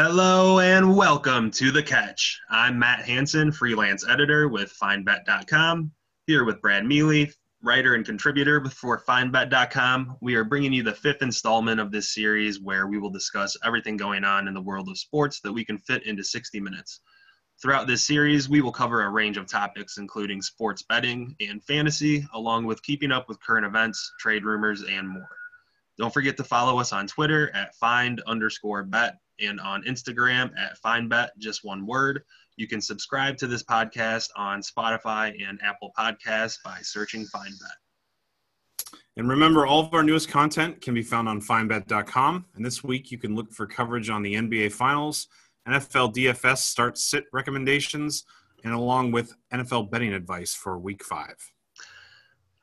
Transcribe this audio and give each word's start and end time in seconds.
Hello 0.00 0.60
and 0.60 0.96
welcome 0.96 1.50
to 1.50 1.72
The 1.72 1.82
Catch. 1.82 2.40
I'm 2.50 2.78
Matt 2.78 3.04
Hanson, 3.04 3.50
freelance 3.50 4.08
editor 4.08 4.46
with 4.46 4.72
FindBet.com, 4.80 5.90
here 6.28 6.44
with 6.44 6.62
Brad 6.62 6.86
Mealy, 6.86 7.32
writer 7.64 7.96
and 7.96 8.06
contributor 8.06 8.64
for 8.66 9.02
FindBet.com. 9.02 10.18
We 10.20 10.36
are 10.36 10.44
bringing 10.44 10.72
you 10.72 10.84
the 10.84 10.94
fifth 10.94 11.22
installment 11.22 11.80
of 11.80 11.90
this 11.90 12.14
series 12.14 12.60
where 12.60 12.86
we 12.86 13.00
will 13.00 13.10
discuss 13.10 13.56
everything 13.64 13.96
going 13.96 14.22
on 14.22 14.46
in 14.46 14.54
the 14.54 14.62
world 14.62 14.88
of 14.88 14.96
sports 14.96 15.40
that 15.40 15.52
we 15.52 15.64
can 15.64 15.78
fit 15.78 16.04
into 16.04 16.22
60 16.22 16.60
minutes. 16.60 17.00
Throughout 17.60 17.88
this 17.88 18.06
series, 18.06 18.48
we 18.48 18.60
will 18.60 18.70
cover 18.70 19.02
a 19.02 19.10
range 19.10 19.36
of 19.36 19.48
topics, 19.48 19.98
including 19.98 20.42
sports 20.42 20.84
betting 20.84 21.34
and 21.40 21.60
fantasy, 21.64 22.24
along 22.34 22.66
with 22.66 22.84
keeping 22.84 23.10
up 23.10 23.28
with 23.28 23.42
current 23.42 23.66
events, 23.66 24.12
trade 24.20 24.44
rumors, 24.44 24.84
and 24.84 25.08
more. 25.08 25.28
Don't 25.98 26.14
forget 26.14 26.36
to 26.36 26.44
follow 26.44 26.78
us 26.78 26.92
on 26.92 27.08
Twitter 27.08 27.50
at 27.52 27.74
find 27.74 28.22
underscore 28.28 28.84
bet 28.84 29.18
and 29.40 29.60
on 29.60 29.82
Instagram 29.84 30.50
at 30.58 30.78
findbet, 30.78 31.30
just 31.38 31.64
one 31.64 31.86
word. 31.86 32.22
You 32.56 32.66
can 32.66 32.80
subscribe 32.80 33.36
to 33.38 33.46
this 33.46 33.62
podcast 33.62 34.30
on 34.36 34.60
Spotify 34.62 35.32
and 35.46 35.60
Apple 35.62 35.92
Podcasts 35.96 36.58
by 36.64 36.78
searching 36.82 37.26
FindBet. 37.26 38.98
And 39.16 39.28
remember, 39.28 39.66
all 39.66 39.80
of 39.80 39.94
our 39.94 40.02
newest 40.02 40.28
content 40.28 40.80
can 40.80 40.94
be 40.94 41.02
found 41.02 41.28
on 41.28 41.40
findbet.com. 41.40 42.46
And 42.54 42.64
this 42.64 42.84
week, 42.84 43.10
you 43.10 43.18
can 43.18 43.34
look 43.34 43.52
for 43.52 43.66
coverage 43.66 44.10
on 44.10 44.22
the 44.22 44.34
NBA 44.34 44.72
Finals 44.72 45.28
NFL 45.68 46.14
DFS 46.14 46.58
start 46.58 46.96
sit 46.96 47.24
recommendations, 47.32 48.24
and 48.64 48.72
along 48.72 49.12
with 49.12 49.34
NFL 49.52 49.90
betting 49.90 50.14
advice 50.14 50.54
for 50.54 50.78
week 50.78 51.04
five. 51.04 51.36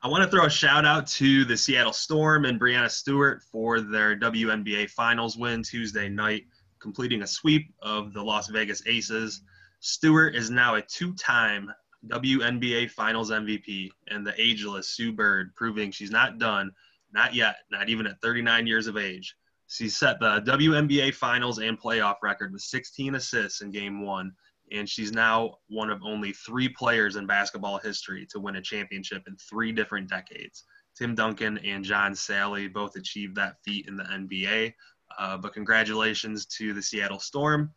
I 0.02 0.08
want 0.08 0.24
to 0.24 0.30
throw 0.30 0.44
a 0.44 0.50
shout 0.50 0.84
out 0.84 1.06
to 1.08 1.44
the 1.44 1.56
Seattle 1.56 1.92
Storm 1.92 2.44
and 2.44 2.60
Breanna 2.60 2.90
Stewart 2.90 3.42
for 3.50 3.80
their 3.80 4.18
WNBA 4.18 4.90
Finals 4.90 5.36
win 5.36 5.62
Tuesday 5.62 6.08
night, 6.08 6.44
completing 6.86 7.22
a 7.22 7.26
sweep 7.26 7.74
of 7.82 8.12
the 8.12 8.22
Las 8.22 8.46
Vegas 8.46 8.80
Aces. 8.86 9.42
Stewart 9.80 10.36
is 10.36 10.50
now 10.50 10.76
a 10.76 10.82
two 10.82 11.12
time 11.14 11.68
WNBA 12.06 12.88
Finals 12.92 13.32
MVP, 13.32 13.90
and 14.06 14.24
the 14.24 14.40
ageless 14.40 14.90
Sue 14.90 15.12
Bird 15.12 15.52
proving 15.56 15.90
she's 15.90 16.12
not 16.12 16.38
done, 16.38 16.70
not 17.12 17.34
yet, 17.34 17.56
not 17.72 17.88
even 17.88 18.06
at 18.06 18.20
39 18.22 18.68
years 18.68 18.86
of 18.86 18.96
age. 18.96 19.34
She 19.66 19.88
set 19.88 20.20
the 20.20 20.42
WNBA 20.42 21.12
finals 21.12 21.58
and 21.58 21.76
playoff 21.76 22.18
record 22.22 22.52
with 22.52 22.62
16 22.62 23.16
assists 23.16 23.62
in 23.62 23.72
game 23.72 24.06
one, 24.06 24.30
and 24.70 24.88
she's 24.88 25.10
now 25.10 25.56
one 25.66 25.90
of 25.90 26.04
only 26.04 26.32
three 26.34 26.68
players 26.68 27.16
in 27.16 27.26
basketball 27.26 27.78
history 27.78 28.28
to 28.30 28.38
win 28.38 28.54
a 28.54 28.62
championship 28.62 29.24
in 29.26 29.36
three 29.38 29.72
different 29.72 30.08
decades. 30.08 30.62
Tim 30.96 31.16
Duncan 31.16 31.58
and 31.58 31.84
John 31.84 32.12
Salley 32.12 32.72
both 32.72 32.94
achieved 32.94 33.34
that 33.34 33.56
feat 33.64 33.88
in 33.88 33.96
the 33.96 34.04
NBA. 34.04 34.72
Uh, 35.18 35.36
but 35.36 35.54
congratulations 35.54 36.46
to 36.46 36.72
the 36.72 36.82
Seattle 36.82 37.20
Storm. 37.20 37.72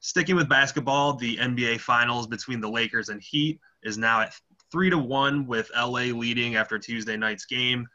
Sticking 0.00 0.36
with 0.36 0.48
basketball, 0.48 1.14
the 1.14 1.36
NBA 1.38 1.80
Finals 1.80 2.26
between 2.26 2.60
the 2.60 2.68
Lakers 2.68 3.08
and 3.08 3.22
Heat 3.22 3.58
is 3.82 3.96
now 3.96 4.20
at 4.20 4.34
three 4.70 4.90
to 4.90 4.98
one, 4.98 5.46
with 5.46 5.70
LA 5.74 6.12
leading 6.12 6.56
after 6.56 6.78
Tuesday 6.78 7.16
night's 7.16 7.46
game. 7.46 7.86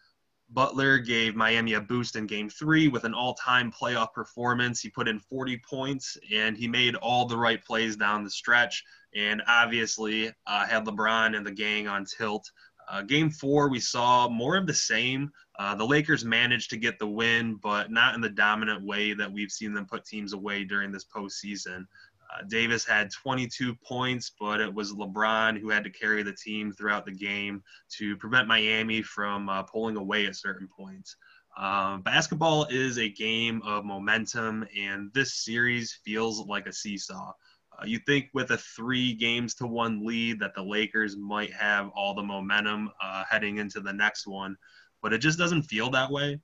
Butler 0.51 0.97
gave 0.97 1.35
Miami 1.35 1.73
a 1.73 1.81
boost 1.81 2.15
in 2.15 2.25
game 2.25 2.49
three 2.49 2.87
with 2.87 3.03
an 3.03 3.13
all 3.13 3.35
time 3.35 3.71
playoff 3.71 4.13
performance. 4.13 4.79
He 4.81 4.89
put 4.89 5.07
in 5.07 5.19
40 5.19 5.61
points 5.69 6.17
and 6.33 6.57
he 6.57 6.67
made 6.67 6.95
all 6.95 7.25
the 7.25 7.37
right 7.37 7.63
plays 7.63 7.95
down 7.95 8.23
the 8.23 8.31
stretch 8.31 8.83
and 9.15 9.43
obviously 9.47 10.31
uh, 10.47 10.65
had 10.65 10.85
LeBron 10.85 11.35
and 11.35 11.45
the 11.45 11.51
gang 11.51 11.87
on 11.87 12.05
tilt. 12.05 12.49
Uh, 12.89 13.03
game 13.03 13.29
four, 13.29 13.69
we 13.69 13.79
saw 13.79 14.27
more 14.27 14.57
of 14.57 14.65
the 14.65 14.73
same. 14.73 15.31
Uh, 15.59 15.75
the 15.75 15.85
Lakers 15.85 16.25
managed 16.25 16.69
to 16.71 16.77
get 16.77 16.97
the 16.97 17.07
win, 17.07 17.55
but 17.61 17.91
not 17.91 18.15
in 18.15 18.21
the 18.21 18.29
dominant 18.29 18.83
way 18.83 19.13
that 19.13 19.31
we've 19.31 19.51
seen 19.51 19.73
them 19.73 19.85
put 19.85 20.05
teams 20.05 20.33
away 20.33 20.63
during 20.63 20.91
this 20.91 21.05
postseason. 21.05 21.85
Uh, 22.31 22.43
Davis 22.47 22.85
had 22.85 23.11
22 23.11 23.75
points, 23.75 24.31
but 24.39 24.59
it 24.59 24.73
was 24.73 24.93
LeBron 24.93 25.59
who 25.59 25.69
had 25.69 25.83
to 25.83 25.89
carry 25.89 26.23
the 26.23 26.33
team 26.33 26.71
throughout 26.71 27.05
the 27.05 27.11
game 27.11 27.63
to 27.97 28.15
prevent 28.17 28.47
Miami 28.47 29.01
from 29.01 29.49
uh, 29.49 29.63
pulling 29.63 29.95
away 29.95 30.25
at 30.25 30.35
certain 30.35 30.67
points. 30.67 31.15
Uh, 31.57 31.97
basketball 31.97 32.65
is 32.69 32.97
a 32.97 33.09
game 33.09 33.61
of 33.65 33.83
momentum, 33.83 34.65
and 34.77 35.11
this 35.13 35.33
series 35.33 35.99
feels 36.05 36.45
like 36.47 36.67
a 36.67 36.73
seesaw. 36.73 37.33
Uh, 37.79 37.85
you 37.85 37.99
think 37.99 38.29
with 38.33 38.51
a 38.51 38.57
three 38.57 39.13
games 39.13 39.53
to 39.55 39.67
one 39.67 40.05
lead 40.05 40.39
that 40.39 40.53
the 40.55 40.63
Lakers 40.63 41.15
might 41.17 41.53
have 41.53 41.89
all 41.95 42.13
the 42.13 42.23
momentum 42.23 42.89
uh, 43.01 43.23
heading 43.29 43.57
into 43.57 43.79
the 43.79 43.93
next 43.93 44.27
one, 44.27 44.57
but 45.01 45.13
it 45.13 45.19
just 45.19 45.37
doesn't 45.37 45.63
feel 45.63 45.89
that 45.91 46.11
way. 46.11 46.39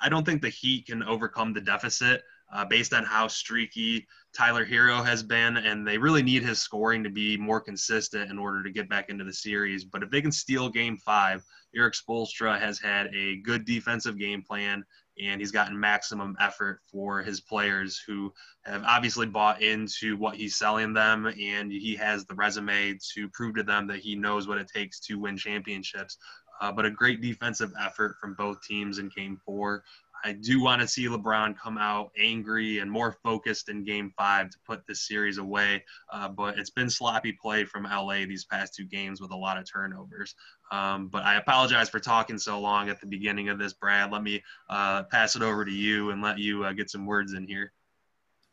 I 0.00 0.08
don't 0.08 0.24
think 0.24 0.42
the 0.42 0.48
Heat 0.48 0.86
can 0.86 1.02
overcome 1.02 1.52
the 1.52 1.60
deficit 1.60 2.22
uh, 2.52 2.64
based 2.64 2.92
on 2.94 3.04
how 3.04 3.28
streaky 3.28 4.06
Tyler 4.34 4.64
Herro 4.64 5.04
has 5.04 5.22
been, 5.22 5.56
and 5.58 5.86
they 5.86 5.98
really 5.98 6.22
need 6.22 6.42
his 6.42 6.58
scoring 6.58 7.02
to 7.04 7.10
be 7.10 7.36
more 7.36 7.60
consistent 7.60 8.30
in 8.30 8.38
order 8.38 8.62
to 8.62 8.70
get 8.70 8.88
back 8.88 9.10
into 9.10 9.24
the 9.24 9.32
series. 9.32 9.84
But 9.84 10.02
if 10.02 10.10
they 10.10 10.22
can 10.22 10.32
steal 10.32 10.68
game 10.68 10.96
five, 10.96 11.44
Erik 11.74 11.94
Spoelstra 11.94 12.58
has 12.58 12.78
had 12.78 13.14
a 13.14 13.36
good 13.42 13.64
defensive 13.64 14.18
game 14.18 14.42
plan, 14.42 14.84
and 15.22 15.40
he's 15.40 15.50
gotten 15.50 15.78
maximum 15.78 16.36
effort 16.40 16.80
for 16.90 17.22
his 17.22 17.40
players 17.40 18.00
who 18.06 18.32
have 18.64 18.82
obviously 18.84 19.26
bought 19.26 19.62
into 19.62 20.16
what 20.16 20.36
he's 20.36 20.56
selling 20.56 20.92
them, 20.92 21.26
and 21.26 21.72
he 21.72 21.96
has 21.96 22.24
the 22.26 22.34
resume 22.34 22.98
to 23.14 23.28
prove 23.30 23.54
to 23.56 23.62
them 23.62 23.86
that 23.86 24.00
he 24.00 24.14
knows 24.14 24.46
what 24.46 24.58
it 24.58 24.68
takes 24.68 25.00
to 25.00 25.18
win 25.18 25.36
championships. 25.36 26.18
Uh, 26.60 26.72
but 26.72 26.84
a 26.84 26.90
great 26.90 27.20
defensive 27.20 27.72
effort 27.80 28.16
from 28.20 28.34
both 28.34 28.60
teams 28.62 28.98
in 28.98 29.08
game 29.14 29.40
four. 29.44 29.84
I 30.24 30.32
do 30.32 30.62
want 30.62 30.80
to 30.82 30.88
see 30.88 31.06
LeBron 31.06 31.56
come 31.56 31.78
out 31.78 32.10
angry 32.18 32.78
and 32.80 32.90
more 32.90 33.16
focused 33.22 33.68
in 33.68 33.84
game 33.84 34.12
five 34.16 34.50
to 34.50 34.58
put 34.66 34.86
this 34.86 35.06
series 35.06 35.38
away. 35.38 35.84
Uh, 36.12 36.28
but 36.28 36.58
it's 36.58 36.70
been 36.70 36.90
sloppy 36.90 37.32
play 37.32 37.64
from 37.64 37.84
LA 37.84 38.26
these 38.26 38.44
past 38.44 38.74
two 38.74 38.84
games 38.84 39.20
with 39.20 39.30
a 39.30 39.36
lot 39.36 39.58
of 39.58 39.70
turnovers. 39.70 40.34
Um, 40.70 41.08
but 41.08 41.22
I 41.24 41.36
apologize 41.36 41.88
for 41.88 42.00
talking 42.00 42.38
so 42.38 42.60
long 42.60 42.88
at 42.88 43.00
the 43.00 43.06
beginning 43.06 43.48
of 43.48 43.58
this, 43.58 43.72
Brad. 43.72 44.12
Let 44.12 44.22
me 44.22 44.42
uh, 44.68 45.04
pass 45.04 45.36
it 45.36 45.42
over 45.42 45.64
to 45.64 45.72
you 45.72 46.10
and 46.10 46.22
let 46.22 46.38
you 46.38 46.64
uh, 46.64 46.72
get 46.72 46.90
some 46.90 47.06
words 47.06 47.32
in 47.32 47.46
here. 47.46 47.72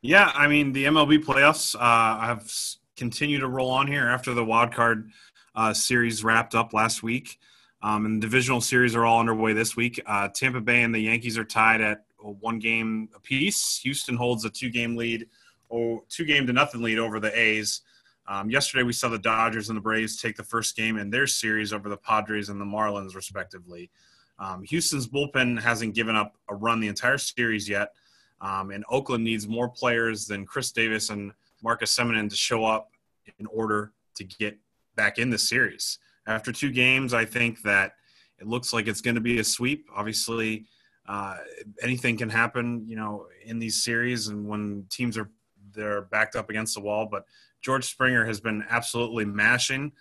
Yeah, 0.02 0.32
I 0.36 0.48
mean, 0.48 0.72
the 0.72 0.86
MLB 0.86 1.24
playoffs 1.24 1.76
uh, 1.76 2.20
have 2.20 2.52
continued 2.96 3.40
to 3.40 3.48
roll 3.48 3.72
on 3.72 3.88
here 3.88 4.08
after 4.08 4.34
the 4.34 4.46
wild 4.46 4.74
card 4.74 5.10
uh, 5.56 5.74
series 5.74 6.24
wrapped 6.24 6.54
up 6.54 6.74
last 6.74 7.02
week. 7.02 7.40
Um, 7.86 8.08
and 8.08 8.18
the 8.18 8.26
divisional 8.26 8.62
series 8.62 8.96
are 8.96 9.06
all 9.06 9.20
underway 9.20 9.54
this 9.54 9.76
week. 9.76 10.02
Uh, 10.08 10.28
Tampa 10.30 10.60
Bay 10.60 10.82
and 10.82 10.94
the 10.94 11.00
Yankees 11.00 11.38
are 11.38 11.46
tied 11.46 11.82
at 11.82 12.04
one 12.18 12.58
game 12.58 13.10
apiece. 13.16 13.80
Houston 13.84 14.16
holds 14.16 14.44
a 14.44 14.50
two 14.50 14.72
game 14.72 14.96
lead, 14.96 15.28
or 15.70 16.02
two 16.10 16.26
game 16.26 16.48
to 16.48 16.54
nothing 16.54 16.82
lead 16.82 16.98
over 16.98 17.20
the 17.20 17.40
A's. 17.40 17.82
Um, 18.28 18.50
yesterday, 18.50 18.82
we 18.82 18.92
saw 18.92 19.10
the 19.10 19.20
Dodgers 19.20 19.70
and 19.70 19.78
the 19.78 19.82
Braves 19.82 20.20
take 20.20 20.36
the 20.36 20.42
first 20.42 20.76
game 20.76 20.98
in 20.98 21.12
their 21.12 21.28
series 21.28 21.74
over 21.74 21.88
the 21.88 21.98
Padres 21.98 22.50
and 22.50 22.60
the 22.60 22.66
Marlins, 22.66 23.14
respectively. 23.14 23.92
Um, 24.40 24.64
Houston's 24.64 25.08
bullpen 25.08 25.62
hasn't 25.62 25.94
given 25.94 26.16
up 26.16 26.34
a 26.50 26.56
run 26.56 26.80
the 26.80 26.88
entire 26.88 27.20
series 27.20 27.70
yet, 27.70 27.94
um, 28.42 28.72
and 28.72 28.84
Oakland 28.90 29.24
needs 29.24 29.48
more 29.48 29.70
players 29.70 30.26
than 30.26 30.48
Khris 30.48 30.72
Davis 30.72 31.12
and 31.12 31.34
Marcus 31.62 31.96
Semien 31.96 32.32
to 32.32 32.36
show 32.36 32.66
up 32.66 32.90
in 33.38 33.46
order 33.46 33.92
to 34.16 34.24
get 34.24 34.58
back 34.96 35.20
in 35.20 35.30
the 35.30 35.38
series 35.38 36.00
after 36.28 36.52
two 36.52 36.72
games, 36.72 37.14
I 37.14 37.26
think 37.26 37.62
that 37.64 37.94
it 38.40 38.48
looks 38.48 38.74
like 38.74 38.88
it's 38.88 39.02
going 39.02 39.16
to 39.16 39.22
be 39.22 39.40
a 39.40 39.44
sweep. 39.44 39.88
Obviously, 39.96 40.66
uh, 41.08 41.38
anything 41.82 42.18
can 42.18 42.30
happen, 42.30 42.84
you 42.88 42.96
know, 42.96 43.28
in 43.44 43.60
these 43.60 43.84
series 43.84 44.28
and 44.28 44.48
when 44.48 44.86
teams 44.90 45.18
are 45.18 45.30
they're 45.74 46.04
backed 46.04 46.36
up 46.36 46.50
against 46.50 46.76
the 46.76 46.82
wall. 46.82 47.08
But 47.10 47.26
George 47.62 47.86
Springer 47.86 48.26
has 48.26 48.40
been 48.40 48.64
absolutely 48.70 49.26
mashing, 49.26 49.92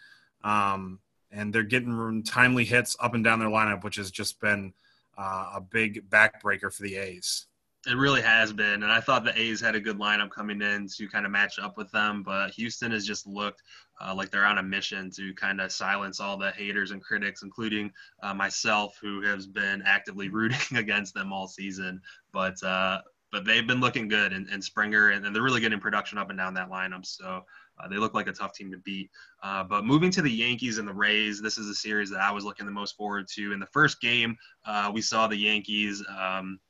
um, 0.42 1.00
and 1.30 1.52
they're 1.52 1.62
getting 1.62 2.22
timely 2.22 2.64
hits 2.64 2.96
up 3.00 3.14
and 3.14 3.24
down 3.24 3.38
their 3.38 3.48
lineup, 3.48 3.84
which 3.84 3.96
has 3.96 4.10
just 4.10 4.40
been 4.40 4.72
uh, 5.18 5.52
a 5.56 5.60
big 5.60 6.08
backbreaker 6.08 6.72
for 6.72 6.82
the 6.82 6.96
A's. 6.96 7.46
It 7.86 7.96
really 7.96 8.22
has 8.22 8.50
been, 8.50 8.82
and 8.82 8.90
I 8.90 9.00
thought 9.00 9.24
the 9.24 9.38
A's 9.38 9.60
had 9.60 9.74
a 9.74 9.80
good 9.80 9.98
lineup 9.98 10.30
coming 10.30 10.62
in 10.62 10.88
to 10.96 11.06
kind 11.06 11.26
of 11.26 11.32
match 11.32 11.58
up 11.58 11.76
with 11.76 11.90
them, 11.90 12.22
but 12.22 12.50
Houston 12.52 12.92
has 12.92 13.06
just 13.06 13.26
looked 13.26 13.62
uh, 14.00 14.14
like 14.14 14.30
they're 14.30 14.46
on 14.46 14.58
a 14.58 14.62
mission 14.62 15.10
to 15.10 15.34
kind 15.34 15.60
of 15.60 15.72
silence 15.72 16.20
all 16.20 16.36
the 16.36 16.50
haters 16.52 16.90
and 16.90 17.02
critics, 17.02 17.42
including 17.42 17.92
uh, 18.22 18.34
myself, 18.34 18.98
who 19.00 19.22
has 19.22 19.46
been 19.46 19.82
actively 19.86 20.28
rooting 20.30 20.78
against 20.78 21.14
them 21.14 21.32
all 21.32 21.48
season. 21.48 22.00
But 22.32 22.62
uh, 22.62 23.00
but 23.32 23.44
they've 23.44 23.66
been 23.66 23.80
looking 23.80 24.06
good, 24.06 24.32
and, 24.32 24.48
and 24.48 24.62
Springer, 24.62 25.10
and, 25.10 25.26
and, 25.26 25.34
they're 25.34 25.42
really 25.42 25.60
getting 25.60 25.80
production 25.80 26.18
up 26.18 26.30
and 26.30 26.38
down 26.38 26.54
that 26.54 26.70
lineup. 26.70 27.04
So. 27.04 27.44
Uh, 27.76 27.88
they 27.88 27.96
look 27.96 28.14
like 28.14 28.28
a 28.28 28.32
tough 28.32 28.52
team 28.52 28.70
to 28.70 28.78
beat. 28.78 29.10
Uh, 29.42 29.64
but 29.64 29.84
moving 29.84 30.08
to 30.08 30.22
the 30.22 30.30
Yankees 30.30 30.78
and 30.78 30.86
the 30.86 30.94
Rays, 30.94 31.42
this 31.42 31.58
is 31.58 31.68
a 31.68 31.74
series 31.74 32.08
that 32.10 32.20
I 32.20 32.30
was 32.30 32.44
looking 32.44 32.66
the 32.66 32.72
most 32.72 32.96
forward 32.96 33.26
to. 33.34 33.52
In 33.52 33.58
the 33.58 33.66
first 33.66 34.00
game, 34.00 34.36
uh, 34.64 34.92
we 34.94 35.00
saw 35.00 35.26
the 35.26 35.36
Yankees 35.36 36.00
um, 36.16 36.60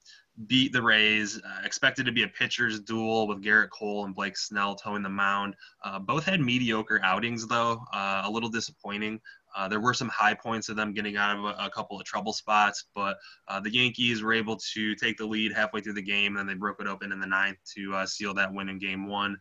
beat 0.46 0.72
the 0.72 0.82
Rays. 0.82 1.38
Uh, 1.38 1.60
expected 1.64 2.06
to 2.06 2.12
be 2.12 2.24
a 2.24 2.28
pitcher's 2.28 2.80
duel 2.80 3.26
with 3.26 3.42
Gerrit 3.42 3.70
Cole 3.70 4.04
and 4.04 4.14
Blake 4.14 4.36
Snell 4.36 4.74
towing 4.74 5.02
the 5.02 5.08
mound. 5.08 5.54
Uh, 5.82 5.98
both 5.98 6.24
had 6.24 6.40
mediocre 6.40 7.00
outings, 7.02 7.46
though, 7.46 7.80
uh, 7.92 8.22
a 8.24 8.30
little 8.30 8.48
disappointing. 8.48 9.20
Uh, 9.56 9.68
there 9.68 9.78
were 9.78 9.94
some 9.94 10.08
high 10.08 10.34
points 10.34 10.68
of 10.68 10.74
them 10.74 10.92
getting 10.92 11.16
out 11.16 11.38
of 11.38 11.44
a, 11.44 11.66
a 11.66 11.70
couple 11.70 11.96
of 11.96 12.04
trouble 12.04 12.32
spots, 12.32 12.86
but 12.92 13.16
uh, 13.46 13.60
the 13.60 13.72
Yankees 13.72 14.20
were 14.20 14.32
able 14.32 14.56
to 14.56 14.96
take 14.96 15.16
the 15.16 15.24
lead 15.24 15.52
halfway 15.52 15.80
through 15.80 15.92
the 15.92 16.02
game, 16.02 16.32
and 16.32 16.38
then 16.38 16.46
they 16.48 16.58
broke 16.58 16.80
it 16.80 16.88
open 16.88 17.12
in 17.12 17.20
the 17.20 17.26
ninth 17.26 17.58
to 17.72 17.94
uh, 17.94 18.04
seal 18.04 18.34
that 18.34 18.52
win 18.52 18.68
in 18.68 18.80
Game 18.80 19.06
One. 19.06 19.36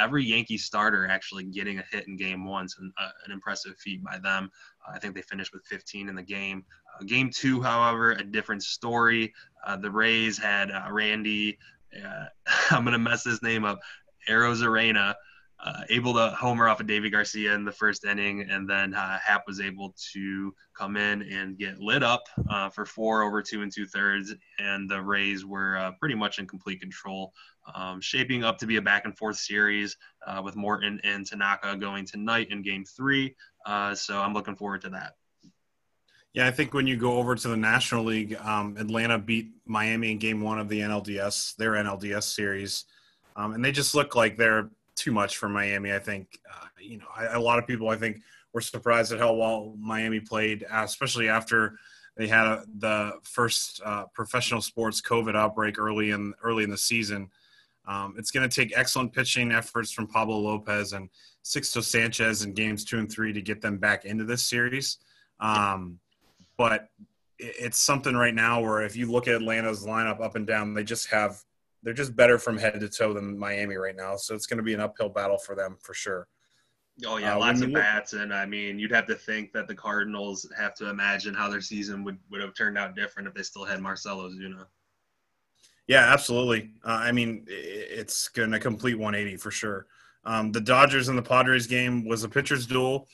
Every 0.00 0.24
Yankee 0.24 0.58
starter 0.58 1.06
actually 1.06 1.44
getting 1.44 1.78
a 1.78 1.84
hit 1.92 2.08
in 2.08 2.16
Game 2.16 2.44
One, 2.44 2.68
so 2.68 2.82
uh, 2.98 3.10
an 3.24 3.30
impressive 3.30 3.76
feat 3.78 4.02
by 4.02 4.18
them. 4.18 4.50
I 4.88 4.98
think 4.98 5.14
they 5.14 5.22
finished 5.22 5.52
with 5.52 5.64
15 5.66 6.08
in 6.08 6.14
the 6.14 6.22
game. 6.22 6.64
Uh, 6.94 7.04
game 7.04 7.30
two, 7.30 7.62
however, 7.62 8.12
a 8.12 8.24
different 8.24 8.62
story. 8.62 9.32
the 9.80 9.90
Rays 9.90 10.38
had 10.38 10.70
Randy. 10.90 11.58
I'm 12.70 12.84
gonna 12.84 12.98
mess 12.98 13.22
this 13.22 13.42
name 13.42 13.64
up. 13.64 13.80
Arozarena 14.28 15.14
uh, 15.64 15.82
able 15.90 16.12
to 16.12 16.30
homer 16.30 16.66
off 16.66 16.80
of 16.80 16.86
Deivi 16.86 17.10
Garcia 17.10 17.54
in 17.54 17.64
the 17.64 17.72
first 17.72 18.04
inning, 18.04 18.50
and 18.50 18.68
then 18.68 18.94
uh, 18.94 19.18
Happ 19.24 19.44
was 19.46 19.60
able 19.60 19.94
to 20.12 20.52
come 20.76 20.96
in 20.96 21.22
and 21.22 21.56
get 21.56 21.78
lit 21.78 22.02
up 22.02 22.24
uh, 22.50 22.68
for 22.68 22.84
four 22.84 23.22
over 23.22 23.40
two 23.42 23.62
and 23.62 23.70
two 23.72 23.86
thirds, 23.86 24.34
and 24.58 24.90
the 24.90 25.00
Rays 25.00 25.44
were 25.44 25.76
uh, 25.76 25.92
pretty 26.00 26.16
much 26.16 26.40
in 26.40 26.48
complete 26.48 26.80
control, 26.80 27.32
um, 27.76 28.00
shaping 28.00 28.42
up 28.42 28.58
to 28.58 28.66
be 28.66 28.76
a 28.76 28.82
back 28.82 29.04
and 29.04 29.16
forth 29.16 29.36
series 29.36 29.96
uh, 30.26 30.42
with 30.42 30.56
Morton 30.56 31.00
and 31.04 31.24
Tanaka 31.24 31.76
going 31.76 32.06
tonight 32.06 32.48
in 32.50 32.62
Game 32.62 32.84
Three. 32.84 33.36
Uh, 33.64 33.94
so 33.94 34.20
I'm 34.20 34.34
looking 34.34 34.56
forward 34.56 34.82
to 34.82 34.90
that. 34.90 35.16
Yeah, 36.34 36.46
I 36.46 36.50
think 36.50 36.72
when 36.72 36.86
you 36.86 36.96
go 36.96 37.18
over 37.18 37.34
to 37.34 37.48
the 37.48 37.56
National 37.56 38.04
League, 38.04 38.36
um, 38.36 38.76
Atlanta 38.78 39.18
beat 39.18 39.50
Miami 39.66 40.12
in 40.12 40.18
Game 40.18 40.40
One 40.40 40.58
of 40.58 40.68
the 40.68 40.80
NLDS, 40.80 41.56
their 41.56 41.72
NLDS 41.72 42.22
series, 42.22 42.86
um, 43.36 43.52
and 43.52 43.62
they 43.62 43.70
just 43.70 43.94
look 43.94 44.16
like 44.16 44.38
they're 44.38 44.70
too 44.96 45.12
much 45.12 45.36
for 45.36 45.48
Miami. 45.48 45.92
I 45.92 45.98
think, 45.98 46.38
uh, 46.50 46.66
you 46.80 46.98
know, 46.98 47.06
I, 47.14 47.26
a 47.26 47.40
lot 47.40 47.58
of 47.58 47.66
people 47.66 47.90
I 47.90 47.96
think 47.96 48.22
were 48.54 48.62
surprised 48.62 49.12
at 49.12 49.18
how 49.18 49.34
well 49.34 49.74
Miami 49.78 50.20
played, 50.20 50.64
especially 50.72 51.28
after 51.28 51.78
they 52.16 52.28
had 52.28 52.46
a, 52.46 52.64
the 52.78 53.12
first 53.24 53.80
uh, 53.84 54.04
professional 54.14 54.60
sports 54.60 55.00
COVID 55.00 55.36
outbreak 55.36 55.78
early 55.78 56.10
in 56.10 56.34
early 56.42 56.64
in 56.64 56.70
the 56.70 56.78
season. 56.78 57.30
Um, 57.86 58.14
it's 58.16 58.30
going 58.30 58.48
to 58.48 58.54
take 58.54 58.76
excellent 58.76 59.12
pitching 59.12 59.50
efforts 59.50 59.92
from 59.92 60.06
Pablo 60.06 60.38
Lopez 60.38 60.92
and 60.92 61.08
Sixto 61.44 61.82
Sanchez 61.82 62.44
in 62.44 62.52
games 62.52 62.84
two 62.84 62.98
and 62.98 63.10
three 63.10 63.32
to 63.32 63.42
get 63.42 63.60
them 63.60 63.78
back 63.78 64.04
into 64.04 64.24
this 64.24 64.44
series. 64.44 64.98
Um, 65.40 65.98
but 66.56 66.88
it's 67.38 67.78
something 67.78 68.14
right 68.14 68.34
now 68.34 68.60
where 68.60 68.82
if 68.82 68.96
you 68.96 69.10
look 69.10 69.26
at 69.26 69.34
Atlanta's 69.34 69.84
lineup 69.84 70.20
up 70.20 70.36
and 70.36 70.46
down, 70.46 70.74
they 70.74 70.84
just 70.84 71.08
have 71.08 71.42
they're 71.82 71.92
just 71.92 72.14
better 72.14 72.38
from 72.38 72.56
head 72.56 72.78
to 72.78 72.88
toe 72.88 73.12
than 73.12 73.36
Miami 73.36 73.74
right 73.76 73.96
now. 73.96 74.16
So 74.16 74.34
it's 74.34 74.46
going 74.46 74.58
to 74.58 74.62
be 74.62 74.74
an 74.74 74.80
uphill 74.80 75.08
battle 75.08 75.38
for 75.38 75.56
them 75.56 75.76
for 75.80 75.94
sure. 75.94 76.28
Oh 77.06 77.16
yeah, 77.16 77.34
uh, 77.34 77.40
lots 77.40 77.62
of 77.62 77.72
bats, 77.72 78.12
and 78.12 78.34
I 78.34 78.44
mean, 78.44 78.78
you'd 78.78 78.92
have 78.92 79.06
to 79.06 79.14
think 79.14 79.52
that 79.54 79.66
the 79.66 79.74
Cardinals 79.74 80.46
have 80.56 80.74
to 80.74 80.90
imagine 80.90 81.34
how 81.34 81.48
their 81.48 81.62
season 81.62 82.04
would 82.04 82.18
would 82.30 82.42
have 82.42 82.54
turned 82.54 82.76
out 82.76 82.94
different 82.94 83.26
if 83.26 83.34
they 83.34 83.42
still 83.42 83.64
had 83.64 83.80
Marcell 83.80 84.18
Ozuna. 84.18 84.66
Yeah, 85.88 86.12
absolutely. 86.12 86.70
Uh, 86.84 87.00
I 87.02 87.10
mean, 87.10 87.44
it's 87.48 88.28
going 88.28 88.52
to 88.52 88.60
complete 88.60 88.98
180 88.98 89.36
for 89.38 89.50
sure. 89.50 89.86
Um, 90.24 90.52
the 90.52 90.60
Dodgers 90.60 91.08
and 91.08 91.18
the 91.18 91.22
Padres 91.22 91.66
game 91.66 92.04
was 92.06 92.24
a 92.24 92.28
pitcher's 92.28 92.66
duel, 92.66 93.08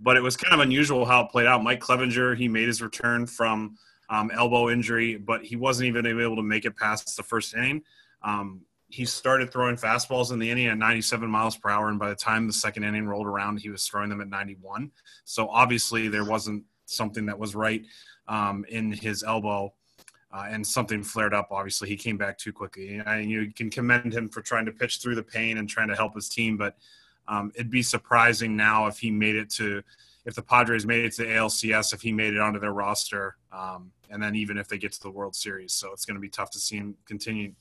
but 0.00 0.16
it 0.16 0.22
was 0.22 0.36
kind 0.36 0.54
of 0.54 0.60
unusual 0.60 1.04
how 1.04 1.24
it 1.24 1.30
played 1.30 1.46
out. 1.46 1.62
Mike 1.62 1.80
Clevinger 1.80 2.36
he 2.36 2.48
made 2.48 2.66
his 2.66 2.82
return 2.82 3.26
from 3.26 3.76
um, 4.08 4.30
elbow 4.34 4.70
injury, 4.70 5.16
but 5.16 5.42
he 5.42 5.56
wasn't 5.56 5.86
even 5.86 6.06
able 6.06 6.36
to 6.36 6.42
make 6.42 6.64
it 6.64 6.76
past 6.76 7.16
the 7.16 7.22
first 7.22 7.54
inning. 7.54 7.82
Um, 8.22 8.60
he 8.88 9.06
started 9.06 9.50
throwing 9.50 9.76
fastballs 9.76 10.32
in 10.32 10.38
the 10.38 10.50
inning 10.50 10.66
at 10.66 10.76
97 10.76 11.28
miles 11.28 11.56
per 11.56 11.70
hour, 11.70 11.88
and 11.88 11.98
by 11.98 12.10
the 12.10 12.14
time 12.14 12.46
the 12.46 12.52
second 12.52 12.84
inning 12.84 13.06
rolled 13.06 13.26
around, 13.26 13.58
he 13.58 13.70
was 13.70 13.86
throwing 13.86 14.10
them 14.10 14.20
at 14.20 14.28
91. 14.28 14.90
So 15.24 15.48
obviously, 15.48 16.08
there 16.08 16.26
wasn't 16.26 16.64
something 16.84 17.24
that 17.26 17.38
was 17.38 17.54
right 17.54 17.82
um, 18.28 18.66
in 18.68 18.92
his 18.92 19.22
elbow, 19.22 19.72
uh, 20.32 20.46
and 20.48 20.66
something 20.66 21.02
flared 21.02 21.34
up. 21.34 21.48
Obviously, 21.50 21.88
he 21.88 21.96
came 21.96 22.16
back 22.16 22.38
too 22.38 22.52
quickly. 22.52 23.00
And 23.04 23.30
you 23.30 23.52
can 23.52 23.70
commend 23.70 24.14
him 24.14 24.28
for 24.28 24.40
trying 24.40 24.66
to 24.66 24.72
pitch 24.72 24.98
through 24.98 25.14
the 25.14 25.22
pain 25.22 25.58
and 25.58 25.68
trying 25.68 25.88
to 25.88 25.96
help 25.96 26.14
his 26.14 26.28
team, 26.28 26.56
but 26.56 26.76
um, 27.28 27.52
it'd 27.54 27.70
be 27.70 27.82
surprising 27.82 28.56
now 28.56 28.86
if 28.86 28.98
he 28.98 29.10
made 29.10 29.36
it 29.36 29.50
to, 29.50 29.82
if 30.24 30.34
the 30.34 30.42
Padres 30.42 30.86
made 30.86 31.04
it 31.04 31.12
to 31.14 31.22
the 31.22 31.28
ALCS, 31.28 31.94
if 31.94 32.02
he 32.02 32.12
made 32.12 32.34
it 32.34 32.40
onto 32.40 32.58
their 32.58 32.72
roster, 32.72 33.36
um, 33.52 33.92
and 34.10 34.22
then 34.22 34.34
even 34.34 34.58
if 34.58 34.68
they 34.68 34.78
get 34.78 34.92
to 34.92 35.02
the 35.02 35.10
World 35.10 35.36
Series. 35.36 35.72
So 35.72 35.92
it's 35.92 36.04
going 36.04 36.16
to 36.16 36.20
be 36.20 36.28
tough 36.28 36.50
to 36.50 36.58
see 36.58 36.76
him 36.76 36.96
continue 37.06 37.52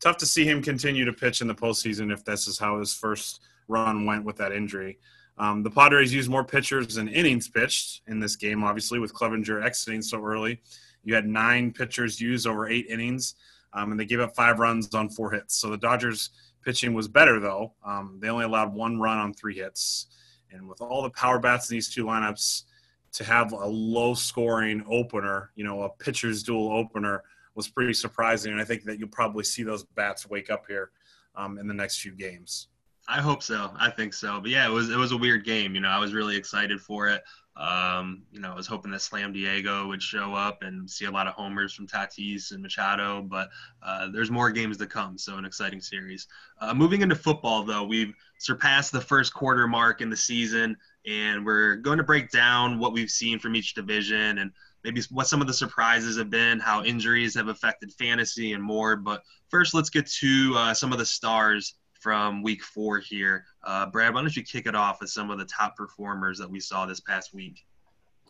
tough 0.00 0.18
to 0.18 0.26
see 0.26 0.44
him 0.44 0.62
continue 0.62 1.04
to 1.04 1.12
pitch 1.12 1.40
in 1.40 1.48
the 1.48 1.54
postseason 1.54 2.12
if 2.12 2.24
this 2.24 2.46
is 2.46 2.58
how 2.58 2.78
his 2.78 2.92
first 2.92 3.40
run 3.68 4.04
went 4.04 4.24
with 4.24 4.36
that 4.36 4.52
injury. 4.52 4.98
Um, 5.38 5.62
the 5.62 5.70
Padres 5.70 6.14
used 6.14 6.30
more 6.30 6.44
pitchers 6.44 6.96
and 6.96 7.08
innings 7.08 7.48
pitched 7.48 8.02
in 8.06 8.18
this 8.20 8.36
game, 8.36 8.64
obviously, 8.64 8.98
with 8.98 9.12
Clevinger 9.12 9.64
exiting 9.64 10.02
so 10.02 10.22
early. 10.22 10.60
You 11.06 11.14
had 11.14 11.26
nine 11.26 11.72
pitchers 11.72 12.20
used 12.20 12.46
over 12.46 12.68
eight 12.68 12.86
innings, 12.90 13.36
um, 13.72 13.90
and 13.90 13.98
they 13.98 14.04
gave 14.04 14.20
up 14.20 14.36
five 14.36 14.58
runs 14.58 14.94
on 14.94 15.08
four 15.08 15.30
hits. 15.30 15.56
So 15.56 15.70
the 15.70 15.78
Dodgers 15.78 16.28
pitching 16.62 16.92
was 16.92 17.08
better, 17.08 17.40
though. 17.40 17.72
Um, 17.82 18.18
they 18.20 18.28
only 18.28 18.44
allowed 18.44 18.74
one 18.74 19.00
run 19.00 19.16
on 19.16 19.32
three 19.32 19.56
hits. 19.56 20.08
And 20.50 20.68
with 20.68 20.82
all 20.82 21.02
the 21.02 21.10
power 21.10 21.38
bats 21.38 21.70
in 21.70 21.76
these 21.76 21.88
two 21.88 22.04
lineups, 22.04 22.64
to 23.12 23.24
have 23.24 23.52
a 23.52 23.66
low 23.66 24.12
scoring 24.12 24.84
opener, 24.86 25.50
you 25.54 25.64
know, 25.64 25.84
a 25.84 25.88
pitcher's 25.88 26.42
duel 26.42 26.70
opener– 26.70 27.22
was 27.56 27.66
pretty 27.66 27.94
surprising. 27.94 28.52
And 28.52 28.60
I 28.60 28.64
think 28.64 28.84
that 28.84 29.00
you'll 29.00 29.08
probably 29.08 29.42
see 29.42 29.64
those 29.64 29.82
bats 29.82 30.28
wake 30.28 30.50
up 30.50 30.66
here 30.68 30.90
um, 31.34 31.58
in 31.58 31.66
the 31.66 31.74
next 31.74 31.98
few 32.00 32.12
games. 32.12 32.68
I 33.08 33.20
hope 33.20 33.42
so. 33.42 33.72
I 33.78 33.90
think 33.90 34.14
so. 34.14 34.40
But 34.40 34.50
yeah, 34.50 34.66
it 34.66 34.70
was 34.70 34.90
it 34.90 34.96
was 34.96 35.12
a 35.12 35.16
weird 35.16 35.44
game. 35.44 35.74
You 35.74 35.80
know, 35.80 35.88
I 35.88 35.98
was 35.98 36.12
really 36.12 36.36
excited 36.36 36.80
for 36.80 37.08
it. 37.08 37.22
Um, 37.56 38.22
you 38.32 38.40
know, 38.40 38.52
I 38.52 38.54
was 38.54 38.66
hoping 38.66 38.90
that 38.90 39.00
Slam 39.00 39.32
Diego 39.32 39.86
would 39.88 40.02
show 40.02 40.34
up 40.34 40.62
and 40.62 40.88
see 40.90 41.06
a 41.06 41.10
lot 41.10 41.26
of 41.26 41.32
homers 41.32 41.72
from 41.72 41.86
Tatis 41.86 42.52
and 42.52 42.62
Machado, 42.62 43.22
but 43.22 43.48
uh, 43.82 44.08
there's 44.12 44.30
more 44.30 44.50
games 44.50 44.76
to 44.76 44.86
come. 44.86 45.16
So 45.16 45.36
an 45.38 45.46
exciting 45.46 45.80
series. 45.80 46.26
Uh, 46.60 46.74
moving 46.74 47.00
into 47.00 47.14
football, 47.14 47.62
though, 47.62 47.84
we've 47.84 48.12
surpassed 48.38 48.92
the 48.92 49.00
first 49.00 49.32
quarter 49.32 49.66
mark 49.66 50.02
in 50.02 50.10
the 50.10 50.16
season, 50.16 50.76
and 51.06 51.46
we're 51.46 51.76
going 51.76 51.98
to 51.98 52.04
break 52.04 52.30
down 52.30 52.78
what 52.78 52.92
we've 52.92 53.10
seen 53.10 53.38
from 53.38 53.56
each 53.56 53.72
division 53.74 54.38
and 54.38 54.50
maybe 54.84 55.02
what 55.10 55.26
some 55.26 55.40
of 55.40 55.46
the 55.46 55.54
surprises 55.54 56.18
have 56.18 56.30
been, 56.30 56.60
how 56.60 56.84
injuries 56.84 57.34
have 57.34 57.48
affected 57.48 57.90
fantasy, 57.94 58.52
and 58.52 58.62
more. 58.62 58.96
But 58.96 59.22
first, 59.48 59.72
let's 59.72 59.90
get 59.90 60.06
to 60.20 60.52
uh, 60.56 60.74
some 60.74 60.92
of 60.92 60.98
the 60.98 61.06
stars 61.06 61.74
from 61.94 62.42
week 62.42 62.62
four 62.62 63.00
here. 63.00 63.44
Uh, 63.66 63.84
Brad, 63.86 64.14
why 64.14 64.20
don't 64.20 64.36
you 64.36 64.44
kick 64.44 64.66
it 64.66 64.76
off 64.76 65.00
with 65.00 65.10
some 65.10 65.30
of 65.30 65.38
the 65.38 65.44
top 65.44 65.76
performers 65.76 66.38
that 66.38 66.48
we 66.48 66.60
saw 66.60 66.86
this 66.86 67.00
past 67.00 67.34
week? 67.34 67.66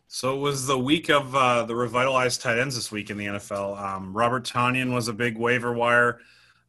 So 0.08 0.34
it 0.34 0.40
was 0.40 0.66
the 0.66 0.78
week 0.78 1.10
of 1.10 1.34
uh, 1.34 1.64
the 1.64 1.74
revitalized 1.74 2.40
tight 2.40 2.58
ends 2.58 2.74
this 2.74 2.90
week 2.90 3.10
in 3.10 3.18
the 3.18 3.26
NFL. 3.26 3.78
Um, 3.78 4.16
Robert 4.16 4.44
Tonyan 4.44 4.94
was 4.94 5.08
a 5.08 5.12
big 5.12 5.36
waiver 5.36 5.72
wire 5.72 6.20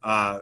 uh, 0.02 0.40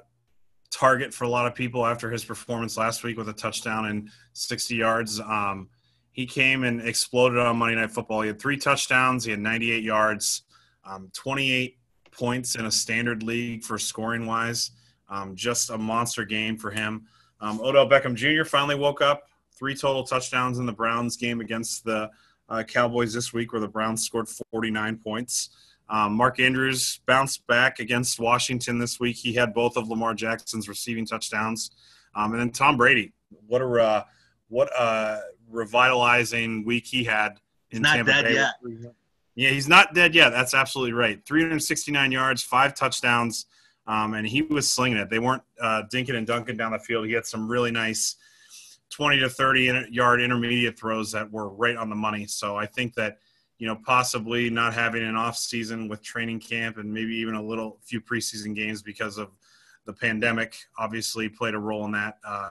target 0.70 1.14
for 1.14 1.24
a 1.24 1.28
lot 1.28 1.46
of 1.46 1.54
people 1.54 1.86
after 1.86 2.10
his 2.10 2.24
performance 2.24 2.76
last 2.76 3.04
week 3.04 3.16
with 3.16 3.28
a 3.28 3.32
touchdown 3.32 3.86
and 3.86 4.10
60 4.32 4.74
yards. 4.74 5.20
Um, 5.20 5.68
he 6.10 6.26
came 6.26 6.64
and 6.64 6.80
exploded 6.80 7.38
on 7.38 7.58
Monday 7.58 7.76
Night 7.76 7.90
Football. 7.90 8.22
He 8.22 8.28
had 8.28 8.40
three 8.40 8.56
touchdowns, 8.56 9.24
he 9.24 9.30
had 9.30 9.40
98 9.40 9.84
yards, 9.84 10.42
um, 10.84 11.10
28 11.14 11.76
points 12.10 12.56
in 12.56 12.64
a 12.64 12.70
standard 12.70 13.22
league 13.22 13.62
for 13.62 13.78
scoring 13.78 14.26
wise. 14.26 14.70
Um, 15.08 15.36
just 15.36 15.70
a 15.70 15.78
monster 15.78 16.24
game 16.24 16.56
for 16.56 16.70
him. 16.70 17.06
Um, 17.40 17.60
Odell 17.60 17.88
Beckham 17.88 18.14
Jr. 18.14 18.44
finally 18.44 18.74
woke 18.74 19.00
up. 19.00 19.28
Three 19.52 19.74
total 19.74 20.04
touchdowns 20.04 20.58
in 20.58 20.66
the 20.66 20.72
Browns 20.72 21.16
game 21.16 21.40
against 21.40 21.84
the 21.84 22.10
uh, 22.48 22.62
Cowboys 22.62 23.12
this 23.12 23.32
week, 23.32 23.52
where 23.52 23.60
the 23.60 23.68
Browns 23.68 24.04
scored 24.04 24.28
49 24.52 24.98
points. 24.98 25.50
Um, 25.88 26.14
Mark 26.14 26.40
Andrews 26.40 27.00
bounced 27.06 27.46
back 27.46 27.78
against 27.78 28.18
Washington 28.18 28.78
this 28.78 28.98
week. 28.98 29.16
He 29.16 29.32
had 29.32 29.54
both 29.54 29.76
of 29.76 29.88
Lamar 29.88 30.14
Jackson's 30.14 30.68
receiving 30.68 31.06
touchdowns. 31.06 31.70
Um, 32.14 32.32
and 32.32 32.40
then 32.40 32.50
Tom 32.50 32.76
Brady, 32.76 33.12
what 33.46 33.62
a 33.62 33.82
uh, 33.82 34.02
what 34.48 34.68
a 34.78 35.20
revitalizing 35.50 36.64
week 36.64 36.86
he 36.86 37.04
had 37.04 37.40
in 37.70 37.82
not 37.82 37.96
Tampa 37.96 38.22
Bay. 38.22 38.34
Yet. 38.34 38.54
Yeah, 39.34 39.50
he's 39.50 39.68
not 39.68 39.94
dead 39.94 40.14
yet. 40.14 40.30
That's 40.30 40.54
absolutely 40.54 40.94
right. 40.94 41.24
369 41.26 42.10
yards, 42.10 42.42
five 42.42 42.74
touchdowns, 42.74 43.46
um, 43.86 44.14
and 44.14 44.26
he 44.26 44.42
was 44.42 44.70
slinging 44.70 44.98
it. 44.98 45.10
They 45.10 45.18
weren't 45.18 45.42
uh, 45.60 45.82
dinking 45.92 46.16
and 46.16 46.26
dunking 46.26 46.56
down 46.56 46.72
the 46.72 46.78
field. 46.78 47.06
He 47.06 47.12
had 47.12 47.26
some 47.26 47.48
really 47.48 47.70
nice 47.70 48.16
20 48.90 49.18
to 49.20 49.28
30 49.28 49.86
yard 49.90 50.20
intermediate 50.20 50.78
throws 50.78 51.12
that 51.12 51.30
were 51.30 51.48
right 51.50 51.76
on 51.76 51.90
the 51.90 51.96
money. 51.96 52.26
So 52.26 52.56
I 52.56 52.66
think 52.66 52.94
that 52.94 53.18
you 53.58 53.66
know 53.66 53.76
possibly 53.84 54.50
not 54.50 54.74
having 54.74 55.02
an 55.02 55.16
off 55.16 55.36
season 55.36 55.88
with 55.88 56.02
training 56.02 56.40
camp 56.40 56.76
and 56.78 56.92
maybe 56.92 57.14
even 57.16 57.34
a 57.34 57.42
little 57.42 57.78
few 57.82 58.00
preseason 58.00 58.54
games 58.54 58.82
because 58.82 59.18
of 59.18 59.30
the 59.86 59.92
pandemic 59.92 60.56
obviously 60.78 61.28
played 61.28 61.54
a 61.54 61.58
role 61.58 61.84
in 61.84 61.92
that. 61.92 62.18
Uh, 62.26 62.50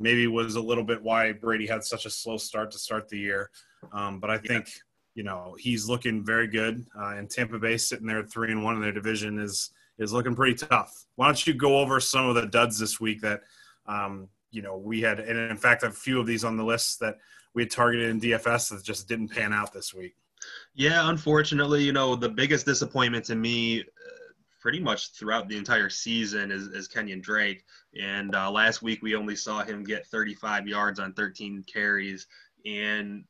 maybe 0.00 0.26
was 0.26 0.56
a 0.56 0.60
little 0.60 0.84
bit 0.84 1.02
why 1.02 1.32
Brady 1.32 1.66
had 1.66 1.84
such 1.84 2.04
a 2.04 2.10
slow 2.10 2.36
start 2.36 2.70
to 2.72 2.78
start 2.78 3.08
the 3.08 3.18
year. 3.18 3.50
Um, 3.92 4.20
but 4.20 4.30
I 4.30 4.38
think 4.38 4.68
you 5.14 5.22
know 5.22 5.56
he's 5.58 5.88
looking 5.88 6.24
very 6.24 6.46
good, 6.46 6.86
uh, 6.98 7.14
and 7.16 7.30
Tampa 7.30 7.58
Bay 7.58 7.76
sitting 7.76 8.06
there 8.06 8.18
at 8.18 8.30
three 8.30 8.52
and 8.52 8.62
one 8.62 8.76
in 8.76 8.82
their 8.82 8.92
division 8.92 9.38
is 9.38 9.70
is 9.98 10.12
looking 10.12 10.34
pretty 10.34 10.54
tough. 10.54 11.06
Why 11.16 11.26
don't 11.26 11.46
you 11.46 11.54
go 11.54 11.78
over 11.78 12.00
some 12.00 12.28
of 12.28 12.34
the 12.34 12.46
duds 12.46 12.78
this 12.78 13.00
week 13.00 13.20
that 13.22 13.42
um, 13.86 14.28
you 14.50 14.62
know 14.62 14.76
we 14.76 15.00
had, 15.00 15.20
and 15.20 15.38
in 15.50 15.56
fact, 15.56 15.82
a 15.82 15.90
few 15.90 16.20
of 16.20 16.26
these 16.26 16.44
on 16.44 16.56
the 16.56 16.64
list 16.64 17.00
that 17.00 17.16
we 17.54 17.62
had 17.62 17.70
targeted 17.70 18.10
in 18.10 18.20
DFS 18.20 18.70
that 18.70 18.84
just 18.84 19.08
didn't 19.08 19.28
pan 19.28 19.52
out 19.52 19.72
this 19.72 19.94
week. 19.94 20.14
Yeah, 20.74 21.08
unfortunately, 21.08 21.82
you 21.82 21.92
know, 21.92 22.16
the 22.16 22.28
biggest 22.28 22.66
disappointment 22.66 23.24
to 23.26 23.34
me 23.34 23.80
uh, 23.80 23.84
pretty 24.60 24.80
much 24.80 25.12
throughout 25.12 25.48
the 25.48 25.56
entire 25.56 25.88
season 25.90 26.50
is, 26.50 26.68
is 26.68 26.88
Kenyon 26.88 27.20
Drake. 27.20 27.64
And 28.00 28.34
uh, 28.34 28.50
last 28.50 28.82
week 28.82 29.02
we 29.02 29.14
only 29.14 29.36
saw 29.36 29.62
him 29.62 29.84
get 29.84 30.06
35 30.06 30.66
yards 30.66 30.98
on 30.98 31.12
13 31.12 31.64
carries. 31.72 32.26
And 32.66 33.24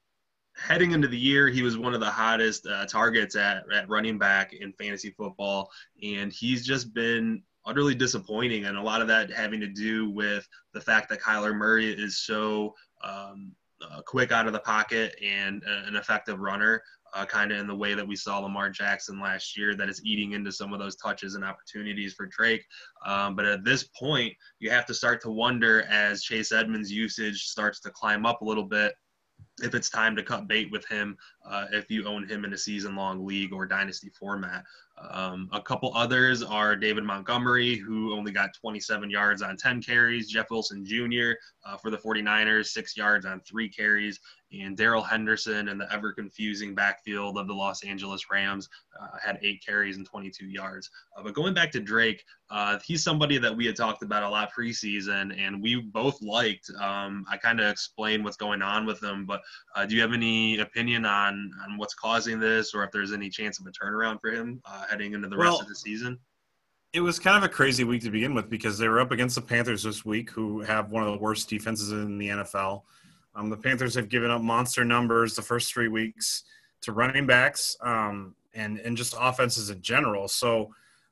heading 0.57 0.93
into 0.93 1.09
the 1.09 1.19
year, 1.19 1.49
he 1.49 1.63
was 1.63 1.77
one 1.77 1.95
of 1.95 2.01
the 2.01 2.11
hottest 2.11 2.67
uh, 2.67 2.87
targets 2.87 3.37
at, 3.37 3.65
at 3.73 3.89
running 3.89 4.19
back 4.19 4.53
in 4.53 4.73
fantasy 4.73 5.11
football. 5.11 5.71
And 6.03 6.33
he's 6.33 6.67
just 6.67 6.95
been 6.95 7.43
utterly 7.67 7.95
disappointing. 7.95 8.65
And 8.67 8.77
a 8.77 8.83
lot 8.83 9.01
of 9.01 9.09
that 9.09 9.33
having 9.33 9.61
to 9.61 9.69
do 9.69 10.11
with 10.11 10.47
the 10.73 10.81
fact 10.81 11.09
that 11.09 11.21
Kyler 11.21 11.55
Murray 11.55 11.93
is 11.93 12.19
so 12.19 12.75
um, 13.03 13.53
uh, 13.83 14.01
quick 14.03 14.33
out 14.33 14.47
of 14.47 14.53
the 14.53 14.61
pocket 14.61 15.17
and 15.23 15.63
uh, 15.65 15.87
an 15.87 15.97
effective 15.97 16.41
runner 16.41 16.83
uh, 17.15 17.25
kind 17.25 17.53
of 17.53 17.59
in 17.59 17.67
the 17.67 17.75
way 17.75 17.95
that 17.95 18.07
we 18.07 18.17
saw 18.17 18.41
Lamar 18.41 18.69
Jackson 18.69 19.21
last 19.21 19.57
year, 19.57 19.75
that 19.77 19.89
is 19.89 20.05
eating 20.05 20.33
into 20.33 20.51
some 20.51 20.73
of 20.73 20.81
those 20.81 20.97
touches 20.97 21.37
and 21.37 21.45
opportunities 21.45 22.13
for 22.13 22.27
Drake. 22.27 22.65
Um, 23.07 23.37
but 23.37 23.47
at 23.47 23.65
this 23.65 23.85
point, 23.85 24.35
you 24.59 24.71
have 24.71 24.85
to 24.87 24.95
start 24.95 25.23
to 25.23 25.31
wonder 25.31 25.83
as 25.83 26.25
Chase 26.25 26.51
Edmonds' 26.51 26.91
usage 26.91 27.45
starts 27.45 27.81
to 27.81 27.91
climb 27.91 28.27
up 28.27 28.41
a 28.41 28.45
little 28.45 28.65
bit 28.65 28.95
if 29.63 29.75
it's 29.75 29.89
time 29.89 30.17
to 30.17 30.23
cut 30.23 30.49
bait 30.49 30.71
with 30.73 30.87
him 30.89 31.17
uh, 31.47 31.67
if 31.73 31.91
you 31.91 32.07
own 32.07 32.27
him 32.27 32.45
in 32.45 32.53
a 32.53 32.59
season 32.59 32.97
long 32.97 33.25
league 33.25 33.53
or 33.53 33.67
dynasty 33.67 34.11
format. 34.11 34.65
Um, 35.11 35.49
a 35.53 35.61
couple 35.61 35.93
others 35.95 36.43
are 36.43 36.77
David 36.77 37.05
Montgomery, 37.05 37.77
who 37.77 38.15
only 38.15 38.33
got 38.33 38.55
27 38.55 39.11
yards 39.11 39.43
on 39.43 39.57
10 39.57 39.83
carries, 39.83 40.29
Jeff 40.29 40.51
Wilson 40.51 40.85
Jr. 40.85 41.33
Uh, 41.65 41.77
for 41.77 41.91
the 41.91 41.99
49ers, 41.99 42.67
six 42.67 42.97
yards 42.97 43.27
on 43.27 43.41
three 43.41 43.69
carries, 43.69 44.21
and 44.63 44.77
Darrell 44.77 45.03
Henderson 45.03 45.69
in 45.69 45.79
the 45.79 45.93
ever 45.93 46.13
confusing 46.13 46.75
backfield 46.75 47.39
of 47.39 47.47
the 47.47 47.55
Los 47.55 47.85
Angeles 47.85 48.31
Rams 48.31 48.69
uh, 49.01 49.17
had 49.23 49.39
eight 49.43 49.65
carries 49.65 49.97
and 49.97 50.07
22 50.07 50.47
yards. 50.47 50.91
Uh, 51.17 51.23
but 51.23 51.35
going 51.35 51.55
back 51.55 51.71
to 51.73 51.81
Drake, 51.81 52.25
uh, 52.51 52.79
he's 52.85 53.03
somebody 53.03 53.39
that 53.39 53.55
we 53.55 53.67
had 53.67 53.77
talked 53.77 54.03
about 54.03 54.23
a 54.23 54.29
lot 54.29 54.51
preseason, 54.57 55.37
and 55.39 55.63
we 55.63 55.81
both 55.81 56.21
liked. 56.23 56.71
Um, 56.81 57.25
I 57.31 57.37
kind 57.37 57.61
of 57.61 57.69
explained 57.69 58.25
what's 58.25 58.37
going 58.37 58.63
on 58.63 58.87
with 58.87 59.03
him, 59.03 59.27
but 59.27 59.41
uh, 59.75 59.87
do 59.87 59.95
you 59.95 60.03
have 60.03 60.13
any 60.13 60.59
opinion 60.59 61.05
on 61.05 61.51
on 61.63 61.79
what's 61.79 61.95
causing 61.95 62.39
this, 62.39 62.75
or 62.75 62.85
if 62.85 62.91
there's 62.93 63.13
any 63.13 63.31
chance 63.31 63.59
of 63.59 63.67
a 63.67 63.71
turnaround 63.71 64.21
for 64.21 64.31
him 64.31 64.61
uh, 64.65 64.85
heading 64.89 65.15
into 65.15 65.29
the 65.29 65.37
well, 65.37 65.51
rest 65.51 65.63
of 65.63 65.69
the 65.69 65.75
season? 65.75 66.19
It 66.93 67.01
was 67.01 67.19
kind 67.19 67.37
of 67.37 67.43
a 67.43 67.53
crazy 67.53 67.83
week 67.83 68.03
to 68.03 68.11
begin 68.11 68.35
with 68.35 68.49
because 68.49 68.79
they 68.79 68.87
were 68.87 69.01
up 69.01 69.11
against 69.11 69.35
the 69.35 69.43
Panthers 69.43 69.83
this 69.83 70.05
week, 70.05 70.31
who 70.31 70.61
have 70.61 70.91
one 70.91 71.03
of 71.03 71.13
the 71.13 71.19
worst 71.19 71.49
defenses 71.49 71.91
in 71.91 72.19
the 72.19 72.29
NFL. 72.29 72.83
Um, 73.35 73.51
the 73.51 73.57
Panthers 73.57 73.95
have 73.95 74.09
given 74.09 74.31
up 74.31 74.43
monster 74.43 74.85
numbers 74.85 75.35
the 75.35 75.43
first 75.43 75.73
three 75.73 75.89
weeks 75.89 76.45
to 76.83 76.93
running 76.93 77.27
backs 77.27 77.77
um, 77.81 78.35
and 78.55 78.79
and 78.79 78.97
just 78.97 79.15
offenses 79.19 79.71
in 79.71 79.81
general. 79.83 80.29
So 80.29 80.71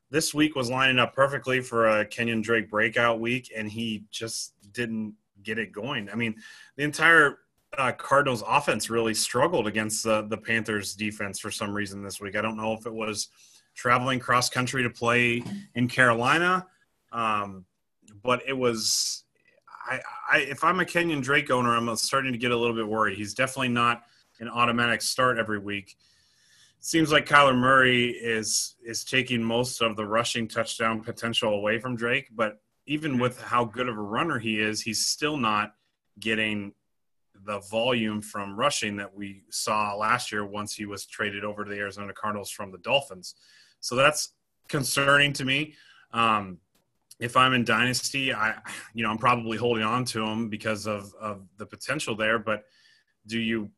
this 0.09 0.33
week 0.33 0.55
was 0.55 0.69
lining 0.69 0.99
up 0.99 1.13
perfectly 1.13 1.59
for 1.59 1.99
a 1.99 2.05
Kenyon 2.05 2.41
Drake 2.41 2.69
breakout 2.69 3.19
week, 3.19 3.51
and 3.55 3.69
he 3.69 4.05
just 4.11 4.53
didn't 4.71 5.15
get 5.41 5.57
it 5.57 5.71
going. 5.71 6.09
I 6.09 6.15
mean, 6.15 6.35
the 6.75 6.83
entire 6.83 7.39
uh, 7.77 7.91
Cardinals 7.91 8.43
offense 8.47 8.89
really 8.89 9.13
struggled 9.13 9.67
against 9.67 10.03
the 10.03 10.21
the 10.23 10.37
Panthers 10.37 10.93
defense 10.93 11.39
for 11.39 11.51
some 11.51 11.73
reason 11.73 12.03
this 12.03 12.21
week. 12.21 12.35
I 12.35 12.41
don't 12.41 12.57
know 12.57 12.73
if 12.73 12.85
it 12.85 12.93
was 12.93 13.29
traveling 13.75 14.19
cross 14.19 14.49
country 14.49 14.83
to 14.83 14.89
play 14.89 15.43
in 15.73 15.87
Carolina, 15.87 16.67
um, 17.11 17.65
but 18.21 18.41
it 18.47 18.53
was 18.53 19.23
I, 19.85 19.99
I, 20.31 20.37
if 20.39 20.63
I'm 20.63 20.79
a 20.79 20.85
Kenyon 20.85 21.21
Drake 21.21 21.51
owner, 21.51 21.75
I'm 21.75 21.93
starting 21.95 22.31
to 22.31 22.37
get 22.37 22.51
a 22.51 22.57
little 22.57 22.75
bit 22.75 22.87
worried. 22.87 23.17
He's 23.17 23.33
definitely 23.33 23.69
not 23.69 24.03
an 24.39 24.49
automatic 24.49 25.01
start 25.01 25.37
every 25.37 25.59
week. 25.59 25.97
Seems 26.79 27.11
like 27.11 27.25
Kyler 27.25 27.57
Murray 27.57 28.09
is 28.09 28.75
is 28.83 29.05
taking 29.05 29.41
most 29.41 29.81
of 29.81 29.95
the 29.95 30.05
rushing 30.05 30.47
touchdown 30.47 31.01
potential 31.01 31.53
away 31.53 31.79
from 31.79 31.95
Drake, 31.95 32.27
but 32.35 32.61
even 32.85 33.17
with 33.17 33.41
how 33.41 33.63
good 33.63 33.87
of 33.87 33.97
a 33.97 34.01
runner 34.01 34.39
he 34.39 34.59
is, 34.59 34.81
he's 34.81 35.05
still 35.05 35.37
not 35.37 35.75
getting 36.19 36.73
the 37.45 37.59
volume 37.59 38.21
from 38.21 38.57
rushing 38.57 38.97
that 38.97 39.13
we 39.13 39.43
saw 39.49 39.95
last 39.95 40.31
year 40.31 40.45
once 40.45 40.75
he 40.75 40.85
was 40.85 41.05
traded 41.05 41.43
over 41.43 41.63
to 41.63 41.69
the 41.69 41.77
Arizona 41.77 42.13
Cardinals 42.13 42.49
from 42.49 42.71
the 42.71 42.77
Dolphins. 42.79 43.35
So 43.79 43.95
that's 43.95 44.33
concerning 44.67 45.33
to 45.33 45.45
me. 45.45 45.75
Um, 46.13 46.59
if 47.23 47.37
I'm 47.37 47.53
in 47.53 47.63
dynasty, 47.63 48.33
I 48.33 48.55
you 48.93 49.03
know 49.03 49.09
I'm 49.09 49.17
probably 49.17 49.57
holding 49.57 49.83
on 49.83 50.05
to 50.05 50.23
him 50.23 50.49
because 50.49 50.85
of 50.85 51.13
of 51.19 51.47
the 51.57 51.65
potential 51.65 52.15
there. 52.15 52.37
But 52.37 52.63
do 53.25 53.39
you 53.39 53.71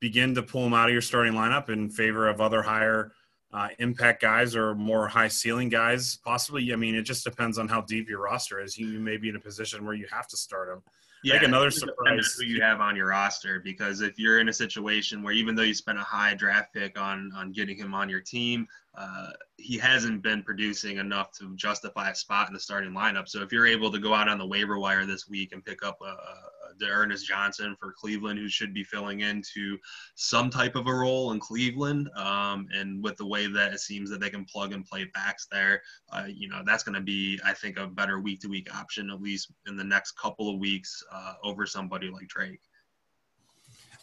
begin 0.00 0.34
to 0.34 0.42
pull 0.42 0.66
him 0.66 0.74
out 0.74 0.88
of 0.88 0.92
your 0.92 1.02
starting 1.02 1.32
lineup 1.32 1.68
in 1.68 1.90
favor 1.90 2.28
of 2.28 2.40
other 2.40 2.62
higher 2.62 3.12
uh, 3.52 3.68
impact 3.78 4.22
guys 4.22 4.54
or 4.54 4.74
more 4.74 5.08
high 5.08 5.28
ceiling 5.28 5.68
guys? 5.68 6.18
Possibly. 6.24 6.72
I 6.72 6.76
mean, 6.76 6.94
it 6.94 7.02
just 7.02 7.24
depends 7.24 7.58
on 7.58 7.68
how 7.68 7.80
deep 7.80 8.08
your 8.08 8.22
roster 8.22 8.60
is. 8.60 8.78
You 8.78 9.00
may 9.00 9.16
be 9.16 9.30
in 9.30 9.36
a 9.36 9.40
position 9.40 9.84
where 9.84 9.94
you 9.94 10.06
have 10.12 10.28
to 10.28 10.36
start 10.36 10.68
him. 10.68 10.82
Yeah, 11.22 11.34
like 11.34 11.42
another 11.42 11.70
surprise 11.70 12.34
who 12.38 12.46
you 12.46 12.62
have 12.62 12.80
on 12.80 12.96
your 12.96 13.08
roster 13.08 13.60
because 13.60 14.00
if 14.00 14.18
you're 14.18 14.40
in 14.40 14.48
a 14.48 14.52
situation 14.54 15.22
where 15.22 15.34
even 15.34 15.54
though 15.54 15.62
you 15.62 15.74
spent 15.74 15.98
a 15.98 16.02
high 16.02 16.34
draft 16.34 16.72
pick 16.72 16.98
on 16.98 17.30
on 17.36 17.52
getting 17.52 17.76
him 17.76 17.94
on 17.94 18.08
your 18.08 18.22
team, 18.22 18.66
uh, 18.94 19.30
he 19.56 19.78
hasn't 19.78 20.22
been 20.22 20.42
producing 20.42 20.98
enough 20.98 21.30
to 21.38 21.54
justify 21.56 22.10
a 22.10 22.14
spot 22.14 22.48
in 22.48 22.54
the 22.54 22.60
starting 22.60 22.92
lineup. 22.92 23.28
So 23.28 23.42
if 23.42 23.52
you're 23.52 23.66
able 23.66 23.90
to 23.92 23.98
go 23.98 24.14
out 24.14 24.28
on 24.28 24.38
the 24.38 24.46
waiver 24.46 24.78
wire 24.78 25.06
this 25.06 25.28
week 25.28 25.52
and 25.52 25.64
pick 25.64 25.84
up 25.84 25.98
a, 26.02 26.06
a 26.06 26.50
Ernest 26.88 27.26
Johnson 27.26 27.76
for 27.78 27.92
Cleveland, 27.92 28.38
who 28.38 28.48
should 28.48 28.72
be 28.72 28.84
filling 28.84 29.20
into 29.20 29.78
some 30.14 30.50
type 30.50 30.76
of 30.76 30.86
a 30.86 30.94
role 30.94 31.32
in 31.32 31.40
Cleveland, 31.40 32.08
um, 32.16 32.68
and 32.74 33.02
with 33.02 33.16
the 33.16 33.26
way 33.26 33.46
that 33.46 33.72
it 33.72 33.80
seems 33.80 34.10
that 34.10 34.20
they 34.20 34.30
can 34.30 34.44
plug 34.44 34.72
and 34.72 34.84
play 34.84 35.04
backs 35.14 35.46
there, 35.50 35.82
uh, 36.12 36.24
you 36.26 36.48
know 36.48 36.62
that's 36.64 36.82
going 36.82 36.94
to 36.94 37.00
be, 37.00 37.38
I 37.44 37.52
think, 37.52 37.78
a 37.78 37.86
better 37.86 38.20
week 38.20 38.40
to 38.40 38.48
week 38.48 38.74
option 38.74 39.10
at 39.10 39.20
least 39.20 39.52
in 39.66 39.76
the 39.76 39.84
next 39.84 40.12
couple 40.12 40.52
of 40.52 40.58
weeks 40.58 41.02
uh, 41.12 41.34
over 41.44 41.66
somebody 41.66 42.10
like 42.10 42.28
Drake. 42.28 42.60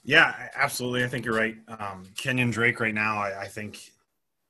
Yeah, 0.03 0.49
absolutely. 0.55 1.03
I 1.03 1.07
think 1.07 1.25
you're 1.25 1.35
right. 1.35 1.57
Um, 1.67 2.03
Kenyon 2.15 2.49
Drake 2.49 2.79
right 2.79 2.93
now, 2.93 3.17
I, 3.17 3.41
I 3.41 3.47
think 3.47 3.91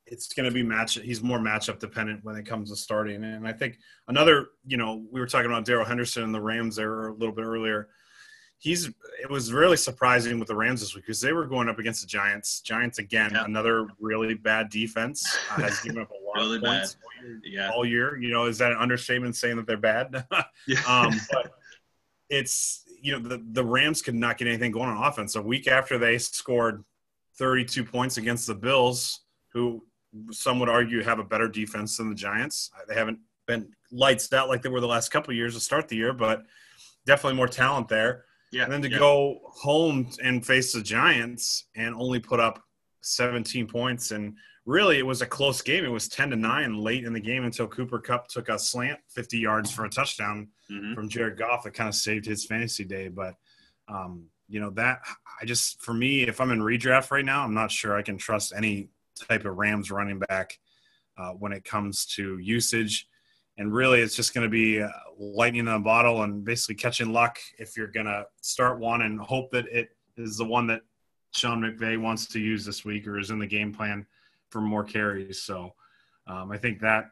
it's 0.10 0.34
going 0.34 0.46
to 0.46 0.54
be 0.54 0.64
match. 0.64 0.96
He's 0.96 1.22
more 1.22 1.40
matchup 1.40 1.80
dependent 1.80 2.24
when 2.24 2.36
it 2.36 2.46
comes 2.46 2.70
to 2.70 2.76
starting. 2.76 3.24
And 3.24 3.48
I 3.48 3.54
think 3.54 3.78
another, 4.08 4.48
you 4.66 4.78
know, 4.78 5.06
we 5.12 5.20
were 5.20 5.28
talking 5.28 5.52
about 5.52 5.66
Darrell 5.66 5.86
Henderson 5.86 6.24
and 6.24 6.34
the 6.34 6.42
Rams 6.42 6.78
there 6.78 7.08
a 7.08 7.14
little 7.14 7.36
bit 7.36 7.44
earlier. 7.44 7.90
He's 8.60 8.88
it 9.22 9.30
was 9.30 9.54
really 9.54 9.78
surprising 9.78 10.40
with 10.40 10.48
the 10.48 10.56
Rams 10.56 10.82
this 10.82 10.96
week 10.96 11.06
because 11.06 11.22
they 11.22 11.32
were 11.32 11.46
going 11.46 11.70
up 11.70 11.78
against 11.78 12.02
the 12.02 12.08
Giants. 12.08 12.62
Giants 12.62 12.98
again, 12.98 13.32
yeah. 13.34 13.46
another 13.46 13.88
really 14.00 14.34
bad 14.34 14.70
defense 14.70 15.38
uh, 15.52 15.62
has 15.62 15.80
given 15.82 16.02
up 16.02 16.10
a 16.10 16.14
lot 16.14 16.36
really 16.38 16.58
of 16.58 16.64
points 16.64 16.98
all 17.04 17.24
year, 17.24 17.42
yeah. 17.44 17.70
all 17.70 17.86
year. 17.86 18.18
You 18.18 18.32
know, 18.32 18.46
is 18.46 18.58
that 18.58 18.72
an 18.72 18.80
understatement 18.80 19.36
saying 19.36 19.58
that 19.58 19.68
they're 19.68 19.78
bad? 19.78 20.26
yeah. 20.68 20.80
um, 20.88 21.14
but 21.32 21.52
it's 22.30 22.84
you 23.00 23.12
know 23.12 23.20
the 23.20 23.46
the 23.52 23.64
Rams 23.64 24.02
could 24.02 24.16
not 24.16 24.40
get 24.40 24.48
anything 24.48 24.72
going 24.72 24.90
on 24.90 25.04
offense. 25.04 25.36
A 25.36 25.42
week 25.42 25.68
after 25.68 26.00
they 26.00 26.18
scored 26.18 26.84
32 27.38 27.84
points 27.84 28.18
against 28.18 28.48
the 28.48 28.56
Bills, 28.56 29.22
who 29.54 29.84
some 30.32 30.60
would 30.60 30.70
argue 30.70 31.04
have 31.04 31.20
a 31.20 31.24
better 31.24 31.48
defense 31.48 31.98
than 31.98 32.10
the 32.10 32.16
Giants. 32.16 32.72
They 32.88 32.96
haven't 32.96 33.20
been 33.46 33.70
lights 33.92 34.32
out 34.34 34.50
like 34.50 34.62
they 34.62 34.70
were 34.70 34.82
the 34.82 34.88
last 34.88 35.10
couple 35.10 35.34
years 35.34 35.54
to 35.56 35.60
start 35.60 35.88
the 35.88 35.96
year, 35.96 36.14
but 36.14 36.44
definitely 37.06 37.38
more 37.38 37.48
talent 37.48 37.88
there. 37.88 38.26
Yeah. 38.52 38.64
And 38.64 38.72
then 38.72 38.82
to 38.84 38.90
yeah. 38.90 39.00
go 39.00 39.40
home 39.46 40.10
and 40.24 40.46
face 40.46 40.74
the 40.74 40.82
Giants 40.82 41.66
and 41.76 41.96
only 41.96 42.20
put 42.20 42.40
up 42.40 42.64
17 43.02 43.68
points 43.68 44.12
and 44.12 44.36
really 44.66 45.00
it 45.00 45.06
was 45.06 45.22
a 45.22 45.26
close 45.26 45.62
game. 45.62 45.86
It 45.86 45.90
was 45.90 46.08
10 46.10 46.30
to 46.32 46.36
9 46.36 46.78
late 46.78 47.06
in 47.06 47.14
the 47.14 47.20
game 47.20 47.46
until 47.46 47.68
Cooper 47.68 48.00
Kupp 48.00 48.28
took 48.28 48.50
a 48.50 48.60
slant 48.60 49.00
50 49.10 49.40
yards 49.40 49.72
for 49.72 49.86
a 49.86 49.90
touchdown 49.90 50.50
mm-hmm. 50.72 50.94
from 50.94 51.10
Jared 51.10 51.38
Goff 51.38 51.64
that 51.64 51.74
kind 51.74 51.88
of 51.88 51.96
saved 51.96 52.26
his 52.26 52.46
fantasy 52.46 52.84
day, 52.84 53.08
but 53.08 53.36
um, 53.88 54.26
you 54.50 54.60
know 54.60 54.70
that 54.72 55.00
I 55.42 55.46
just 55.46 55.82
for 55.82 55.94
me 55.94 56.24
if 56.24 56.40
I'm 56.40 56.52
in 56.52 56.60
redraft 56.60 57.12
right 57.12 57.26
now, 57.26 57.44
I'm 57.44 57.54
not 57.54 57.72
sure 57.72 57.96
I 57.96 58.02
can 58.02 58.18
trust 58.18 58.54
any 58.56 58.90
type 59.20 59.46
of 59.46 59.58
Rams 59.58 59.92
running 59.92 60.20
back 60.20 60.58
uh, 61.18 61.32
when 61.32 61.52
it 61.52 61.64
comes 61.64 62.06
to 62.16 62.38
usage. 62.40 63.08
And 63.58 63.74
really, 63.74 64.02
it's 64.02 64.16
just 64.16 64.34
going 64.34 64.46
to 64.46 64.52
be 64.52 64.82
uh, 64.82 64.90
lightning 65.18 65.62
in 65.62 65.68
a 65.68 65.80
bottle 65.80 66.24
and 66.24 66.44
basically 66.44 66.76
catching 66.76 67.12
luck 67.12 67.40
if 67.58 67.76
you're 67.76 67.88
going 67.88 68.06
to 68.06 68.26
start 68.42 68.80
one 68.80 69.02
and 69.02 69.20
hope 69.20 69.50
that 69.52 69.66
it 69.68 69.90
is 70.16 70.38
the 70.38 70.46
one 70.46 70.68
that 70.68 70.82
Sean 71.34 71.62
McVay 71.62 72.00
wants 72.00 72.28
to 72.28 72.40
use 72.40 72.66
this 72.66 72.86
week 72.86 73.08
or 73.08 73.18
is 73.20 73.32
in 73.32 73.40
the 73.40 73.48
game 73.48 73.74
plan 73.74 74.06
for 74.50 74.62
more 74.62 74.84
carries. 74.84 75.42
So 75.42 75.74
um, 76.28 76.52
I 76.52 76.58
think 76.58 76.80
that, 76.82 77.06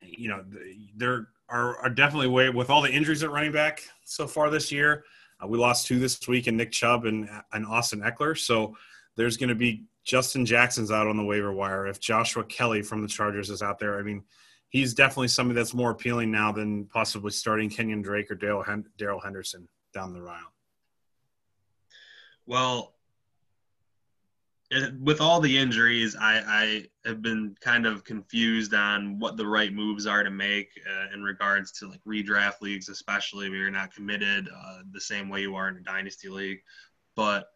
you 0.00 0.28
know, 0.28 0.44
there 0.96 1.28
are, 1.48 1.76
are, 1.78 1.90
definitely 1.90 2.28
way 2.28 2.50
with 2.50 2.70
all 2.70 2.82
the 2.82 2.90
injuries 2.90 3.22
at 3.22 3.30
running 3.30 3.52
back 3.52 3.82
so 4.04 4.26
far 4.26 4.50
this 4.50 4.72
year. 4.72 5.04
Uh, 5.42 5.46
we 5.46 5.58
lost 5.58 5.86
two 5.86 5.98
this 5.98 6.26
week 6.28 6.48
in 6.48 6.56
Nick 6.56 6.72
Chubb 6.72 7.04
and, 7.04 7.28
and 7.52 7.66
Austin 7.66 8.00
Ekeler. 8.00 8.36
So 8.36 8.76
there's 9.16 9.36
going 9.36 9.48
to 9.48 9.54
be 9.54 9.84
Justin 10.06 10.46
Jackson's 10.46 10.92
out 10.92 11.08
on 11.08 11.16
the 11.16 11.24
waiver 11.24 11.52
wire. 11.52 11.86
If 11.86 11.98
Joshua 11.98 12.44
Kelley 12.44 12.80
from 12.80 13.02
the 13.02 13.08
Chargers 13.08 13.50
is 13.50 13.60
out 13.60 13.80
there, 13.80 13.98
I 13.98 14.02
mean, 14.02 14.22
he's 14.68 14.94
definitely 14.94 15.28
somebody 15.28 15.58
that's 15.58 15.74
more 15.74 15.90
appealing 15.90 16.30
now 16.30 16.52
than 16.52 16.84
possibly 16.86 17.32
starting 17.32 17.68
Kenyon 17.68 18.02
Drake 18.02 18.30
or 18.30 18.36
Darrell 18.36 19.20
Henderson 19.20 19.68
down 19.92 20.12
the 20.12 20.20
aisle. 20.20 20.52
Well, 22.46 22.94
it, 24.70 24.94
with 25.00 25.20
all 25.20 25.40
the 25.40 25.58
injuries, 25.58 26.16
I, 26.16 26.42
I, 27.04 27.08
have 27.08 27.22
been 27.22 27.56
kind 27.60 27.86
of 27.86 28.04
confused 28.04 28.74
on 28.74 29.18
what 29.18 29.36
the 29.36 29.46
right 29.46 29.72
moves 29.72 30.06
are 30.06 30.24
to 30.24 30.30
make 30.30 30.70
uh, 30.88 31.14
in 31.14 31.22
regards 31.22 31.70
to 31.72 31.88
like 31.88 32.00
redraft 32.04 32.60
leagues, 32.60 32.88
especially 32.88 33.48
where 33.48 33.58
you're 33.58 33.70
not 33.70 33.94
committed 33.94 34.48
uh, 34.48 34.78
the 34.92 35.00
same 35.00 35.28
way 35.28 35.40
you 35.40 35.54
are 35.54 35.68
in 35.68 35.76
a 35.76 35.80
dynasty 35.80 36.28
league. 36.28 36.58
But 37.14 37.46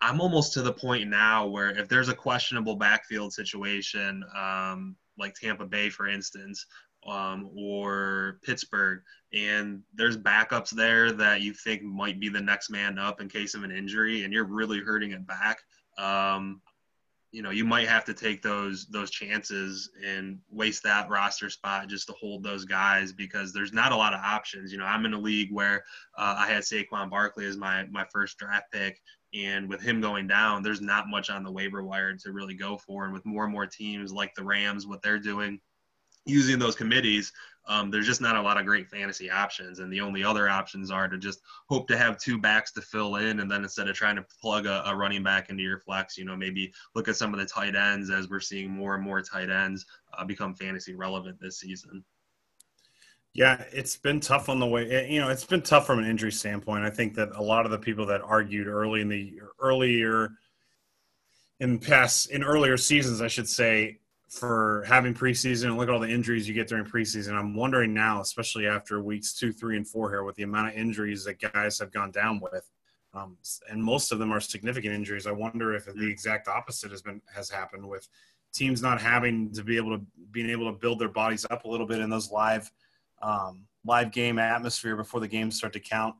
I'm 0.00 0.20
almost 0.20 0.52
to 0.54 0.62
the 0.62 0.72
point 0.72 1.08
now 1.08 1.46
where 1.46 1.70
if 1.70 1.88
there's 1.88 2.08
a 2.08 2.14
questionable 2.14 2.76
backfield 2.76 3.32
situation, 3.32 4.22
um, 4.36 4.96
like 5.18 5.34
Tampa 5.34 5.66
Bay, 5.66 5.90
for 5.90 6.06
instance, 6.06 6.66
um, 7.06 7.50
or 7.56 8.38
Pittsburgh, 8.42 9.02
and 9.32 9.82
there's 9.94 10.16
backups 10.16 10.70
there 10.70 11.12
that 11.12 11.40
you 11.40 11.52
think 11.52 11.82
might 11.82 12.20
be 12.20 12.28
the 12.28 12.40
next 12.40 12.70
man 12.70 12.98
up 12.98 13.20
in 13.20 13.28
case 13.28 13.54
of 13.54 13.64
an 13.64 13.72
injury, 13.72 14.24
and 14.24 14.32
you're 14.32 14.44
really 14.44 14.80
hurting 14.80 15.12
it 15.12 15.26
back. 15.26 15.62
Um, 15.96 16.60
you 17.30 17.42
know, 17.42 17.50
you 17.50 17.64
might 17.64 17.88
have 17.88 18.06
to 18.06 18.14
take 18.14 18.40
those 18.40 18.86
those 18.86 19.10
chances 19.10 19.90
and 20.04 20.38
waste 20.50 20.82
that 20.84 21.10
roster 21.10 21.50
spot 21.50 21.88
just 21.88 22.06
to 22.06 22.14
hold 22.14 22.42
those 22.42 22.64
guys 22.64 23.12
because 23.12 23.52
there's 23.52 23.72
not 23.72 23.92
a 23.92 23.96
lot 23.96 24.14
of 24.14 24.20
options. 24.20 24.72
You 24.72 24.78
know, 24.78 24.86
I'm 24.86 25.04
in 25.04 25.12
a 25.12 25.18
league 25.18 25.52
where 25.52 25.84
uh, 26.16 26.36
I 26.38 26.46
had 26.46 26.62
Saquon 26.62 27.10
Barkley 27.10 27.44
as 27.44 27.56
my 27.56 27.84
my 27.90 28.06
first 28.10 28.38
draft 28.38 28.72
pick, 28.72 29.02
and 29.34 29.68
with 29.68 29.82
him 29.82 30.00
going 30.00 30.26
down, 30.26 30.62
there's 30.62 30.80
not 30.80 31.08
much 31.08 31.30
on 31.30 31.42
the 31.42 31.52
waiver 31.52 31.82
wire 31.82 32.14
to 32.14 32.32
really 32.32 32.54
go 32.54 32.76
for. 32.76 33.04
And 33.04 33.12
with 33.12 33.26
more 33.26 33.44
and 33.44 33.52
more 33.52 33.66
teams 33.66 34.12
like 34.12 34.34
the 34.34 34.44
Rams, 34.44 34.86
what 34.86 35.02
they're 35.02 35.18
doing, 35.18 35.60
using 36.24 36.58
those 36.58 36.76
committees, 36.76 37.32
um, 37.66 37.90
there's 37.90 38.06
just 38.06 38.22
not 38.22 38.36
a 38.36 38.40
lot 38.42 38.58
of 38.58 38.64
great 38.64 38.88
fantasy 38.88 39.30
options. 39.30 39.78
And 39.78 39.92
the 39.92 40.00
only 40.00 40.24
other 40.24 40.48
options 40.48 40.90
are 40.90 41.08
to 41.08 41.18
just 41.18 41.40
hope 41.68 41.86
to 41.88 41.98
have 41.98 42.16
two 42.16 42.38
backs 42.38 42.72
to 42.72 42.80
fill 42.80 43.16
in. 43.16 43.40
And 43.40 43.50
then 43.50 43.62
instead 43.62 43.88
of 43.88 43.96
trying 43.96 44.16
to 44.16 44.24
plug 44.40 44.64
a, 44.64 44.82
a, 44.88 44.96
running 44.96 45.22
back 45.22 45.50
into 45.50 45.62
your 45.62 45.78
flex, 45.78 46.16
you 46.16 46.24
know, 46.24 46.36
maybe 46.36 46.72
look 46.94 47.08
at 47.08 47.16
some 47.16 47.34
of 47.34 47.40
the 47.40 47.46
tight 47.46 47.76
ends 47.76 48.10
as 48.10 48.30
we're 48.30 48.40
seeing 48.40 48.70
more 48.70 48.94
and 48.94 49.04
more 49.04 49.20
tight 49.20 49.50
ends 49.50 49.84
uh, 50.16 50.24
become 50.24 50.54
fantasy 50.54 50.94
relevant 50.94 51.38
this 51.40 51.60
season. 51.60 52.02
Yeah, 53.38 53.62
it's 53.70 53.96
been 53.96 54.18
tough 54.18 54.48
on 54.48 54.58
the 54.58 54.66
way. 54.66 54.90
Eh, 54.90 55.06
you 55.06 55.20
know, 55.20 55.28
it's 55.28 55.44
been 55.44 55.62
tough 55.62 55.86
from 55.86 56.00
an 56.00 56.06
injury 56.06 56.32
standpoint. 56.32 56.84
I 56.84 56.90
think 56.90 57.14
that 57.14 57.28
a 57.36 57.40
lot 57.40 57.66
of 57.66 57.70
the 57.70 57.78
people 57.78 58.04
that 58.06 58.20
argued 58.20 58.66
early 58.66 59.00
in 59.00 59.08
the 59.08 59.34
earlier 59.60 60.30
in 61.60 61.78
past 61.78 62.32
in 62.32 62.42
earlier 62.42 62.76
seasons, 62.76 63.22
I 63.22 63.28
should 63.28 63.48
say, 63.48 64.00
for 64.28 64.82
having 64.88 65.14
preseason 65.14 65.66
and 65.66 65.76
look 65.76 65.88
at 65.88 65.94
all 65.94 66.00
the 66.00 66.08
injuries 66.08 66.48
you 66.48 66.54
get 66.54 66.66
during 66.66 66.84
preseason. 66.84 67.34
I'm 67.34 67.54
wondering 67.54 67.94
now, 67.94 68.20
especially 68.20 68.66
after 68.66 69.00
weeks 69.00 69.34
two, 69.34 69.52
three, 69.52 69.76
and 69.76 69.86
four 69.86 70.10
here, 70.10 70.24
with 70.24 70.34
the 70.34 70.42
amount 70.42 70.70
of 70.70 70.74
injuries 70.74 71.24
that 71.26 71.38
guys 71.38 71.78
have 71.78 71.92
gone 71.92 72.10
down 72.10 72.40
with, 72.40 72.68
um, 73.14 73.36
and 73.70 73.80
most 73.80 74.10
of 74.10 74.18
them 74.18 74.32
are 74.32 74.40
significant 74.40 74.92
injuries. 74.92 75.28
I 75.28 75.32
wonder 75.32 75.76
if 75.76 75.84
the 75.84 76.10
exact 76.10 76.48
opposite 76.48 76.90
has 76.90 77.02
been 77.02 77.22
has 77.32 77.48
happened 77.48 77.88
with 77.88 78.08
teams 78.52 78.82
not 78.82 79.00
having 79.00 79.52
to 79.52 79.62
be 79.62 79.76
able 79.76 79.96
to 79.96 80.04
being 80.32 80.50
able 80.50 80.72
to 80.72 80.76
build 80.76 80.98
their 80.98 81.08
bodies 81.08 81.46
up 81.50 81.66
a 81.66 81.68
little 81.68 81.86
bit 81.86 82.00
in 82.00 82.10
those 82.10 82.32
live 82.32 82.68
um, 83.22 83.66
live 83.84 84.12
game 84.12 84.38
atmosphere 84.38 84.96
before 84.96 85.20
the 85.20 85.28
games 85.28 85.56
start 85.56 85.72
to 85.72 85.80
count. 85.80 86.14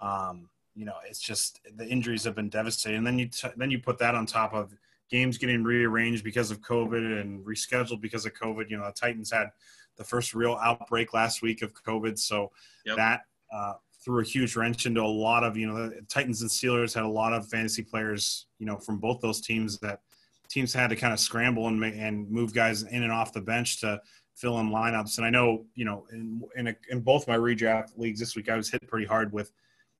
Um, 0.00 0.48
you 0.74 0.84
know, 0.84 0.94
it's 1.08 1.20
just 1.20 1.60
the 1.76 1.86
injuries 1.86 2.24
have 2.24 2.36
been 2.36 2.48
devastating. 2.48 2.98
And 2.98 3.06
then 3.06 3.18
you 3.18 3.26
t- 3.26 3.48
then 3.56 3.70
you 3.70 3.80
put 3.80 3.98
that 3.98 4.14
on 4.14 4.26
top 4.26 4.54
of 4.54 4.72
games 5.10 5.38
getting 5.38 5.64
rearranged 5.64 6.22
because 6.22 6.50
of 6.50 6.60
COVID 6.60 7.20
and 7.20 7.44
rescheduled 7.44 8.00
because 8.00 8.26
of 8.26 8.34
COVID. 8.34 8.70
You 8.70 8.78
know, 8.78 8.86
the 8.86 8.92
Titans 8.92 9.30
had 9.30 9.48
the 9.96 10.04
first 10.04 10.34
real 10.34 10.58
outbreak 10.62 11.12
last 11.12 11.42
week 11.42 11.62
of 11.62 11.74
COVID, 11.74 12.18
so 12.18 12.52
yep. 12.86 12.96
that 12.96 13.22
uh, 13.52 13.74
threw 14.04 14.20
a 14.20 14.24
huge 14.24 14.56
wrench 14.56 14.86
into 14.86 15.02
a 15.02 15.02
lot 15.02 15.42
of 15.44 15.56
you 15.56 15.66
know 15.66 15.88
the 15.88 16.00
Titans 16.08 16.42
and 16.42 16.50
Steelers 16.50 16.94
had 16.94 17.04
a 17.04 17.08
lot 17.08 17.32
of 17.32 17.48
fantasy 17.48 17.82
players 17.82 18.46
you 18.58 18.66
know 18.66 18.76
from 18.76 18.98
both 18.98 19.20
those 19.20 19.40
teams 19.40 19.78
that 19.80 20.00
teams 20.48 20.72
had 20.72 20.90
to 20.90 20.96
kind 20.96 21.12
of 21.12 21.20
scramble 21.20 21.66
and 21.68 21.82
and 21.84 22.30
move 22.30 22.54
guys 22.54 22.84
in 22.84 23.02
and 23.02 23.12
off 23.12 23.32
the 23.32 23.40
bench 23.40 23.80
to 23.80 24.00
fill 24.38 24.60
in 24.60 24.70
lineups. 24.70 25.18
And 25.18 25.26
I 25.26 25.30
know, 25.30 25.64
you 25.74 25.84
know, 25.84 26.06
in 26.12 26.42
in, 26.56 26.68
a, 26.68 26.76
in, 26.90 27.00
both 27.00 27.26
my 27.26 27.36
redraft 27.36 27.98
leagues 27.98 28.20
this 28.20 28.36
week, 28.36 28.48
I 28.48 28.56
was 28.56 28.70
hit 28.70 28.86
pretty 28.86 29.06
hard 29.06 29.32
with, 29.32 29.52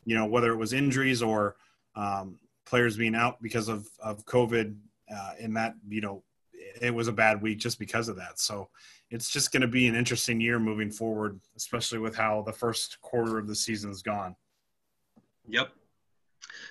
you 0.05 0.15
know, 0.15 0.27
whether 0.27 0.53
it 0.53 0.57
was 0.57 0.73
injuries 0.73 1.23
or 1.23 1.57
um, 1.97 2.39
players 2.65 2.97
being 2.97 3.15
out 3.15 3.43
because 3.43 3.69
of 3.69 3.89
of 4.01 4.25
COVID. 4.25 4.77
Uh, 5.11 5.33
in 5.41 5.55
that, 5.55 5.75
you 5.89 6.03
know, 6.03 6.23
it 6.83 6.95
was 6.95 7.09
a 7.09 7.13
bad 7.13 7.41
week 7.41 7.59
just 7.59 7.79
because 7.79 8.09
of 8.09 8.17
that. 8.17 8.39
So 8.39 8.69
it's 9.11 9.31
just 9.31 9.53
going 9.53 9.63
to 9.63 9.69
be 9.69 9.89
an 9.89 9.95
interesting 9.95 10.41
year 10.41 10.59
moving 10.59 10.91
forward, 10.91 11.41
especially 11.57 11.99
with 11.99 12.15
how 12.15 12.43
the 12.43 12.53
first 12.53 13.01
quarter 13.01 13.39
of 13.39 13.47
the 13.47 13.55
season 13.55 13.89
has 13.89 14.03
gone. 14.03 14.37
Yep, 15.49 15.71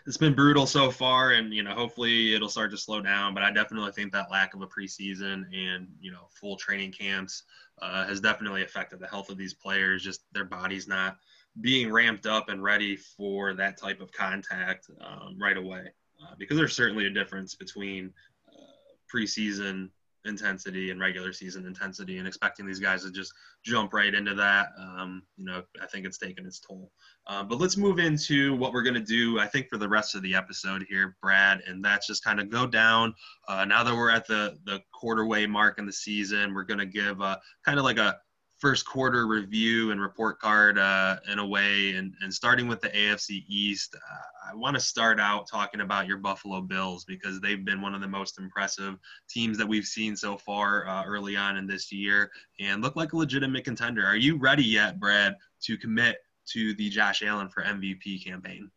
it's 0.06 0.18
been 0.18 0.34
brutal 0.34 0.66
so 0.66 0.92
far, 0.92 1.32
and 1.32 1.54
you 1.54 1.64
know, 1.64 1.74
hopefully 1.74 2.34
it'll 2.34 2.50
start 2.50 2.72
to 2.72 2.78
slow 2.78 3.02
down. 3.02 3.34
But 3.34 3.44
I 3.44 3.52
definitely 3.52 3.92
think 3.92 4.12
that 4.14 4.32
lack 4.32 4.54
of 4.54 4.62
a 4.62 4.68
preseason 4.68 5.44
and 5.54 5.88
you 6.00 6.12
know 6.12 6.28
full 6.30 6.56
training 6.56 6.92
camps 6.92 7.44
uh, 7.82 8.06
has 8.08 8.20
definitely 8.20 8.64
affected 8.64 9.00
the 9.00 9.08
health 9.08 9.30
of 9.30 9.38
these 9.38 9.54
players. 9.54 10.04
Just 10.04 10.22
their 10.34 10.46
bodies 10.46 10.88
not 10.88 11.18
being 11.62 11.92
ramped 11.92 12.26
up 12.26 12.50
and 12.50 12.64
ready 12.64 12.96
for 12.96 13.54
that 13.56 13.78
type 13.78 14.00
of 14.00 14.12
contact 14.12 14.90
um, 15.02 15.38
right 15.40 15.58
away, 15.58 15.92
uh, 16.22 16.36
because 16.38 16.58
there's 16.58 16.76
certainly 16.76 17.08
a 17.08 17.12
difference 17.12 17.56
between 17.56 18.14
uh, 18.48 19.14
preseason 19.14 19.90
intensity 20.28 20.92
and 20.92 21.00
regular 21.00 21.34
season 21.34 21.66
intensity 21.66 22.18
and 22.18 22.28
expecting 22.28 22.66
these 22.66 22.80
guys 22.80 23.04
to 23.04 23.12
just 23.12 23.34
jump 23.64 23.94
right 23.94 24.14
into 24.14 24.34
that 24.34 24.70
um, 24.80 25.24
you 25.38 25.46
know 25.46 25.62
i 25.82 25.86
think 25.88 26.06
it's 26.06 26.18
taken 26.18 26.46
its 26.46 26.60
toll. 26.60 26.92
Uh, 27.28 27.44
but 27.44 27.60
let's 27.60 27.78
move 27.78 28.00
into 28.00 28.56
what 28.56 28.74
we're 28.74 28.84
going 28.84 28.94
to 28.94 29.00
do 29.00 29.40
i 29.40 29.46
think 29.46 29.68
for 29.70 29.78
the 29.78 29.88
rest 29.88 30.16
of 30.16 30.22
the 30.22 30.36
episode 30.36 30.86
here 30.90 31.16
brad 31.22 31.62
and 31.68 31.84
that's 31.84 32.08
just 32.08 32.24
kind 32.24 32.40
of 32.40 32.50
go 32.50 32.66
down 32.68 33.14
uh, 33.48 33.66
now 33.66 33.84
that 33.84 33.96
we're 33.96 34.12
at 34.12 34.28
the 34.28 34.58
the 34.66 34.80
quarter 34.94 35.26
way 35.26 35.46
mark 35.46 35.80
in 35.80 35.86
the 35.86 35.94
season 35.94 36.54
we're 36.54 36.64
going 36.64 36.80
to 36.80 36.86
give 36.86 37.22
uh, 37.22 37.38
kind 37.66 37.80
of 37.80 37.86
like 37.86 37.98
a 37.98 38.18
first 38.60 38.86
quarter 38.86 39.28
review 39.28 39.92
and 39.92 40.02
report 40.02 40.40
card 40.40 40.80
uh, 40.80 41.18
in 41.32 41.40
a 41.40 41.46
way. 41.46 41.94
And, 41.94 42.14
and 42.22 42.34
starting 42.34 42.68
with 42.68 42.82
the 42.82 42.90
AFC 42.90 43.44
East, 43.48 43.96
uh, 43.96 44.52
I 44.52 44.56
want 44.56 44.76
to 44.76 44.80
start 44.80 45.20
out 45.20 45.48
talking 45.48 45.82
about 45.82 46.08
your 46.08 46.18
Buffalo 46.18 46.62
Bills 46.62 47.06
because 47.06 47.40
they've 47.40 47.64
been 47.64 47.82
one 47.82 47.94
of 47.94 48.02
the 48.02 48.08
most 48.08 48.40
impressive 48.40 48.96
teams 49.30 49.58
that 49.58 49.68
we've 49.68 49.86
seen 49.86 50.16
so 50.16 50.38
far 50.38 50.88
uh, 50.88 51.04
early 51.06 51.36
on 51.36 51.58
in 51.58 51.68
this 51.68 51.92
year 51.92 52.32
and 52.60 52.82
look 52.82 52.96
like 52.96 53.14
a 53.14 53.18
legitimate 53.18 53.64
contender. 53.64 54.06
Are 54.06 54.16
you 54.16 54.38
ready 54.38 54.64
yet, 54.64 55.00
Brad, 55.00 55.36
to 55.62 55.78
commit 55.78 56.18
to 56.48 56.74
the 56.76 56.90
Josh 56.90 57.22
Allen 57.24 57.50
for 57.50 57.62
MVP 57.62 58.26
campaign? 58.26 58.72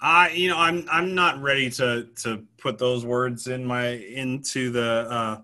I, 0.00 0.30
you 0.30 0.48
know, 0.48 0.58
I'm 0.58 0.86
I'm 0.90 1.14
not 1.14 1.40
ready 1.40 1.70
to 1.70 2.08
to 2.22 2.44
put 2.58 2.78
those 2.78 3.06
words 3.06 3.46
in 3.46 3.64
my 3.64 3.86
into 3.86 4.70
the 4.70 5.06
uh, 5.10 5.40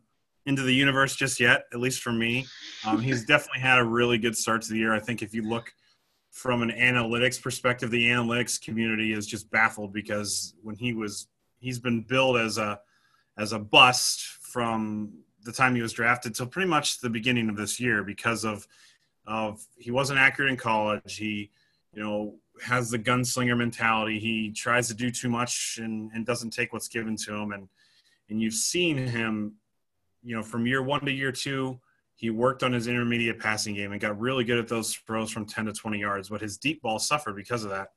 into 0.51 0.63
the 0.63 0.75
universe 0.75 1.17
just 1.17 1.41
yet, 1.41 1.65
at 1.73 1.81
least 1.81 2.03
for 2.03 2.13
me. 2.13 2.47
Um, 2.87 3.01
he's 3.01 3.25
definitely 3.35 3.63
had 3.63 3.79
a 3.79 3.85
really 3.85 4.19
good 4.19 4.37
start 4.37 4.63
to 4.63 4.73
the 4.73 4.79
year. 4.79 4.93
I 4.93 5.01
think 5.01 5.23
if 5.23 5.33
you 5.33 5.43
look 5.43 5.73
from 6.31 6.63
an 6.63 6.71
analytics 6.71 7.41
perspective, 7.41 7.91
the 7.91 8.09
analytics 8.09 8.61
community 8.61 9.13
is 9.13 9.27
just 9.27 9.51
baffled 9.51 9.93
because 9.93 10.55
when 10.63 10.77
he 10.77 10.93
was, 10.93 11.29
he's 11.59 11.79
been 11.79 12.03
billed 12.03 12.37
as 12.37 12.59
a 12.59 12.81
as 13.39 13.53
a 13.53 13.59
bust 13.59 14.21
from 14.43 15.13
the 15.45 15.53
time 15.53 15.75
he 15.75 15.81
was 15.81 15.93
drafted 15.93 16.35
till 16.35 16.47
pretty 16.47 16.69
much 16.69 17.01
the 17.01 17.09
beginning 17.09 17.49
of 17.49 17.57
this 17.57 17.81
year 17.81 18.03
because 18.05 18.45
of 18.45 18.67
of 19.27 19.65
he 19.79 19.91
wasn't 19.91 20.19
accurate 20.19 20.51
in 20.51 20.57
college. 20.57 21.17
He, 21.17 21.51
you 21.95 22.03
know, 22.03 22.35
has 22.63 22.91
the 22.91 22.99
gunslinger 22.99 23.57
mentality. 23.57 24.19
He 24.19 24.51
tries 24.51 24.89
to 24.89 24.95
do 24.95 25.11
too 25.11 25.29
much 25.29 25.79
and, 25.81 26.11
and 26.13 26.27
doesn't 26.27 26.51
take 26.51 26.73
what's 26.73 26.89
given 26.89 27.17
to 27.17 27.35
him. 27.35 27.53
And 27.53 27.69
and 28.29 28.41
you've 28.41 28.55
seen 28.55 28.97
him 28.97 29.55
you 30.23 30.37
know, 30.37 30.43
from 30.43 30.67
year 30.67 30.83
one 30.83 31.05
to 31.05 31.13
year 31.13 31.33
two, 31.33 31.81
he 32.17 32.31
worked 32.31 32.63
on 32.63 32.73
his 32.73 32.87
intermediate 32.87 33.39
passing 33.39 33.75
game 33.75 33.93
and 33.93 34.01
got 34.01 34.19
really 34.21 34.45
good 34.45 34.59
at 34.59 34.69
those 34.69 34.95
throws 34.95 35.31
from 35.31 35.47
10 35.47 35.67
to 35.67 35.73
20 35.73 35.99
yards, 35.99 36.29
but 36.29 36.41
his 36.41 36.59
deep 36.59 36.83
ball 36.83 36.99
suffered 36.99 37.35
because 37.35 37.65
of 37.65 37.71
that. 37.71 37.89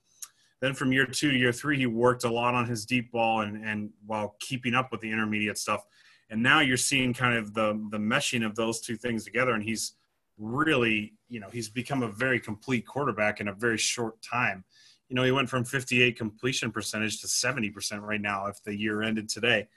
Then 0.61 0.73
from 0.73 0.93
year 0.93 1.05
two 1.05 1.29
to 1.29 1.37
year 1.37 1.51
three, 1.51 1.77
he 1.77 1.87
worked 1.87 2.23
a 2.23 2.31
lot 2.31 2.55
on 2.55 2.65
his 2.65 2.85
deep 2.85 3.11
ball 3.11 3.41
and, 3.41 3.65
and 3.65 3.89
while 4.05 4.37
keeping 4.39 4.73
up 4.73 4.93
with 4.93 5.01
the 5.01 5.11
intermediate 5.11 5.57
stuff. 5.57 5.83
And 6.29 6.41
now 6.41 6.61
you're 6.61 6.77
seeing 6.77 7.13
kind 7.13 7.37
of 7.37 7.53
the 7.53 7.73
the 7.91 7.97
meshing 7.97 8.45
of 8.45 8.55
those 8.55 8.79
two 8.79 8.95
things 8.95 9.25
together. 9.25 9.51
And 9.51 9.61
he's 9.61 9.95
really, 10.37 11.15
you 11.27 11.41
know, 11.41 11.49
he's 11.51 11.67
become 11.67 12.01
a 12.01 12.07
very 12.07 12.39
complete 12.39 12.87
quarterback 12.87 13.41
in 13.41 13.49
a 13.49 13.53
very 13.53 13.77
short 13.77 14.21
time. 14.21 14.63
You 15.09 15.17
know, 15.17 15.23
he 15.23 15.31
went 15.31 15.49
from 15.49 15.65
58 15.65 16.17
completion 16.17 16.71
percentage 16.71 17.19
to 17.19 17.27
70% 17.27 18.01
right 18.01 18.21
now 18.21 18.45
if 18.45 18.63
the 18.63 18.73
year 18.73 19.03
ended 19.03 19.27
today. 19.27 19.67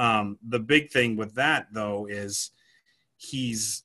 Um, 0.00 0.38
the 0.48 0.58
big 0.58 0.90
thing 0.90 1.14
with 1.16 1.34
that 1.34 1.66
though 1.72 2.06
is 2.06 2.52
he's 3.18 3.84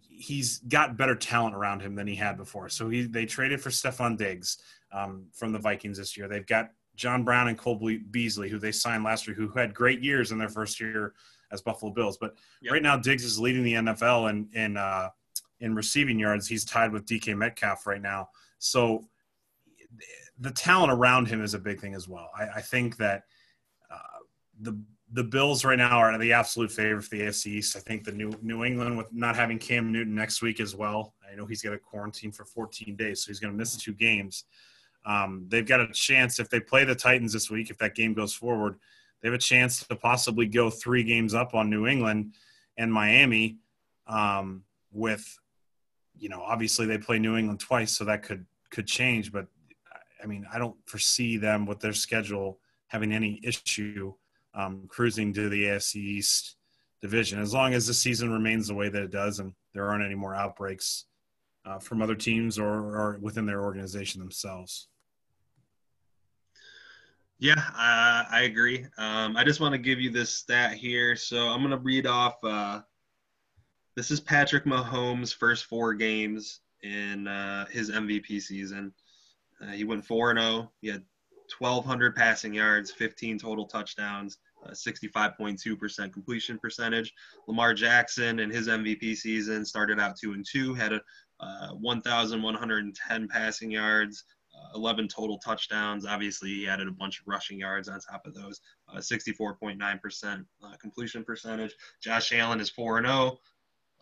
he's 0.00 0.58
got 0.58 0.96
better 0.96 1.14
talent 1.14 1.54
around 1.54 1.80
him 1.80 1.94
than 1.94 2.08
he 2.08 2.16
had 2.16 2.36
before. 2.36 2.68
So 2.68 2.88
he 2.88 3.02
they 3.02 3.24
traded 3.24 3.60
for 3.60 3.70
Stefon 3.70 4.18
Diggs 4.18 4.58
um, 4.90 5.26
from 5.32 5.52
the 5.52 5.60
Vikings 5.60 5.98
this 5.98 6.16
year. 6.16 6.26
They've 6.26 6.46
got 6.46 6.70
John 6.96 7.22
Brown 7.22 7.46
and 7.46 7.56
Cole 7.56 7.80
Beasley, 8.10 8.48
who 8.48 8.58
they 8.58 8.72
signed 8.72 9.04
last 9.04 9.28
year, 9.28 9.36
who 9.36 9.48
had 9.50 9.72
great 9.72 10.02
years 10.02 10.32
in 10.32 10.38
their 10.38 10.48
first 10.48 10.80
year 10.80 11.14
as 11.52 11.62
Buffalo 11.62 11.92
Bills. 11.92 12.18
But 12.18 12.34
yep. 12.60 12.72
right 12.72 12.82
now, 12.82 12.96
Diggs 12.96 13.22
is 13.22 13.38
leading 13.38 13.62
the 13.62 13.74
NFL 13.74 14.28
in 14.30 14.48
in 14.54 14.76
uh, 14.76 15.10
in 15.60 15.76
receiving 15.76 16.18
yards. 16.18 16.48
He's 16.48 16.64
tied 16.64 16.90
with 16.90 17.06
DK 17.06 17.36
Metcalf 17.36 17.86
right 17.86 18.02
now. 18.02 18.30
So 18.58 19.06
the 20.40 20.50
talent 20.50 20.90
around 20.90 21.28
him 21.28 21.44
is 21.44 21.54
a 21.54 21.60
big 21.60 21.80
thing 21.80 21.94
as 21.94 22.08
well. 22.08 22.30
I, 22.36 22.48
I 22.56 22.60
think 22.60 22.96
that 22.96 23.22
uh, 23.88 24.18
the 24.60 24.76
the 25.12 25.22
Bills 25.22 25.64
right 25.64 25.78
now 25.78 25.98
are 25.98 26.18
the 26.18 26.32
absolute 26.32 26.72
favorite 26.72 27.02
for 27.02 27.10
the 27.10 27.22
AFC 27.22 27.46
East. 27.46 27.76
I 27.76 27.80
think 27.80 28.04
the 28.04 28.12
New 28.12 28.32
New 28.42 28.64
England 28.64 28.96
with 28.96 29.12
not 29.12 29.36
having 29.36 29.58
Cam 29.58 29.92
Newton 29.92 30.14
next 30.14 30.42
week 30.42 30.60
as 30.60 30.74
well. 30.74 31.14
I 31.30 31.36
know 31.36 31.46
he's 31.46 31.62
got 31.62 31.74
a 31.74 31.78
quarantine 31.78 32.32
for 32.32 32.44
14 32.44 32.96
days, 32.96 33.22
so 33.22 33.28
he's 33.28 33.38
going 33.38 33.52
to 33.52 33.56
miss 33.56 33.76
two 33.76 33.94
games. 33.94 34.44
Um, 35.04 35.46
they've 35.48 35.66
got 35.66 35.80
a 35.80 35.88
chance 35.92 36.40
if 36.40 36.50
they 36.50 36.58
play 36.58 36.84
the 36.84 36.94
Titans 36.94 37.32
this 37.32 37.50
week. 37.50 37.70
If 37.70 37.78
that 37.78 37.94
game 37.94 38.14
goes 38.14 38.34
forward, 38.34 38.78
they 39.22 39.28
have 39.28 39.34
a 39.34 39.38
chance 39.38 39.86
to 39.86 39.94
possibly 39.94 40.46
go 40.46 40.70
three 40.70 41.04
games 41.04 41.34
up 41.34 41.54
on 41.54 41.70
New 41.70 41.86
England 41.86 42.34
and 42.76 42.92
Miami. 42.92 43.58
Um, 44.08 44.64
with, 44.92 45.38
you 46.18 46.28
know, 46.28 46.40
obviously 46.40 46.86
they 46.86 46.98
play 46.98 47.18
New 47.18 47.36
England 47.36 47.60
twice, 47.60 47.92
so 47.92 48.04
that 48.04 48.24
could 48.24 48.44
could 48.70 48.88
change. 48.88 49.30
But 49.30 49.46
I 50.22 50.26
mean, 50.26 50.46
I 50.52 50.58
don't 50.58 50.76
foresee 50.86 51.36
them 51.36 51.66
with 51.66 51.78
their 51.78 51.92
schedule 51.92 52.58
having 52.88 53.12
any 53.12 53.40
issue 53.44 54.14
um, 54.56 54.84
cruising 54.88 55.32
to 55.34 55.48
the 55.48 55.64
AFC 55.64 55.96
East 55.96 56.56
division 57.02 57.40
as 57.40 57.52
long 57.52 57.74
as 57.74 57.86
the 57.86 57.94
season 57.94 58.32
remains 58.32 58.68
the 58.68 58.74
way 58.74 58.88
that 58.88 59.02
it 59.02 59.10
does 59.10 59.38
and 59.38 59.52
there 59.74 59.88
aren't 59.88 60.04
any 60.04 60.14
more 60.14 60.34
outbreaks 60.34 61.04
uh, 61.66 61.78
from 61.78 62.00
other 62.00 62.14
teams 62.14 62.58
or, 62.58 62.66
or, 62.66 63.18
within 63.20 63.44
their 63.44 63.62
organization 63.62 64.20
themselves. 64.20 64.88
Yeah, 67.38 67.58
uh, 67.58 68.24
I 68.30 68.42
agree. 68.44 68.86
Um, 68.96 69.36
I 69.36 69.44
just 69.44 69.60
want 69.60 69.72
to 69.72 69.78
give 69.78 70.00
you 70.00 70.10
this 70.10 70.34
stat 70.34 70.72
here. 70.72 71.16
So 71.16 71.48
I'm 71.48 71.58
going 71.58 71.70
to 71.70 71.76
read 71.76 72.06
off. 72.06 72.36
Uh, 72.42 72.80
this 73.94 74.10
is 74.10 74.20
Patrick 74.20 74.64
Mahomes' 74.64 75.34
first 75.34 75.66
four 75.66 75.92
games 75.92 76.60
in 76.82 77.26
uh, 77.26 77.66
his 77.66 77.90
MVP 77.90 78.40
season. 78.40 78.92
Uh, 79.60 79.72
he 79.72 79.84
went 79.84 80.04
4 80.04 80.38
0. 80.38 80.72
He 80.80 80.88
had 80.88 81.02
1,200 81.58 82.16
passing 82.16 82.54
yards, 82.54 82.90
15 82.90 83.38
total 83.38 83.66
touchdowns, 83.66 84.38
65.2% 84.72 86.12
completion 86.12 86.58
percentage. 86.58 87.12
Lamar 87.46 87.74
Jackson 87.74 88.38
in 88.38 88.50
his 88.50 88.68
MVP 88.68 89.16
season 89.16 89.64
started 89.64 90.00
out 90.00 90.16
2 90.16 90.32
and 90.32 90.46
2, 90.48 90.74
had 90.74 90.92
a 90.92 91.00
uh, 91.40 91.68
1,110 91.72 93.28
passing 93.28 93.70
yards, 93.70 94.24
uh, 94.54 94.76
11 94.76 95.08
total 95.08 95.38
touchdowns. 95.38 96.06
Obviously, 96.06 96.48
he 96.48 96.68
added 96.68 96.88
a 96.88 96.92
bunch 96.92 97.20
of 97.20 97.26
rushing 97.26 97.58
yards 97.58 97.88
on 97.88 98.00
top 98.00 98.26
of 98.26 98.34
those. 98.34 98.60
64.9% 98.96 100.24
uh, 100.24 100.66
uh, 100.66 100.76
completion 100.76 101.24
percentage. 101.24 101.74
Josh 102.02 102.32
Allen 102.32 102.60
is 102.60 102.70
4 102.70 103.02
0, 103.02 103.38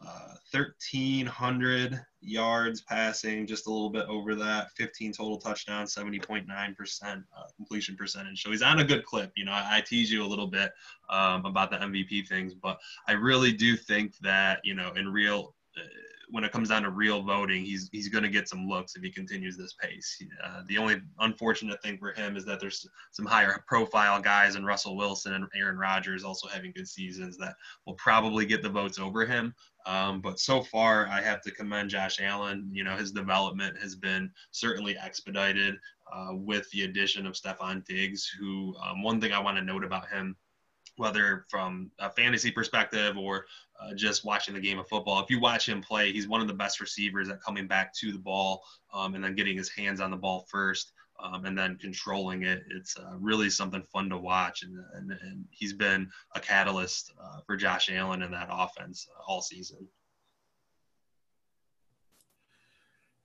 uh, 0.01 0.35
1,300 0.51 2.01
yards 2.21 2.81
passing, 2.83 3.47
just 3.47 3.67
a 3.67 3.71
little 3.71 3.91
bit 3.91 4.07
over 4.09 4.35
that. 4.35 4.71
15 4.77 5.13
total 5.13 5.39
touchdowns, 5.39 5.95
70.9% 5.95 6.47
uh, 7.05 7.43
completion 7.57 7.97
percentage. 7.97 8.43
So 8.43 8.51
he's 8.51 8.63
on 8.63 8.81
a 8.81 8.85
good 8.85 9.05
clip. 9.05 9.33
You 9.37 9.45
know, 9.45 9.53
I, 9.53 9.79
I 9.79 9.81
tease 9.81 10.11
you 10.11 10.25
a 10.25 10.27
little 10.27 10.47
bit 10.47 10.73
um, 11.11 11.45
about 11.45 11.71
the 11.71 11.79
MVP 11.79 12.29
things, 12.29 12.55
but 12.55 12.79
I 13.09 13.13
really 13.13 13.53
do 13.53 13.77
think 13.77 14.17
that, 14.19 14.61
you 14.65 14.75
know, 14.75 14.93
in 14.93 15.09
real. 15.09 15.55
Uh, 15.77 15.83
when 16.31 16.43
it 16.43 16.53
comes 16.53 16.71
down 16.71 16.83
to 16.83 16.91
real 16.91 17.23
voting, 17.23 17.65
he's 17.65 17.89
he's 17.93 18.09
going 18.09 18.25
to 18.25 18.31
get 18.31 18.49
some 18.49 18.67
looks 18.67 18.97
if 18.97 19.03
he 19.03 19.11
continues 19.11 19.57
this 19.57 19.75
pace. 19.75 20.21
Uh, 20.43 20.63
the 20.69 20.79
only 20.79 21.01
unfortunate 21.21 21.81
thing 21.83 21.99
for 21.99 22.13
him 22.13 22.37
is 22.37 22.45
that 22.47 22.61
there's 22.61 22.89
some 23.13 23.27
higher 23.27 23.63
profile 23.69 24.21
guys 24.21 24.55
and 24.55 24.67
Russell 24.67 24.97
Wilson 24.97 25.35
and 25.35 25.47
Aaron 25.55 25.77
Rodgers 25.77 26.25
also 26.25 26.49
having 26.49 26.73
good 26.75 26.89
seasons 26.89 27.37
that 27.39 27.55
will 27.87 27.95
probably 27.95 28.47
get 28.47 28.63
the 28.63 28.69
votes 28.69 28.99
over 28.99 29.27
him. 29.27 29.55
Um, 29.87 30.21
but 30.21 30.41
so 30.41 30.63
far, 30.63 31.07
I 31.09 31.21
have 31.21 31.43
to 31.43 31.51
commend 31.51 31.91
Josh 31.91 32.21
Allen. 32.21 32.71
You 32.73 32.85
know, 32.85 32.97
his 32.97 33.13
development 33.13 33.77
has 33.79 33.95
been 33.95 34.31
certainly 34.51 34.97
expedited 34.97 35.77
uh, 36.13 36.31
with 36.33 36.71
the 36.71 36.85
addition 36.85 37.27
of 37.27 37.35
Stefon 37.35 37.85
Diggs, 37.85 38.27
who 38.27 38.75
um, 38.83 39.03
one 39.03 39.21
thing 39.21 39.33
I 39.33 39.41
want 39.41 39.59
to 39.59 39.65
note 39.65 39.85
about 39.85 40.09
him, 40.09 40.37
whether 40.97 41.45
from 41.51 41.91
a 41.99 42.11
fantasy 42.11 42.51
perspective 42.51 43.19
or 43.19 43.45
uh, 43.81 43.95
just 43.95 44.25
watching 44.25 44.55
the 44.55 44.61
game 44.61 44.79
of 44.79 44.89
football, 44.89 45.23
if 45.23 45.29
you 45.29 45.39
watch 45.39 45.69
him 45.69 45.83
play, 45.83 46.13
he's 46.13 46.29
one 46.29 46.41
of 46.41 46.49
the 46.49 46.55
best 46.55 46.81
receivers 46.81 47.29
at 47.29 47.43
coming 47.43 47.67
back 47.67 47.93
to 47.95 48.11
the 48.13 48.19
ball 48.19 48.63
um, 48.93 49.15
and 49.15 49.23
then 49.23 49.35
getting 49.35 49.57
his 49.57 49.69
hands 49.69 50.01
on 50.01 50.11
the 50.11 50.17
ball 50.17 50.47
first 50.51 50.93
um, 51.23 51.45
and 51.45 51.57
then 51.57 51.77
controlling 51.77 52.43
it. 52.43 52.63
It's 52.71 52.97
uh, 52.97 53.17
really 53.19 53.51
something 53.51 53.83
fun 53.93 54.09
to 54.11 54.19
watch, 54.19 54.63
and, 54.63 54.77
and, 54.95 55.11
and 55.11 55.45
he's 55.51 55.73
been 55.73 56.11
a 56.35 56.41
catalyst 56.41 57.13
uh, 57.23 57.41
for 57.47 57.57
Josh 57.57 57.91
Allen 57.93 58.23
in 58.23 58.31
that 58.33 58.49
offense 58.51 59.07
uh, 59.17 59.23
all 59.27 59.41
season. 59.41 59.87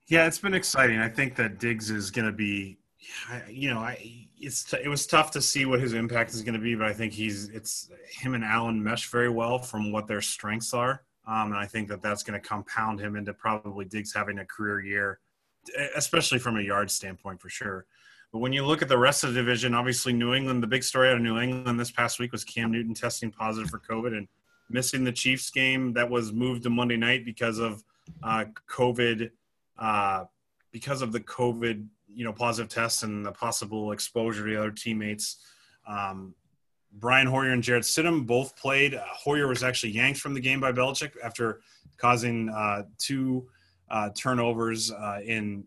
Yeah, 0.07 0.25
it's 0.25 0.39
been 0.39 0.55
exciting. 0.55 0.99
I 0.99 1.09
think 1.09 1.35
that 1.35 1.59
Diggs 1.59 1.91
is 1.91 2.09
going 2.09 2.25
to 2.25 2.31
be, 2.31 2.79
you 3.47 3.71
know, 3.71 3.79
I 3.79 4.27
it's 4.39 4.63
t- 4.63 4.79
it 4.83 4.87
was 4.87 5.05
tough 5.05 5.29
to 5.31 5.41
see 5.41 5.65
what 5.65 5.79
his 5.79 5.93
impact 5.93 6.33
is 6.33 6.41
going 6.41 6.55
to 6.55 6.59
be, 6.59 6.73
but 6.73 6.87
I 6.87 6.93
think 6.93 7.13
he's 7.13 7.49
it's 7.49 7.91
him 8.09 8.33
and 8.33 8.43
Allen 8.43 8.81
mesh 8.81 9.09
very 9.09 9.29
well 9.29 9.59
from 9.59 9.91
what 9.91 10.07
their 10.07 10.21
strengths 10.21 10.73
are, 10.73 11.03
um, 11.27 11.51
and 11.51 11.57
I 11.57 11.65
think 11.65 11.89
that 11.89 12.01
that's 12.01 12.23
going 12.23 12.39
to 12.41 12.47
compound 12.47 12.99
him 12.99 13.15
into 13.15 13.33
probably 13.33 13.85
Diggs 13.85 14.13
having 14.13 14.39
a 14.39 14.45
career 14.45 14.81
year 14.81 15.19
especially 15.95 16.39
from 16.39 16.57
a 16.57 16.61
yard 16.61 16.91
standpoint 16.91 17.41
for 17.41 17.49
sure. 17.49 17.85
But 18.31 18.39
when 18.39 18.53
you 18.53 18.65
look 18.65 18.81
at 18.81 18.87
the 18.87 18.97
rest 18.97 19.23
of 19.23 19.33
the 19.33 19.39
division, 19.39 19.73
obviously 19.73 20.13
New 20.13 20.33
England, 20.33 20.61
the 20.61 20.67
big 20.67 20.83
story 20.83 21.09
out 21.09 21.15
of 21.15 21.21
New 21.21 21.39
England 21.39 21.79
this 21.79 21.91
past 21.91 22.19
week 22.19 22.31
was 22.31 22.43
Cam 22.43 22.71
Newton 22.71 22.93
testing 22.93 23.31
positive 23.31 23.69
for 23.69 23.79
COVID 23.79 24.15
and 24.15 24.27
missing 24.69 25.03
the 25.03 25.11
Chiefs 25.11 25.49
game 25.49 25.93
that 25.93 26.09
was 26.09 26.31
moved 26.31 26.63
to 26.63 26.69
Monday 26.69 26.97
night 26.97 27.25
because 27.25 27.57
of 27.57 27.83
uh, 28.21 28.45
COVID, 28.69 29.31
uh, 29.79 30.25
because 30.71 31.01
of 31.01 31.11
the 31.11 31.19
COVID, 31.21 31.87
you 32.13 32.23
know, 32.23 32.33
positive 32.33 32.69
tests 32.69 33.01
and 33.01 33.25
the 33.25 33.31
possible 33.31 33.91
exposure 33.91 34.45
to 34.45 34.55
other 34.55 34.71
teammates. 34.71 35.37
Um, 35.87 36.35
Brian 36.93 37.27
Hoyer 37.27 37.51
and 37.51 37.63
Jarrett 37.63 37.83
Stidham 37.83 38.25
both 38.25 38.55
played. 38.55 38.93
Uh, 38.93 39.03
Hoyer 39.07 39.47
was 39.47 39.63
actually 39.63 39.91
yanked 39.91 40.19
from 40.19 40.33
the 40.33 40.39
game 40.39 40.59
by 40.59 40.71
Belichick 40.71 41.11
after 41.23 41.61
causing 41.97 42.49
uh, 42.49 42.83
two 42.97 43.47
uh, 43.89 44.09
turnovers 44.15 44.91
uh, 44.91 45.19
in 45.25 45.65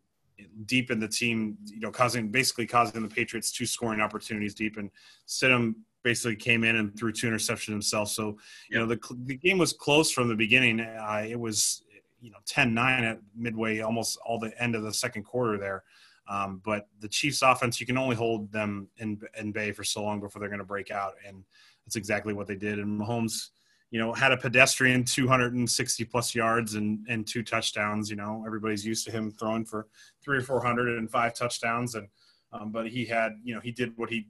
deep 0.67 0.91
in 0.91 0.99
the 0.99 1.09
team, 1.09 1.57
you 1.67 1.81
know, 1.81 1.91
causing 1.91 2.29
basically 2.29 2.67
causing 2.67 3.03
the 3.03 3.09
Patriots 3.09 3.53
two 3.53 3.67
scoring 3.67 4.01
opportunities 4.01 4.55
deep. 4.55 4.77
And 4.77 4.91
Stidham 5.27 5.75
basically 6.03 6.37
came 6.37 6.65
in 6.65 6.77
and 6.77 6.97
threw 6.99 7.13
two 7.13 7.29
interceptions 7.29 7.71
himself. 7.71 8.09
So, 8.09 8.39
you 8.71 8.79
know, 8.79 8.87
the, 8.87 8.99
the 9.25 9.37
game 9.37 9.59
was 9.59 9.73
close 9.73 10.11
from 10.11 10.29
the 10.29 10.35
beginning. 10.35 10.81
Uh, 10.81 11.25
it 11.29 11.39
was, 11.39 11.83
you 12.21 12.31
know, 12.31 12.39
10 12.47 12.75
9 12.75 13.05
at 13.05 13.21
midway, 13.37 13.81
almost 13.81 14.19
all 14.25 14.39
the 14.39 14.53
end 14.61 14.75
of 14.75 14.83
the 14.83 14.93
second 14.93 15.25
quarter 15.25 15.59
there. 15.59 15.85
Um, 16.29 16.61
but 16.65 16.89
the 17.01 17.09
Chiefs 17.09 17.43
offense, 17.43 17.81
you 17.81 17.87
can 17.87 17.99
only 17.99 18.17
hold 18.17 18.51
them 18.53 18.89
in, 18.99 19.21
in 19.39 19.53
bay 19.53 19.73
for 19.73 19.85
so 19.85 20.03
long 20.03 20.21
before 20.21 20.41
they're 20.41 20.49
going 20.49 20.61
to 20.61 20.65
break 20.65 20.91
out. 20.91 21.15
And 21.27 21.45
that's 21.85 21.97
exactly 21.97 22.33
what 22.33 22.47
they 22.47 22.55
did. 22.55 22.79
And 22.79 23.01
Mahomes, 23.01 23.49
you 23.93 23.99
know, 23.99 24.11
had 24.15 24.33
a 24.33 24.37
pedestrian 24.39 25.05
260 25.05 26.05
plus 26.07 26.35
yards 26.35 26.77
and, 26.77 27.07
and 27.11 27.27
two 27.27 27.43
touchdowns. 27.43 28.09
You 28.09 28.17
know, 28.17 28.43
everybody's 28.47 28.87
used 28.87 29.05
to 29.05 29.13
him 29.13 29.31
throwing 29.31 29.67
for 29.67 29.87
three 30.25 30.39
or 30.39 30.41
400 30.41 30.97
and 30.97 31.11
five 31.11 31.35
touchdowns. 31.35 31.95
And, 31.95 32.09
um, 32.55 32.73
but 32.73 32.89
he 32.89 33.05
had, 33.05 33.33
you 33.45 33.55
know, 33.55 33.61
he 33.61 33.71
did 33.71 33.93
what 33.97 34.09
he 34.09 34.29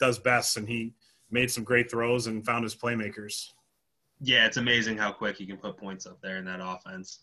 does 0.00 0.18
best 0.18 0.56
and 0.56 0.68
he 0.68 0.94
made 1.30 1.48
some 1.48 1.62
great 1.62 1.88
throws 1.88 2.26
and 2.26 2.44
found 2.44 2.64
his 2.64 2.74
playmakers. 2.74 3.46
Yeah, 4.20 4.46
it's 4.46 4.56
amazing 4.56 4.98
how 4.98 5.12
quick 5.12 5.36
he 5.36 5.46
can 5.46 5.58
put 5.58 5.76
points 5.76 6.04
up 6.04 6.20
there 6.20 6.38
in 6.38 6.44
that 6.46 6.58
offense. 6.60 7.20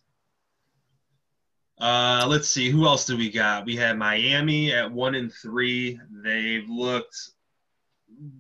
Uh, 1.78 2.26
let's 2.30 2.48
see, 2.48 2.70
who 2.70 2.86
else 2.86 3.06
do 3.06 3.18
we 3.18 3.30
got? 3.30 3.66
We 3.66 3.76
had 3.76 3.98
Miami 3.98 4.72
at 4.72 4.90
one 4.90 5.14
and 5.14 5.30
three. 5.30 6.00
They've 6.24 6.70
looked 6.70 7.18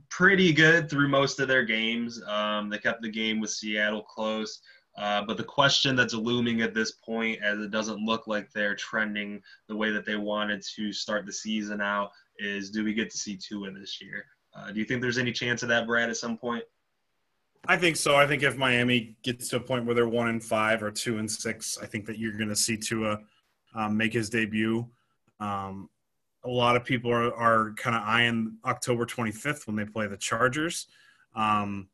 pretty 0.09 0.53
good 0.53 0.89
through 0.89 1.07
most 1.07 1.39
of 1.39 1.47
their 1.47 1.63
games. 1.63 2.21
Um, 2.27 2.69
they 2.69 2.77
kept 2.77 3.01
the 3.01 3.11
game 3.11 3.39
with 3.39 3.49
Seattle 3.49 4.03
close. 4.03 4.61
Uh, 4.97 5.21
but 5.25 5.35
the 5.35 5.43
question 5.43 5.95
that's 5.95 6.13
looming 6.13 6.61
at 6.61 6.73
this 6.73 6.93
point, 6.93 7.41
as 7.41 7.59
it 7.59 7.69
doesn't 7.69 7.99
look 7.99 8.27
like 8.27 8.51
they're 8.51 8.75
trending 8.75 9.41
the 9.67 9.75
way 9.75 9.91
that 9.91 10.05
they 10.05 10.15
wanted 10.15 10.63
to 10.75 10.93
start 10.93 11.25
the 11.25 11.33
season 11.33 11.81
out, 11.81 12.11
is 12.39 12.69
do 12.69 12.83
we 12.83 12.93
get 12.93 13.09
to 13.09 13.17
see 13.17 13.35
Tua 13.35 13.71
this 13.71 14.01
year? 14.01 14.25
Uh, 14.53 14.71
do 14.71 14.79
you 14.79 14.85
think 14.85 15.01
there's 15.01 15.17
any 15.17 15.33
chance 15.33 15.63
of 15.63 15.69
that, 15.69 15.85
Brad, 15.85 16.09
at 16.09 16.15
some 16.15 16.38
point? 16.38 16.63
I 17.67 17.77
think 17.77 17.97
so. 17.97 18.15
I 18.15 18.27
think 18.27 18.43
if 18.43 18.57
Miami 18.57 19.17
gets 19.23 19.49
to 19.49 19.57
a 19.57 19.59
point 19.59 19.85
where 19.85 19.95
they're 19.95 20.07
one 20.07 20.29
and 20.29 20.43
five 20.43 20.81
or 20.81 20.91
two 20.91 21.17
and 21.17 21.29
six, 21.29 21.77
I 21.81 21.85
think 21.88 22.05
that 22.05 22.17
you're 22.17 22.38
going 22.38 22.49
to 22.49 22.55
see 22.55 22.77
Tua 22.77 23.19
um, 23.73 23.97
make 23.97 24.13
his 24.13 24.29
debut. 24.29 24.88
Um, 25.39 25.89
a 26.45 26.49
lot 26.49 26.75
of 26.75 26.86
people 26.86 27.12
are, 27.12 27.34
are 27.34 27.73
kind 27.73 27.95
of 27.95 28.03
eyeing 28.03 28.58
October 28.65 29.05
25th 29.05 29.67
when 29.67 29.75
they 29.75 29.86
play 29.86 30.08
the 30.08 30.17
Chargers. 30.17 30.88
Um, 31.36 31.89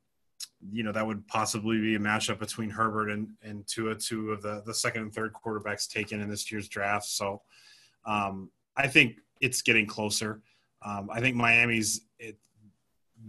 you 0.72 0.84
know, 0.84 0.92
that 0.92 1.06
would 1.06 1.26
possibly 1.28 1.80
be 1.80 1.96
a 1.96 2.00
matchup 2.00 2.40
between 2.40 2.70
Herbert 2.70 3.10
and, 3.10 3.30
and 3.42 3.66
Tua, 3.66 3.96
two 3.96 4.32
of 4.32 4.42
the, 4.42 4.62
the 4.66 4.74
second 4.74 5.04
and 5.04 5.14
third 5.14 5.34
quarterbacks 5.34 5.90
taken 5.90 6.22
in 6.22 6.30
this 6.30 6.52
year's 6.52 6.68
draft. 6.68 7.06
So 7.06 7.42
um, 8.06 8.52
I 8.76 8.88
think 8.88 9.18
it's 9.40 9.62
getting 9.62 9.88
closer. 9.88 10.42
Um, 10.84 11.10
I 11.12 11.22
think 11.22 11.36
Miami's 11.36 12.02
it, 12.20 12.38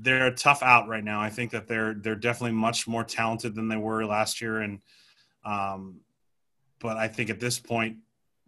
they're 0.01 0.27
a 0.27 0.35
tough 0.35 0.63
out 0.63 0.89
right 0.89 1.05
now. 1.05 1.21
I 1.21 1.31
think 1.31 1.51
that 1.51 1.69
they're 1.69 1.95
they're 1.95 2.15
definitely 2.15 2.57
much 2.57 2.89
more 2.89 3.05
talented 3.05 3.55
than 3.55 3.69
they 3.69 3.77
were 3.77 4.07
last 4.07 4.41
year, 4.41 4.61
and 4.61 4.81
um, 5.45 6.01
but 6.81 6.97
I 6.97 7.09
think 7.09 7.29
at 7.29 7.41
this 7.41 7.59
point 7.59 7.99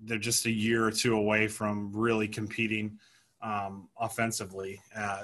they're 0.04 0.18
just 0.18 0.46
a 0.46 0.50
year 0.50 0.84
or 0.84 0.90
two 0.90 1.16
away 1.16 1.48
from 1.48 1.90
really 1.92 2.28
competing 2.28 2.98
um, 3.42 3.88
offensively. 3.98 4.80
Uh, 4.96 5.22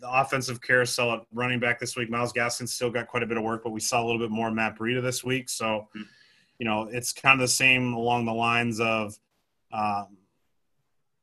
the 0.00 0.10
offensive 0.10 0.60
carousel 0.60 1.12
at 1.12 1.20
running 1.32 1.58
back 1.58 1.78
this 1.80 1.96
week, 1.96 2.10
Myles 2.10 2.32
Gaskin 2.32 2.68
still 2.68 2.90
got 2.90 3.08
quite 3.08 3.22
a 3.22 3.26
bit 3.26 3.36
of 3.36 3.42
work, 3.42 3.62
but 3.64 3.70
we 3.70 3.80
saw 3.80 4.02
a 4.02 4.04
little 4.04 4.20
bit 4.20 4.30
more 4.30 4.50
Matt 4.50 4.78
Breida 4.78 5.02
this 5.02 5.24
week. 5.24 5.48
So, 5.48 5.88
hmm. 5.94 6.02
you 6.58 6.66
know, 6.66 6.88
it's 6.90 7.12
kind 7.12 7.34
of 7.34 7.40
the 7.40 7.52
same 7.52 7.94
along 7.94 8.26
the 8.26 8.34
lines 8.34 8.80
of 8.80 9.18
um, 9.72 10.16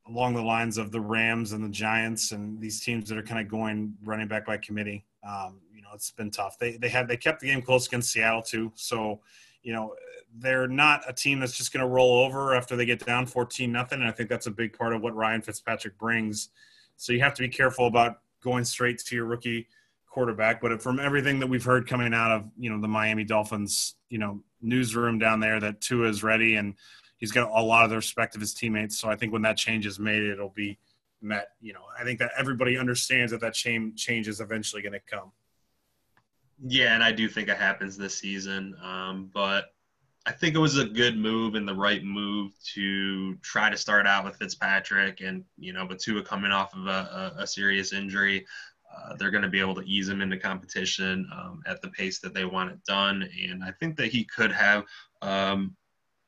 along 0.08 0.34
the 0.34 0.42
lines 0.42 0.78
of 0.78 0.92
the 0.92 1.00
Rams 1.00 1.54
and 1.54 1.64
the 1.64 1.70
Giants 1.70 2.32
and 2.32 2.60
these 2.60 2.82
teams 2.82 3.08
that 3.10 3.18
are 3.18 3.24
kind 3.24 3.40
of 3.40 3.48
going 3.48 3.94
running 4.04 4.28
back 4.28 4.46
by 4.46 4.58
committee. 4.58 5.06
Um, 5.28 5.62
you 5.74 5.82
know, 5.82 5.90
it's 5.94 6.12
been 6.12 6.32
tough. 6.32 6.58
They 6.58 6.78
they 6.78 6.90
had 6.90 7.08
they 7.08 7.18
kept 7.18 7.42
the 7.42 7.48
game 7.48 7.62
close 7.62 7.88
against 7.88 8.12
Seattle 8.12 8.42
too. 8.42 8.72
So, 8.76 9.22
you 9.64 9.74
know, 9.74 9.96
they're 10.38 10.68
not 10.68 11.02
a 11.08 11.14
team 11.14 11.40
that's 11.40 11.58
just 11.58 11.74
going 11.74 11.86
to 11.86 11.88
roll 11.88 12.24
over 12.26 12.56
after 12.56 12.76
they 12.76 12.86
get 12.86 13.06
down 13.06 13.26
14 13.26 13.72
nothing. 13.72 14.00
And 14.00 14.08
I 14.08 14.12
think 14.12 14.30
that's 14.30 14.48
a 14.48 14.52
big 14.52 14.78
part 14.78 14.94
of 14.94 15.02
what 15.02 15.16
Ryan 15.16 15.42
Fitzpatrick 15.42 15.98
brings. 15.98 16.50
So 16.98 17.14
you 17.14 17.20
have 17.22 17.34
to 17.36 17.42
be 17.42 17.50
careful 17.50 17.88
about 17.88 18.20
going 18.42 18.66
straight 18.66 19.00
to 19.00 19.16
your 19.16 19.26
rookie 19.26 19.68
quarterback. 20.08 20.62
But 20.62 20.82
from 20.82 21.00
everything 21.00 21.40
that 21.40 21.48
we've 21.48 21.64
heard 21.64 21.88
coming 21.88 22.14
out 22.14 22.32
of 22.32 22.50
you 22.58 22.70
know 22.70 22.80
the 22.80 22.88
Miami 22.88 23.24
Dolphins, 23.24 23.96
you 24.10 24.20
know 24.20 24.42
newsroom 24.62 25.20
down 25.20 25.40
there, 25.40 25.60
that 25.60 25.82
Tua 25.82 26.08
is 26.08 26.24
ready 26.24 26.56
and 26.56 26.76
he's 27.18 27.32
got 27.32 27.50
a 27.50 27.62
lot 27.62 27.84
of 27.84 27.90
the 27.90 27.96
respect 27.96 28.36
of 28.36 28.42
his 28.42 28.54
teammates. 28.54 28.98
So 28.98 29.10
I 29.10 29.16
think 29.16 29.34
when 29.34 29.42
that 29.44 29.58
change 29.58 29.86
is 29.86 30.00
made, 30.00 30.24
it'll 30.24 30.50
be 30.50 30.78
met. 31.22 31.50
You 31.62 31.74
know, 31.74 31.84
I 32.00 32.04
think 32.04 32.20
that 32.20 32.32
everybody 32.38 32.78
understands 32.78 33.32
that 33.32 33.42
that 33.42 33.54
change 33.54 34.02
change 34.02 34.28
is 34.28 34.40
eventually 34.40 34.82
going 34.82 34.94
to 34.94 35.00
come. 35.00 35.32
Yeah, 36.62 36.94
and 36.94 37.04
I 37.04 37.12
do 37.12 37.28
think 37.28 37.50
it 37.50 37.58
happens 37.58 37.98
this 37.98 38.18
season. 38.18 38.76
Um, 38.84 39.30
but 39.34 39.74
I 40.26 40.32
think 40.32 40.56
it 40.56 40.60
was 40.60 40.78
a 40.78 40.86
good 40.86 41.18
move 41.18 41.56
and 41.56 41.68
the 41.68 41.76
right 41.76 42.04
move 42.04 42.54
to 42.74 43.36
try 43.38 43.70
to 43.70 43.78
start 43.78 44.08
out 44.08 44.24
with 44.24 44.38
Fitzpatrick 44.38 45.22
and 45.22 45.44
you 45.58 45.74
know, 45.74 45.86
with 45.86 46.00
Tua 46.00 46.24
coming 46.24 46.52
off 46.52 46.74
of 46.74 46.88
a, 46.88 47.34
a, 47.38 47.42
a 47.44 47.48
serious 47.48 47.92
injury, 47.92 48.46
uh, 48.96 49.16
they're 49.18 49.32
going 49.32 49.44
to 49.44 49.50
be 49.50 49.60
able 49.60 49.76
to 49.76 49.82
ease 49.82 50.08
him 50.08 50.22
into 50.22 50.38
competition 50.38 51.28
um, 51.34 51.62
at 51.66 51.82
the 51.82 51.90
pace 51.90 52.20
that 52.20 52.34
they 52.34 52.46
want 52.46 52.72
it 52.72 52.84
done. 52.86 53.28
And 53.50 53.64
I 53.64 53.72
think 53.72 53.98
that 53.98 54.12
he 54.12 54.24
could 54.24 54.52
have 54.52 54.86
um, 55.22 55.76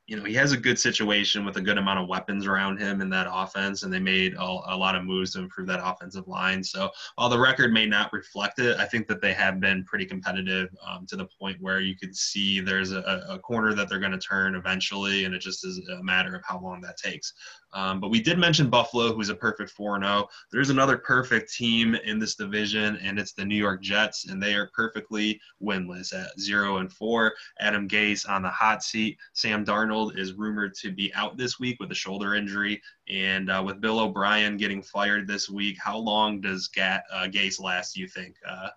you 0.07 0.15
know, 0.15 0.23
he 0.23 0.35
has 0.35 0.51
a 0.51 0.57
good 0.57 0.77
situation 0.77 1.45
with 1.45 1.57
a 1.57 1.61
good 1.61 1.79
amount 1.79 1.99
of 1.99 2.07
weapons 2.07 2.45
around 2.45 2.77
him 2.77 3.01
in 3.01 3.09
that 3.09 3.27
offense, 3.29 3.81
and 3.81 3.91
they 3.91 3.99
made 3.99 4.35
a, 4.35 4.43
a, 4.43 4.77
lot 4.77 4.95
of 4.95 5.03
moves 5.03 5.31
to 5.31 5.39
improve 5.39 5.65
that 5.67 5.79
offensive 5.83 6.27
line. 6.27 6.63
So 6.63 6.91
while 7.15 7.27
the 7.27 7.39
record 7.39 7.73
may 7.73 7.87
not 7.87 8.13
reflect 8.13 8.59
it, 8.59 8.77
I 8.77 8.85
think 8.85 9.07
that 9.07 9.19
they 9.19 9.33
have 9.33 9.59
been 9.59 9.83
pretty 9.83 10.05
competitive 10.05 10.69
um, 10.87 11.07
to 11.07 11.15
the 11.15 11.27
point 11.39 11.57
where 11.59 11.79
you 11.79 11.95
could 11.95 12.15
see 12.15 12.59
there's 12.59 12.91
a, 12.91 13.25
a 13.29 13.39
corner 13.39 13.73
that 13.73 13.89
they're 13.89 13.99
going 13.99 14.11
to 14.11 14.19
turn 14.19 14.53
eventually, 14.53 15.25
and 15.25 15.33
it 15.33 15.39
just 15.39 15.65
is 15.65 15.79
a 15.89 16.03
matter 16.03 16.35
of 16.35 16.43
how 16.45 16.59
long 16.59 16.81
that 16.81 16.97
takes. 16.97 17.33
Um, 17.73 17.99
but 17.99 18.09
we 18.09 18.21
did 18.21 18.37
mention 18.37 18.69
Buffalo, 18.69 19.13
who's 19.13 19.29
a 19.29 19.35
perfect 19.35 19.71
4 19.71 19.99
0. 19.99 20.27
There's 20.51 20.69
another 20.69 20.97
perfect 20.97 21.51
team 21.51 21.95
in 21.95 22.19
this 22.19 22.35
division, 22.35 22.97
and 22.97 23.17
it's 23.17 23.33
the 23.33 23.43
New 23.43 23.55
York 23.57 23.81
Jets, 23.81 24.27
and 24.29 24.41
they 24.41 24.53
are 24.53 24.69
perfectly 24.73 25.41
winless 25.61 26.13
at 26.13 26.39
0 26.39 26.77
and 26.77 26.91
4. 26.91 27.33
Adam 27.59 27.87
Gase 27.87 28.29
on 28.29 28.43
the 28.43 28.49
hot 28.49 28.83
seat. 28.83 29.17
Sam 29.33 29.65
Darnold 29.65 29.94
is 30.15 30.33
rumored 30.33 30.73
to 30.75 30.91
be 30.91 31.13
out 31.13 31.37
this 31.37 31.59
week 31.59 31.77
with 31.79 31.91
a 31.91 31.95
shoulder 31.95 32.35
injury. 32.35 32.81
And 33.09 33.49
uh, 33.49 33.63
with 33.65 33.81
Bill 33.81 33.99
O'Brien 33.99 34.57
getting 34.57 34.81
fired 34.81 35.27
this 35.27 35.49
week, 35.49 35.77
how 35.79 35.97
long 35.97 36.41
does 36.41 36.67
Ga- 36.67 37.01
uh, 37.11 37.25
Gase 37.25 37.61
last, 37.61 37.97
you 37.97 38.07
think, 38.07 38.35
uh, 38.47 38.69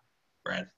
Brad? 0.45 0.69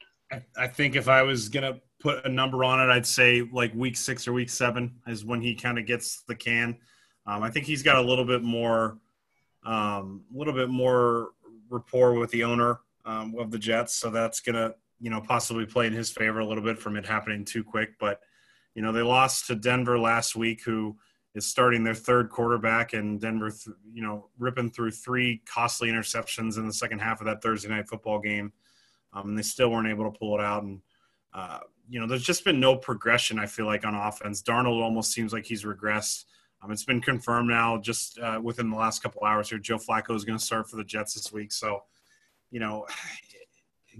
I, 0.56 0.66
think 0.68 0.96
if 0.96 1.08
I 1.08 1.22
was 1.22 1.48
to 1.74 1.80
put 2.00 2.24
a 2.24 2.28
number 2.28 2.64
on 2.64 2.80
it, 2.80 2.92
I'd 2.92 3.06
say 3.06 3.48
like 3.52 3.74
week 3.74 3.96
six 3.96 4.28
or 4.28 4.32
week 4.32 4.48
seven 4.48 4.94
is 5.06 5.24
when 5.24 5.40
he 5.40 5.54
kind 5.54 5.78
of 5.78 5.86
gets 5.86 6.22
the 6.28 6.34
can. 6.34 6.78
Um, 7.26 7.42
I 7.42 7.50
think 7.50 7.66
he's 7.66 7.82
got 7.82 7.96
a 7.96 8.00
little 8.00 8.24
bit 8.24 8.42
more, 8.42 8.98
um, 9.64 10.22
a 10.32 10.38
little 10.38 10.54
bit 10.54 10.68
more 10.68 11.30
rapport 11.68 12.14
with 12.14 12.30
the 12.30 12.44
owner 12.44 12.80
um, 13.04 13.34
of 13.38 13.50
the 13.50 13.58
Jets, 13.58 13.94
so 13.94 14.10
that's 14.10 14.40
gonna, 14.40 14.74
you 15.00 15.10
know, 15.10 15.20
possibly 15.20 15.66
play 15.66 15.86
in 15.86 15.92
his 15.92 16.10
favor 16.10 16.40
a 16.40 16.46
little 16.46 16.64
bit 16.64 16.78
from 16.78 16.96
it 16.96 17.06
happening 17.06 17.44
too 17.44 17.64
quick. 17.64 17.98
But 17.98 18.20
you 18.74 18.82
know, 18.82 18.92
they 18.92 19.02
lost 19.02 19.46
to 19.46 19.54
Denver 19.54 19.98
last 19.98 20.36
week, 20.36 20.62
who 20.64 20.96
is 21.34 21.46
starting 21.46 21.84
their 21.84 21.94
third 21.94 22.30
quarterback, 22.30 22.92
and 22.92 23.20
Denver, 23.20 23.50
th- 23.50 23.76
you 23.92 24.02
know, 24.02 24.28
ripping 24.38 24.70
through 24.70 24.90
three 24.90 25.42
costly 25.46 25.88
interceptions 25.88 26.56
in 26.56 26.66
the 26.66 26.72
second 26.72 27.00
half 27.00 27.20
of 27.20 27.26
that 27.26 27.42
Thursday 27.42 27.68
night 27.68 27.88
football 27.88 28.18
game. 28.18 28.52
Um, 29.12 29.30
and 29.30 29.38
they 29.38 29.42
still 29.42 29.70
weren't 29.70 29.88
able 29.88 30.10
to 30.10 30.18
pull 30.18 30.38
it 30.38 30.40
out. 30.40 30.62
And 30.62 30.80
uh, 31.32 31.60
you 31.88 32.00
know, 32.00 32.06
there's 32.06 32.22
just 32.22 32.44
been 32.44 32.60
no 32.60 32.76
progression. 32.76 33.38
I 33.38 33.46
feel 33.46 33.66
like 33.66 33.84
on 33.84 33.94
offense, 33.94 34.42
Darnold 34.42 34.82
almost 34.82 35.12
seems 35.12 35.32
like 35.32 35.44
he's 35.44 35.64
regressed. 35.64 36.24
Um, 36.62 36.70
it's 36.70 36.84
been 36.84 37.00
confirmed 37.00 37.48
now 37.48 37.78
just 37.78 38.18
uh, 38.18 38.40
within 38.42 38.70
the 38.70 38.76
last 38.76 39.02
couple 39.02 39.24
hours 39.24 39.48
here. 39.48 39.58
Joe 39.58 39.78
Flacco 39.78 40.14
is 40.14 40.24
going 40.24 40.38
to 40.38 40.44
start 40.44 40.68
for 40.68 40.76
the 40.76 40.84
Jets 40.84 41.14
this 41.14 41.32
week. 41.32 41.52
So, 41.52 41.82
you 42.50 42.60
know, 42.60 42.86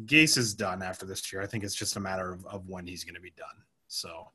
Gase 0.05 0.37
is 0.37 0.55
done 0.55 0.83
after 0.83 1.07
this 1.07 1.33
year. 1.33 1.43
I 1.43 1.47
think 1.47 1.65
it's 1.65 1.75
just 1.75 1.97
a 1.97 2.01
matter 2.01 2.33
of, 2.33 2.45
of 2.47 2.69
when 2.69 2.87
he's 2.87 3.03
going 3.03 3.15
to 3.15 3.21
be 3.21 3.33
done. 3.37 3.65
So, 3.89 4.31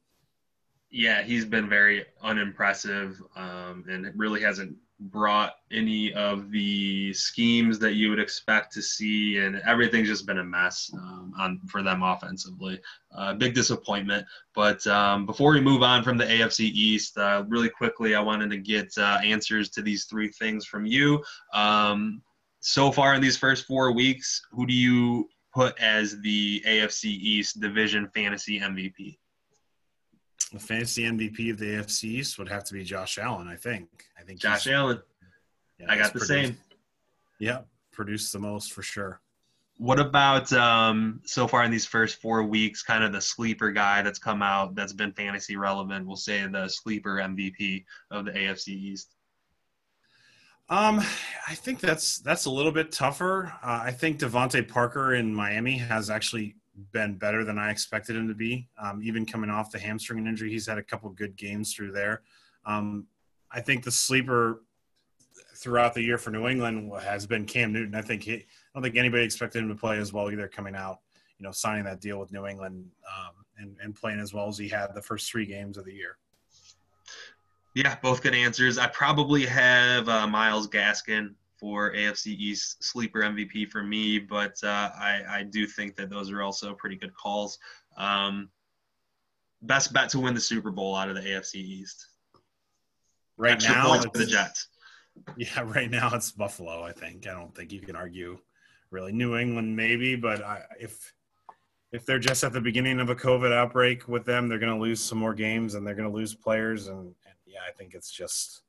yeah, 0.96 1.24
he's 1.24 1.44
been 1.44 1.68
very 1.68 2.06
unimpressive 2.24 3.22
um, 3.36 3.84
and 3.90 4.10
really 4.16 4.42
hasn't 4.42 4.78
brought 4.98 5.56
any 5.70 6.14
of 6.14 6.52
the 6.52 7.14
schemes 7.14 7.78
that 7.80 7.96
you 7.96 8.10
would 8.10 8.20
expect 8.20 8.72
to 8.72 8.82
see, 8.82 9.40
and 9.40 9.58
everything's 9.68 10.08
just 10.08 10.26
been 10.26 10.40
a 10.40 10.44
mess 10.44 10.90
um, 10.94 11.34
on 11.38 11.60
for 11.68 11.84
them 11.84 12.02
offensively. 12.02 12.80
Uh, 13.14 13.34
big 13.34 13.54
disappointment. 13.54 14.26
But 14.54 14.88
um, 14.88 15.26
before 15.26 15.52
we 15.52 15.60
move 15.60 15.84
on 15.84 16.02
from 16.02 16.18
the 16.18 16.24
AFC 16.24 16.62
East, 16.62 17.18
uh, 17.18 17.44
really 17.50 17.70
quickly, 17.70 18.16
I 18.16 18.22
wanted 18.22 18.50
to 18.52 18.58
get 18.58 18.98
uh, 18.98 19.20
answers 19.22 19.70
to 19.72 19.82
these 19.82 20.06
three 20.06 20.30
things 20.30 20.66
from 20.66 20.86
you. 20.86 21.22
Um, 21.54 22.22
so 22.62 22.90
far 22.90 23.16
in 23.16 23.22
these 23.22 23.36
first 23.36 23.66
four 23.66 23.92
weeks, 23.92 24.42
who 24.50 24.66
do 24.66 24.74
you 24.74 25.28
put 25.54 25.78
as 25.78 26.22
the 26.22 26.64
AFC 26.66 27.04
East 27.04 27.60
division 27.60 28.10
fantasy 28.14 28.62
MVP? 28.62 29.18
The 30.52 30.60
fantasy 30.60 31.04
MVP 31.04 31.52
of 31.52 31.58
the 31.58 31.66
AFC 31.66 32.04
East 32.06 32.38
would 32.38 32.50
have 32.50 32.64
to 32.66 32.74
be 32.74 32.84
Josh 32.84 33.18
Allen. 33.18 33.48
I 33.48 33.56
think. 33.56 33.88
I 34.20 34.24
think 34.24 34.40
Josh 34.40 34.68
Allen. 34.68 35.02
Yeah, 35.80 35.88
I 35.90 35.98
got 35.98 36.14
the 36.14 36.20
produced, 36.20 36.28
same. 36.28 36.58
Yeah, 37.40 37.62
produced 37.92 38.32
the 38.34 38.40
most 38.40 38.74
for 38.74 38.82
sure. 38.82 39.22
What 39.78 40.00
about 40.00 40.54
um, 40.54 41.22
so 41.26 41.48
far 41.48 41.64
in 41.66 41.72
these 41.72 41.86
first 41.86 42.22
four 42.22 42.44
weeks? 42.44 42.82
Kind 42.82 43.04
of 43.04 43.12
the 43.12 43.20
sleeper 43.20 43.72
guy 43.72 44.02
that's 44.02 44.20
come 44.20 44.42
out 44.42 44.74
that's 44.74 44.94
been 44.94 45.12
fantasy 45.12 45.58
relevant. 45.58 46.08
We'll 46.08 46.16
say 46.16 46.48
the 46.48 46.70
sleeper 46.70 47.18
MVP 47.18 47.84
of 48.12 48.26
the 48.26 48.32
AFC 48.32 48.70
East. 48.70 49.16
Um, 50.70 51.00
I 51.48 51.54
think 51.54 51.80
that's 51.80 52.20
that's 52.20 52.46
a 52.46 52.50
little 52.50 52.72
bit 52.72 52.92
tougher. 52.92 53.54
Uh, 53.62 53.82
I 53.84 53.92
think 53.92 54.20
DeVante 54.20 54.68
Parker 54.68 55.14
in 55.14 55.34
Miami 55.34 55.78
has 55.78 56.10
actually 56.10 56.56
been 56.92 57.18
better 57.18 57.44
than 57.44 57.58
I 57.58 57.72
expected 57.72 58.16
him 58.16 58.28
to 58.28 58.34
be. 58.34 58.68
Um, 58.82 59.02
even 59.04 59.26
coming 59.26 59.50
off 59.50 59.72
the 59.72 59.80
hamstring 59.80 60.28
injury, 60.28 60.50
he's 60.50 60.68
had 60.68 60.78
a 60.78 60.84
couple 60.84 61.10
good 61.10 61.36
games 61.36 61.74
through 61.74 61.92
there. 61.92 62.22
Um, 62.66 63.08
I 63.52 63.62
think 63.62 63.84
the 63.84 63.92
sleeper 63.92 64.64
throughout 65.56 65.94
the 65.94 66.02
year 66.02 66.18
for 66.18 66.32
New 66.32 66.48
England 66.48 66.92
has 67.02 67.26
been 67.26 67.46
Cam 67.46 67.72
Newton. 67.72 67.96
I 67.96 68.02
think 68.02 68.24
he, 68.24 68.34
I 68.34 68.44
don't 68.74 68.84
think 68.84 68.98
anybody 68.98 69.24
expected 69.24 69.60
him 69.60 69.70
to 69.70 69.76
play 69.76 69.98
as 69.98 70.12
well 70.12 70.30
either 70.32 70.48
coming 70.48 70.76
out, 70.76 71.00
you 71.38 71.44
know, 71.44 71.52
signing 71.52 71.86
that 71.86 72.02
deal 72.02 72.20
with 72.20 72.32
New 72.32 72.46
England 72.46 72.86
um, 73.18 73.34
and, 73.58 73.78
and 73.82 73.96
playing 73.96 74.20
as 74.20 74.34
well 74.34 74.48
as 74.48 74.58
he 74.58 74.68
had 74.68 74.94
the 74.94 75.02
first 75.02 75.32
three 75.32 75.46
games 75.46 75.78
of 75.78 75.86
the 75.86 75.94
year. 75.94 76.18
Yeah, 77.74 77.98
both 78.02 78.22
good 78.22 78.36
answers. 78.36 78.78
I 78.78 78.88
probably 78.88 79.46
have 79.46 80.08
uh, 80.08 80.28
Myles 80.28 80.68
Gaskin 80.68 81.34
for 81.66 81.92
AFC 81.94 82.28
East 82.28 82.84
sleeper 82.84 83.22
MVP 83.22 83.72
for 83.72 83.82
me, 83.82 84.20
but 84.20 84.56
uh, 84.64 84.92
I, 84.96 85.24
I, 85.28 85.44
do 85.50 85.66
think 85.66 85.96
that 85.96 86.12
those 86.12 86.30
are 86.30 86.44
also 86.44 86.76
pretty 86.76 86.96
good 86.96 87.12
calls. 87.16 87.58
Um, 87.98 88.50
best 89.64 89.92
bet 89.92 90.10
to 90.10 90.20
win 90.20 90.36
the 90.36 90.40
Super 90.40 90.70
Bowl 90.70 90.96
out 90.96 91.10
of 91.10 91.16
the 91.16 91.22
AFC 91.22 91.56
East. 91.56 92.06
Right 93.36 93.54
Extra 93.54 93.74
now, 93.74 94.00
for 94.00 94.16
the 94.16 94.28
Jets. 94.28 94.68
Yeah, 95.38 95.62
right 95.66 95.90
now 95.90 96.12
it's 96.14 96.32
Buffalo. 96.32 96.84
I 96.84 96.92
think. 96.92 97.26
I 97.26 97.32
don't 97.32 97.56
think 97.56 97.72
you 97.72 97.82
can 97.82 97.96
argue. 97.96 98.38
Really, 98.92 99.12
New 99.12 99.36
England 99.36 99.76
maybe, 99.76 100.16
but 100.16 100.44
I, 100.44 100.62
if 100.80 101.14
if 101.92 102.06
they're 102.06 102.20
just 102.20 102.44
at 102.44 102.54
the 102.54 102.62
beginning 102.62 103.00
of 103.00 103.10
a 103.10 103.16
COVID 103.16 103.52
outbreak 103.52 104.08
with 104.08 104.24
them, 104.24 104.48
they're 104.48 104.60
going 104.60 104.72
to 104.72 104.80
lose 104.80 105.02
some 105.02 105.18
more 105.18 105.34
games 105.34 105.74
and 105.74 105.88
they're 105.88 105.96
going 105.96 106.08
to 106.08 106.16
lose 106.16 106.36
players. 106.36 106.90
And, 106.90 107.00
and 107.00 107.36
yeah, 107.48 107.62
I 107.68 107.72
think 107.72 107.96
it's 107.96 108.12
just 108.12 108.62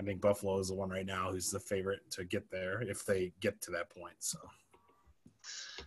I 0.00 0.02
think 0.02 0.22
Buffalo 0.22 0.58
is 0.58 0.68
the 0.68 0.74
one 0.74 0.88
right 0.88 1.04
now 1.04 1.30
who's 1.30 1.50
the 1.50 1.60
favorite 1.60 2.00
to 2.12 2.24
get 2.24 2.50
there 2.50 2.80
if 2.80 3.04
they 3.04 3.32
get 3.40 3.60
to 3.62 3.70
that 3.72 3.90
point. 3.90 4.14
So, 4.18 4.38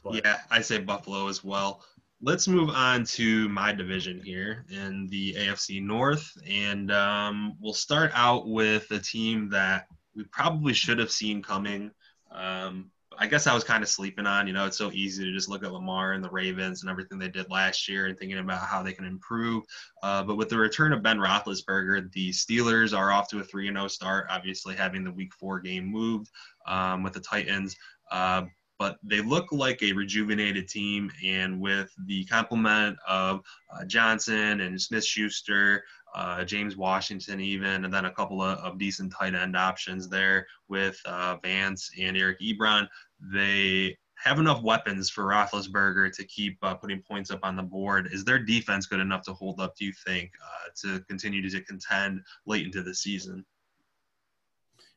but. 0.04 0.24
yeah, 0.24 0.38
I 0.52 0.62
say 0.62 0.80
Buffalo 0.80 1.28
as 1.28 1.44
well. 1.44 1.84
Let's 2.22 2.48
move 2.48 2.70
on 2.70 3.06
to 3.06 3.50
my 3.50 3.74
division 3.74 4.22
here 4.24 4.66
in 4.70 5.08
the 5.10 5.34
AFC 5.34 5.82
North, 5.82 6.32
and 6.48 6.92
um, 6.92 7.58
we'll 7.60 7.74
start 7.74 8.12
out 8.14 8.48
with 8.48 8.90
a 8.92 9.00
team 9.00 9.50
that 9.50 9.88
we 10.16 10.24
probably 10.26 10.74
should 10.74 11.00
have 11.00 11.12
seen 11.12 11.42
coming, 11.42 11.90
um, 12.32 12.92
I 13.18 13.28
guess 13.28 13.48
I 13.48 13.54
was 13.54 13.64
kind 13.64 13.84
of 13.84 13.90
sleeping 13.90 14.26
on. 14.26 14.48
You 14.48 14.54
know, 14.54 14.66
it's 14.66 14.78
so 14.78 14.92
easy 14.92 15.26
to 15.26 15.32
just 15.32 15.50
look 15.50 15.64
at 15.64 15.72
Lamar 15.72 16.14
and 16.14 16.24
the 16.24 16.30
Ravens 16.30 16.82
and 16.82 16.90
everything 16.90 17.20
they 17.20 17.28
did 17.28 17.50
last 17.50 17.88
year 17.88 18.08
and 18.08 18.18
thinking 18.18 18.38
about 18.38 18.68
how 18.68 18.84
they 18.84 18.94
can 18.94 19.06
improve. 19.06 19.64
Uh, 20.02 20.24
but 20.24 20.36
with 20.36 20.50
the 20.50 20.58
return 20.58 20.94
of 20.94 21.04
Ben 21.04 21.18
Roethlisberger, 21.18 22.12
the 22.12 22.30
Steelers 22.32 22.98
are 22.98 23.12
off 23.12 23.30
to 23.30 23.40
a 23.40 23.44
3 23.44 23.68
0 23.68 23.88
start, 23.88 24.28
obviously 24.30 24.76
having 24.76 25.04
the 25.04 25.12
week 25.12 25.34
four 25.34 25.60
game 25.60 25.86
moved 25.86 26.30
um, 26.68 27.04
with 27.04 27.14
the 27.14 27.20
Titans. 27.20 27.76
Uh, 28.12 28.44
but 28.80 28.98
they 29.04 29.22
look 29.22 29.52
like 29.52 29.82
a 29.82 29.94
rejuvenated 29.94 30.68
team. 30.68 31.12
And 31.26 31.60
with 31.62 31.90
the 32.06 32.26
complement 32.26 32.98
of 33.08 33.42
uh, 33.74 33.86
Johnson 33.86 34.62
and 34.62 34.82
Smith 34.82 35.06
Schuster, 35.06 35.84
uh, 36.14 36.44
James 36.44 36.78
Washington, 36.78 37.40
even, 37.40 37.86
and 37.86 37.94
then 37.94 38.06
a 38.06 38.12
couple 38.12 38.42
of, 38.42 38.60
of 38.60 38.78
decent 38.78 39.12
tight 39.12 39.34
end 39.34 39.56
options 39.56 40.08
there 40.08 40.46
with 40.68 41.00
uh, 41.06 41.38
Vance 41.44 41.92
and 42.00 42.16
Eric 42.16 42.40
Ebron. 42.40 42.88
They 43.20 43.98
have 44.16 44.40
enough 44.40 44.62
weapons 44.62 45.10
for 45.10 45.26
Roethlisberger 45.26 46.16
to 46.16 46.24
keep 46.26 46.58
uh, 46.62 46.76
putting 46.76 47.02
points 47.02 47.32
up 47.32 47.40
on 47.44 47.56
the 47.56 47.64
board. 47.64 48.10
Is 48.12 48.24
their 48.24 48.40
defense 48.40 48.86
good 48.86 49.00
enough 49.00 49.24
to 49.24 49.34
hold 49.34 49.60
up, 49.60 49.76
do 49.76 49.86
you 49.86 49.94
think, 50.06 50.32
uh, 50.42 50.70
to 50.82 51.00
continue 51.06 51.48
to 51.50 51.62
contend 51.62 52.22
late 52.46 52.66
into 52.66 52.84
the 52.84 52.94
season? 52.94 53.44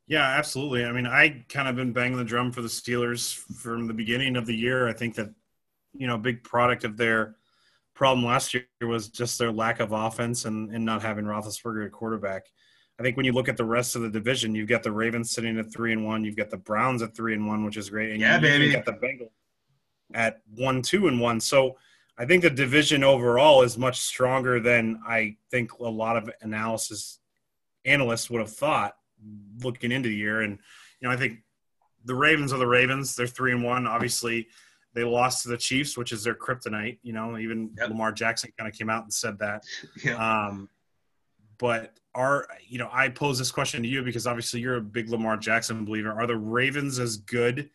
Yeah, 0.07 0.23
absolutely. 0.23 0.85
I 0.85 0.93
mean, 0.93 1.07
I 1.07 1.45
kind 1.49 1.67
of 1.67 1.77
been 1.77 1.93
banging 1.93 2.19
the 2.19 2.25
drum 2.25 2.53
for 2.53 2.63
the 2.63 2.69
Steelers 2.69 3.35
from 3.35 3.87
the 3.87 3.95
beginning 3.95 4.37
of 4.37 4.47
the 4.47 4.55
year. 4.55 4.87
I 4.87 4.93
think 4.93 5.15
that, 5.17 5.31
you 5.95 6.07
know, 6.07 6.19
big 6.19 6.45
product 6.45 6.85
of 6.85 6.97
their– 6.97 7.37
problem 7.97 8.25
last 8.25 8.55
year 8.55 8.67
was 8.83 9.09
just 9.09 9.39
their 9.39 9.51
lack 9.51 9.81
of 9.81 9.93
offense 9.93 10.45
and, 10.45 10.71
and 10.71 10.85
not 10.85 11.03
having 11.03 11.25
Roethlisberger 11.25 11.87
at 11.87 11.93
quarterback. 11.93 12.47
I 13.01 13.03
think 13.03 13.17
when 13.17 13.27
you 13.27 13.33
look 13.33 13.49
at 13.49 13.57
the 13.57 13.65
rest 13.65 13.97
of 13.97 14.03
the 14.03 14.09
division, 14.11 14.55
you've 14.55 14.69
got 14.69 14.83
the 14.83 14.93
Ravens 14.93 15.31
sitting 15.31 15.59
at 15.59 15.73
three 15.73 15.93
and 15.93 16.05
one, 16.05 16.25
you've 16.25 16.37
got 16.37 16.51
the 16.51 16.57
Browns 16.57 17.03
at 17.03 17.17
three 17.17 17.35
and 17.35 17.47
one, 17.47 17.65
which 17.65 17.77
is 17.77 17.91
great, 17.91 18.13
and 18.13 18.21
yeah, 18.21 18.37
you 18.37 18.43
baby. 18.43 18.73
got 18.73 18.85
the 18.85 18.93
Bengals 18.93 19.31
at 20.15 20.41
one, 20.55 20.83
two 20.83 21.09
and 21.09 21.21
one. 21.21 21.41
So 21.41 21.77
I 22.17 22.25
think 22.25 22.43
the 22.43 22.51
division 22.51 23.03
overall 23.03 23.63
is 23.63 23.77
much 23.77 24.01
stronger 24.01 24.61
than 24.61 25.01
I 25.07 25.37
think 25.51 25.73
a 25.73 25.85
lot 25.85 26.17
of 26.17 26.31
analysis 26.41 27.19
analysts 27.85 28.31
would 28.31 28.41
have 28.41 28.53
thought 28.53 28.97
looking 29.63 29.93
into 29.93 30.09
the 30.09 30.15
year. 30.15 30.41
And 30.41 30.59
you 31.01 31.09
know, 31.09 31.15
I 31.15 31.17
think 31.17 31.41
the 32.05 32.15
Ravens 32.15 32.53
are 32.53 32.59
the 32.59 32.67
Ravens. 32.67 33.15
They're 33.15 33.27
three 33.27 33.53
and 33.53 33.65
one. 33.65 33.87
Obviously, 33.87 34.49
they 34.97 35.05
lost 35.05 35.43
to 35.43 35.51
the 35.51 35.59
Chiefs, 35.59 35.97
which 35.97 36.11
is 36.11 36.25
their 36.25 36.35
kryptonite. 36.35 36.99
You 37.03 37.13
know, 37.13 37.37
even 37.37 37.71
yep. 37.79 37.91
Lamar 37.91 38.13
Jackson 38.13 38.51
kind 38.59 38.69
of 38.69 38.77
came 38.77 38.91
out 38.91 39.05
and 39.05 39.13
said 39.13 39.39
that. 39.39 39.63
Yeah. 40.03 40.47
Um, 40.47 40.69
but 41.59 41.99
are 42.15 42.49
you 42.67 42.79
know, 42.79 42.89
I 42.93 43.09
pose 43.11 43.39
this 43.39 43.51
question 43.51 43.83
to 43.83 43.89
you 43.89 44.03
because 44.03 44.27
obviously 44.27 44.61
you're 44.61 44.77
a 44.77 44.81
big 44.81 45.11
Lamar 45.11 45.37
Jackson 45.37 45.85
believer. 45.85 46.13
Are 46.13 46.27
the 46.27 46.37
Ravens 46.37 46.99
as 46.99 47.19
good 47.19 47.71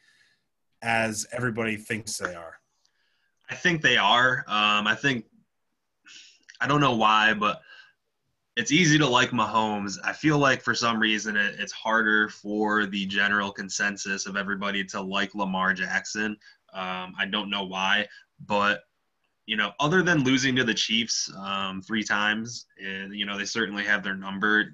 as 0.81 1.27
everybody 1.31 1.77
thinks 1.77 2.17
they 2.17 2.33
are? 2.35 2.55
I 3.49 3.55
think 3.55 3.81
they 3.81 3.97
are. 3.97 4.43
Um, 4.47 4.87
I 4.87 4.95
think 4.95 5.25
I 6.59 6.67
don't 6.67 6.81
know 6.81 6.95
why, 6.95 7.33
but 7.33 7.61
it's 8.57 8.71
easy 8.71 8.97
to 8.97 9.07
like 9.07 9.31
Mahomes. 9.31 9.97
I 10.03 10.13
feel 10.13 10.37
like 10.37 10.61
for 10.61 10.75
some 10.75 10.99
reason 10.99 11.35
it, 11.35 11.55
it's 11.57 11.71
harder 11.71 12.29
for 12.29 12.85
the 12.85 13.05
general 13.05 13.51
consensus 13.51 14.25
of 14.25 14.35
everybody 14.35 14.83
to 14.85 15.01
like 15.01 15.33
Lamar 15.35 15.73
Jackson. 15.73 16.37
Um, 16.73 17.13
I 17.17 17.25
don't 17.29 17.49
know 17.49 17.63
why, 17.63 18.07
but 18.45 18.83
you 19.45 19.57
know, 19.57 19.71
other 19.79 20.01
than 20.01 20.23
losing 20.23 20.55
to 20.55 20.63
the 20.63 20.73
Chiefs 20.73 21.31
um, 21.37 21.81
three 21.81 22.03
times, 22.03 22.67
and, 22.81 23.13
you 23.13 23.25
know, 23.25 23.37
they 23.37 23.45
certainly 23.45 23.83
have 23.83 24.03
their 24.03 24.15
number. 24.15 24.71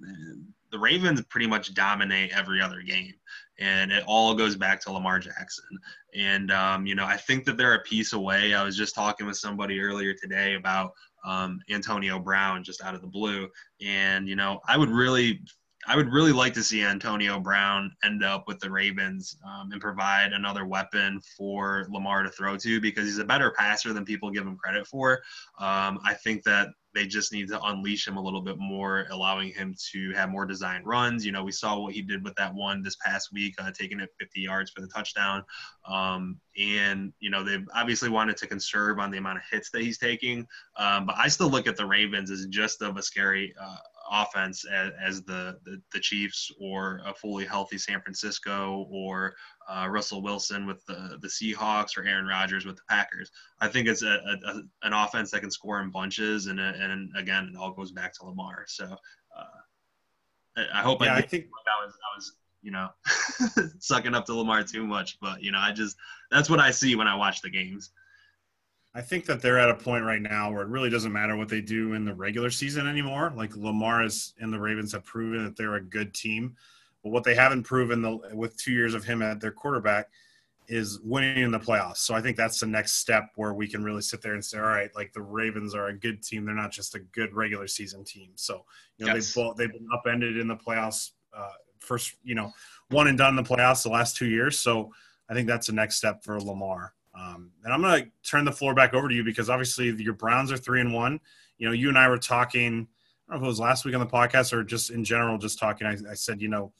The 0.71 0.77
Ravens 0.77 1.21
pretty 1.23 1.47
much 1.47 1.73
dominate 1.73 2.31
every 2.31 2.62
other 2.62 2.81
game, 2.81 3.13
and 3.57 3.91
it 3.91 4.03
all 4.05 4.36
goes 4.36 4.55
back 4.55 4.81
to 4.81 4.91
Lamar 4.91 5.19
Jackson. 5.19 5.65
And 6.13 6.51
um, 6.51 6.86
you 6.86 6.93
know, 6.93 7.05
I 7.05 7.17
think 7.17 7.45
that 7.45 7.57
they're 7.57 7.75
a 7.75 7.83
piece 7.83 8.13
away. 8.13 8.53
I 8.53 8.63
was 8.63 8.77
just 8.77 8.93
talking 8.93 9.25
with 9.25 9.38
somebody 9.38 9.79
earlier 9.79 10.13
today 10.13 10.55
about 10.55 10.91
um, 11.25 11.60
Antonio 11.69 12.19
Brown 12.19 12.63
just 12.63 12.83
out 12.83 12.93
of 12.93 13.01
the 13.01 13.07
blue, 13.07 13.47
and 13.81 14.27
you 14.27 14.36
know, 14.36 14.60
I 14.67 14.77
would 14.77 14.89
really 14.89 15.41
I 15.88 15.95
would 15.95 16.12
really 16.12 16.34
like 16.34 16.54
to 16.56 16.63
see 16.63 16.84
Antonio 16.84 17.39
Brown 17.39 17.95
end 18.04 18.21
up 18.21 18.45
with 18.45 18.60
the 18.60 18.69
Ravens 18.69 19.38
um, 19.47 19.71
and 19.71 19.80
provide 19.80 20.34
another 20.34 20.65
weapon 20.65 21.21
for 21.38 21.88
Lamar 21.89 22.23
to 22.23 22.30
throw 22.30 22.58
to 22.58 22.82
because 22.82 23.06
he's 23.06 23.19
a 23.19 23.23
better 23.23 23.52
passer 23.52 23.93
than 23.93 24.04
people 24.04 24.30
give 24.30 24.45
him 24.45 24.58
credit 24.58 24.86
for. 24.86 25.21
Um, 25.60 26.00
I 26.04 26.13
think 26.13 26.43
that 26.43 26.67
they 26.93 27.06
just 27.06 27.32
need 27.32 27.47
to 27.47 27.62
unleash 27.62 28.08
him 28.08 28.17
a 28.17 28.21
little 28.21 28.41
bit 28.41 28.58
more, 28.58 29.06
allowing 29.12 29.54
him 29.54 29.76
to 29.91 30.12
have 30.13 30.30
more 30.30 30.45
design 30.45 30.82
runs. 30.84 31.26
You 31.26 31.32
know, 31.32 31.43
we 31.43 31.52
saw 31.52 31.80
what 31.80 31.93
he 31.93 32.02
did 32.02 32.23
with 32.23 32.36
that 32.36 32.54
one 32.54 32.82
this 32.82 32.95
past 32.95 33.32
week, 33.32 33.54
uh, 33.60 33.71
taking 33.71 34.00
it 34.00 34.10
50 34.19 34.41
yards 34.41 34.71
for 34.71 34.82
the 34.82 34.88
touchdown. 34.88 35.43
Um, 35.86 36.39
and, 36.58 37.13
you 37.19 37.30
know, 37.30 37.43
they've 37.43 37.67
obviously 37.73 38.10
wanted 38.10 38.36
to 38.38 38.47
conserve 38.47 39.00
on 39.00 39.12
the 39.12 39.19
amount 39.19 39.38
of 39.38 39.43
hits 39.50 39.69
that 39.71 39.84
he's 39.84 40.00
taking. 40.00 40.47
Um, 40.76 41.06
but 41.06 41.15
I 41.17 41.28
still 41.28 41.50
look 41.50 41.67
at 41.67 41.78
the 41.78 41.86
Ravens 41.86 42.32
as 42.32 42.47
just 42.47 42.82
of 42.82 42.97
a 42.97 43.04
scary 43.04 43.54
uh, 43.62 43.78
offense 44.12 44.65
as, 44.65 44.91
as 45.02 45.22
the, 45.24 45.58
the, 45.63 45.82
the 45.93 46.00
Chiefs 46.00 46.52
or 46.60 47.02
a 47.06 47.13
fully 47.13 47.46
healthy 47.46 47.78
San 47.78 48.02
Francisco 48.02 48.88
or 48.89 49.36
uh, 49.70 49.88
Russell 49.89 50.22
Wilson 50.22 50.65
with 50.65 50.86
the 50.86 51.17
the 51.22 51.28
Seahawks 51.28 51.98
or 51.98 52.04
Aaron 52.04 52.26
Rodgers 52.26 52.65
with 52.65 52.78
the 52.78 52.84
Packers. 52.89 53.32
I 53.60 53.67
think 53.67 53.88
it's 53.88 54.02
a, 54.02 54.08
a, 54.08 54.50
a 54.50 54.62
an 54.84 54.93
offense 54.93 55.32
that 55.32 55.41
can 55.41 55.52
score 55.52 55.82
in 55.82 55.89
bunches, 55.89 56.48
and 56.48 56.60
and 56.60 57.10
again, 57.17 57.52
it 57.54 57.58
all 57.58 57.72
goes 57.72 57.91
back 57.91 58.13
to 58.13 58.26
Lamar. 58.26 58.65
So 58.67 58.86
uh, 58.86 60.63
I 60.74 60.82
hope 60.82 61.04
yeah, 61.04 61.13
I, 61.13 61.17
I 61.17 61.22
think 61.22 61.46
I 61.46 61.86
was 61.86 61.93
I 61.93 62.17
was 62.17 62.34
you 62.62 62.72
know 62.72 62.89
sucking 63.80 64.15
up 64.15 64.26
to 64.26 64.34
Lamar 64.34 64.63
too 64.63 64.86
much, 64.86 65.20
but 65.20 65.41
you 65.41 65.52
know 65.52 65.60
I 65.60 65.72
just 65.72 65.98
that's 66.32 66.50
what 66.50 66.60
I 66.60 66.72
see 66.72 66.96
when 66.96 67.08
I 67.08 67.15
watch 67.15 67.41
the 67.41 67.50
games. 67.50 67.91
I 68.97 69.01
think 69.01 69.25
that 69.25 69.43
they're 69.43 69.60
at 69.60 69.69
a 69.69 69.75
point 69.75 70.03
right 70.03 70.21
now 70.21 70.51
where 70.51 70.63
it 70.63 70.69
really 70.69 70.89
doesn't 70.89 71.13
matter 71.13 71.38
what 71.38 71.49
they 71.49 71.62
do 71.62 71.93
in 71.93 72.03
the 72.03 72.15
regular 72.15 72.49
season 72.49 72.88
anymore. 72.88 73.31
Like 73.36 73.55
Lamar 73.55 74.03
is, 74.03 74.33
and 74.39 74.51
the 74.51 74.60
Ravens 74.60 74.91
have 74.93 75.05
proven 75.05 75.43
that 75.45 75.55
they're 75.55 75.75
a 75.75 75.83
good 75.83 76.15
team. 76.15 76.55
But 77.03 77.12
what 77.12 77.23
they 77.23 77.36
haven't 77.36 77.62
proven 77.62 78.01
the, 78.01 78.17
with 78.33 78.57
two 78.57 78.71
years 78.71 78.95
of 78.95 79.03
him 79.03 79.21
at 79.21 79.39
their 79.39 79.51
quarterback 79.51 80.07
is 80.67 80.99
winning 81.03 81.43
in 81.43 81.51
the 81.51 81.60
playoffs. 81.60 81.97
So 81.97 82.15
I 82.15 82.21
think 82.21 82.38
that's 82.38 82.60
the 82.60 82.65
next 82.65 82.93
step 82.93 83.29
where 83.36 83.53
we 83.53 83.67
can 83.67 83.83
really 83.83 84.01
sit 84.01 84.23
there 84.23 84.33
and 84.33 84.43
say, 84.43 84.57
all 84.57 84.63
right, 84.63 84.89
like 84.95 85.13
the 85.13 85.21
Ravens 85.21 85.75
are 85.75 85.89
a 85.89 85.93
good 85.93 86.23
team. 86.23 86.43
They're 86.43 86.55
not 86.55 86.71
just 86.71 86.95
a 86.95 86.99
good 86.99 87.36
regular 87.36 87.67
season 87.67 88.03
team. 88.03 88.31
So 88.33 88.65
you 88.97 89.05
know 89.05 89.13
yes. 89.13 89.31
they've 89.31 89.55
they've 89.57 89.73
been 89.73 89.88
upended 89.93 90.38
in 90.38 90.47
the 90.47 90.57
playoffs. 90.57 91.12
Uh, 91.31 91.51
first, 91.81 92.15
you 92.23 92.33
know, 92.33 92.51
one 92.89 93.07
and 93.07 93.17
done 93.17 93.38
in 93.38 93.43
the 93.43 93.47
playoffs 93.47 93.83
the 93.83 93.89
last 93.89 94.17
two 94.17 94.25
years. 94.27 94.60
So 94.60 94.91
I 95.29 95.36
think 95.36 95.47
that's 95.47 95.67
the 95.67 95.73
next 95.73 95.97
step 95.97 96.23
for 96.23 96.41
Lamar. 96.41 96.95
Um, 97.17 97.51
and 97.63 97.73
I'm 97.73 97.82
going 97.82 98.03
to 98.03 98.12
turn 98.30 98.45
the 98.45 98.51
floor 98.51 98.73
back 98.73 98.93
over 98.93 99.10
to 99.10 99.15
you 99.15 99.23
because 99.23 99.49
obviously 99.49 99.91
your 100.01 100.13
Browns 100.13 100.51
are 100.51 100.58
three 100.58 100.82
and 100.82 100.93
one. 100.93 101.19
You 101.58 101.67
know, 101.67 101.73
you 101.73 101.89
and 101.89 101.97
I 101.97 102.08
were 102.10 102.17
talking. 102.17 102.88
I 103.27 103.34
don't 103.34 103.41
know 103.41 103.45
if 103.45 103.47
it 103.47 103.47
was 103.47 103.60
last 103.60 103.86
week 103.86 103.95
on 103.95 103.99
the 103.99 104.06
podcast 104.06 104.53
or 104.53 104.63
just 104.63 104.91
in 104.91 105.03
general, 105.03 105.38
just 105.38 105.60
talking. 105.60 105.88
I, 105.88 105.97
I 106.12 106.13
said, 106.13 106.41
you 106.41 106.47
know, 106.47 106.71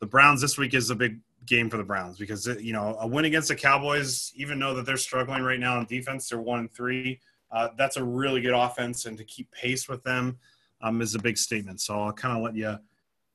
the 0.00 0.06
Browns 0.06 0.40
this 0.40 0.58
week 0.58 0.74
is 0.74 0.90
a 0.90 0.94
big 0.94 1.20
game 1.46 1.70
for 1.70 1.76
the 1.76 1.84
Browns 1.84 2.18
because 2.18 2.46
you 2.46 2.72
know 2.72 2.96
a 3.00 3.06
win 3.06 3.24
against 3.24 3.48
the 3.48 3.54
Cowboys, 3.54 4.32
even 4.34 4.58
though 4.58 4.74
that 4.74 4.84
they're 4.84 4.96
struggling 4.96 5.42
right 5.42 5.60
now 5.60 5.78
on 5.78 5.86
defense, 5.86 6.28
they're 6.28 6.40
one 6.40 6.60
and 6.60 6.72
three. 6.72 7.20
Uh, 7.50 7.68
that's 7.78 7.96
a 7.96 8.04
really 8.04 8.40
good 8.40 8.54
offense, 8.54 9.06
and 9.06 9.16
to 9.16 9.24
keep 9.24 9.50
pace 9.52 9.88
with 9.88 10.02
them 10.02 10.36
um, 10.80 11.00
is 11.00 11.14
a 11.14 11.18
big 11.18 11.38
statement. 11.38 11.80
So 11.80 12.02
I'll 12.02 12.12
kind 12.12 12.36
of 12.36 12.42
let 12.42 12.56
you, 12.56 12.76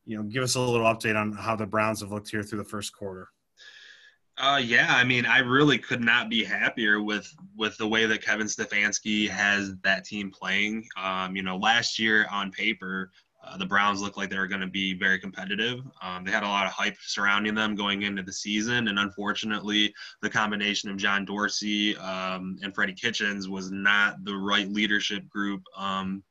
you 0.06 0.18
know, 0.18 0.24
give 0.24 0.44
us 0.44 0.56
a 0.56 0.60
little 0.60 0.86
update 0.86 1.20
on 1.20 1.32
how 1.32 1.56
the 1.56 1.66
Browns 1.66 2.02
have 2.02 2.12
looked 2.12 2.30
here 2.30 2.44
through 2.44 2.60
the 2.60 2.66
first 2.66 2.94
quarter. 2.94 3.30
Uh, 4.42 4.58
yeah, 4.58 4.88
I 4.96 5.04
mean, 5.04 5.28
I 5.28 5.38
really 5.38 5.78
could 5.78 6.02
not 6.02 6.28
be 6.28 6.44
happier 6.44 7.00
with 7.00 7.32
with 7.56 7.78
the 7.78 7.88
way 7.88 8.08
that 8.08 8.24
Kevin 8.24 8.48
Stefanski 8.48 9.30
has 9.30 9.76
that 9.84 10.04
team 10.04 10.32
playing. 10.32 10.88
Um, 10.98 11.36
you 11.36 11.44
know, 11.44 11.58
last 11.58 12.00
year 12.00 12.26
on 12.32 12.50
paper, 12.50 13.12
uh, 13.44 13.56
the 13.58 13.68
Browns 13.68 14.02
looked 14.02 14.18
like 14.18 14.32
they 14.32 14.40
were 14.40 14.48
going 14.48 14.62
to 14.62 14.68
be 14.68 14.96
very 14.96 15.20
competitive. 15.20 15.82
Um, 16.02 16.24
they 16.24 16.32
had 16.32 16.42
a 16.42 16.48
lot 16.48 16.66
of 16.66 16.72
hype 16.72 16.98
surrounding 17.06 17.54
them 17.54 17.76
going 17.76 18.02
into 18.02 18.24
the 18.24 18.34
season, 18.34 18.88
and 18.88 18.98
unfortunately, 18.98 19.94
the 20.24 20.30
combination 20.30 20.90
of 20.90 20.98
John 20.98 21.24
Dorsey 21.24 21.96
um, 21.98 22.58
and 22.64 22.74
Freddie 22.74 22.94
Kitchens 22.94 23.48
was 23.48 23.70
not 23.72 24.26
the 24.26 24.36
right 24.36 24.68
leadership 24.68 25.30
group 25.30 25.62
um, 25.78 26.24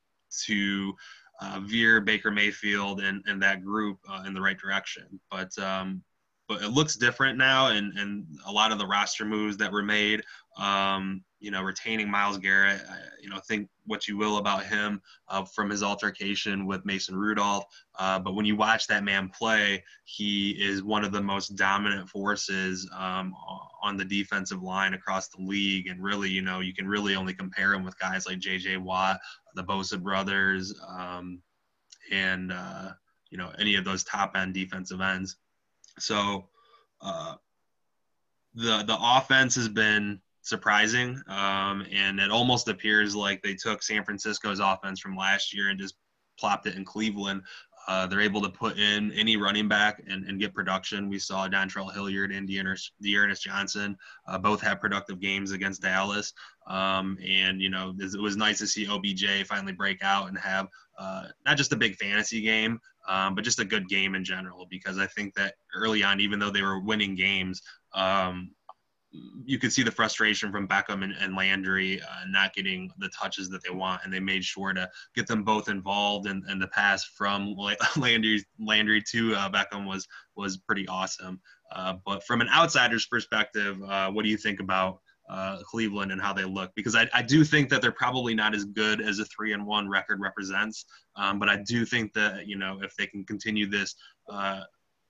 to 0.47 0.97
uh, 1.41 1.61
veer 1.63 2.01
Baker 2.01 2.33
Mayfield 2.33 3.03
and, 3.03 3.23
and 3.27 3.41
that 3.41 3.63
group 3.63 3.99
uh, 4.11 4.25
in 4.27 4.35
the 4.35 4.41
right 4.41 4.59
direction. 4.59 5.21
But 5.31 5.57
um, 5.61 6.03
but 6.51 6.63
it 6.63 6.71
looks 6.71 6.97
different 6.97 7.39
now, 7.39 7.69
and 7.69 7.97
and 7.97 8.27
a 8.45 8.51
lot 8.51 8.73
of 8.73 8.79
the 8.79 8.87
roster 8.87 9.25
moves 9.25 9.57
that 9.59 9.71
were 9.71 9.85
made. 9.85 10.21
Um, 10.59 11.23
you 11.39 11.53
know, 11.53 11.63
retaining 11.63 12.11
Myles 12.11 12.39
Garrett. 12.39 12.83
I, 12.91 12.97
you 13.23 13.31
know, 13.31 13.39
think 13.39 13.69
what 13.87 14.09
you 14.09 14.17
will 14.17 14.39
about 14.39 14.65
him 14.65 15.01
uh, 15.29 15.45
from 15.45 15.71
his 15.71 15.85
altercation 15.85 16.67
with 16.67 16.85
Mason 16.85 17.15
Rudolph, 17.15 17.65
uh, 18.01 18.19
but 18.19 18.35
when 18.35 18.47
you 18.47 18.57
watch 18.57 18.89
that 18.89 19.05
man 19.05 19.29
play, 19.29 19.85
he 20.05 20.51
is 20.51 20.83
one 20.83 21.05
of 21.05 21.13
the 21.13 21.23
most 21.23 21.51
dominant 21.51 22.09
forces 22.09 22.91
um, 22.99 23.33
on 23.81 23.97
the 23.97 24.05
defensive 24.05 24.61
line 24.61 24.95
across 24.95 25.29
the 25.29 25.43
league. 25.43 25.87
And 25.87 26.03
really, 26.03 26.31
you 26.31 26.43
know, 26.43 26.59
you 26.59 26.75
can 26.75 26.89
really 26.89 27.15
only 27.15 27.33
compare 27.33 27.73
him 27.73 27.85
with 27.85 27.99
guys 28.01 28.27
like 28.27 28.41
J.J. 28.41 28.79
Watt, 28.79 29.21
the 29.55 29.63
Bosa 29.63 30.03
brothers, 30.03 30.75
um, 30.89 31.41
and 32.11 32.53
uh, 32.53 32.91
you 33.31 33.39
know 33.39 33.53
any 33.57 33.77
of 33.77 33.85
those 33.85 34.03
top 34.03 34.33
end 34.35 34.53
defensive 34.53 35.01
ends. 35.01 35.37
So, 36.03 36.49
uh, 37.01 37.35
the 38.55 38.83
the 38.85 38.99
offense 39.01 39.55
has 39.55 39.69
been 39.69 40.21
surprising, 40.43 41.21
um, 41.29 41.87
and 41.93 42.19
it 42.19 42.31
almost 42.31 42.69
appears 42.69 43.15
like 43.15 43.43
they 43.43 43.55
took 43.55 43.83
San 43.83 44.05
Francisco's 44.05 44.61
offense 44.61 45.01
from 45.01 45.17
last 45.17 45.55
year 45.55 45.69
and 45.69 45.79
just 45.79 45.95
plopped 46.39 46.67
it 46.67 46.75
in 46.75 46.85
Cleveland. 46.85 47.43
Uh, 47.91 48.07
they're 48.07 48.21
able 48.21 48.41
to 48.41 48.49
put 48.49 48.79
in 48.79 49.11
any 49.15 49.37
running 49.37 49.67
back 49.67 50.01
and, 50.09 50.25
and 50.29 50.39
get 50.39 50.55
production. 50.55 51.09
We 51.09 51.19
saw 51.19 51.49
Dontrell 51.49 51.93
Hilliard 51.93 52.31
and 52.31 52.49
D'Ernest 52.49 53.43
Johnson 53.43 53.97
uh, 54.29 54.39
both 54.39 54.61
have 54.61 54.81
productive 54.81 55.19
games 55.19 55.51
against 55.51 55.83
Dallas. 55.83 56.33
Um, 56.69 57.19
and, 57.21 57.61
you 57.61 57.69
know, 57.69 57.93
it 57.99 58.21
was 58.21 58.37
nice 58.37 58.59
to 58.59 58.69
see 58.69 58.87
OBJ 58.87 59.45
finally 59.45 59.73
break 59.73 60.05
out 60.05 60.29
and 60.29 60.39
have 60.39 60.69
uh, 61.01 61.25
not 61.45 61.57
just 61.57 61.73
a 61.73 61.77
big 61.77 61.97
fantasy 61.97 62.41
game, 62.41 62.79
um, 63.09 63.35
but 63.35 63.43
just 63.43 63.59
a 63.59 63.65
good 63.65 63.89
game 63.89 64.15
in 64.15 64.23
general. 64.23 64.69
Because 64.71 64.97
I 64.97 65.09
think 65.09 65.35
that 65.35 65.55
early 65.75 66.05
on, 66.05 66.21
even 66.21 66.39
though 66.39 66.51
they 66.51 66.63
were 66.63 66.79
winning 66.79 67.17
games, 67.17 67.61
um, 67.93 68.53
you 69.13 69.59
could 69.59 69.73
see 69.73 69.83
the 69.83 69.91
frustration 69.91 70.53
from 70.53 70.69
Beckham 70.69 71.03
and, 71.03 71.15
and 71.21 71.35
Landry 71.35 72.01
uh, 72.01 72.25
not 72.29 72.55
getting 72.55 72.91
the 72.99 73.09
touches 73.09 73.49
that 73.51 73.63
they 73.63 73.71
want, 73.71 74.03
and 74.05 74.13
they 74.13 74.21
made 74.21 74.45
sure 74.45 74.73
to 74.73 74.89
get 75.15 75.27
them 75.27 75.43
both 75.43 75.69
involved. 75.69 76.27
And, 76.27 76.45
the 76.61 76.69
pass 76.69 77.05
from 77.05 77.57
Landry 77.97 78.45
Landry 78.59 79.03
to 79.11 79.35
uh, 79.35 79.51
Beckham 79.51 79.87
was 79.87 80.07
was 80.37 80.59
pretty 80.59 80.87
awesome. 80.89 81.41
Uh, 81.73 81.95
but 82.05 82.25
from 82.25 82.41
an 82.41 82.49
outsider's 82.49 83.07
perspective, 83.07 83.81
uh, 83.83 84.11
what 84.11 84.25
do 84.25 84.29
you 84.29 84.37
think 84.37 84.61
about 84.61 85.01
uh, 85.29 85.59
Cleveland 85.65 86.13
and 86.13 86.21
how 86.21 86.33
they 86.33 86.45
look? 86.45 86.73
Because 86.75 86.97
I, 86.97 87.09
I 87.15 87.23
do 87.23 87.45
think 87.45 87.69
that 87.71 87.81
they're 87.81 87.93
probably 87.93 88.35
not 88.35 88.55
as 88.55 88.65
good 88.65 89.01
as 89.01 89.21
a 89.21 89.25
three 89.25 89.53
and 89.53 89.65
one 89.65 89.89
record 89.89 90.21
represents, 90.21 90.85
um, 91.17 91.39
but 91.39 91.49
I 91.49 91.57
do 91.57 91.85
think 91.85 92.13
that 92.15 92.47
you 92.47 92.57
know 92.57 92.81
if 92.83 92.95
they 92.97 93.07
can 93.07 93.25
continue 93.25 93.69
this 93.69 93.95
uh, 94.29 94.63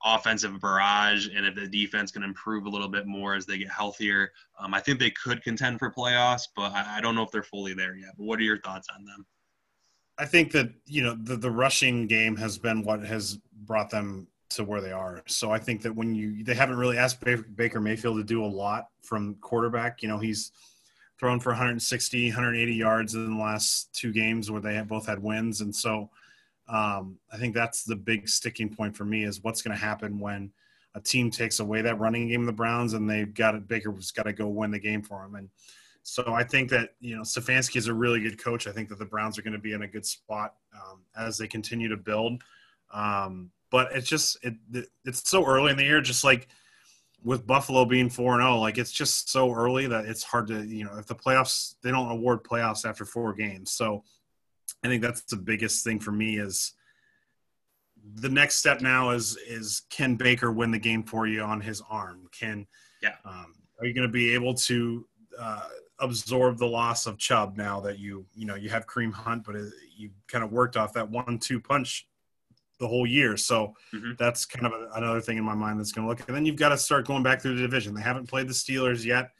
offensive 0.04 0.60
barrage 0.60 1.28
and 1.34 1.46
if 1.46 1.54
the 1.54 1.66
defense 1.66 2.10
can 2.10 2.22
improve 2.22 2.66
a 2.66 2.68
little 2.68 2.88
bit 2.88 3.06
more 3.06 3.34
as 3.34 3.46
they 3.46 3.58
get 3.58 3.70
healthier, 3.70 4.32
um, 4.58 4.74
I 4.74 4.80
think 4.80 4.98
they 4.98 5.10
could 5.10 5.42
contend 5.42 5.78
for 5.78 5.90
playoffs, 5.90 6.44
but 6.56 6.72
I, 6.72 6.96
I, 6.96 7.00
don't 7.00 7.14
know 7.14 7.22
if 7.22 7.30
they're 7.30 7.42
fully 7.42 7.74
there 7.74 7.96
yet. 7.96 8.10
But 8.16 8.24
what 8.24 8.38
are 8.38 8.42
your 8.42 8.60
thoughts 8.60 8.88
on 8.96 9.04
them? 9.04 9.26
I 10.18 10.26
think 10.26 10.52
that, 10.52 10.70
you 10.86 11.02
know, 11.02 11.16
the, 11.22 11.36
the 11.36 11.50
rushing 11.50 12.06
game 12.06 12.36
has 12.36 12.58
been 12.58 12.82
what 12.82 13.04
has 13.04 13.38
brought 13.64 13.90
them 13.90 14.26
to 14.50 14.64
where 14.64 14.80
they 14.80 14.92
are. 14.92 15.22
So 15.26 15.50
I 15.50 15.58
think 15.58 15.82
that 15.82 15.94
when 15.94 16.14
you, 16.14 16.44
they 16.44 16.54
haven't 16.54 16.76
really 16.76 16.98
asked 16.98 17.22
Baker 17.56 17.80
Mayfield 17.80 18.16
to 18.18 18.24
do 18.24 18.44
a 18.44 18.46
lot 18.46 18.88
from 19.02 19.36
quarterback. 19.36 20.02
You 20.02 20.08
know, 20.08 20.18
he's 20.18 20.52
thrown 21.18 21.38
for 21.38 21.50
160, 21.50 22.28
180 22.28 22.74
yards 22.74 23.14
in 23.14 23.36
the 23.36 23.42
last 23.42 23.92
two 23.94 24.12
games 24.12 24.50
where 24.50 24.60
they 24.60 24.80
both 24.82 25.06
had 25.06 25.22
wins. 25.22 25.60
And 25.60 25.74
so, 25.74 26.10
um, 26.70 27.18
I 27.32 27.36
think 27.36 27.54
that's 27.54 27.82
the 27.82 27.96
big 27.96 28.28
sticking 28.28 28.68
point 28.68 28.96
for 28.96 29.04
me 29.04 29.24
is 29.24 29.42
what's 29.42 29.60
going 29.60 29.76
to 29.76 29.82
happen 29.84 30.20
when 30.20 30.52
a 30.94 31.00
team 31.00 31.30
takes 31.30 31.60
away 31.60 31.82
that 31.82 31.98
running 31.98 32.28
game 32.28 32.40
of 32.40 32.46
the 32.46 32.52
Browns 32.52 32.94
and 32.94 33.08
they've 33.08 33.32
got 33.32 33.54
it. 33.54 33.68
Baker's 33.68 34.12
got 34.12 34.24
to 34.24 34.32
go 34.32 34.48
win 34.48 34.70
the 34.70 34.78
game 34.78 35.02
for 35.02 35.22
them. 35.22 35.34
And 35.34 35.48
so 36.02 36.32
I 36.32 36.44
think 36.44 36.70
that 36.70 36.90
you 37.00 37.16
know 37.16 37.22
Stefanski 37.22 37.76
is 37.76 37.88
a 37.88 37.94
really 37.94 38.20
good 38.20 38.42
coach. 38.42 38.66
I 38.66 38.72
think 38.72 38.88
that 38.88 38.98
the 38.98 39.04
Browns 39.04 39.38
are 39.38 39.42
going 39.42 39.52
to 39.52 39.58
be 39.58 39.72
in 39.72 39.82
a 39.82 39.88
good 39.88 40.06
spot 40.06 40.54
um, 40.74 41.00
as 41.16 41.38
they 41.38 41.46
continue 41.46 41.88
to 41.88 41.96
build. 41.96 42.42
Um, 42.92 43.50
but 43.70 43.92
it's 43.92 44.08
just 44.08 44.38
it, 44.44 44.54
it, 44.72 44.88
it's 45.04 45.28
so 45.28 45.44
early 45.44 45.70
in 45.70 45.76
the 45.76 45.84
year, 45.84 46.00
just 46.00 46.24
like 46.24 46.48
with 47.22 47.46
Buffalo 47.46 47.84
being 47.84 48.08
four 48.08 48.32
and 48.34 48.42
zero, 48.42 48.54
oh, 48.54 48.60
like 48.60 48.78
it's 48.78 48.92
just 48.92 49.30
so 49.30 49.52
early 49.52 49.86
that 49.86 50.06
it's 50.06 50.22
hard 50.22 50.46
to 50.48 50.64
you 50.64 50.84
know 50.84 50.96
if 50.98 51.06
the 51.06 51.14
playoffs 51.14 51.74
they 51.82 51.90
don't 51.90 52.10
award 52.10 52.42
playoffs 52.44 52.88
after 52.88 53.04
four 53.04 53.34
games. 53.34 53.72
So 53.72 54.02
I 54.82 54.88
think 54.88 55.02
that's 55.02 55.22
the 55.22 55.36
biggest 55.36 55.84
thing 55.84 56.00
for 56.00 56.12
me 56.12 56.38
is 56.38 56.72
the 58.14 58.28
next 58.28 58.56
step 58.56 58.80
now 58.80 59.10
is 59.10 59.36
is 59.46 59.82
can 59.90 60.16
Baker 60.16 60.50
win 60.50 60.70
the 60.70 60.78
game 60.78 61.02
for 61.02 61.26
you 61.26 61.42
on 61.42 61.60
his 61.60 61.82
arm? 61.88 62.28
Can 62.32 62.66
yeah, 63.02 63.14
um, 63.24 63.54
are 63.78 63.86
you 63.86 63.94
going 63.94 64.06
to 64.06 64.12
be 64.12 64.34
able 64.34 64.54
to 64.54 65.06
uh, 65.38 65.68
absorb 65.98 66.58
the 66.58 66.66
loss 66.66 67.06
of 67.06 67.18
Chubb 67.18 67.56
now 67.56 67.80
that 67.80 67.98
you 67.98 68.26
you 68.34 68.46
know 68.46 68.54
you 68.54 68.70
have 68.70 68.86
Kareem 68.86 69.12
Hunt, 69.12 69.44
but 69.44 69.54
it, 69.54 69.72
you 69.96 70.10
kind 70.28 70.42
of 70.42 70.52
worked 70.52 70.76
off 70.76 70.94
that 70.94 71.10
one-two 71.10 71.60
punch 71.60 72.06
the 72.78 72.88
whole 72.88 73.06
year. 73.06 73.36
So 73.36 73.74
mm-hmm. 73.94 74.12
that's 74.18 74.46
kind 74.46 74.66
of 74.66 74.72
a, 74.72 74.88
another 74.94 75.20
thing 75.20 75.36
in 75.36 75.44
my 75.44 75.54
mind 75.54 75.78
that's 75.78 75.92
going 75.92 76.06
to 76.06 76.08
look. 76.08 76.26
And 76.26 76.34
then 76.34 76.46
you've 76.46 76.56
got 76.56 76.70
to 76.70 76.78
start 76.78 77.06
going 77.06 77.22
back 77.22 77.42
through 77.42 77.56
the 77.56 77.62
division. 77.62 77.94
They 77.94 78.00
haven't 78.00 78.28
played 78.28 78.48
the 78.48 78.54
Steelers 78.54 79.04
yet. 79.04 79.30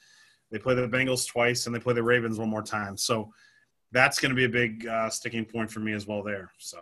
They 0.50 0.58
play 0.58 0.74
the 0.74 0.86
Bengals 0.86 1.26
twice, 1.26 1.66
and 1.66 1.74
they 1.74 1.80
play 1.80 1.94
the 1.94 2.02
Ravens 2.02 2.38
one 2.38 2.50
more 2.50 2.62
time. 2.62 2.96
So 2.96 3.32
that's 3.92 4.18
going 4.18 4.30
to 4.30 4.36
be 4.36 4.44
a 4.44 4.48
big 4.48 4.86
uh, 4.86 5.10
sticking 5.10 5.44
point 5.44 5.70
for 5.70 5.80
me 5.80 5.92
as 5.92 6.06
well 6.06 6.22
there. 6.22 6.50
So. 6.58 6.78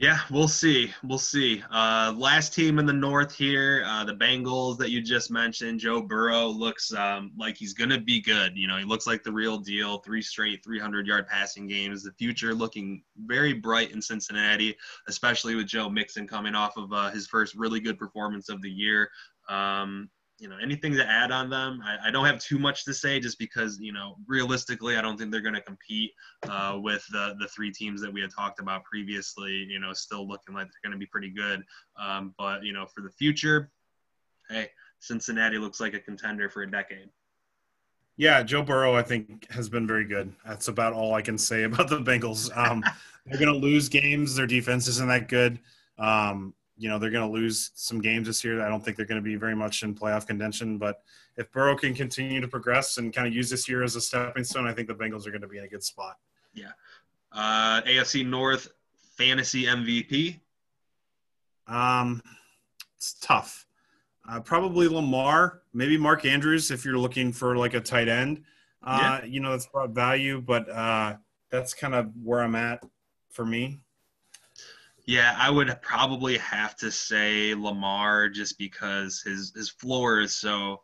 Yeah, 0.00 0.20
we'll 0.30 0.48
see. 0.48 0.94
We'll 1.04 1.18
see. 1.18 1.62
Uh, 1.70 2.14
last 2.16 2.54
team 2.54 2.78
in 2.78 2.86
the 2.86 2.92
North 2.92 3.36
here, 3.36 3.84
uh, 3.86 4.02
the 4.02 4.14
Bengals 4.14 4.78
that 4.78 4.88
you 4.88 5.02
just 5.02 5.30
mentioned. 5.30 5.78
Joe 5.78 6.00
Burrow 6.00 6.46
looks 6.46 6.90
um, 6.94 7.32
like 7.36 7.58
he's 7.58 7.74
going 7.74 7.90
to 7.90 8.00
be 8.00 8.18
good. 8.18 8.56
You 8.56 8.66
know, 8.66 8.78
he 8.78 8.84
looks 8.84 9.06
like 9.06 9.22
the 9.22 9.30
real 9.30 9.58
deal. 9.58 9.98
Three 9.98 10.22
straight 10.22 10.64
300 10.64 11.06
yard 11.06 11.26
passing 11.26 11.66
games. 11.66 12.02
The 12.02 12.12
future 12.12 12.54
looking 12.54 13.02
very 13.26 13.52
bright 13.52 13.92
in 13.92 14.00
Cincinnati, 14.00 14.74
especially 15.06 15.54
with 15.54 15.66
Joe 15.66 15.90
Mixon 15.90 16.26
coming 16.26 16.54
off 16.54 16.78
of 16.78 16.90
uh, 16.94 17.10
his 17.10 17.26
first 17.26 17.54
really 17.54 17.78
good 17.78 17.98
performance 17.98 18.48
of 18.48 18.62
the 18.62 18.70
year. 18.70 19.10
Um, 19.50 20.08
you 20.40 20.48
know 20.48 20.56
anything 20.60 20.94
to 20.94 21.06
add 21.06 21.30
on 21.30 21.50
them. 21.50 21.82
I, 21.84 22.08
I, 22.08 22.10
don't 22.10 22.24
have 22.24 22.40
too 22.40 22.58
much 22.58 22.84
to 22.86 22.94
say 22.94 23.20
just 23.20 23.38
because 23.38 23.78
you 23.78 23.92
know 23.92 24.16
realistically 24.26 24.96
i 24.96 25.02
don't 25.02 25.18
think 25.18 25.30
they're 25.30 25.42
going 25.42 25.54
to 25.54 25.60
compete 25.60 26.12
uh, 26.48 26.78
with 26.82 27.04
the 27.12 27.36
the 27.38 27.48
three 27.48 27.70
teams 27.70 28.00
that 28.00 28.12
we 28.12 28.20
had 28.20 28.30
talked 28.30 28.58
about 28.58 28.82
previously 28.84 29.52
you 29.52 29.78
know 29.78 29.92
still 29.92 30.26
looking 30.26 30.54
like 30.54 30.66
they're 30.66 30.90
going 30.90 30.98
to 30.98 30.98
be 30.98 31.06
pretty 31.06 31.30
good. 31.30 31.62
Um, 31.98 32.34
but 32.38 32.64
you 32.64 32.72
know 32.72 32.86
for 32.86 33.02
the 33.02 33.10
future 33.10 33.70
hey 34.48 34.70
cincinnati 34.98 35.58
looks 35.58 35.80
like 35.80 35.94
a 35.94 36.00
contender 36.00 36.48
for 36.48 36.62
a 36.62 36.70
decade. 36.70 37.10
Yeah 38.16 38.42
joe 38.42 38.62
burrow 38.62 38.94
i 38.96 39.02
think 39.02 39.50
has 39.50 39.68
been 39.68 39.86
very 39.86 40.06
good. 40.06 40.32
That's 40.46 40.68
about 40.68 40.94
all 40.94 41.14
i 41.14 41.22
can 41.22 41.36
say 41.36 41.62
about 41.64 41.88
the 41.88 42.00
bengals. 42.00 42.56
Um, 42.56 42.82
they're 43.26 43.38
going 43.38 43.52
to 43.52 43.58
lose 43.58 43.88
games. 43.88 44.34
Their 44.34 44.46
defense 44.46 44.88
isn't 44.88 45.08
that 45.08 45.28
good. 45.28 45.60
Um, 45.98 46.54
you 46.80 46.88
know 46.88 46.98
they're 46.98 47.10
going 47.10 47.26
to 47.26 47.32
lose 47.32 47.72
some 47.74 48.00
games 48.00 48.26
this 48.26 48.42
year. 48.42 48.62
I 48.64 48.68
don't 48.68 48.82
think 48.82 48.96
they're 48.96 49.06
going 49.06 49.20
to 49.20 49.24
be 49.24 49.36
very 49.36 49.54
much 49.54 49.82
in 49.82 49.94
playoff 49.94 50.26
contention. 50.26 50.78
But 50.78 51.02
if 51.36 51.52
Burrow 51.52 51.76
can 51.76 51.94
continue 51.94 52.40
to 52.40 52.48
progress 52.48 52.96
and 52.96 53.12
kind 53.12 53.28
of 53.28 53.34
use 53.34 53.50
this 53.50 53.68
year 53.68 53.82
as 53.82 53.96
a 53.96 54.00
stepping 54.00 54.44
stone, 54.44 54.66
I 54.66 54.72
think 54.72 54.88
the 54.88 54.94
Bengals 54.94 55.26
are 55.26 55.30
going 55.30 55.42
to 55.42 55.46
be 55.46 55.58
in 55.58 55.64
a 55.64 55.68
good 55.68 55.84
spot. 55.84 56.16
Yeah. 56.54 56.72
Uh, 57.32 57.82
AFC 57.82 58.26
North 58.26 58.68
fantasy 59.14 59.64
MVP. 59.64 60.40
Um, 61.66 62.22
it's 62.96 63.12
tough. 63.20 63.66
Uh, 64.28 64.40
probably 64.40 64.88
Lamar, 64.88 65.60
maybe 65.74 65.98
Mark 65.98 66.24
Andrews 66.24 66.70
if 66.70 66.84
you're 66.84 66.98
looking 66.98 67.30
for 67.30 67.56
like 67.56 67.74
a 67.74 67.80
tight 67.80 68.08
end. 68.08 68.42
Uh, 68.82 69.20
yeah. 69.20 69.24
You 69.26 69.40
know, 69.40 69.50
that's 69.50 69.66
brought 69.66 69.90
value, 69.90 70.40
but 70.40 70.66
uh, 70.70 71.16
that's 71.50 71.74
kind 71.74 71.94
of 71.94 72.10
where 72.22 72.40
I'm 72.40 72.54
at 72.54 72.82
for 73.28 73.44
me. 73.44 73.80
Yeah, 75.10 75.34
I 75.36 75.50
would 75.50 75.76
probably 75.82 76.38
have 76.38 76.76
to 76.76 76.92
say 76.92 77.52
Lamar 77.52 78.28
just 78.28 78.56
because 78.58 79.20
his 79.20 79.52
his 79.56 79.68
floor 79.68 80.20
is 80.20 80.36
so 80.36 80.82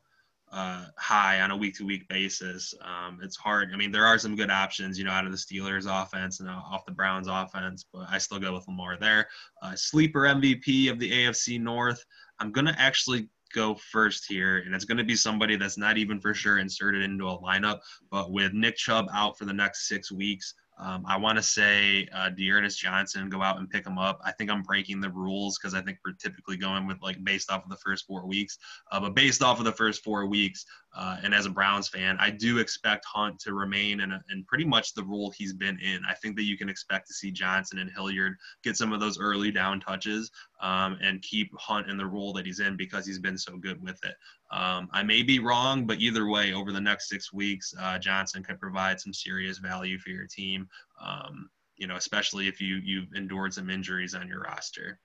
uh, 0.51 0.87
high 0.99 1.43
on 1.43 1.53
a 1.53 1.57
week 1.57 1.77
to 1.77 1.87
week 1.87 2.09
basis. 2.09 2.75
Um, 2.81 3.21
it's 3.23 3.37
hard. 3.37 3.71
I 3.73 3.77
mean, 3.77 3.93
there 3.93 4.05
are 4.05 4.19
some 4.19 4.35
good 4.35 4.51
options, 4.51 4.99
you 4.99 5.05
know, 5.05 5.13
out 5.13 5.27
of 5.27 5.31
the 5.31 5.39
Steelers 5.39 5.87
offense 5.87 6.41
and 6.41 6.49
off 6.49 6.85
the 6.87 6.91
Browns 6.91 7.29
offense, 7.29 7.87
but 7.93 8.09
I 8.11 8.19
still 8.19 8.41
go 8.41 8.53
with 8.53 8.67
Lamar 8.67 8.97
there. 8.97 9.29
Uh, 9.63 9.77
sleeper 9.77 10.23
MVP 10.23 10.91
of 10.91 10.99
the 10.99 11.09
AFC 11.09 11.61
North. 11.61 12.05
I'm 12.41 12.51
gonna 12.51 12.75
actually 12.77 13.29
go 13.55 13.77
first 13.77 14.27
here, 14.29 14.59
and 14.67 14.75
it's 14.75 14.85
going 14.85 14.99
to 14.99 15.05
be 15.05 15.15
somebody 15.15 15.55
that's 15.55 15.79
not 15.79 15.99
even 15.99 16.21
for 16.21 16.35
sure 16.35 16.59
inserted 16.59 17.03
into 17.03 17.29
a 17.29 17.39
lineup. 17.39 17.79
But 18.11 18.33
with 18.33 18.53
Nick 18.53 18.77
Chubb 18.77 19.07
out 19.15 19.39
for 19.39 19.45
the 19.45 19.53
next 19.53 19.87
six 19.87 20.11
weeks, 20.11 20.53
um, 20.79 21.05
I 21.07 21.17
want 21.17 21.37
to 21.39 21.43
say 21.43 22.07
uh, 22.13 22.29
D'Ernest 22.31 22.79
Johnson, 22.79 23.31
go 23.31 23.43
out 23.43 23.59
and 23.59 23.69
pick 23.69 23.87
him 23.87 23.99
up. 23.99 24.21
I 24.25 24.33
think 24.33 24.51
I'm 24.51 24.63
breaking 24.63 25.01
the 25.01 25.11
rules 25.11 25.59
because 25.59 25.75
I 25.75 25.81
think 25.81 25.99
we're 26.05 26.13
typically 26.13 26.59
going 26.59 26.87
with 26.87 27.01
like 27.01 27.23
based 27.25 27.51
off 27.51 27.65
of 27.65 27.71
the 27.71 27.77
first 27.77 28.07
four 28.07 28.27
weeks. 28.27 28.59
Uh, 28.93 29.01
but 29.01 29.15
based 29.15 29.43
off 29.43 29.59
of 29.59 29.65
the 29.65 29.73
first 29.73 30.05
four 30.05 30.27
weeks, 30.27 30.67
uh, 30.97 31.19
and 31.23 31.35
as 31.35 31.45
a 31.45 31.51
Browns 31.51 31.89
fan, 31.89 32.17
I 32.19 32.31
do 32.31 32.59
expect 32.59 33.05
Hunt 33.05 33.39
to 33.41 33.53
remain 33.53 34.01
in, 34.01 34.13
a, 34.13 34.25
in 34.31 34.45
pretty 34.45 34.65
much 34.65 34.95
the 34.95 35.05
role 35.05 35.31
he's 35.31 35.53
been 35.53 35.79
in. 35.81 36.01
I 36.09 36.15
think 36.15 36.37
that 36.37 36.45
you 36.45 36.57
can 36.57 36.71
expect 36.71 37.07
to 37.09 37.15
see 37.15 37.31
Johnson 37.31 37.79
and 37.79 37.91
Hilliard 37.91 38.37
get 38.65 38.77
some 38.77 38.93
of 38.93 39.01
those 39.01 39.21
early 39.21 39.51
down 39.51 39.79
touches 39.79 40.31
um, 40.63 40.97
and 41.03 41.21
keep 41.21 41.51
Hunt 41.59 41.91
in 41.91 41.99
the 41.99 42.07
role 42.07 42.33
that 42.33 42.47
he's 42.47 42.61
in 42.61 42.77
because 42.77 43.07
he's 43.07 43.19
been 43.19 43.37
so 43.37 43.59
good 43.59 43.83
with 43.83 44.03
it. 44.05 44.15
Um, 44.51 44.89
I 44.93 45.03
may 45.03 45.23
be 45.23 45.39
wrong, 45.39 45.87
but 45.87 46.01
either 46.01 46.27
way, 46.27 46.55
over 46.55 46.73
the 46.73 46.81
next 46.81 47.11
six 47.11 47.33
weeks, 47.33 47.75
uh, 47.79 47.99
Johnson 47.99 48.43
could 48.43 48.59
provide 48.59 48.99
some 48.99 49.13
serious 49.13 49.59
value 49.59 49.99
for 49.99 50.11
your 50.11 50.27
team. 50.27 50.67
Um, 51.01 51.51
you 51.77 51.87
know, 51.87 51.97
especially 51.97 52.49
if 52.49 52.59
you 52.61 52.77
you've 52.83 53.13
endured 53.15 53.53
some 53.53 53.69
injuries 53.69 54.15
on 54.15 54.29
your 54.29 54.41
roster. 54.41 54.99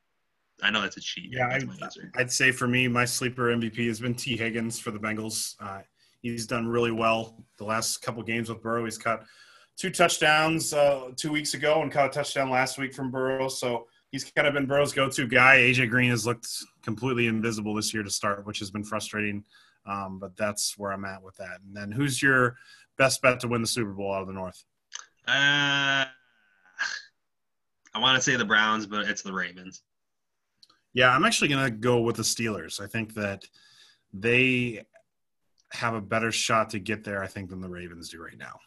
I 0.61 0.69
know 0.69 0.81
that's 0.81 0.97
a 0.97 1.01
cheat. 1.01 1.29
Yeah, 1.31 1.47
I'd, 1.47 1.67
I'd, 2.15 2.31
say 2.31 2.51
for 2.51 2.67
me, 2.67 2.87
my 2.87 3.05
sleeper 3.05 3.53
MVP 3.53 3.87
has 3.87 3.99
been 3.99 4.13
Tee 4.13 4.37
Higgins 4.37 4.79
for 4.79 4.91
the 4.91 4.99
Bengals. 4.99 5.55
Uh, 5.59 5.79
he's 6.21 6.45
done 6.45 6.67
really 6.67 6.91
well 6.91 7.43
the 7.57 7.65
last 7.65 8.01
couple 8.01 8.21
games 8.21 8.49
with 8.49 8.61
Burrow. 8.61 8.85
He's 8.85 8.97
caught 8.97 9.23
two 9.77 9.89
touchdowns 9.89 10.73
uh, 10.73 11.09
two 11.15 11.31
weeks 11.31 11.55
ago 11.55 11.81
and 11.81 11.91
caught 11.91 12.07
a 12.07 12.09
touchdown 12.09 12.49
last 12.49 12.77
week 12.77 12.93
from 12.93 13.09
Burrow. 13.09 13.47
So 13.49 13.87
he's 14.11 14.23
kind 14.23 14.47
of 14.47 14.53
been 14.53 14.67
Burrow's 14.67 14.93
go-to 14.93 15.27
guy. 15.27 15.57
AJ 15.57 15.89
Green 15.89 16.11
has 16.11 16.25
looked 16.25 16.47
completely 16.83 17.27
invisible 17.27 17.73
this 17.73 17.93
year 17.93 18.03
to 18.03 18.09
start, 18.09 18.45
which 18.45 18.59
has 18.59 18.69
been 18.69 18.83
frustrating. 18.83 19.43
Um, 19.85 20.19
but 20.19 20.37
that's 20.37 20.77
where 20.77 20.91
I'm 20.91 21.05
at 21.05 21.23
with 21.23 21.35
that. 21.37 21.59
And 21.65 21.75
then 21.75 21.91
who's 21.91 22.21
your 22.21 22.55
best 22.97 23.21
bet 23.21 23.39
to 23.39 23.47
win 23.47 23.61
the 23.61 23.67
Super 23.67 23.93
Bowl 23.93 24.13
out 24.13 24.21
of 24.21 24.27
the 24.27 24.33
North? 24.33 24.63
Uh, 25.27 26.05
I 27.93 27.99
want 27.99 28.15
to 28.17 28.21
say 28.21 28.35
the 28.35 28.45
Browns, 28.45 28.85
but 28.85 29.07
it's 29.07 29.23
the 29.23 29.33
Ravens. 29.33 29.81
Yeah, 30.93 31.09
I'm 31.09 31.23
actually 31.23 31.47
going 31.47 31.63
to 31.63 31.71
go 31.71 32.01
with 32.01 32.17
the 32.17 32.23
Steelers. 32.23 32.81
I 32.81 32.87
think 32.87 33.13
that 33.13 33.45
they 34.13 34.83
have 35.71 35.93
a 35.93 36.01
better 36.01 36.31
shot 36.31 36.69
to 36.71 36.79
get 36.79 37.03
there, 37.03 37.23
I 37.23 37.27
think, 37.27 37.49
than 37.49 37.61
the 37.61 37.69
Ravens 37.69 38.09
do 38.09 38.21
right 38.21 38.37
now. 38.37 38.59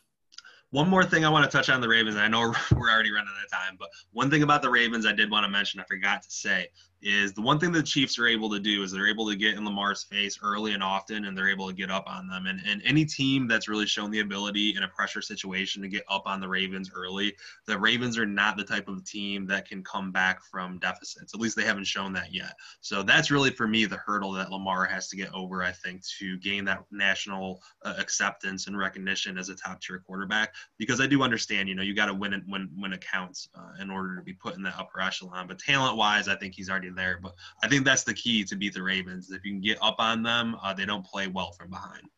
One 0.70 0.88
more 0.88 1.04
thing 1.04 1.24
I 1.24 1.28
want 1.28 1.48
to 1.48 1.56
touch 1.56 1.68
on 1.68 1.80
the 1.80 1.88
Ravens. 1.88 2.16
I 2.16 2.28
know 2.28 2.40
we're 2.72 2.90
already 2.90 3.12
running 3.12 3.28
out 3.38 3.44
of 3.44 3.50
time, 3.50 3.76
but 3.78 3.88
one 4.12 4.30
thing 4.30 4.42
about 4.42 4.62
the 4.62 4.70
Ravens 4.70 5.06
I 5.06 5.12
did 5.12 5.30
want 5.30 5.44
to 5.44 5.50
mention, 5.50 5.80
I 5.80 5.84
forgot 5.84 6.22
to 6.22 6.30
say, 6.30 6.68
is 7.04 7.34
the 7.34 7.42
one 7.42 7.60
thing 7.60 7.70
the 7.70 7.82
Chiefs 7.82 8.18
are 8.18 8.26
able 8.26 8.50
to 8.50 8.58
do 8.58 8.82
is 8.82 8.90
they're 8.90 9.06
able 9.06 9.28
to 9.28 9.36
get 9.36 9.56
in 9.56 9.64
Lamar's 9.64 10.04
face 10.04 10.38
early 10.42 10.72
and 10.72 10.82
often, 10.82 11.26
and 11.26 11.36
they're 11.36 11.50
able 11.50 11.68
to 11.68 11.74
get 11.74 11.90
up 11.90 12.04
on 12.06 12.26
them. 12.26 12.46
And, 12.46 12.60
and 12.66 12.80
any 12.84 13.04
team 13.04 13.46
that's 13.46 13.68
really 13.68 13.84
shown 13.84 14.10
the 14.10 14.20
ability 14.20 14.74
in 14.74 14.82
a 14.84 14.88
pressure 14.88 15.20
situation 15.20 15.82
to 15.82 15.88
get 15.88 16.04
up 16.08 16.22
on 16.24 16.40
the 16.40 16.48
Ravens 16.48 16.90
early, 16.94 17.36
the 17.66 17.78
Ravens 17.78 18.16
are 18.16 18.24
not 18.24 18.56
the 18.56 18.64
type 18.64 18.88
of 18.88 19.04
team 19.04 19.46
that 19.46 19.68
can 19.68 19.84
come 19.84 20.12
back 20.12 20.42
from 20.42 20.78
deficits. 20.78 21.34
At 21.34 21.40
least 21.40 21.56
they 21.56 21.64
haven't 21.64 21.84
shown 21.84 22.14
that 22.14 22.32
yet. 22.32 22.54
So 22.80 23.02
that's 23.02 23.30
really 23.30 23.50
for 23.50 23.68
me 23.68 23.84
the 23.84 23.98
hurdle 23.98 24.32
that 24.32 24.50
Lamar 24.50 24.86
has 24.86 25.08
to 25.08 25.16
get 25.16 25.32
over, 25.34 25.62
I 25.62 25.72
think, 25.72 26.02
to 26.18 26.38
gain 26.38 26.64
that 26.64 26.84
national 26.90 27.60
uh, 27.84 27.94
acceptance 27.98 28.66
and 28.66 28.78
recognition 28.78 29.36
as 29.36 29.50
a 29.50 29.54
top 29.54 29.82
tier 29.82 30.02
quarterback. 30.06 30.54
Because 30.78 31.02
I 31.02 31.06
do 31.06 31.22
understand, 31.22 31.68
you 31.68 31.74
know, 31.74 31.82
you 31.82 31.94
got 31.94 32.06
to 32.06 32.14
win 32.14 32.32
it 32.32 32.42
when 32.46 32.70
when 32.78 32.94
it 32.94 33.04
counts 33.04 33.50
uh, 33.54 33.82
in 33.82 33.90
order 33.90 34.16
to 34.16 34.22
be 34.22 34.32
put 34.32 34.56
in 34.56 34.62
that 34.62 34.78
upper 34.78 35.02
echelon. 35.02 35.46
But 35.46 35.58
talent 35.58 35.98
wise, 35.98 36.28
I 36.28 36.36
think 36.36 36.54
he's 36.54 36.70
already 36.70 36.93
there. 36.94 37.18
But 37.22 37.34
I 37.62 37.68
think 37.68 37.84
that's 37.84 38.04
the 38.04 38.14
key 38.14 38.44
to 38.44 38.56
beat 38.56 38.74
the 38.74 38.82
Ravens. 38.82 39.30
If 39.30 39.44
you 39.44 39.52
can 39.52 39.60
get 39.60 39.78
up 39.82 39.96
on 39.98 40.22
them, 40.22 40.56
uh, 40.62 40.72
they 40.72 40.86
don't 40.86 41.04
play 41.04 41.26
well 41.26 41.52
from 41.52 41.70
behind. 41.70 42.08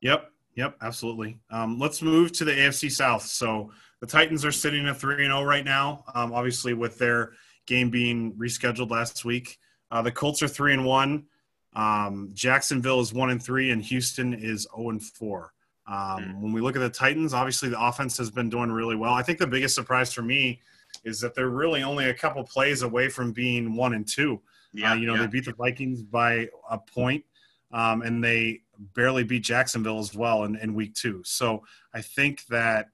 Yep, 0.00 0.30
yep, 0.54 0.76
absolutely. 0.82 1.38
Um, 1.50 1.78
let's 1.78 2.02
move 2.02 2.32
to 2.32 2.44
the 2.44 2.52
AFC 2.52 2.90
South. 2.90 3.22
So 3.22 3.70
the 4.00 4.06
Titans 4.06 4.44
are 4.44 4.52
sitting 4.52 4.86
at 4.86 4.96
three 4.96 5.24
and 5.24 5.32
zero 5.32 5.40
oh 5.40 5.44
right 5.44 5.64
now. 5.64 6.04
Um, 6.14 6.32
obviously, 6.32 6.74
with 6.74 6.98
their 6.98 7.32
game 7.66 7.90
being 7.90 8.32
rescheduled 8.34 8.90
last 8.90 9.24
week, 9.24 9.58
uh, 9.90 10.02
the 10.02 10.12
Colts 10.12 10.42
are 10.42 10.48
three 10.48 10.72
and 10.72 10.84
one. 10.84 11.26
Um, 11.74 12.30
Jacksonville 12.32 13.00
is 13.00 13.12
one 13.12 13.30
and 13.30 13.42
three, 13.42 13.70
and 13.70 13.82
Houston 13.82 14.34
is 14.34 14.68
zero 14.74 14.90
and 14.90 15.02
four. 15.02 15.52
Um, 15.86 15.96
mm. 15.96 16.40
When 16.40 16.52
we 16.52 16.60
look 16.60 16.76
at 16.76 16.80
the 16.80 16.90
Titans, 16.90 17.34
obviously 17.34 17.68
the 17.70 17.80
offense 17.80 18.16
has 18.18 18.30
been 18.30 18.50
doing 18.50 18.70
really 18.70 18.96
well. 18.96 19.14
I 19.14 19.22
think 19.22 19.38
the 19.38 19.46
biggest 19.46 19.74
surprise 19.74 20.12
for 20.12 20.22
me 20.22 20.60
is 21.08 21.20
that 21.20 21.34
they're 21.34 21.48
really 21.48 21.82
only 21.82 22.10
a 22.10 22.14
couple 22.14 22.44
plays 22.44 22.82
away 22.82 23.08
from 23.08 23.32
being 23.32 23.74
one 23.74 23.94
and 23.94 24.06
two. 24.06 24.40
Yeah, 24.72 24.92
uh, 24.92 24.94
you 24.94 25.06
know, 25.06 25.14
yeah. 25.14 25.22
they 25.22 25.26
beat 25.26 25.46
the 25.46 25.54
Vikings 25.54 26.02
by 26.02 26.48
a 26.70 26.78
point, 26.78 27.24
um, 27.72 28.02
and 28.02 28.22
they 28.22 28.60
barely 28.94 29.24
beat 29.24 29.42
Jacksonville 29.42 29.98
as 29.98 30.14
well 30.14 30.44
in, 30.44 30.56
in 30.56 30.74
week 30.74 30.94
two. 30.94 31.22
So 31.24 31.64
I 31.94 32.02
think 32.02 32.46
that 32.46 32.90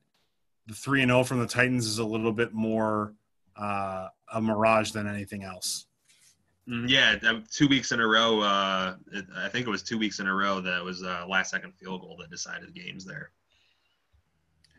the 0.67 0.75
three 0.75 1.03
and 1.03 1.11
zero 1.11 1.21
oh 1.21 1.25
from 1.25 1.41
the 1.41 1.47
Titans 1.47 1.87
is 1.87 1.99
a 1.99 2.05
little 2.05 2.33
bit 2.33 2.55
more 2.55 3.15
uh, 3.57 4.09
a 4.33 4.41
mirage 4.41 4.93
than 4.93 5.07
anything 5.07 5.43
else. 5.43 5.87
Mm, 6.69 6.89
yeah, 6.89 7.17
two 7.51 7.69
weeks 7.69 7.93
in 7.93 8.01
a 8.01 8.07
row. 8.07 8.41
Uh, 8.41 8.97
I 9.37 9.49
think 9.49 9.67
it 9.67 9.71
was 9.71 9.83
two 9.83 9.99
weeks 9.99 10.21
in 10.21 10.27
a 10.27 10.35
row 10.35 10.61
that 10.61 10.83
was 10.83 11.03
a 11.03 11.27
last 11.29 11.51
second 11.51 11.75
field 11.75 12.01
goal 12.01 12.17
that 12.21 12.31
decided 12.31 12.75
games 12.75 13.05
there. 13.05 13.31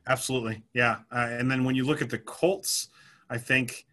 Absolutely, 0.08 0.64
yeah. 0.74 1.00
Uh, 1.12 1.28
and 1.32 1.50
then 1.50 1.64
when 1.64 1.76
you 1.76 1.86
look 1.86 2.02
at 2.02 2.10
the 2.10 2.18
Colts, 2.18 2.90
I 3.30 3.38
think, 3.38 3.86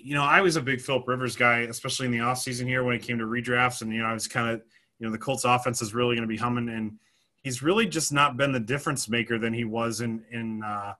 you 0.00 0.14
know, 0.14 0.22
I 0.22 0.40
was 0.40 0.56
a 0.56 0.62
big 0.62 0.80
Philip 0.80 1.06
Rivers 1.06 1.36
guy, 1.36 1.60
especially 1.60 2.06
in 2.06 2.12
the 2.12 2.18
offseason 2.18 2.66
here 2.66 2.84
when 2.84 2.94
it 2.94 3.02
came 3.02 3.18
to 3.18 3.24
redrafts. 3.24 3.82
And, 3.82 3.92
you 3.92 4.00
know, 4.00 4.06
I 4.06 4.14
was 4.14 4.28
kind 4.28 4.50
of, 4.50 4.62
you 4.98 5.06
know, 5.06 5.12
the 5.12 5.18
Colts 5.18 5.44
offense 5.44 5.82
is 5.82 5.94
really 5.94 6.14
going 6.14 6.28
to 6.28 6.32
be 6.32 6.36
humming. 6.36 6.68
And 6.68 6.98
he's 7.42 7.62
really 7.62 7.86
just 7.86 8.12
not 8.12 8.36
been 8.36 8.52
the 8.52 8.60
difference 8.60 9.08
maker 9.08 9.38
than 9.38 9.52
he 9.52 9.64
was 9.64 10.00
in, 10.00 10.22
in, 10.30 10.62
uh, 10.62 10.94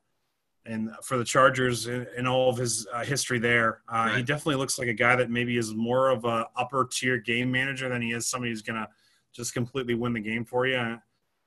and 0.66 0.90
for 1.02 1.16
the 1.16 1.24
Chargers 1.24 1.86
in, 1.86 2.06
in 2.16 2.26
all 2.26 2.50
of 2.50 2.56
his 2.56 2.86
uh, 2.92 3.04
history 3.04 3.38
there, 3.38 3.80
uh, 3.88 4.06
right. 4.08 4.16
he 4.18 4.22
definitely 4.22 4.56
looks 4.56 4.78
like 4.78 4.88
a 4.88 4.94
guy 4.94 5.16
that 5.16 5.30
maybe 5.30 5.56
is 5.56 5.74
more 5.74 6.10
of 6.10 6.24
a 6.24 6.46
upper 6.56 6.88
tier 6.90 7.18
game 7.18 7.50
manager 7.50 7.88
than 7.88 8.02
he 8.02 8.12
is 8.12 8.26
somebody 8.26 8.50
who's 8.50 8.62
going 8.62 8.78
to 8.78 8.88
just 9.32 9.54
completely 9.54 9.94
win 9.94 10.12
the 10.12 10.20
game 10.20 10.44
for 10.44 10.66
you. 10.66 10.98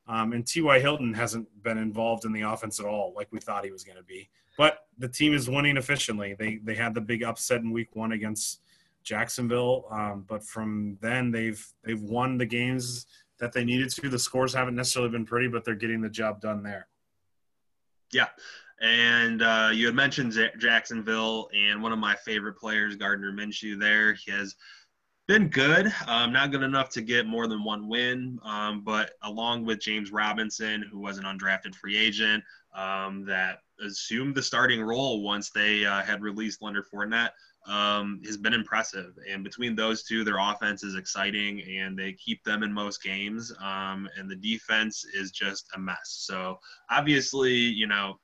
Um, 0.07 0.33
and 0.33 0.45
T.Y. 0.45 0.79
Hilton 0.79 1.13
hasn't 1.13 1.47
been 1.63 1.77
involved 1.77 2.25
in 2.25 2.33
the 2.33 2.41
offense 2.41 2.79
at 2.79 2.85
all, 2.85 3.13
like 3.15 3.29
we 3.31 3.39
thought 3.39 3.63
he 3.63 3.71
was 3.71 3.83
going 3.83 3.97
to 3.97 4.03
be. 4.03 4.29
But 4.57 4.79
the 4.97 5.07
team 5.07 5.33
is 5.33 5.49
winning 5.49 5.77
efficiently. 5.77 6.35
They 6.37 6.59
they 6.63 6.75
had 6.75 6.93
the 6.93 7.01
big 7.01 7.23
upset 7.23 7.61
in 7.61 7.71
Week 7.71 7.95
One 7.95 8.11
against 8.11 8.61
Jacksonville, 9.03 9.85
um, 9.91 10.25
but 10.27 10.43
from 10.43 10.97
then 11.01 11.31
they've 11.31 11.65
they've 11.83 12.01
won 12.01 12.37
the 12.37 12.45
games 12.45 13.05
that 13.39 13.51
they 13.51 13.63
needed 13.63 13.89
to. 13.91 14.09
The 14.09 14.19
scores 14.19 14.53
haven't 14.53 14.75
necessarily 14.75 15.11
been 15.11 15.25
pretty, 15.25 15.47
but 15.47 15.65
they're 15.65 15.75
getting 15.75 16.01
the 16.01 16.09
job 16.09 16.39
done 16.39 16.63
there. 16.63 16.87
Yeah, 18.11 18.27
and 18.79 19.41
uh, 19.41 19.69
you 19.73 19.87
had 19.87 19.95
mentioned 19.95 20.37
Jacksonville, 20.59 21.49
and 21.53 21.81
one 21.81 21.91
of 21.91 21.99
my 21.99 22.15
favorite 22.15 22.57
players, 22.57 22.95
Gardner 22.95 23.31
Minshew. 23.31 23.79
There, 23.79 24.13
he 24.13 24.31
has 24.31 24.55
been 25.27 25.47
good. 25.47 25.91
Um, 26.07 26.33
not 26.33 26.51
good 26.51 26.63
enough 26.63 26.89
to 26.89 27.01
get 27.01 27.25
more 27.25 27.47
than 27.47 27.63
one 27.63 27.87
win, 27.87 28.39
um, 28.43 28.83
but 28.83 29.11
along 29.23 29.65
with 29.65 29.79
James 29.79 30.11
Robinson, 30.11 30.83
who 30.91 30.99
was 30.99 31.17
an 31.17 31.23
undrafted 31.23 31.75
free 31.75 31.97
agent, 31.97 32.43
um, 32.75 33.25
that 33.25 33.59
assumed 33.85 34.35
the 34.35 34.41
starting 34.41 34.81
role 34.81 35.23
once 35.23 35.49
they 35.51 35.85
uh, 35.85 36.01
had 36.01 36.21
released 36.21 36.61
Leonard 36.61 36.85
Fournette 36.93 37.31
um, 37.67 38.21
has 38.25 38.37
been 38.37 38.53
impressive. 38.53 39.13
And 39.29 39.43
between 39.43 39.75
those 39.75 40.03
two, 40.03 40.23
their 40.23 40.39
offense 40.39 40.83
is 40.83 40.95
exciting 40.95 41.61
and 41.61 41.97
they 41.97 42.13
keep 42.13 42.43
them 42.43 42.63
in 42.63 42.73
most 42.73 43.01
games. 43.01 43.53
Um, 43.61 44.09
and 44.17 44.29
the 44.29 44.35
defense 44.35 45.05
is 45.05 45.31
just 45.31 45.67
a 45.75 45.79
mess. 45.79 45.97
So 46.03 46.59
obviously, 46.89 47.53
you 47.53 47.87
know, 47.87 48.19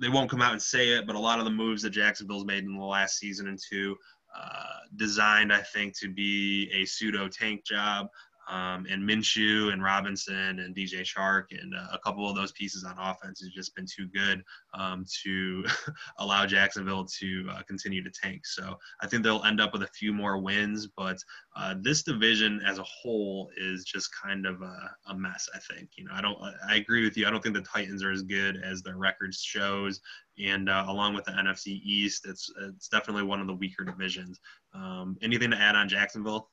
they 0.00 0.08
won't 0.08 0.30
come 0.30 0.42
out 0.42 0.52
and 0.52 0.62
say 0.62 0.90
it, 0.90 1.06
but 1.06 1.16
a 1.16 1.20
lot 1.20 1.38
of 1.38 1.44
the 1.44 1.50
moves 1.50 1.82
that 1.82 1.90
Jacksonville's 1.90 2.46
made 2.46 2.64
in 2.64 2.76
the 2.76 2.84
last 2.84 3.18
season 3.18 3.48
and 3.48 3.58
two 3.58 3.96
uh, 4.36 4.80
designed, 4.96 5.52
I 5.52 5.62
think, 5.62 5.98
to 6.00 6.08
be 6.08 6.70
a 6.72 6.84
pseudo 6.84 7.28
tank 7.28 7.64
job 7.64 8.08
um, 8.50 8.84
and 8.90 9.08
Minshew 9.08 9.72
and 9.72 9.82
Robinson 9.82 10.58
and 10.58 10.74
DJ 10.74 11.02
Chark 11.02 11.44
and 11.50 11.72
uh, 11.74 11.86
a 11.92 11.98
couple 12.00 12.28
of 12.28 12.34
those 12.34 12.50
pieces 12.52 12.84
on 12.84 12.96
offense 12.98 13.40
has 13.40 13.50
just 13.50 13.74
been 13.76 13.86
too 13.86 14.08
good 14.08 14.42
um, 14.74 15.04
to 15.22 15.64
allow 16.18 16.46
Jacksonville 16.46 17.06
to 17.20 17.48
uh, 17.52 17.62
continue 17.62 18.02
to 18.02 18.10
tank. 18.10 18.44
So 18.44 18.76
I 19.00 19.06
think 19.06 19.22
they'll 19.22 19.44
end 19.44 19.60
up 19.60 19.72
with 19.72 19.84
a 19.84 19.88
few 19.88 20.12
more 20.12 20.38
wins, 20.38 20.88
but 20.96 21.18
uh, 21.54 21.76
this 21.80 22.02
division 22.02 22.60
as 22.66 22.78
a 22.78 22.84
whole 22.84 23.50
is 23.56 23.84
just 23.84 24.10
kind 24.20 24.46
of 24.46 24.60
a, 24.62 24.90
a, 25.06 25.14
mess. 25.14 25.48
I 25.54 25.58
think 25.72 25.90
you 25.96 26.04
know 26.04 26.12
I 26.14 26.20
don't 26.20 26.38
I 26.68 26.76
agree 26.76 27.04
with 27.04 27.16
you. 27.16 27.26
I 27.26 27.30
don't 27.30 27.42
think 27.42 27.54
the 27.54 27.62
Titans 27.62 28.02
are 28.02 28.10
as 28.10 28.22
good 28.22 28.60
as 28.64 28.82
their 28.82 28.96
record 28.96 29.34
shows, 29.34 30.00
and 30.46 30.68
uh, 30.68 30.84
along 30.88 31.14
with 31.14 31.24
the 31.24 31.32
NFC 31.32 31.80
East, 31.84 32.26
it's 32.26 32.50
it's 32.68 32.88
definitely 32.88 33.24
one 33.24 33.40
of 33.40 33.46
the 33.46 33.54
weaker 33.54 33.84
divisions. 33.84 34.40
Um, 34.74 35.16
anything 35.22 35.50
to 35.50 35.56
add 35.56 35.76
on 35.76 35.88
Jacksonville? 35.88 36.50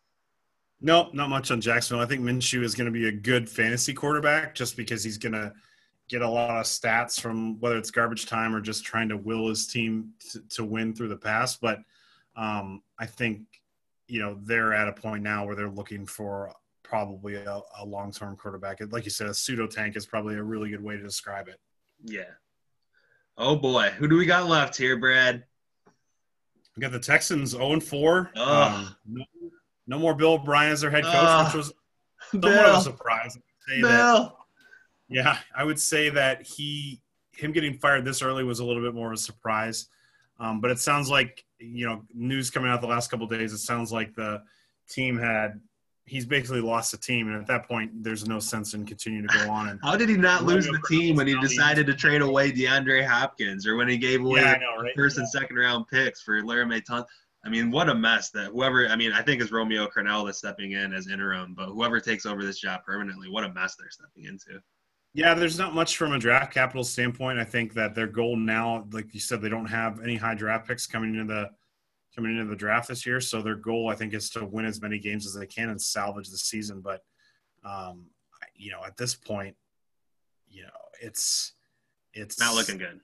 No, 0.79 1.09
not 1.13 1.29
much 1.29 1.49
on 1.49 1.59
Jacksonville. 1.59 2.03
I 2.03 2.07
think 2.07 2.21
Minshew 2.21 2.63
is 2.63 2.75
going 2.75 2.85
to 2.85 2.91
be 2.91 3.07
a 3.07 3.11
good 3.11 3.49
fantasy 3.49 3.93
quarterback 3.93 4.53
just 4.53 4.77
because 4.77 5.03
he's 5.03 5.17
going 5.17 5.33
to 5.33 5.51
get 6.07 6.21
a 6.21 6.29
lot 6.29 6.57
of 6.57 6.65
stats 6.65 7.19
from 7.19 7.59
whether 7.59 7.77
it's 7.77 7.91
garbage 7.91 8.27
time 8.27 8.55
or 8.55 8.61
just 8.61 8.85
trying 8.85 9.09
to 9.09 9.17
will 9.17 9.49
his 9.49 9.67
team 9.67 10.11
to, 10.31 10.41
to 10.49 10.63
win 10.63 10.93
through 10.93 11.09
the 11.09 11.17
pass. 11.17 11.57
But 11.57 11.79
um, 12.35 12.83
I 12.99 13.07
think, 13.07 13.41
you 14.07 14.21
know, 14.21 14.37
they're 14.43 14.73
at 14.73 14.87
a 14.87 14.93
point 14.93 15.23
now 15.23 15.45
where 15.45 15.55
they're 15.55 15.69
looking 15.69 16.05
for 16.05 16.53
probably 16.83 17.35
a, 17.35 17.61
a 17.79 17.85
long 17.85 18.11
term 18.11 18.37
quarterback. 18.37 18.79
Like 18.91 19.03
you 19.03 19.11
said, 19.11 19.27
a 19.27 19.33
pseudo 19.33 19.67
tank 19.67 19.97
is 19.97 20.05
probably 20.05 20.35
a 20.35 20.43
really 20.43 20.69
good 20.69 20.83
way 20.83 20.95
to 20.95 21.03
describe 21.03 21.47
it. 21.47 21.59
Yeah. 22.03 22.31
Oh 23.37 23.55
boy, 23.55 23.89
who 23.97 24.07
do 24.07 24.17
we 24.17 24.25
got 24.25 24.47
left 24.47 24.75
here, 24.75 24.97
Brad? 24.97 25.43
We 26.75 26.81
got 26.81 26.91
the 26.91 26.99
Texans 26.99 27.51
0 27.51 27.73
and 27.73 27.83
4. 27.83 28.31
Um, 28.35 28.95
no, 29.05 29.25
no 29.87 29.99
more 29.99 30.13
Bill 30.15 30.33
O'Brien 30.33 30.71
as 30.71 30.81
their 30.81 30.91
head 30.91 31.03
coach, 31.03 31.13
uh, 31.13 31.45
which 31.45 31.55
was 31.55 31.73
somewhat 32.31 32.65
of 32.65 32.79
a 32.79 32.81
surprise. 32.81 33.37
Bill. 33.67 33.81
That, 33.81 34.33
yeah, 35.09 35.37
I 35.55 35.63
would 35.63 35.79
say 35.79 36.09
that 36.09 36.43
he 36.43 37.01
him 37.35 37.51
getting 37.51 37.73
fired 37.75 38.05
this 38.05 38.21
early 38.21 38.43
was 38.43 38.59
a 38.59 38.65
little 38.65 38.81
bit 38.81 38.93
more 38.93 39.07
of 39.07 39.13
a 39.13 39.17
surprise. 39.17 39.87
Um, 40.39 40.59
but 40.61 40.71
it 40.71 40.79
sounds 40.79 41.09
like 41.09 41.43
you 41.59 41.85
know 41.85 42.03
news 42.13 42.49
coming 42.49 42.69
out 42.69 42.81
the 42.81 42.87
last 42.87 43.09
couple 43.09 43.27
days. 43.27 43.53
It 43.53 43.59
sounds 43.59 43.91
like 43.91 44.13
the 44.15 44.41
team 44.89 45.17
had 45.17 45.59
he's 46.07 46.25
basically 46.25 46.61
lost 46.61 46.91
the 46.91 46.97
team, 46.97 47.27
and 47.27 47.39
at 47.39 47.45
that 47.47 47.67
point, 47.67 47.91
there's 48.01 48.27
no 48.27 48.39
sense 48.39 48.73
in 48.73 48.85
continuing 48.85 49.27
to 49.27 49.33
go 49.37 49.51
on. 49.51 49.69
And 49.69 49.79
How 49.83 49.95
did 49.95 50.09
he 50.09 50.17
not 50.17 50.45
lose 50.45 50.65
the 50.65 50.81
team 50.87 51.17
when 51.17 51.27
he 51.27 51.39
decided 51.39 51.85
to 51.87 51.93
trade 51.93 52.21
away 52.21 52.51
DeAndre 52.51 53.05
Hopkins, 53.05 53.67
or 53.67 53.75
when 53.75 53.87
he 53.87 53.97
gave 53.97 54.23
away 54.23 54.41
yeah, 54.41 54.57
know, 54.57 54.81
right? 54.81 54.93
first 54.95 55.17
yeah. 55.17 55.21
and 55.21 55.29
second 55.29 55.57
round 55.57 55.87
picks 55.87 56.21
for 56.21 56.41
Laremy 56.41 56.81
Tunsil? 56.83 57.05
I 57.45 57.49
mean, 57.49 57.71
what 57.71 57.87
a 57.87 57.95
mess 57.95 58.29
that 58.31 58.51
whoever, 58.51 58.87
I 58.87 58.95
mean, 58.95 59.13
I 59.13 59.21
think 59.21 59.41
it's 59.41 59.51
Romeo 59.51 59.87
Crennel 59.87 60.25
that's 60.25 60.39
stepping 60.39 60.71
in 60.71 60.93
as 60.93 61.07
interim, 61.07 61.53
but 61.53 61.67
whoever 61.67 61.99
takes 61.99 62.25
over 62.25 62.43
this 62.43 62.59
job 62.59 62.83
permanently, 62.83 63.29
what 63.29 63.43
a 63.43 63.53
mess 63.53 63.75
they're 63.75 63.89
stepping 63.89 64.25
into. 64.25 64.61
Yeah, 65.13 65.33
there's 65.33 65.57
not 65.57 65.73
much 65.73 65.97
from 65.97 66.13
a 66.13 66.19
draft 66.19 66.53
capital 66.53 66.83
standpoint. 66.83 67.39
I 67.39 67.43
think 67.43 67.73
that 67.73 67.95
their 67.95 68.07
goal 68.07 68.35
now, 68.35 68.85
like 68.91 69.13
you 69.13 69.19
said, 69.19 69.41
they 69.41 69.49
don't 69.49 69.65
have 69.65 70.01
any 70.01 70.15
high 70.15 70.35
draft 70.35 70.67
picks 70.67 70.87
coming 70.87 71.15
into 71.15 71.33
the 71.33 71.49
coming 72.17 72.37
into 72.37 72.49
the 72.49 72.55
draft 72.55 72.87
this 72.87 73.05
year. 73.05 73.21
So 73.21 73.41
their 73.41 73.55
goal, 73.55 73.89
I 73.89 73.95
think, 73.95 74.13
is 74.13 74.29
to 74.31 74.45
win 74.45 74.65
as 74.65 74.81
many 74.81 74.97
games 74.97 75.25
as 75.27 75.35
they 75.35 75.45
can 75.45 75.69
and 75.69 75.81
salvage 75.81 76.29
the 76.29 76.37
season. 76.37 76.81
But 76.81 77.03
um, 77.63 78.05
you 78.55 78.71
know, 78.71 78.83
at 78.85 78.97
this 78.97 79.15
point, 79.15 79.55
you 80.49 80.63
know, 80.63 80.69
it's 81.01 81.53
it's 82.13 82.39
not 82.39 82.55
looking 82.55 82.77
good. 82.77 82.99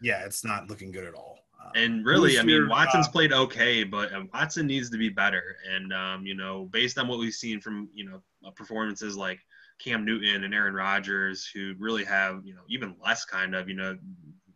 Yeah, 0.00 0.24
it's 0.24 0.44
not 0.44 0.68
looking 0.68 0.90
good 0.90 1.04
at 1.04 1.14
all. 1.14 1.38
Um, 1.62 1.72
and 1.74 2.06
really, 2.06 2.38
I 2.38 2.42
mean, 2.42 2.56
your, 2.56 2.68
Watson's 2.68 3.08
uh, 3.08 3.10
played 3.10 3.32
okay, 3.32 3.84
but 3.84 4.12
uh, 4.12 4.22
Watson 4.32 4.66
needs 4.66 4.90
to 4.90 4.98
be 4.98 5.10
better. 5.10 5.56
And 5.70 5.92
um, 5.92 6.26
you 6.26 6.34
know, 6.34 6.64
based 6.64 6.98
on 6.98 7.08
what 7.08 7.18
we've 7.18 7.34
seen 7.34 7.60
from 7.60 7.88
you 7.94 8.08
know 8.08 8.22
uh, 8.46 8.50
performances 8.52 9.16
like 9.16 9.38
Cam 9.78 10.04
Newton 10.04 10.44
and 10.44 10.54
Aaron 10.54 10.74
Rodgers, 10.74 11.48
who 11.52 11.74
really 11.78 12.04
have, 12.04 12.40
you 12.44 12.54
know, 12.54 12.62
even 12.68 12.96
less 13.04 13.24
kind 13.24 13.54
of, 13.54 13.68
you 13.68 13.74
know, 13.74 13.96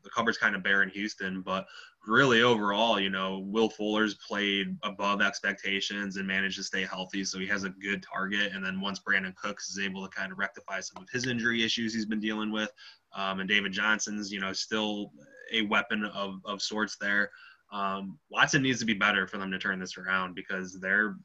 the 0.03 0.11
cupboard's 0.11 0.39
kind 0.39 0.55
of 0.55 0.63
bare 0.63 0.83
in 0.83 0.89
Houston, 0.91 1.43
but 1.43 1.67
really 2.07 2.43
overall, 2.43 2.99
you 2.99 3.11
know, 3.11 3.39
Will 3.39 3.69
Fuller's 3.69 4.15
played 4.15 4.77
above 4.83 5.21
expectations 5.21 6.17
and 6.17 6.27
managed 6.27 6.57
to 6.57 6.65
stay 6.65 6.85
healthy, 6.85 7.25
so 7.25 7.39
he 7.39 7.47
has 7.47 7.65
a 7.65 7.71
good 7.71 8.03
target. 8.03 8.53
And 8.55 8.65
then 8.65 8.81
once 8.81 9.01
Brandin 9.01 9.35
Cooks 9.37 9.69
is 9.69 9.79
able 9.79 10.03
to 10.03 10.09
kind 10.09 10.33
of 10.33 10.39
rectify 10.39 10.81
some 10.81 11.03
of 11.03 11.09
his 11.11 11.27
injury 11.27 11.63
issues 11.63 11.95
he's 11.95 12.07
been 12.07 12.21
dealing 12.21 12.51
with, 12.51 12.73
um, 13.15 13.41
and 13.41 13.49
David 13.49 13.73
Johnson's, 13.73 14.33
you 14.33 14.41
know, 14.41 14.53
still 14.53 15.13
a 15.53 15.63
weapon 15.63 16.05
of 16.07 16.41
of 16.45 16.63
sorts 16.63 16.97
there. 17.01 17.31
Um, 17.73 18.19
Watson 18.31 18.63
needs 18.63 18.81
to 18.81 18.87
be 18.87 18.95
better 18.95 19.27
for 19.27 19.39
them 19.39 19.51
to 19.51 19.59
turn 19.59 19.79
this 19.79 19.97
around 19.97 20.35
because 20.35 20.79
they're, 20.81 21.17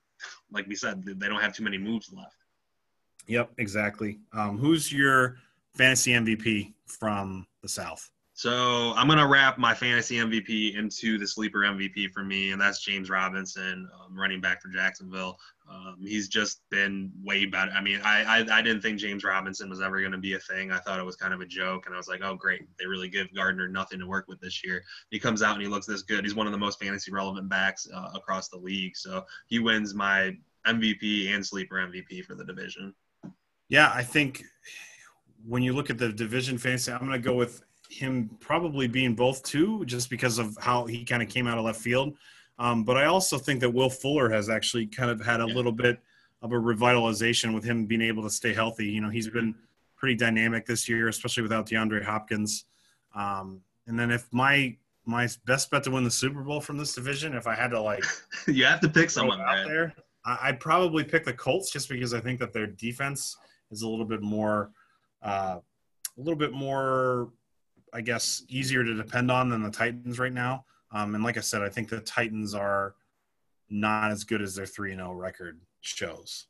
like 0.52 0.68
we 0.68 0.76
said, 0.76 1.04
they 1.04 1.28
don't 1.28 1.42
have 1.42 1.56
too 1.56 1.64
many 1.64 1.78
moves 1.78 2.12
left. 2.14 2.36
Yep, 3.28 3.54
exactly. 3.58 4.20
Um, 4.34 4.58
who's 4.58 4.92
your 4.92 5.38
fantasy 5.74 6.12
MVP 6.12 6.74
from 6.86 7.48
the 7.62 7.70
South? 7.70 8.12
So 8.38 8.92
I'm 8.98 9.08
gonna 9.08 9.26
wrap 9.26 9.58
my 9.58 9.74
fantasy 9.74 10.18
MVP 10.18 10.76
into 10.76 11.18
the 11.18 11.26
sleeper 11.26 11.60
MVP 11.60 12.12
for 12.12 12.22
me, 12.22 12.52
and 12.52 12.60
that's 12.60 12.84
James 12.84 13.10
Robinson, 13.10 13.90
um, 13.98 14.14
running 14.14 14.42
back 14.42 14.62
for 14.62 14.68
Jacksonville. 14.68 15.40
Um, 15.72 15.96
he's 16.02 16.28
just 16.28 16.60
been 16.70 17.14
way 17.24 17.46
better. 17.46 17.72
I 17.72 17.80
mean, 17.80 18.02
I, 18.04 18.24
I, 18.24 18.58
I 18.58 18.62
didn't 18.62 18.82
think 18.82 19.00
James 19.00 19.24
Robinson 19.24 19.70
was 19.70 19.80
ever 19.80 20.02
gonna 20.02 20.18
be 20.18 20.34
a 20.34 20.40
thing. 20.40 20.70
I 20.70 20.80
thought 20.80 21.00
it 21.00 21.06
was 21.06 21.16
kind 21.16 21.34
of 21.34 21.40
a 21.40 21.46
joke, 21.46 21.86
and 21.86 21.96
I 21.96 21.98
was 21.98 22.10
like, 22.10 22.20
oh 22.26 22.36
great, 22.36 22.64
they 22.78 22.86
really 22.86 23.08
give 23.08 23.34
Gardner 23.34 23.70
nothing 23.70 24.00
to 24.00 24.06
work 24.06 24.28
with 24.28 24.42
this 24.42 24.66
year. 24.66 24.84
He 25.12 25.18
comes 25.18 25.42
out 25.42 25.54
and 25.54 25.62
he 25.62 25.70
looks 25.70 25.86
this 25.86 26.02
good. 26.02 26.26
He's 26.26 26.36
one 26.36 26.46
of 26.46 26.52
the 26.52 26.60
most 26.60 26.78
fantasy 26.78 27.14
relevant 27.14 27.48
backs 27.48 27.88
uh, 27.94 28.10
across 28.16 28.50
the 28.50 28.58
league. 28.58 28.98
So 28.98 29.24
he 29.48 29.60
wins 29.60 29.94
my 29.94 30.36
MVP 30.68 31.34
and 31.34 31.46
sleeper 31.46 31.76
MVP 31.76 32.26
for 32.26 32.36
the 32.36 32.44
division. 32.44 32.94
Yeah, 33.70 33.94
I 33.96 34.04
think 34.04 34.44
when 35.48 35.64
you 35.64 35.72
look 35.72 35.90
at 35.90 35.98
the 35.98 36.12
division 36.12 36.58
fantasy, 36.58 36.92
I'm 36.92 37.00
going 37.00 37.12
to 37.12 37.20
go 37.20 37.34
with 37.34 37.62
him 37.96 38.30
probably 38.40 38.88
being 38.88 39.16
both 39.16 39.44
too, 39.44 39.86
just 39.86 40.10
because 40.10 40.38
of 40.38 40.58
how 40.60 40.86
he 40.86 41.04
kind 41.06 41.24
of 41.24 41.30
came 41.30 41.48
out 41.48 41.58
of 41.58 41.66
left 41.66 41.80
field. 41.80 42.16
Um, 42.58 42.84
but 42.84 42.98
I 42.98 43.06
also 43.06 43.38
think 43.38 43.60
that 43.62 43.70
Will 43.70 43.90
Fuller 43.90 44.30
has 44.30 44.50
actually 44.50 44.88
kind 44.88 45.10
of 45.10 45.26
had 45.26 45.42
a 45.42 45.46
little 45.46 45.72
bit 45.72 46.00
of 46.42 46.52
a 46.52 46.56
revitalization 46.56 47.54
with 47.54 47.64
him 47.64 47.86
being 47.86 48.02
able 48.02 48.24
to 48.24 48.30
stay 48.30 48.54
healthy. 48.54 48.86
You 48.86 49.02
know, 49.02 49.10
he's 49.10 49.28
been 49.28 49.56
pretty 49.98 50.16
dynamic 50.16 50.66
this 50.66 50.88
year, 50.88 51.08
especially 51.08 51.44
without 51.44 51.68
DeAndre 51.68 52.04
Hopkins. 52.04 52.66
Um, 53.14 53.62
and 53.88 54.00
then 54.00 54.12
if 54.12 54.28
my 54.32 54.78
my 55.08 55.28
best 55.46 55.70
bet 55.70 55.84
to 55.84 55.92
win 55.92 56.04
the 56.04 56.12
Super 56.12 56.42
Bowl 56.42 56.60
from 56.60 56.78
this 56.78 56.96
division, 56.96 57.36
if 57.36 57.46
I 57.46 57.54
had 57.54 57.70
to 57.72 57.82
like, 57.82 58.04
you 58.48 58.66
have 58.66 58.80
to 58.82 58.90
pick 58.90 59.10
someone 59.10 59.40
out 59.40 59.66
there. 59.66 59.94
I'd 60.26 60.60
probably 60.60 61.04
pick 61.04 61.24
the 61.24 61.34
Colts 61.34 61.72
just 61.72 61.88
because 61.88 62.14
I 62.14 62.20
think 62.20 62.40
that 62.40 62.52
their 62.52 62.66
defense 62.66 63.38
is 63.70 63.84
a 63.84 63.88
little 63.88 64.06
bit 64.06 64.24
more, 64.24 64.72
uh, 65.22 65.60
a 65.60 66.20
little 66.20 66.38
bit 66.38 66.52
more, 66.52 67.30
I 67.96 68.02
guess, 68.02 68.44
easier 68.50 68.84
to 68.84 68.94
depend 68.94 69.32
on 69.32 69.50
than 69.50 69.64
the 69.64 69.72
Titans 69.72 70.20
right 70.20 70.34
now. 70.34 70.66
Um, 70.92 71.16
and 71.16 71.24
like 71.24 71.38
I 71.38 71.42
said, 71.42 71.62
I 71.62 71.70
think 71.70 71.88
the 71.88 72.02
Titans 72.02 72.54
are 72.54 72.96
not 73.70 74.12
as 74.12 74.26
good 74.26 74.42
as 74.42 74.54
their 74.54 74.66
three 74.66 74.92
and 74.92 75.00
zero 75.00 75.12
oh 75.12 75.14
record 75.14 75.62
shows. 75.80 76.48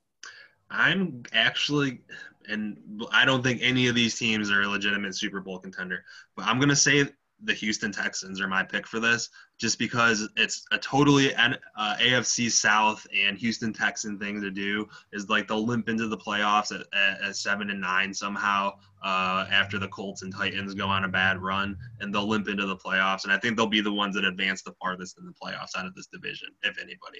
I'm 0.71 1.23
actually, 1.33 2.01
and 2.49 2.77
I 3.11 3.25
don't 3.25 3.43
think 3.43 3.59
any 3.61 3.87
of 3.87 3.93
these 3.93 4.17
teams 4.17 4.49
are 4.49 4.63
a 4.63 4.67
legitimate 4.67 5.15
Super 5.15 5.39
Bowl 5.39 5.59
contender, 5.59 6.03
but 6.35 6.45
I'm 6.47 6.59
gonna 6.59 6.75
say 6.75 7.07
the 7.43 7.53
Houston 7.53 7.91
Texans 7.91 8.39
are 8.39 8.47
my 8.47 8.63
pick 8.63 8.87
for 8.87 8.99
this, 8.99 9.29
just 9.59 9.77
because 9.77 10.27
it's 10.37 10.65
a 10.71 10.77
totally 10.77 11.35
uh, 11.35 11.53
AFC 11.77 12.49
South 12.49 13.05
and 13.15 13.37
Houston 13.37 13.73
Texan 13.73 14.17
thing 14.17 14.41
to 14.41 14.49
do. 14.49 14.87
Is 15.11 15.29
like 15.29 15.47
they'll 15.47 15.65
limp 15.65 15.89
into 15.89 16.07
the 16.07 16.17
playoffs 16.17 16.73
at, 16.73 16.85
at, 16.97 17.21
at 17.21 17.35
seven 17.35 17.69
and 17.69 17.81
nine 17.81 18.13
somehow 18.13 18.73
uh, 19.03 19.45
after 19.51 19.77
the 19.77 19.87
Colts 19.89 20.21
and 20.21 20.33
Titans 20.33 20.73
go 20.73 20.87
on 20.87 21.03
a 21.03 21.09
bad 21.09 21.41
run, 21.41 21.77
and 21.99 22.13
they'll 22.13 22.27
limp 22.27 22.47
into 22.47 22.65
the 22.65 22.77
playoffs. 22.77 23.25
And 23.25 23.33
I 23.33 23.37
think 23.37 23.57
they'll 23.57 23.67
be 23.67 23.81
the 23.81 23.93
ones 23.93 24.15
that 24.15 24.23
advance 24.23 24.61
the 24.63 24.73
farthest 24.81 25.17
in 25.19 25.25
the 25.25 25.33
playoffs 25.33 25.77
out 25.77 25.85
of 25.85 25.93
this 25.93 26.07
division, 26.07 26.49
if 26.63 26.77
anybody. 26.77 27.19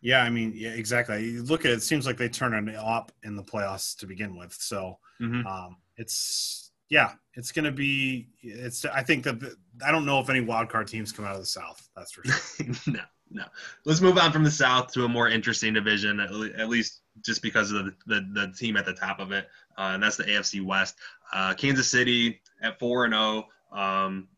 Yeah, 0.00 0.22
I 0.22 0.30
mean, 0.30 0.52
yeah, 0.54 0.70
exactly. 0.70 1.24
You 1.24 1.42
look 1.42 1.64
at 1.64 1.72
it, 1.72 1.78
it 1.78 1.82
seems 1.82 2.06
like 2.06 2.16
they 2.16 2.28
turn 2.28 2.54
an 2.54 2.74
up 2.76 3.10
in 3.24 3.34
the 3.34 3.42
playoffs 3.42 3.96
to 3.98 4.06
begin 4.06 4.36
with. 4.36 4.52
So 4.52 4.98
mm-hmm. 5.20 5.46
um, 5.46 5.76
it's 5.96 6.67
yeah, 6.88 7.12
it's 7.34 7.52
going 7.52 7.64
to 7.64 7.72
be. 7.72 8.28
It's. 8.42 8.84
I 8.84 9.02
think 9.02 9.24
that 9.24 9.40
the, 9.40 9.54
I 9.84 9.90
don't 9.90 10.06
know 10.06 10.20
if 10.20 10.30
any 10.30 10.40
wild 10.40 10.68
card 10.68 10.88
teams 10.88 11.12
come 11.12 11.24
out 11.24 11.34
of 11.34 11.40
the 11.40 11.46
South. 11.46 11.88
That's 11.94 12.12
for 12.12 12.24
sure. 12.24 12.66
no, 12.86 13.00
no. 13.30 13.44
Let's 13.84 14.00
move 14.00 14.18
on 14.18 14.32
from 14.32 14.44
the 14.44 14.50
South 14.50 14.92
to 14.92 15.04
a 15.04 15.08
more 15.08 15.28
interesting 15.28 15.74
division, 15.74 16.20
at, 16.20 16.30
at 16.58 16.68
least 16.68 17.02
just 17.24 17.42
because 17.42 17.72
of 17.72 17.84
the, 17.84 17.94
the, 18.06 18.28
the 18.32 18.52
team 18.52 18.76
at 18.76 18.86
the 18.86 18.94
top 18.94 19.20
of 19.20 19.32
it, 19.32 19.48
uh, 19.76 19.90
and 19.94 20.02
that's 20.02 20.16
the 20.16 20.24
AFC 20.24 20.64
West. 20.64 20.96
Uh, 21.32 21.54
Kansas 21.54 21.90
City 21.90 22.40
at 22.62 22.78
four 22.78 23.04
and 23.04 23.12
zero. 23.12 23.46
Oh, 23.72 23.78
um, 23.78 24.28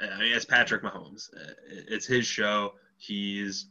I 0.00 0.18
mean, 0.18 0.32
it's 0.32 0.44
Patrick 0.44 0.82
Mahomes. 0.82 1.28
It's 1.68 2.06
his 2.06 2.26
show. 2.26 2.72
He's 2.96 3.66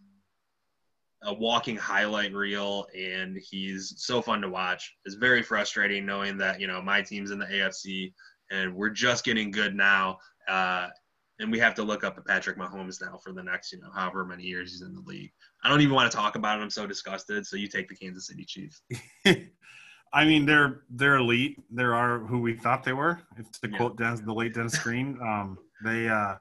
a 1.24 1.34
walking 1.34 1.76
highlight 1.76 2.34
reel, 2.34 2.88
and 2.98 3.38
he's 3.38 3.94
so 3.98 4.22
fun 4.22 4.42
to 4.42 4.50
watch. 4.50 4.96
It's 5.06 5.16
very 5.16 5.44
frustrating 5.44 6.06
knowing 6.06 6.38
that 6.38 6.60
you 6.60 6.68
know 6.68 6.82
my 6.82 7.02
team's 7.02 7.32
in 7.32 7.40
the 7.40 7.46
AFC 7.46 8.14
and 8.52 8.76
we're 8.76 8.90
just 8.90 9.24
getting 9.24 9.52
good 9.52 9.76
now, 9.76 10.20
uh, 10.48 10.90
and 11.40 11.52
we 11.52 11.58
have 11.60 11.74
to 11.76 11.84
look 11.84 12.04
up 12.04 12.18
at 12.18 12.26
Patrick 12.26 12.58
Mahomes 12.58 13.02
now 13.02 13.18
for 13.18 13.34
the 13.34 13.42
next 13.42 13.72
you 13.72 13.80
know 13.80 13.90
however 13.94 14.26
many 14.26 14.44
years 14.44 14.72
he's 14.72 14.82
in 14.82 14.94
the 14.94 15.02
league. 15.02 15.32
I 15.64 15.70
don't 15.70 15.82
even 15.82 15.96
want 15.96 16.12
to 16.12 16.16
talk 16.16 16.36
about 16.36 16.60
it. 16.60 16.64
I'm 16.64 16.70
so 16.70 16.86
disgusted. 16.86 17.46
So 17.46 17.56
you 17.56 17.68
take 17.68 17.88
the 17.88 17.96
Kansas 17.96 18.28
City 18.28 18.46
Chiefs. 18.46 18.82
I 20.14 20.26
mean, 20.26 20.46
they're 20.46 20.82
they're 20.90 21.16
elite. 21.16 21.58
They 21.72 21.84
are 21.84 22.20
who 22.20 22.40
we 22.40 22.54
thought 22.54 22.84
they 22.84 22.94
were. 22.94 23.22
If 23.38 23.52
to 23.62 23.70
yeah. 23.70 23.78
quote 23.78 23.98
Dennis, 23.98 24.20
the 24.20 24.34
late 24.34 24.54
Dennis 24.54 24.78
Green, 24.78 25.18
um, 25.22 25.58
they. 25.84 26.10
Uh, 26.10 26.36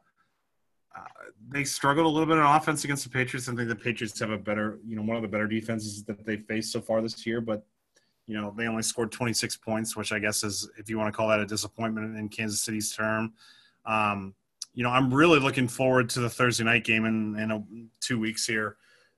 uh, 0.97 1.03
they 1.49 1.64
struggled 1.64 2.07
a 2.07 2.09
little 2.09 2.26
bit 2.26 2.38
on 2.38 2.57
offense 2.57 2.84
against 2.84 3.05
the 3.05 3.11
Patriots. 3.11 3.49
I 3.49 3.55
think 3.55 3.68
the 3.68 3.76
Patriots 3.76 4.18
have 4.20 4.30
a 4.30 4.38
better, 4.38 4.78
you 4.86 4.97
know, 4.97 5.03
one 5.03 5.16
of 5.16 5.22
the 5.22 5.28
better 5.28 5.47
defenses 5.47 6.03
that 6.05 6.24
they've 6.24 6.45
faced 6.45 6.72
so 6.72 6.80
far 6.80 7.01
this 7.01 7.24
year. 7.26 7.41
But 7.41 7.64
you 8.26 8.41
know, 8.41 8.55
they 8.57 8.68
only 8.68 8.82
scored 8.82 9.11
26 9.11 9.57
points, 9.57 9.97
which 9.97 10.12
I 10.12 10.20
guess 10.20 10.45
is, 10.45 10.70
if 10.76 10.88
you 10.88 10.99
want 10.99 11.12
to 11.12 11.16
call 11.16 11.28
that 11.28 11.41
a 11.41 11.47
disappointment 11.47 12.16
in 12.16 12.28
Kansas 12.28 12.61
City's 12.61 12.95
term. 12.95 13.32
Um, 13.86 14.34
you 14.72 14.84
know, 14.84 14.91
I'm 14.91 15.12
really 15.12 15.41
looking 15.41 15.66
forward 15.66 16.09
to 16.11 16.20
the 16.20 16.30
Thursday 16.30 16.62
night 16.62 16.84
game 16.84 17.07
in, 17.07 17.36
in 17.38 17.51
a, 17.51 17.64
two 18.01 18.20
weeks 18.20 18.47
here 18.47 18.76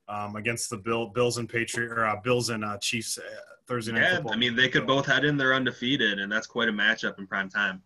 um, 0.08 0.36
against 0.36 0.70
the 0.70 0.78
Bill, 0.78 1.08
Bills 1.08 1.36
and 1.36 1.46
Patriot 1.46 1.92
or 1.92 2.06
uh, 2.06 2.16
Bills 2.22 2.48
and 2.48 2.64
uh, 2.64 2.78
Chiefs 2.78 3.18
uh, 3.18 3.22
Thursday 3.66 3.92
night. 3.92 4.00
Yeah, 4.00 4.14
football. 4.14 4.32
I 4.32 4.36
mean, 4.36 4.56
they 4.56 4.70
could 4.70 4.86
both 4.86 5.04
head 5.04 5.26
in 5.26 5.36
there 5.36 5.54
undefeated, 5.54 6.18
and 6.18 6.32
that's 6.32 6.46
quite 6.46 6.68
a 6.68 6.72
matchup 6.72 7.18
in 7.18 7.26
prime 7.26 7.50
time. 7.50 7.82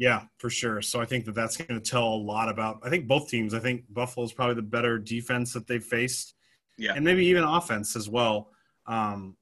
Yeah, 0.00 0.22
for 0.38 0.48
sure. 0.48 0.80
So 0.80 0.98
I 0.98 1.04
think 1.04 1.26
that 1.26 1.34
that's 1.34 1.58
going 1.58 1.78
to 1.78 1.90
tell 1.90 2.08
a 2.08 2.16
lot 2.16 2.48
about. 2.48 2.80
I 2.82 2.88
think 2.88 3.06
both 3.06 3.28
teams. 3.28 3.52
I 3.52 3.58
think 3.58 3.84
Buffalo's 3.92 4.32
probably 4.32 4.54
the 4.54 4.62
better 4.62 4.98
defense 4.98 5.52
that 5.52 5.66
they've 5.66 5.84
faced. 5.84 6.36
Yeah, 6.78 6.94
and 6.96 7.04
maybe 7.04 7.26
even 7.26 7.44
offense 7.44 7.94
as 7.96 8.08
well. 8.08 8.48
Um, 8.86 9.36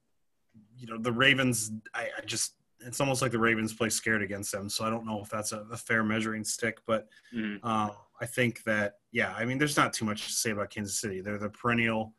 you 0.77 0.85
know, 0.85 0.97
the 0.97 1.13
Ravens. 1.13 1.71
I, 1.93 2.09
I, 2.17 2.25
just 2.25 2.55
it's 2.81 2.99
almost 2.99 3.21
like 3.21 3.31
the 3.31 3.39
Ravens 3.39 3.73
play 3.73 3.87
scared 3.87 4.21
against 4.21 4.51
them. 4.51 4.67
So 4.67 4.83
I 4.83 4.89
don't 4.89 5.05
know 5.05 5.21
if 5.21 5.29
that's 5.29 5.53
a, 5.53 5.61
a 5.71 5.77
fair 5.77 6.03
measuring 6.03 6.43
stick, 6.43 6.79
but 6.85 7.07
mm-hmm. 7.33 7.65
uh, 7.65 7.91
I 8.19 8.25
think 8.25 8.61
that 8.63 8.95
yeah. 9.13 9.33
I 9.37 9.45
mean, 9.45 9.59
there's 9.59 9.77
not 9.77 9.93
too 9.93 10.03
much 10.03 10.27
to 10.27 10.33
say 10.33 10.51
about 10.51 10.71
Kansas 10.71 10.99
City. 10.99 11.21
They're 11.21 11.37
the 11.37 11.49
perennial 11.49 12.13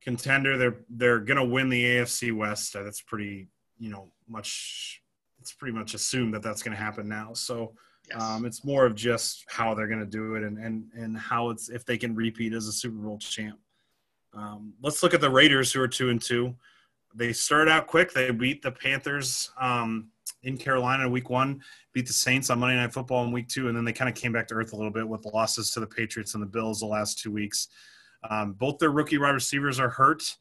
contender. 0.00 0.58
They're 0.58 0.80
they're 0.90 1.20
going 1.20 1.38
to 1.38 1.44
win 1.44 1.68
the 1.68 1.84
AFC 1.84 2.36
West. 2.36 2.72
That's 2.72 3.00
pretty 3.00 3.50
you 3.78 3.90
know 3.90 4.10
much 4.28 5.01
it's 5.42 5.52
pretty 5.52 5.76
much 5.76 5.94
assumed 5.94 6.32
that 6.34 6.42
that's 6.42 6.62
going 6.62 6.76
to 6.76 6.80
happen 6.80 7.08
now. 7.08 7.32
So 7.34 7.72
yes. 8.08 8.22
um, 8.22 8.46
it's 8.46 8.64
more 8.64 8.86
of 8.86 8.94
just 8.94 9.44
how 9.48 9.74
they're 9.74 9.88
going 9.88 9.98
to 9.98 10.06
do 10.06 10.36
it 10.36 10.44
and, 10.44 10.56
and, 10.56 10.84
and 10.94 11.18
how 11.18 11.50
it's 11.50 11.68
if 11.68 11.84
they 11.84 11.98
can 11.98 12.14
repeat 12.14 12.52
as 12.52 12.68
a 12.68 12.72
Super 12.72 12.94
Bowl 12.96 13.18
champ. 13.18 13.58
Um, 14.34 14.72
let's 14.80 15.02
look 15.02 15.14
at 15.14 15.20
the 15.20 15.28
Raiders, 15.28 15.72
who 15.72 15.80
are 15.82 15.88
two 15.88 16.10
and 16.10 16.22
two. 16.22 16.54
They 17.12 17.32
started 17.32 17.72
out 17.72 17.88
quick. 17.88 18.12
They 18.12 18.30
beat 18.30 18.62
the 18.62 18.70
Panthers 18.70 19.50
um, 19.60 20.10
in 20.44 20.56
Carolina 20.56 21.06
in 21.06 21.12
week 21.12 21.28
one, 21.28 21.60
beat 21.92 22.06
the 22.06 22.12
Saints 22.12 22.48
on 22.48 22.60
Monday 22.60 22.76
Night 22.76 22.92
Football 22.92 23.24
in 23.24 23.32
week 23.32 23.48
two, 23.48 23.66
and 23.66 23.76
then 23.76 23.84
they 23.84 23.92
kind 23.92 24.08
of 24.08 24.14
came 24.14 24.32
back 24.32 24.46
to 24.48 24.54
earth 24.54 24.72
a 24.72 24.76
little 24.76 24.92
bit 24.92 25.06
with 25.06 25.26
losses 25.34 25.72
to 25.72 25.80
the 25.80 25.86
Patriots 25.86 26.34
and 26.34 26.42
the 26.42 26.46
Bills 26.46 26.80
the 26.80 26.86
last 26.86 27.18
two 27.18 27.32
weeks. 27.32 27.66
Um, 28.30 28.52
both 28.52 28.78
their 28.78 28.92
rookie 28.92 29.18
wide 29.18 29.30
receivers 29.30 29.80
are 29.80 29.90
hurt. 29.90 30.36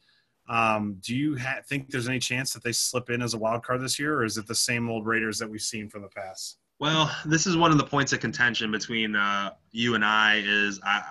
Um, 0.50 0.98
do 1.02 1.16
you 1.16 1.38
ha- 1.38 1.62
think 1.66 1.90
there's 1.90 2.10
any 2.10 2.20
chance 2.20 2.54
that 2.54 2.64
they 2.64 2.72
slip 2.72 3.10
in 3.10 3.22
as 3.22 3.34
a 3.34 3.38
wild 3.38 3.64
card 3.64 3.82
this 3.82 3.98
year, 4.00 4.16
or 4.18 4.26
is 4.26 4.38
it 4.38 4.48
the 4.48 4.56
same 4.56 4.90
old 4.90 5.06
Raiders 5.06 5.38
that 5.40 5.50
we've 5.50 5.62
seen 5.62 5.90
from 5.90 6.02
the 6.02 6.10
past? 6.10 6.58
Well, 6.80 7.16
this 7.26 7.46
is 7.46 7.56
one 7.56 7.72
of 7.72 7.78
the 7.78 7.84
points 7.84 8.12
of 8.12 8.20
contention 8.20 8.72
between 8.72 9.16
uh, 9.16 9.52
you 9.72 9.96
and 9.96 10.04
I. 10.04 10.42
Is 10.44 10.80
I, 10.84 11.04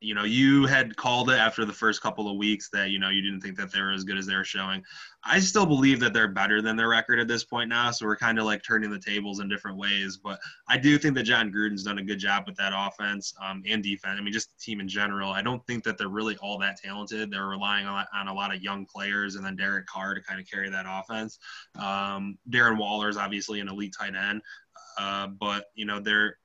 you 0.00 0.14
know, 0.14 0.22
you 0.22 0.64
had 0.66 0.94
called 0.96 1.28
it 1.30 1.38
after 1.38 1.64
the 1.64 1.72
first 1.72 2.00
couple 2.02 2.30
of 2.30 2.36
weeks 2.36 2.68
that 2.72 2.90
you 2.90 3.00
know 3.00 3.08
you 3.08 3.20
didn't 3.20 3.40
think 3.40 3.56
that 3.56 3.72
they 3.72 3.80
were 3.80 3.90
as 3.90 4.04
good 4.04 4.16
as 4.16 4.26
they 4.26 4.36
were 4.36 4.44
showing. 4.44 4.82
I 5.24 5.40
still 5.40 5.66
believe 5.66 5.98
that 6.00 6.12
they're 6.12 6.28
better 6.28 6.62
than 6.62 6.76
their 6.76 6.88
record 6.88 7.18
at 7.18 7.26
this 7.26 7.42
point 7.42 7.68
now. 7.68 7.90
So 7.90 8.06
we're 8.06 8.16
kind 8.16 8.38
of 8.38 8.44
like 8.44 8.62
turning 8.62 8.90
the 8.90 8.98
tables 9.00 9.40
in 9.40 9.48
different 9.48 9.76
ways. 9.76 10.16
But 10.16 10.38
I 10.68 10.78
do 10.78 10.98
think 10.98 11.16
that 11.16 11.24
Jon 11.24 11.50
Gruden's 11.50 11.82
done 11.82 11.98
a 11.98 12.04
good 12.04 12.20
job 12.20 12.44
with 12.46 12.56
that 12.56 12.72
offense 12.74 13.34
um, 13.42 13.62
and 13.68 13.82
defense. 13.82 14.16
I 14.18 14.22
mean, 14.22 14.32
just 14.32 14.50
the 14.56 14.64
team 14.64 14.78
in 14.78 14.86
general. 14.86 15.32
I 15.32 15.42
don't 15.42 15.66
think 15.66 15.82
that 15.84 15.98
they're 15.98 16.08
really 16.08 16.36
all 16.36 16.58
that 16.58 16.76
talented. 16.76 17.32
They're 17.32 17.48
relying 17.48 17.86
on, 17.86 18.04
on 18.14 18.28
a 18.28 18.34
lot 18.34 18.54
of 18.54 18.62
young 18.62 18.86
players 18.86 19.34
and 19.34 19.44
then 19.44 19.56
Derek 19.56 19.86
Carr 19.86 20.14
to 20.14 20.22
kind 20.22 20.40
of 20.40 20.48
carry 20.48 20.70
that 20.70 20.86
offense. 20.88 21.40
Um, 21.76 22.38
Darren 22.48 22.78
Waller 22.78 23.08
is 23.08 23.16
obviously 23.16 23.58
an 23.58 23.68
elite 23.68 23.94
tight 23.98 24.14
end, 24.14 24.42
uh, 24.96 25.26
but 25.26 25.66
you 25.74 25.86
know 25.86 25.98
they're 25.98 26.38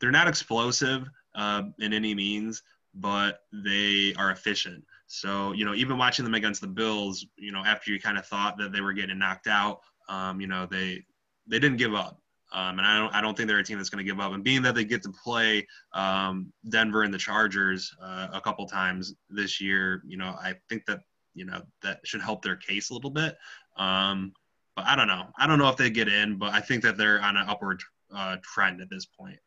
they're 0.00 0.10
not 0.10 0.28
explosive 0.28 1.08
uh, 1.34 1.62
in 1.78 1.92
any 1.92 2.14
means, 2.14 2.62
but 2.94 3.40
they 3.52 4.14
are 4.16 4.30
efficient. 4.30 4.84
So, 5.06 5.52
you 5.52 5.64
know, 5.64 5.74
even 5.74 5.98
watching 5.98 6.24
them 6.24 6.34
against 6.34 6.60
the 6.60 6.66
Bills, 6.66 7.26
you 7.36 7.52
know, 7.52 7.62
after 7.64 7.90
you 7.92 8.00
kind 8.00 8.18
of 8.18 8.26
thought 8.26 8.56
that 8.58 8.72
they 8.72 8.80
were 8.80 8.92
getting 8.92 9.18
knocked 9.18 9.46
out, 9.46 9.80
um, 10.08 10.40
you 10.40 10.46
know, 10.46 10.66
they 10.66 11.04
they 11.46 11.58
didn't 11.58 11.76
give 11.76 11.94
up. 11.94 12.20
Um, 12.52 12.78
and 12.78 12.86
I 12.86 12.98
don't, 12.98 13.14
I 13.14 13.20
don't 13.20 13.36
think 13.36 13.48
they're 13.48 13.58
a 13.58 13.64
team 13.64 13.78
that's 13.78 13.90
going 13.90 14.04
to 14.04 14.08
give 14.08 14.20
up. 14.20 14.32
And 14.32 14.44
being 14.44 14.62
that 14.62 14.76
they 14.76 14.84
get 14.84 15.02
to 15.02 15.10
play 15.10 15.66
um, 15.92 16.52
Denver 16.68 17.02
and 17.02 17.12
the 17.12 17.18
Chargers 17.18 17.92
uh, 18.00 18.28
a 18.32 18.40
couple 18.40 18.64
times 18.66 19.14
this 19.28 19.60
year, 19.60 20.02
you 20.06 20.16
know, 20.16 20.36
I 20.40 20.54
think 20.68 20.84
that 20.86 21.00
you 21.34 21.44
know 21.44 21.62
that 21.82 22.00
should 22.04 22.22
help 22.22 22.42
their 22.42 22.56
case 22.56 22.90
a 22.90 22.94
little 22.94 23.10
bit. 23.10 23.36
Um, 23.76 24.32
but 24.76 24.86
I 24.86 24.96
don't 24.96 25.08
know. 25.08 25.26
I 25.36 25.46
don't 25.46 25.58
know 25.58 25.68
if 25.68 25.76
they 25.76 25.90
get 25.90 26.08
in, 26.08 26.38
but 26.38 26.52
I 26.52 26.60
think 26.60 26.82
that 26.84 26.96
they're 26.96 27.20
on 27.20 27.36
an 27.36 27.44
upward 27.48 27.82
uh, 28.14 28.36
trend 28.42 28.80
at 28.80 28.90
this 28.90 29.04
point. 29.04 29.38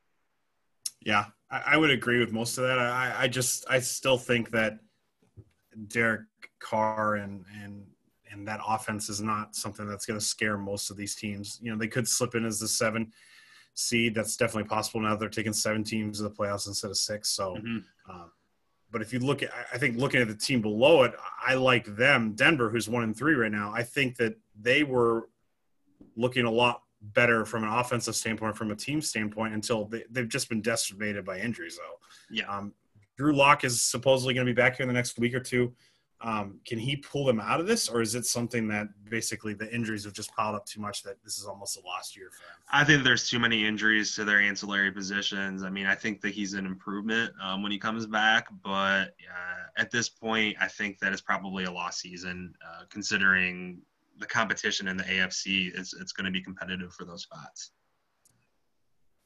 Yeah, 1.01 1.25
I, 1.49 1.61
I 1.65 1.77
would 1.77 1.91
agree 1.91 2.19
with 2.19 2.31
most 2.31 2.57
of 2.57 2.65
that. 2.65 2.79
I, 2.79 3.13
I 3.19 3.27
just 3.27 3.65
I 3.69 3.79
still 3.79 4.17
think 4.17 4.51
that 4.51 4.79
Derek 5.87 6.21
Carr 6.59 7.15
and 7.15 7.45
and 7.61 7.85
and 8.31 8.47
that 8.47 8.59
offense 8.67 9.09
is 9.09 9.21
not 9.21 9.55
something 9.55 9.87
that's 9.87 10.05
going 10.05 10.19
to 10.19 10.25
scare 10.25 10.57
most 10.57 10.89
of 10.89 10.97
these 10.97 11.15
teams. 11.15 11.59
You 11.61 11.71
know, 11.71 11.77
they 11.77 11.87
could 11.87 12.07
slip 12.07 12.35
in 12.35 12.45
as 12.45 12.59
the 12.59 12.67
seven 12.67 13.11
seed. 13.73 14.15
That's 14.15 14.35
definitely 14.35 14.67
possible 14.67 15.01
now. 15.01 15.15
They're 15.15 15.29
taking 15.29 15.53
seven 15.53 15.83
teams 15.83 16.17
to 16.17 16.23
the 16.23 16.31
playoffs 16.31 16.67
instead 16.67 16.91
of 16.91 16.97
six. 16.97 17.29
So, 17.29 17.55
mm-hmm. 17.55 18.11
um, 18.11 18.31
but 18.91 19.01
if 19.01 19.13
you 19.13 19.19
look 19.19 19.43
at, 19.43 19.51
I 19.73 19.77
think 19.77 19.97
looking 19.97 20.21
at 20.21 20.27
the 20.27 20.35
team 20.35 20.61
below 20.61 21.03
it, 21.03 21.13
I 21.45 21.53
like 21.55 21.95
them. 21.95 22.33
Denver, 22.33 22.69
who's 22.69 22.89
one 22.89 23.03
and 23.03 23.15
three 23.15 23.35
right 23.35 23.51
now. 23.51 23.71
I 23.73 23.83
think 23.83 24.17
that 24.17 24.35
they 24.59 24.83
were 24.83 25.29
looking 26.15 26.45
a 26.45 26.51
lot 26.51 26.81
better 27.01 27.45
from 27.45 27.63
an 27.63 27.69
offensive 27.69 28.15
standpoint, 28.15 28.55
from 28.55 28.71
a 28.71 28.75
team 28.75 29.01
standpoint, 29.01 29.53
until 29.53 29.85
they, 29.85 30.03
have 30.15 30.29
just 30.29 30.49
been 30.49 30.61
decimated 30.61 31.25
by 31.25 31.39
injuries, 31.39 31.77
though. 31.77 31.97
Yeah. 32.29 32.45
Um, 32.45 32.73
Drew 33.17 33.35
Lock 33.35 33.63
is 33.63 33.81
supposedly 33.81 34.33
going 34.33 34.45
to 34.45 34.53
be 34.53 34.55
back 34.55 34.77
here 34.77 34.83
in 34.83 34.87
the 34.87 34.93
next 34.93 35.17
week 35.17 35.33
or 35.33 35.39
two. 35.39 35.73
Um, 36.21 36.59
can 36.65 36.79
he 36.79 36.95
pull 36.95 37.25
them 37.25 37.39
out 37.39 37.59
of 37.59 37.67
this, 37.67 37.89
or 37.89 38.01
is 38.01 38.15
it 38.15 38.25
something 38.25 38.67
that 38.69 38.87
basically 39.07 39.53
the 39.53 39.71
injuries 39.73 40.03
have 40.03 40.13
just 40.13 40.33
piled 40.35 40.55
up 40.55 40.65
too 40.65 40.81
much 40.81 41.03
that 41.03 41.23
this 41.23 41.37
is 41.37 41.45
almost 41.45 41.77
a 41.77 41.81
lost 41.81 42.17
year 42.17 42.31
for 42.31 42.43
him? 42.43 42.57
I 42.71 42.83
think 42.83 43.03
there's 43.03 43.29
too 43.29 43.37
many 43.37 43.67
injuries 43.67 44.15
to 44.15 44.25
their 44.25 44.41
ancillary 44.41 44.91
positions. 44.91 45.61
I 45.61 45.69
mean, 45.69 45.85
I 45.85 45.93
think 45.93 46.21
that 46.21 46.33
he's 46.33 46.55
an 46.55 46.65
improvement 46.65 47.33
um, 47.41 47.61
when 47.61 47.71
he 47.71 47.77
comes 47.77 48.07
back, 48.07 48.47
but 48.63 49.09
uh, 49.09 49.63
at 49.77 49.91
this 49.91 50.09
point, 50.09 50.57
I 50.59 50.67
think 50.67 50.97
that 50.99 51.13
it's 51.13 51.21
probably 51.21 51.65
a 51.65 51.71
lost 51.71 51.99
season, 51.99 52.51
uh, 52.65 52.85
considering 52.89 53.81
the 54.19 54.25
competition 54.25 54.87
in 54.87 54.97
the 54.97 55.03
AFC 55.03 55.77
is 55.77 55.93
it's 55.99 56.11
going 56.11 56.25
to 56.25 56.31
be 56.31 56.41
competitive 56.41 56.93
for 56.93 57.05
those 57.05 57.23
spots. 57.23 57.71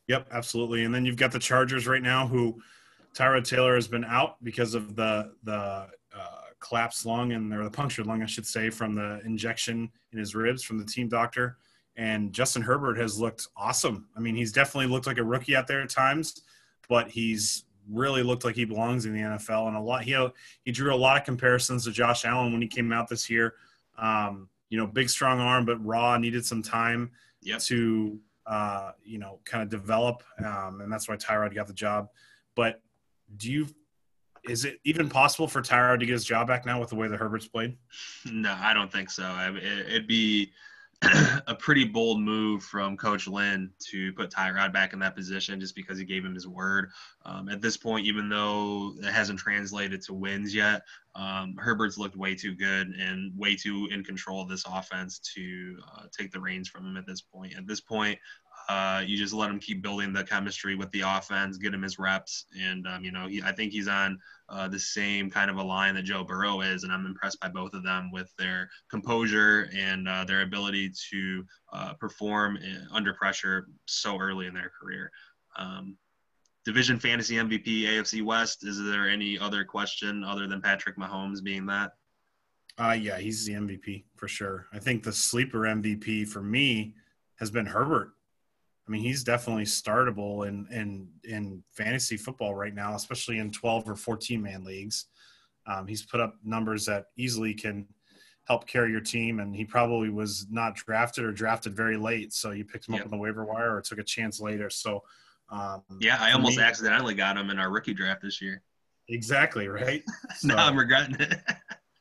Yep, 0.07 0.27
absolutely. 0.31 0.83
And 0.83 0.93
then 0.93 1.05
you've 1.05 1.15
got 1.15 1.31
the 1.31 1.39
Chargers 1.39 1.87
right 1.87 2.01
now, 2.01 2.27
who 2.27 2.61
Tyrod 3.15 3.47
Taylor 3.47 3.75
has 3.75 3.87
been 3.87 4.03
out 4.03 4.43
because 4.43 4.73
of 4.73 4.95
the 4.95 5.33
the 5.43 5.53
uh, 5.53 6.41
collapsed 6.59 7.05
lung 7.05 7.33
and 7.33 7.53
or 7.53 7.63
the 7.63 7.69
punctured 7.69 8.07
lung, 8.07 8.21
I 8.21 8.25
should 8.25 8.45
say, 8.45 8.69
from 8.69 8.95
the 8.95 9.21
injection 9.25 9.89
in 10.11 10.19
his 10.19 10.35
ribs 10.35 10.63
from 10.63 10.77
the 10.77 10.85
team 10.85 11.07
doctor. 11.07 11.57
And 11.97 12.31
Justin 12.31 12.61
Herbert 12.61 12.97
has 12.97 13.19
looked 13.19 13.47
awesome. 13.57 14.07
I 14.15 14.21
mean, 14.21 14.35
he's 14.35 14.53
definitely 14.53 14.87
looked 14.87 15.07
like 15.07 15.17
a 15.17 15.23
rookie 15.23 15.55
out 15.55 15.67
there 15.67 15.81
at 15.81 15.89
times, 15.89 16.41
but 16.87 17.09
he's 17.09 17.65
really 17.89 18.23
looked 18.23 18.45
like 18.45 18.55
he 18.55 18.65
belongs 18.65 19.05
in 19.05 19.13
the 19.13 19.19
NFL. 19.19 19.67
And 19.67 19.75
a 19.75 19.81
lot 19.81 20.03
he 20.03 20.17
he 20.63 20.71
drew 20.71 20.93
a 20.93 20.95
lot 20.95 21.17
of 21.17 21.25
comparisons 21.25 21.83
to 21.85 21.91
Josh 21.91 22.25
Allen 22.25 22.51
when 22.51 22.61
he 22.61 22.67
came 22.67 22.91
out 22.93 23.09
this 23.09 23.29
year. 23.29 23.55
Um, 23.97 24.49
you 24.71 24.77
know, 24.77 24.87
big 24.87 25.09
strong 25.09 25.39
arm, 25.39 25.65
but 25.65 25.85
raw, 25.85 26.17
needed 26.17 26.43
some 26.45 26.63
time 26.63 27.11
yep. 27.41 27.59
to 27.59 28.17
uh, 28.47 28.93
you 29.03 29.19
know 29.19 29.39
kind 29.45 29.61
of 29.61 29.69
develop, 29.69 30.23
um, 30.43 30.81
and 30.81 30.91
that's 30.91 31.07
why 31.07 31.15
Tyrod 31.17 31.53
got 31.53 31.67
the 31.67 31.73
job. 31.73 32.07
But 32.55 32.81
do 33.37 33.51
you? 33.51 33.67
Is 34.45 34.65
it 34.65 34.79
even 34.85 35.07
possible 35.07 35.47
for 35.47 35.61
Tyrod 35.61 35.99
to 35.99 36.05
get 36.07 36.13
his 36.13 36.25
job 36.25 36.47
back 36.47 36.65
now 36.65 36.79
with 36.79 36.89
the 36.89 36.95
way 36.95 37.07
the 37.07 37.17
Herbert's 37.17 37.47
played? 37.47 37.77
No, 38.31 38.55
I 38.59 38.73
don't 38.73 38.91
think 38.91 39.11
so. 39.11 39.23
I 39.23 39.51
mean, 39.51 39.63
it, 39.63 39.87
it'd 39.87 40.07
be 40.07 40.51
a 41.47 41.55
pretty 41.55 41.83
bold 41.83 42.19
move 42.19 42.63
from 42.63 42.95
Coach 42.95 43.27
Lynn 43.27 43.71
to 43.89 44.13
put 44.13 44.29
Tyrod 44.29 44.71
back 44.71 44.93
in 44.93 44.99
that 44.99 45.15
position 45.15 45.59
just 45.59 45.75
because 45.75 45.97
he 45.97 46.05
gave 46.05 46.23
him 46.23 46.35
his 46.35 46.47
word. 46.47 46.91
Um, 47.25 47.49
at 47.49 47.61
this 47.61 47.75
point, 47.75 48.05
even 48.05 48.29
though 48.29 48.93
it 48.99 49.11
hasn't 49.11 49.39
translated 49.39 50.01
to 50.03 50.13
wins 50.13 50.53
yet, 50.53 50.83
um, 51.15 51.55
Herbert's 51.57 51.97
looked 51.97 52.15
way 52.15 52.35
too 52.35 52.53
good 52.53 52.89
and 52.89 53.35
way 53.37 53.55
too 53.55 53.87
in 53.91 54.03
control 54.03 54.41
of 54.41 54.49
this 54.49 54.63
offense 54.67 55.19
to 55.35 55.77
uh, 55.91 56.03
take 56.15 56.31
the 56.31 56.39
reins 56.39 56.69
from 56.69 56.85
him 56.85 56.97
at 56.97 57.07
this 57.07 57.21
point. 57.21 57.55
At 57.57 57.65
this 57.65 57.81
point, 57.81 58.19
uh, 58.69 59.03
you 59.05 59.17
just 59.17 59.33
let 59.33 59.49
him 59.49 59.59
keep 59.59 59.81
building 59.81 60.13
the 60.13 60.23
chemistry 60.23 60.75
with 60.75 60.91
the 60.91 61.01
offense, 61.01 61.57
get 61.57 61.73
him 61.73 61.81
his 61.81 61.99
reps, 61.99 62.45
and 62.59 62.87
um, 62.87 63.03
you 63.03 63.11
know, 63.11 63.27
he, 63.27 63.41
I 63.41 63.51
think 63.51 63.71
he's 63.71 63.87
on 63.87 64.19
uh, 64.49 64.67
the 64.67 64.79
same 64.79 65.29
kind 65.29 65.49
of 65.49 65.57
a 65.57 65.63
line 65.63 65.95
that 65.95 66.03
Joe 66.03 66.23
Burrow 66.23 66.61
is, 66.61 66.83
and 66.83 66.91
I'm 66.91 67.05
impressed 67.05 67.39
by 67.39 67.49
both 67.49 67.73
of 67.73 67.83
them 67.83 68.11
with 68.11 68.31
their 68.37 68.69
composure 68.89 69.69
and 69.75 70.07
uh, 70.07 70.25
their 70.25 70.41
ability 70.41 70.91
to 71.11 71.45
uh, 71.73 71.93
perform 71.93 72.57
under 72.91 73.13
pressure 73.13 73.67
so 73.85 74.17
early 74.19 74.47
in 74.47 74.53
their 74.53 74.71
career. 74.79 75.11
Um, 75.57 75.97
Division 76.63 76.99
Fantasy 76.99 77.35
MVP 77.35 77.83
AFC 77.83 78.23
West. 78.23 78.65
Is 78.65 78.81
there 78.83 79.09
any 79.09 79.37
other 79.37 79.63
question 79.63 80.23
other 80.23 80.47
than 80.47 80.61
Patrick 80.61 80.97
Mahomes 80.97 81.43
being 81.43 81.65
that? 81.67 81.93
Uh, 82.77 82.91
yeah, 82.93 83.17
he's 83.17 83.45
the 83.45 83.53
MVP 83.53 84.05
for 84.15 84.27
sure. 84.27 84.67
I 84.71 84.79
think 84.79 85.03
the 85.03 85.11
sleeper 85.11 85.61
MVP 85.61 86.27
for 86.27 86.41
me 86.41 86.95
has 87.37 87.51
been 87.51 87.65
Herbert. 87.65 88.13
I 88.87 88.91
mean, 88.91 89.01
he's 89.01 89.23
definitely 89.23 89.65
startable 89.65 90.47
in 90.47 90.67
in 90.71 91.07
in 91.23 91.63
fantasy 91.71 92.17
football 92.17 92.55
right 92.55 92.73
now, 92.73 92.95
especially 92.95 93.37
in 93.37 93.51
12 93.51 93.89
or 93.89 93.95
14 93.95 94.41
man 94.41 94.63
leagues. 94.63 95.05
Um, 95.67 95.87
he's 95.87 96.03
put 96.03 96.19
up 96.19 96.35
numbers 96.43 96.85
that 96.87 97.05
easily 97.17 97.53
can 97.53 97.87
help 98.45 98.67
carry 98.67 98.91
your 98.91 99.01
team, 99.01 99.39
and 99.39 99.55
he 99.55 99.63
probably 99.63 100.09
was 100.09 100.47
not 100.49 100.75
drafted 100.75 101.23
or 101.23 101.31
drafted 101.31 101.75
very 101.75 101.97
late, 101.97 102.33
so 102.33 102.51
you 102.51 102.65
picked 102.65 102.87
him 102.87 102.95
yep. 102.95 103.01
up 103.01 103.05
on 103.07 103.11
the 103.11 103.17
waiver 103.17 103.45
wire 103.45 103.75
or 103.75 103.81
took 103.81 103.99
a 103.99 104.03
chance 104.03 104.41
later. 104.41 104.69
So, 104.69 105.03
um, 105.49 105.83
yeah, 105.99 106.17
I 106.19 106.31
almost 106.31 106.57
me, 106.57 106.63
accidentally 106.63 107.13
got 107.13 107.37
him 107.37 107.49
in 107.49 107.59
our 107.59 107.69
rookie 107.69 107.93
draft 107.93 108.23
this 108.23 108.41
year. 108.41 108.63
Exactly 109.07 109.67
right. 109.67 110.03
So, 110.37 110.49
now 110.49 110.65
I'm 110.65 110.77
regretting 110.77 111.17
it. 111.19 111.39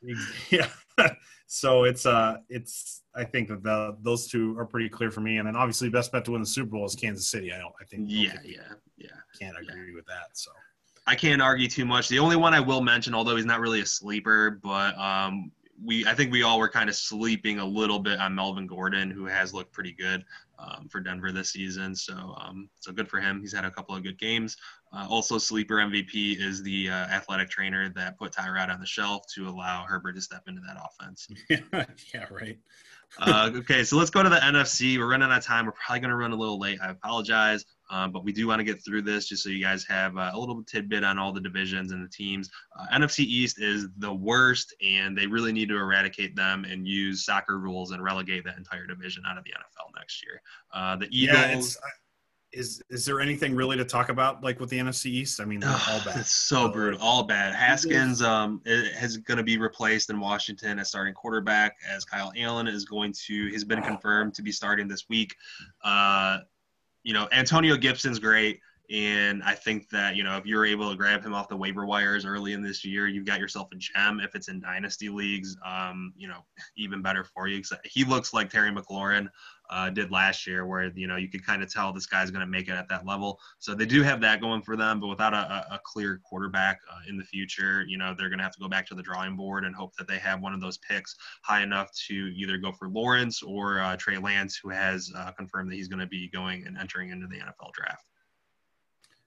yeah. 0.51 0.69
So 1.53 1.83
it's 1.83 2.07
uh 2.07 2.37
it's 2.49 3.03
I 3.13 3.25
think 3.25 3.49
that 3.49 3.65
the, 3.65 3.97
those 4.03 4.29
two 4.29 4.57
are 4.57 4.65
pretty 4.65 4.89
clear 4.89 5.11
for 5.11 5.21
me. 5.21 5.39
And 5.39 5.49
then 5.49 5.57
obviously 5.57 5.89
best 5.89 6.13
bet 6.13 6.25
to 6.27 6.31
win 6.31 6.41
the 6.41 6.47
Super 6.47 6.71
Bowl 6.71 6.87
is 6.87 6.95
Kansas 6.95 7.27
City. 7.27 7.53
I 7.53 7.59
don't 7.59 7.75
I 7.81 7.85
think 7.87 8.05
Yeah, 8.07 8.35
yeah, 8.45 8.61
yeah. 8.97 9.09
Can't 9.37 9.57
agree 9.61 9.89
yeah. 9.89 9.97
with 9.97 10.07
that. 10.07 10.29
So 10.35 10.53
I 11.09 11.17
can't 11.17 11.43
argue 11.43 11.67
too 11.67 11.85
much. 11.85 12.09
The 12.09 12.21
only 12.21 12.37
one 12.37 12.55
I 12.55 12.61
will 12.61 12.83
mention, 12.83 13.17
although 13.17 13.35
he's 13.35 13.47
not 13.47 13.59
really 13.59 13.81
a 13.81 13.87
sleeper, 13.87 14.61
but 14.63 14.97
um 14.97 15.51
we 15.85 16.07
I 16.07 16.15
think 16.15 16.31
we 16.31 16.45
all 16.45 16.61
were 16.61 16.69
kind 16.69 16.89
of 16.89 16.95
sleeping 16.95 17.59
a 17.59 17.67
little 17.67 17.99
bit 17.99 18.21
on 18.21 18.33
Melvin 18.33 18.69
Gordon, 18.69 19.11
who 19.11 19.25
has 19.25 19.53
looked 19.53 19.73
pretty 19.73 19.93
good 19.93 20.25
um, 20.61 20.89
for 20.89 21.01
Denver 21.01 21.33
this 21.33 21.51
season. 21.51 21.97
So 21.97 22.15
um, 22.39 22.69
so 22.79 22.93
good 22.93 23.09
for 23.09 23.21
him. 23.21 23.41
He's 23.41 23.55
had 23.55 23.65
a 23.65 23.71
couple 23.73 23.97
of 23.97 24.05
good 24.05 24.19
games. 24.19 24.57
Uh, 24.93 25.07
also, 25.09 25.39
sleeper 25.39 25.77
MVP 25.77 26.41
is 26.41 26.63
the 26.63 26.91
uh, 26.91 26.93
athletic 26.93 27.49
trainer 27.49 27.91
that 27.91 28.19
put 28.19 28.33
Tyrod 28.33 28.71
on 28.71 28.81
the 28.81 28.87
shelf 28.87 29.23
to 29.35 29.49
allow 29.49 29.85
Herbert 29.85 30.15
to 30.15 30.21
step 30.21 30.43
into 30.49 30.61
that 30.67 30.77
offense. 30.77 31.29
yeah, 32.13 32.27
right. 32.31 32.59
uh, 33.19 33.51
okay, 33.55 33.85
so 33.85 33.97
let's 33.97 34.11
go 34.11 34.23
to 34.23 34.29
the 34.29 34.37
NFC. 34.37 34.99
We're 34.99 35.09
running 35.09 35.31
out 35.31 35.39
of 35.39 35.45
time. 35.45 35.67
We're 35.67 35.73
probably 35.73 36.01
going 36.01 36.11
to 36.11 36.17
run 36.17 36.33
a 36.33 36.37
little 36.37 36.59
late. 36.59 36.79
I 36.83 36.91
apologize. 36.91 37.65
Um, 37.91 38.13
but 38.13 38.25
we 38.25 38.33
do 38.33 38.47
want 38.47 38.61
to 38.61 38.65
get 38.65 38.85
through 38.85 39.03
this 39.03 39.27
just 39.27 39.43
so 39.43 39.49
you 39.49 39.63
guys 39.63 39.85
have 39.85 40.17
uh, 40.17 40.31
a 40.33 40.39
little 40.39 40.63
tidbit 40.63 41.03
on 41.03 41.19
all 41.19 41.33
the 41.33 41.41
divisions 41.41 41.91
and 41.93 42.05
the 42.05 42.09
teams. 42.09 42.49
Uh, 42.79 42.87
NFC 42.97 43.21
East 43.21 43.61
is 43.61 43.89
the 43.99 44.13
worst, 44.13 44.75
and 44.85 45.19
they 45.19 45.27
really 45.27 45.53
need 45.53 45.69
to 45.71 45.77
eradicate 45.77 46.37
them 46.37 46.65
and 46.65 46.87
use 46.87 47.25
soccer 47.25 47.59
rules 47.59 47.91
and 47.91 48.03
relegate 48.03 48.45
that 48.45 48.57
entire 48.57 48.87
division 48.87 49.25
out 49.29 49.39
of 49.39 49.45
the 49.45 49.51
NFL 49.51 49.99
next 49.99 50.23
year. 50.25 50.41
Uh, 50.73 50.97
the 50.97 51.09
Eagles. 51.11 51.77
Yeah, 51.81 51.91
is 52.53 52.83
is 52.91 53.05
there 53.05 53.21
anything 53.21 53.55
really 53.55 53.77
to 53.77 53.85
talk 53.85 54.09
about 54.09 54.43
like 54.43 54.59
with 54.59 54.71
the 54.71 54.79
NFC 54.79 55.07
East? 55.07 55.41
I 55.41 55.45
mean, 55.45 55.61
they're 55.61 55.71
all 55.71 56.01
bad. 56.05 56.19
It's 56.19 56.33
so 56.33 56.69
brutal, 56.69 57.01
all 57.01 57.23
bad. 57.23 57.55
Haskins 57.55 58.23
um 58.23 58.61
is 58.65 59.17
going 59.19 59.39
to 59.39 59.45
be 59.45 59.59
replaced 59.59 60.11
in 60.11 60.19
Washington 60.19 60.79
as 60.79 60.89
starting 60.89 61.15
quarterback. 61.15 61.77
As 61.89 62.05
Kyle 62.05 62.33
Allen 62.37 62.67
is 62.67 62.85
going 62.85 63.13
to, 63.27 63.53
has 63.53 63.65
been 63.65 63.83
confirmed 63.83 64.35
to 64.35 64.43
be 64.43 64.53
starting 64.53 64.89
this 64.89 65.09
week. 65.09 65.35
Uh, 65.85 66.39
you 67.03 67.15
know, 67.15 67.29
Antonio 67.33 67.77
Gibson's 67.77 68.19
great. 68.19 68.61
And 68.91 69.41
I 69.45 69.55
think 69.55 69.89
that, 69.91 70.17
you 70.17 70.25
know, 70.25 70.37
if 70.37 70.47
you're 70.47 70.67
able 70.67 70.91
to 70.91 70.97
grab 70.97 71.25
him 71.25 71.33
off 71.33 71.49
the 71.49 71.57
waiver 71.57 71.87
wires 71.87 72.25
early 72.25 72.55
in 72.55 72.63
this 72.63 72.85
year, 72.85 73.07
you've 73.07 73.25
got 73.25 73.39
yourself 73.39 73.69
a 73.73 73.77
gem. 73.77 74.19
If 74.19 74.35
it's 74.35 74.49
in 74.49 74.61
dynasty 74.61 75.09
leagues, 75.09 75.57
um, 75.65 76.13
you 76.17 76.27
know, 76.27 76.45
even 76.77 77.01
better 77.01 77.23
for 77.23 77.47
you. 77.47 77.63
He 77.85 78.05
looks 78.05 78.35
like 78.35 78.51
Terry 78.51 78.73
McLaurin 78.73 79.29
uh, 79.71 79.91
did 79.91 80.11
last 80.11 80.45
year, 80.45 80.67
where, 80.67 80.91
you 80.97 81.07
know, 81.07 81.15
you 81.15 81.29
could 81.29 81.47
kind 81.47 81.63
of 81.63 81.73
tell 81.73 81.93
this 81.93 82.07
guy's 82.07 82.33
going 82.33 82.45
to 82.45 82.51
make 82.51 82.67
it 82.69 82.73
at 82.73 82.89
that 82.89 83.07
level. 83.07 83.39
So 83.61 83.77
they 83.77 83.87
do 83.87 84.03
have 84.03 84.21
that 84.23 84.41
going 84.41 84.63
for 84.63 84.77
them, 84.77 84.99
but 84.99 85.07
without 85.07 85.35
a, 85.35 85.67
a 85.71 85.81
clear 85.85 86.21
quarterback 86.25 86.81
uh, 86.91 86.99
in 87.09 87.17
the 87.17 87.23
future, 87.23 87.85
you 87.87 87.97
know, 87.97 88.13
they're 88.19 88.29
going 88.29 88.39
to 88.39 88.45
have 88.45 88.55
to 88.55 88.61
go 88.61 88.69
back 88.69 88.87
to 88.87 88.97
the 88.97 89.03
drawing 89.03 89.37
board 89.37 89.65
and 89.65 89.77
hope 89.77 89.95
that 89.99 90.09
they 90.09 90.19
have 90.19 90.41
one 90.41 90.53
of 90.53 90.61
those 90.61 90.79
picks 90.79 91.15
high 91.43 91.63
enough 91.63 91.93
to 92.09 92.33
either 92.35 92.59
go 92.59 92.73
for 92.73 92.89
Lawrence 92.89 93.41
or 93.41 93.79
uh, 93.79 93.97
Trey 93.97 94.19
Lance, 94.19 94.59
who 94.61 94.71
has 94.71 95.13
uh, 95.17 95.31
confirmed 95.31 95.71
that 95.71 95.77
he's 95.77 95.89
going 95.89 96.01
to 96.01 96.09
be 96.09 96.29
going 96.29 96.67
and 96.67 96.77
entering 96.77 97.11
into 97.11 97.29
the 97.29 97.37
NFL 97.37 97.73
draft. 97.73 98.10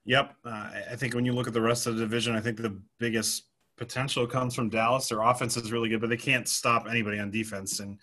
Yep. 0.06 0.34
Uh, 0.44 0.70
I 0.90 0.96
think 0.96 1.14
when 1.14 1.24
you 1.24 1.32
look 1.32 1.46
at 1.46 1.54
the 1.54 1.60
rest 1.60 1.86
of 1.86 1.96
the 1.96 2.02
division, 2.02 2.36
I 2.36 2.40
think 2.40 2.58
the 2.58 2.78
biggest 2.98 3.44
potential 3.76 4.26
comes 4.26 4.54
from 4.54 4.68
Dallas. 4.68 5.08
Their 5.08 5.22
offense 5.22 5.56
is 5.56 5.72
really 5.72 5.88
good, 5.88 6.00
but 6.00 6.10
they 6.10 6.16
can't 6.16 6.46
stop 6.46 6.86
anybody 6.88 7.18
on 7.18 7.30
defense. 7.30 7.80
And 7.80 7.98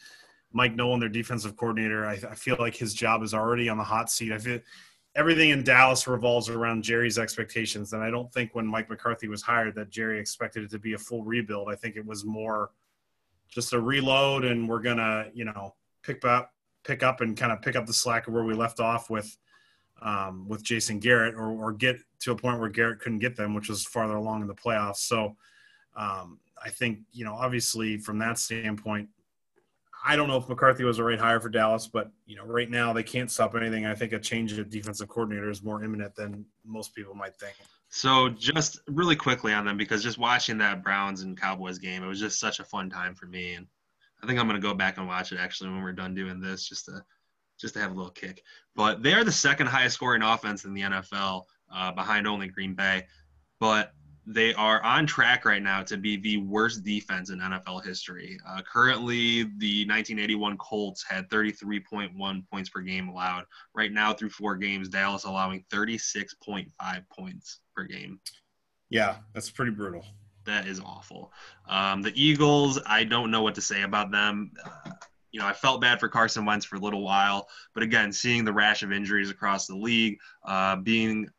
Mike 0.51 0.75
Nolan, 0.75 0.99
their 0.99 1.09
defensive 1.09 1.55
coordinator, 1.55 2.05
I, 2.05 2.13
I 2.13 2.35
feel 2.35 2.57
like 2.59 2.75
his 2.75 2.93
job 2.93 3.21
is 3.21 3.33
already 3.33 3.69
on 3.69 3.77
the 3.77 3.83
hot 3.83 4.09
seat. 4.09 4.31
I 4.31 4.39
feel 4.39 4.59
everything 5.15 5.51
in 5.51 5.63
Dallas 5.63 6.07
revolves 6.07 6.49
around 6.49 6.83
Jerry's 6.83 7.19
expectations. 7.19 7.93
And 7.93 8.03
I 8.03 8.09
don't 8.09 8.33
think 8.33 8.55
when 8.55 8.65
Mike 8.65 8.89
McCarthy 8.89 9.27
was 9.27 9.43
hired 9.43 9.75
that 9.75 9.91
Jerry 9.91 10.19
expected 10.19 10.63
it 10.63 10.71
to 10.71 10.79
be 10.79 10.93
a 10.93 10.97
full 10.97 11.23
rebuild. 11.23 11.69
I 11.69 11.75
think 11.75 11.97
it 11.97 12.05
was 12.05 12.25
more 12.25 12.71
just 13.47 13.73
a 13.73 13.79
reload 13.79 14.43
and 14.45 14.67
we're 14.67 14.81
gonna, 14.81 15.27
you 15.33 15.45
know, 15.45 15.75
pick 16.03 16.25
up 16.25 16.53
pick 16.83 17.03
up 17.03 17.21
and 17.21 17.37
kind 17.37 17.51
of 17.51 17.61
pick 17.61 17.75
up 17.75 17.85
the 17.85 17.93
slack 17.93 18.27
of 18.27 18.33
where 18.33 18.43
we 18.43 18.55
left 18.55 18.79
off 18.79 19.11
with– 19.11 19.37
um, 20.01 20.47
with 20.47 20.63
Jason 20.63 20.99
Garrett 20.99 21.35
or, 21.35 21.49
or 21.51 21.71
get 21.71 21.97
to 22.21 22.31
a 22.31 22.35
point 22.35 22.59
where 22.59 22.69
Garrett 22.69 22.99
couldn't 22.99 23.19
get 23.19 23.35
them, 23.35 23.53
which 23.53 23.69
was 23.69 23.85
farther 23.85 24.15
along 24.15 24.41
in 24.41 24.47
the 24.47 24.55
playoffs. 24.55 24.97
So 24.97 25.35
um, 25.95 26.39
I 26.63 26.69
think, 26.69 26.99
you 27.11 27.25
know, 27.25 27.33
obviously 27.33 27.97
from 27.97 28.19
that 28.19 28.39
standpoint, 28.39 29.09
I 30.03 30.15
don't 30.15 30.27
know 30.27 30.37
if 30.37 30.49
McCarthy 30.49 30.83
was 30.83 30.97
a 30.97 31.03
right 31.03 31.19
hire 31.19 31.39
for 31.39 31.49
Dallas, 31.49 31.87
but 31.87 32.09
you 32.25 32.35
know, 32.35 32.45
right 32.45 32.69
now 32.69 32.91
they 32.91 33.03
can't 33.03 33.29
stop 33.29 33.53
anything. 33.55 33.85
I 33.85 33.93
think 33.93 34.13
a 34.13 34.19
change 34.19 34.57
of 34.57 34.69
defensive 34.69 35.07
coordinator 35.07 35.49
is 35.51 35.61
more 35.61 35.83
imminent 35.83 36.15
than 36.15 36.45
most 36.65 36.95
people 36.95 37.13
might 37.13 37.35
think. 37.35 37.55
So 37.89 38.29
just 38.29 38.79
really 38.87 39.15
quickly 39.15 39.53
on 39.53 39.65
them, 39.65 39.77
because 39.77 40.01
just 40.01 40.17
watching 40.17 40.57
that 40.57 40.81
Browns 40.81 41.21
and 41.21 41.39
Cowboys 41.39 41.77
game, 41.77 42.03
it 42.03 42.07
was 42.07 42.19
just 42.19 42.39
such 42.39 42.59
a 42.59 42.63
fun 42.63 42.89
time 42.89 43.13
for 43.13 43.27
me, 43.27 43.53
and 43.53 43.67
I 44.23 44.27
think 44.27 44.39
I'm 44.39 44.47
going 44.47 44.59
to 44.59 44.67
go 44.67 44.73
back 44.73 44.97
and 44.97 45.07
watch 45.07 45.31
it 45.33 45.39
actually 45.39 45.69
when 45.69 45.83
we're 45.83 45.91
done 45.91 46.15
doing 46.15 46.39
this, 46.39 46.67
just 46.67 46.85
to 46.85 47.03
just 47.61 47.75
to 47.75 47.79
have 47.79 47.91
a 47.91 47.95
little 47.95 48.11
kick. 48.11 48.43
But 48.75 49.03
they 49.03 49.13
are 49.13 49.23
the 49.23 49.31
second 49.31 49.67
highest 49.67 49.95
scoring 49.95 50.23
offense 50.23 50.65
in 50.65 50.73
the 50.73 50.81
NFL, 50.81 51.43
uh, 51.73 51.91
behind 51.91 52.27
only 52.27 52.47
Green 52.47 52.73
Bay. 52.73 53.05
But 53.59 53.93
they 54.25 54.53
are 54.53 54.81
on 54.83 55.07
track 55.07 55.45
right 55.45 55.61
now 55.61 55.81
to 55.83 55.97
be 55.97 56.15
the 56.17 56.37
worst 56.37 56.83
defense 56.83 57.29
in 57.31 57.39
NFL 57.39 57.83
history. 57.83 58.37
Uh, 58.47 58.61
currently, 58.61 59.43
the 59.43 59.85
1981 59.87 60.57
Colts 60.57 61.03
had 61.07 61.29
33.1 61.29 62.49
points 62.49 62.69
per 62.69 62.81
game 62.81 63.09
allowed. 63.09 63.45
Right 63.73 63.91
now, 63.91 64.13
through 64.13 64.29
four 64.29 64.55
games, 64.55 64.89
Dallas 64.89 65.23
allowing 65.23 65.65
36.5 65.71 66.71
points 67.09 67.59
per 67.75 67.83
game. 67.83 68.19
Yeah, 68.89 69.17
that's 69.33 69.49
pretty 69.49 69.71
brutal. 69.71 70.05
That 70.45 70.67
is 70.67 70.79
awful. 70.79 71.31
Um, 71.67 72.01
the 72.01 72.13
Eagles, 72.21 72.79
I 72.85 73.03
don't 73.03 73.31
know 73.31 73.41
what 73.41 73.55
to 73.55 73.61
say 73.61 73.83
about 73.83 74.11
them. 74.11 74.51
Uh, 74.63 74.91
you 75.31 75.39
know, 75.39 75.47
I 75.47 75.53
felt 75.53 75.81
bad 75.81 75.99
for 75.99 76.09
Carson 76.09 76.45
Wentz 76.45 76.65
for 76.65 76.75
a 76.75 76.79
little 76.79 77.03
while, 77.03 77.47
but 77.73 77.83
again, 77.83 78.11
seeing 78.11 78.43
the 78.45 78.53
rash 78.53 78.83
of 78.83 78.91
injuries 78.91 79.29
across 79.29 79.67
the 79.67 79.75
league, 79.75 80.17
uh, 80.45 80.75
being 80.77 81.29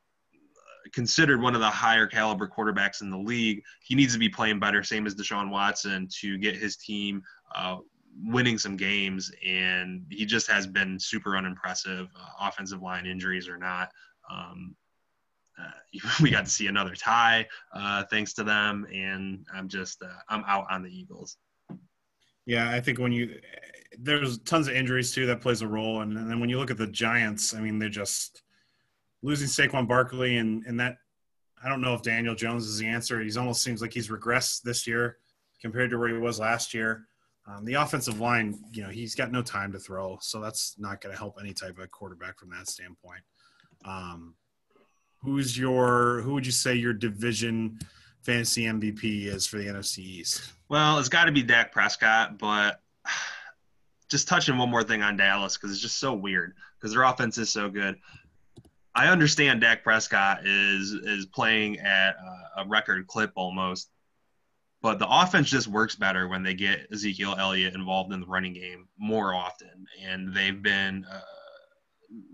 considered 0.93 1.41
one 1.41 1.55
of 1.55 1.61
the 1.61 1.71
higher 1.71 2.07
caliber 2.07 2.49
quarterbacks 2.49 3.03
in 3.03 3.11
the 3.11 3.19
league, 3.19 3.63
he 3.83 3.95
needs 3.95 4.13
to 4.13 4.19
be 4.19 4.29
playing 4.29 4.59
better, 4.59 4.83
same 4.83 5.07
as 5.07 5.15
Deshaun 5.15 5.51
Watson, 5.51 6.09
to 6.21 6.39
get 6.39 6.57
his 6.57 6.77
team 6.77 7.23
uh, 7.55 7.79
winning 8.25 8.59
some 8.59 8.77
games. 8.77 9.33
And 9.47 10.05
he 10.11 10.27
just 10.27 10.51
has 10.51 10.67
been 10.67 10.99
super 10.99 11.37
unimpressive, 11.37 12.09
uh, 12.17 12.49
offensive 12.49 12.83
line 12.83 13.07
injuries 13.07 13.49
or 13.49 13.57
not. 13.57 13.91
Um, 14.31 14.75
uh, 15.59 15.71
we 16.23 16.31
got 16.31 16.45
to 16.45 16.51
see 16.51 16.67
another 16.67 16.95
tie 16.95 17.47
uh, 17.75 18.05
thanks 18.11 18.33
to 18.35 18.45
them, 18.45 18.87
and 18.93 19.47
I'm 19.53 19.69
just 19.69 20.03
uh, 20.03 20.09
I'm 20.29 20.45
out 20.47 20.67
on 20.71 20.83
the 20.83 20.91
Eagles. 20.91 21.37
Yeah, 22.47 22.71
I 22.71 22.81
think 22.81 22.99
when 22.99 23.13
you 23.13 23.41
there's 23.99 24.39
tons 24.39 24.69
of 24.69 24.75
injuries 24.75 25.13
too 25.13 25.27
that 25.27 25.41
plays 25.41 25.63
a 25.63 25.67
role, 25.67 26.01
and, 26.01 26.17
and 26.17 26.31
then 26.31 26.41
when 26.41 26.49
you 26.49 26.59
look 26.59 26.71
at 26.71 26.79
the 26.79 26.87
Giants, 26.87 27.55
I 27.55 27.61
mean 27.61 27.79
they're 27.79 27.89
just 27.89 28.43
losing 29.23 29.49
Saquon 29.49 29.87
Barkley 29.87 30.39
and 30.39 30.65
and 30.67 30.79
that 30.81 30.97
I 31.65 31.69
don't 31.69 31.81
know 31.81 31.95
if 31.95 32.03
Daniel 32.03 32.35
Jones 32.35 32.67
is 32.67 32.79
the 32.79 32.89
answer. 32.89 33.21
He's 33.21 33.37
almost 33.37 33.63
seems 33.63 33.81
like 33.81 33.93
he's 33.93 34.09
regressed 34.09 34.63
this 34.63 34.87
year 34.87 35.19
compared 35.61 35.91
to 35.91 35.99
where 35.99 36.09
he 36.09 36.19
was 36.19 36.41
last 36.41 36.75
year. 36.75 37.07
Um, 37.47 37.65
the 37.65 37.75
offensive 37.75 38.21
line, 38.21 38.59
you 38.73 38.83
know, 38.83 38.89
he's 38.89 39.15
got 39.15 39.33
no 39.33 39.43
time 39.43 39.73
to 39.73 39.79
throw, 39.79 40.19
so 40.21 40.41
that's 40.41 40.77
not 40.79 41.01
going 41.01 41.13
to 41.13 41.19
help 41.19 41.39
any 41.41 41.53
type 41.53 41.79
of 41.79 41.91
quarterback 41.91 42.39
from 42.39 42.51
that 42.51 42.69
standpoint. 42.69 43.23
Um, 43.85 44.35
who's 45.23 45.57
your 45.57 46.21
who 46.23 46.35
would 46.35 46.47
you 46.47 46.53
say 46.53 46.75
your 46.75 46.93
division 46.93 47.79
fantasy 48.23 48.65
MVP 48.65 49.27
is 49.27 49.47
for 49.47 49.59
the 49.59 49.67
NFC 49.67 49.99
East? 49.99 50.53
Well, 50.69 50.99
it's 50.99 51.09
got 51.09 51.25
to 51.27 51.33
be 51.33 51.43
Dak 51.43 51.73
Prescott, 51.73 52.39
but 52.39 52.81
just 54.11 54.29
touching 54.29 54.57
one 54.57 54.71
more 54.71 54.83
thing 54.83 55.03
on 55.03 55.17
Dallas 55.17 55.57
because 55.57 55.71
it's 55.71 55.81
just 55.81 55.99
so 55.99 56.15
weird 56.15 56.55
because 56.79 56.95
their 56.95 57.03
offense 57.03 57.39
is 57.39 57.51
so 57.51 57.69
good. 57.69 57.99
I 58.95 59.09
understand 59.09 59.63
Dak 59.63 59.83
Prescott 59.83 60.47
is 60.47 60.93
is 60.93 61.27
playing 61.27 61.79
at 61.81 62.15
a 62.57 62.67
record 62.67 63.07
clip 63.07 63.33
almost, 63.37 63.91
but 64.83 64.99
the 64.99 65.09
offense 65.09 65.49
just 65.49 65.67
works 65.67 65.95
better 65.97 66.29
when 66.29 66.43
they 66.43 66.55
get 66.55 66.89
Ezekiel 66.93 67.35
Elliott 67.39 67.75
involved 67.75 68.13
in 68.13 68.21
the 68.21 68.27
running 68.27 68.53
game 68.53 68.89
more 68.99 69.35
often, 69.35 69.87
and 70.03 70.35
they've 70.35 70.63
been. 70.63 71.05
Uh, 71.11 71.21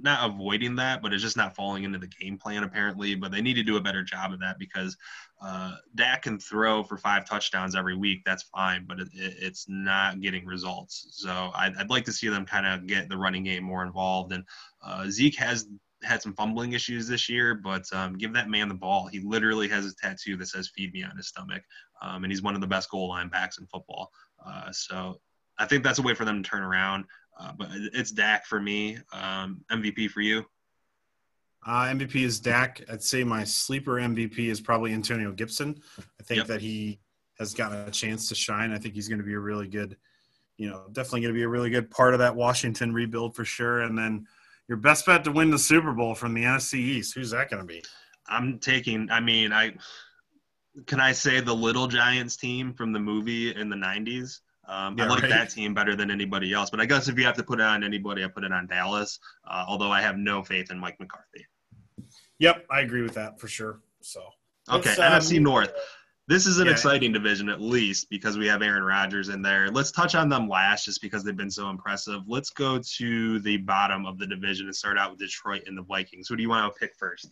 not 0.00 0.28
avoiding 0.28 0.74
that, 0.74 1.02
but 1.02 1.12
it's 1.12 1.22
just 1.22 1.36
not 1.36 1.54
falling 1.54 1.84
into 1.84 1.98
the 1.98 2.08
game 2.08 2.36
plan 2.36 2.64
apparently. 2.64 3.14
But 3.14 3.30
they 3.30 3.40
need 3.40 3.54
to 3.54 3.62
do 3.62 3.76
a 3.76 3.80
better 3.80 4.02
job 4.02 4.32
of 4.32 4.40
that 4.40 4.58
because 4.58 4.96
uh, 5.40 5.72
Dak 5.94 6.22
can 6.22 6.38
throw 6.38 6.82
for 6.82 6.96
five 6.96 7.24
touchdowns 7.24 7.76
every 7.76 7.96
week. 7.96 8.22
That's 8.24 8.42
fine, 8.44 8.84
but 8.86 8.98
it, 8.98 9.08
it, 9.12 9.34
it's 9.38 9.66
not 9.68 10.20
getting 10.20 10.44
results. 10.44 11.06
So 11.12 11.50
I'd, 11.54 11.76
I'd 11.76 11.90
like 11.90 12.04
to 12.06 12.12
see 12.12 12.28
them 12.28 12.44
kind 12.44 12.66
of 12.66 12.86
get 12.86 13.08
the 13.08 13.16
running 13.16 13.44
game 13.44 13.62
more 13.62 13.84
involved. 13.84 14.32
And 14.32 14.44
uh, 14.82 15.06
Zeke 15.08 15.36
has 15.36 15.68
had 16.02 16.22
some 16.22 16.34
fumbling 16.34 16.72
issues 16.72 17.08
this 17.08 17.28
year, 17.28 17.54
but 17.54 17.84
um, 17.92 18.16
give 18.16 18.32
that 18.34 18.48
man 18.48 18.68
the 18.68 18.74
ball. 18.74 19.06
He 19.06 19.20
literally 19.20 19.68
has 19.68 19.86
a 19.86 19.94
tattoo 19.94 20.36
that 20.36 20.46
says 20.46 20.70
"Feed 20.74 20.92
me" 20.92 21.02
on 21.02 21.16
his 21.16 21.28
stomach, 21.28 21.62
um, 22.02 22.24
and 22.24 22.32
he's 22.32 22.42
one 22.42 22.54
of 22.54 22.60
the 22.60 22.66
best 22.66 22.90
goal 22.90 23.08
line 23.08 23.28
backs 23.28 23.58
in 23.58 23.66
football. 23.66 24.10
Uh, 24.44 24.70
so 24.72 25.20
I 25.58 25.66
think 25.66 25.82
that's 25.84 25.98
a 25.98 26.02
way 26.02 26.14
for 26.14 26.24
them 26.24 26.42
to 26.42 26.48
turn 26.48 26.62
around. 26.62 27.04
Uh, 27.38 27.52
but 27.56 27.68
it's 27.72 28.10
Dak 28.10 28.46
for 28.46 28.60
me. 28.60 28.98
Um, 29.12 29.60
MVP 29.70 30.10
for 30.10 30.20
you? 30.20 30.44
Uh, 31.68 31.84
MVP 31.84 32.24
is 32.24 32.40
Dak. 32.40 32.80
I'd 32.90 33.02
say 33.02 33.22
my 33.24 33.44
sleeper 33.44 33.96
MVP 33.96 34.38
is 34.38 34.58
probably 34.58 34.94
Antonio 34.94 35.32
Gibson. 35.32 35.78
I 35.98 36.22
think 36.22 36.38
yep. 36.38 36.46
that 36.46 36.62
he 36.62 36.98
has 37.38 37.52
gotten 37.52 37.86
a 37.86 37.90
chance 37.90 38.26
to 38.30 38.34
shine. 38.34 38.72
I 38.72 38.78
think 38.78 38.94
he's 38.94 39.06
going 39.06 39.18
to 39.18 39.24
be 39.24 39.34
a 39.34 39.38
really 39.38 39.68
good, 39.68 39.98
you 40.56 40.70
know, 40.70 40.86
definitely 40.92 41.20
going 41.20 41.34
to 41.34 41.38
be 41.38 41.42
a 41.42 41.48
really 41.48 41.68
good 41.68 41.90
part 41.90 42.14
of 42.14 42.20
that 42.20 42.34
Washington 42.34 42.94
rebuild 42.94 43.36
for 43.36 43.44
sure. 43.44 43.82
And 43.82 43.98
then 43.98 44.26
your 44.66 44.78
best 44.78 45.04
bet 45.04 45.24
to 45.24 45.30
win 45.30 45.50
the 45.50 45.58
Super 45.58 45.92
Bowl 45.92 46.14
from 46.14 46.32
the 46.32 46.42
NFC 46.42 46.76
East. 46.76 47.14
Who's 47.14 47.32
that 47.32 47.50
going 47.50 47.60
to 47.60 47.66
be? 47.66 47.84
I'm 48.26 48.58
taking. 48.60 49.10
I 49.10 49.20
mean, 49.20 49.52
I 49.52 49.74
can 50.86 51.00
I 51.00 51.12
say 51.12 51.40
the 51.40 51.54
Little 51.54 51.86
Giants 51.86 52.38
team 52.38 52.72
from 52.72 52.94
the 52.94 52.98
movie 52.98 53.54
in 53.54 53.68
the 53.68 53.76
'90s. 53.76 54.40
Um, 54.66 54.96
yeah, 54.96 55.04
I 55.04 55.08
like 55.08 55.22
right. 55.22 55.30
that 55.30 55.50
team 55.50 55.74
better 55.74 55.94
than 55.94 56.10
anybody 56.10 56.54
else. 56.54 56.70
But 56.70 56.80
I 56.80 56.86
guess 56.86 57.08
if 57.08 57.18
you 57.18 57.24
have 57.24 57.36
to 57.36 57.42
put 57.42 57.60
it 57.60 57.64
on 57.64 57.84
anybody, 57.84 58.24
I 58.24 58.28
put 58.28 58.44
it 58.44 58.52
on 58.52 58.66
Dallas. 58.66 59.18
Uh, 59.46 59.64
although 59.68 59.90
I 59.90 60.00
have 60.00 60.16
no 60.16 60.42
faith 60.42 60.70
in 60.70 60.78
Mike 60.78 60.98
McCarthy. 60.98 61.46
Yep, 62.38 62.66
I 62.70 62.80
agree 62.80 63.02
with 63.02 63.14
that 63.14 63.40
for 63.40 63.48
sure. 63.48 63.80
So 64.00 64.22
okay, 64.70 64.90
um, 64.92 65.12
NFC 65.12 65.40
North. 65.40 65.72
This 66.28 66.46
is 66.46 66.58
an 66.58 66.66
yeah. 66.66 66.72
exciting 66.72 67.10
division, 67.10 67.48
at 67.48 67.58
least 67.58 68.10
because 68.10 68.36
we 68.36 68.46
have 68.48 68.60
Aaron 68.60 68.82
Rodgers 68.82 69.30
in 69.30 69.40
there. 69.40 69.70
Let's 69.70 69.90
touch 69.90 70.14
on 70.14 70.28
them 70.28 70.46
last, 70.46 70.84
just 70.84 71.00
because 71.00 71.24
they've 71.24 71.34
been 71.34 71.50
so 71.50 71.70
impressive. 71.70 72.20
Let's 72.26 72.50
go 72.50 72.78
to 72.78 73.38
the 73.40 73.56
bottom 73.56 74.04
of 74.04 74.18
the 74.18 74.26
division 74.26 74.66
and 74.66 74.76
start 74.76 74.98
out 74.98 75.10
with 75.10 75.20
Detroit 75.20 75.62
and 75.66 75.76
the 75.76 75.82
Vikings. 75.82 76.28
Who 76.28 76.36
do 76.36 76.42
you 76.42 76.50
want 76.50 76.72
to 76.72 76.78
pick 76.78 76.94
first? 76.96 77.30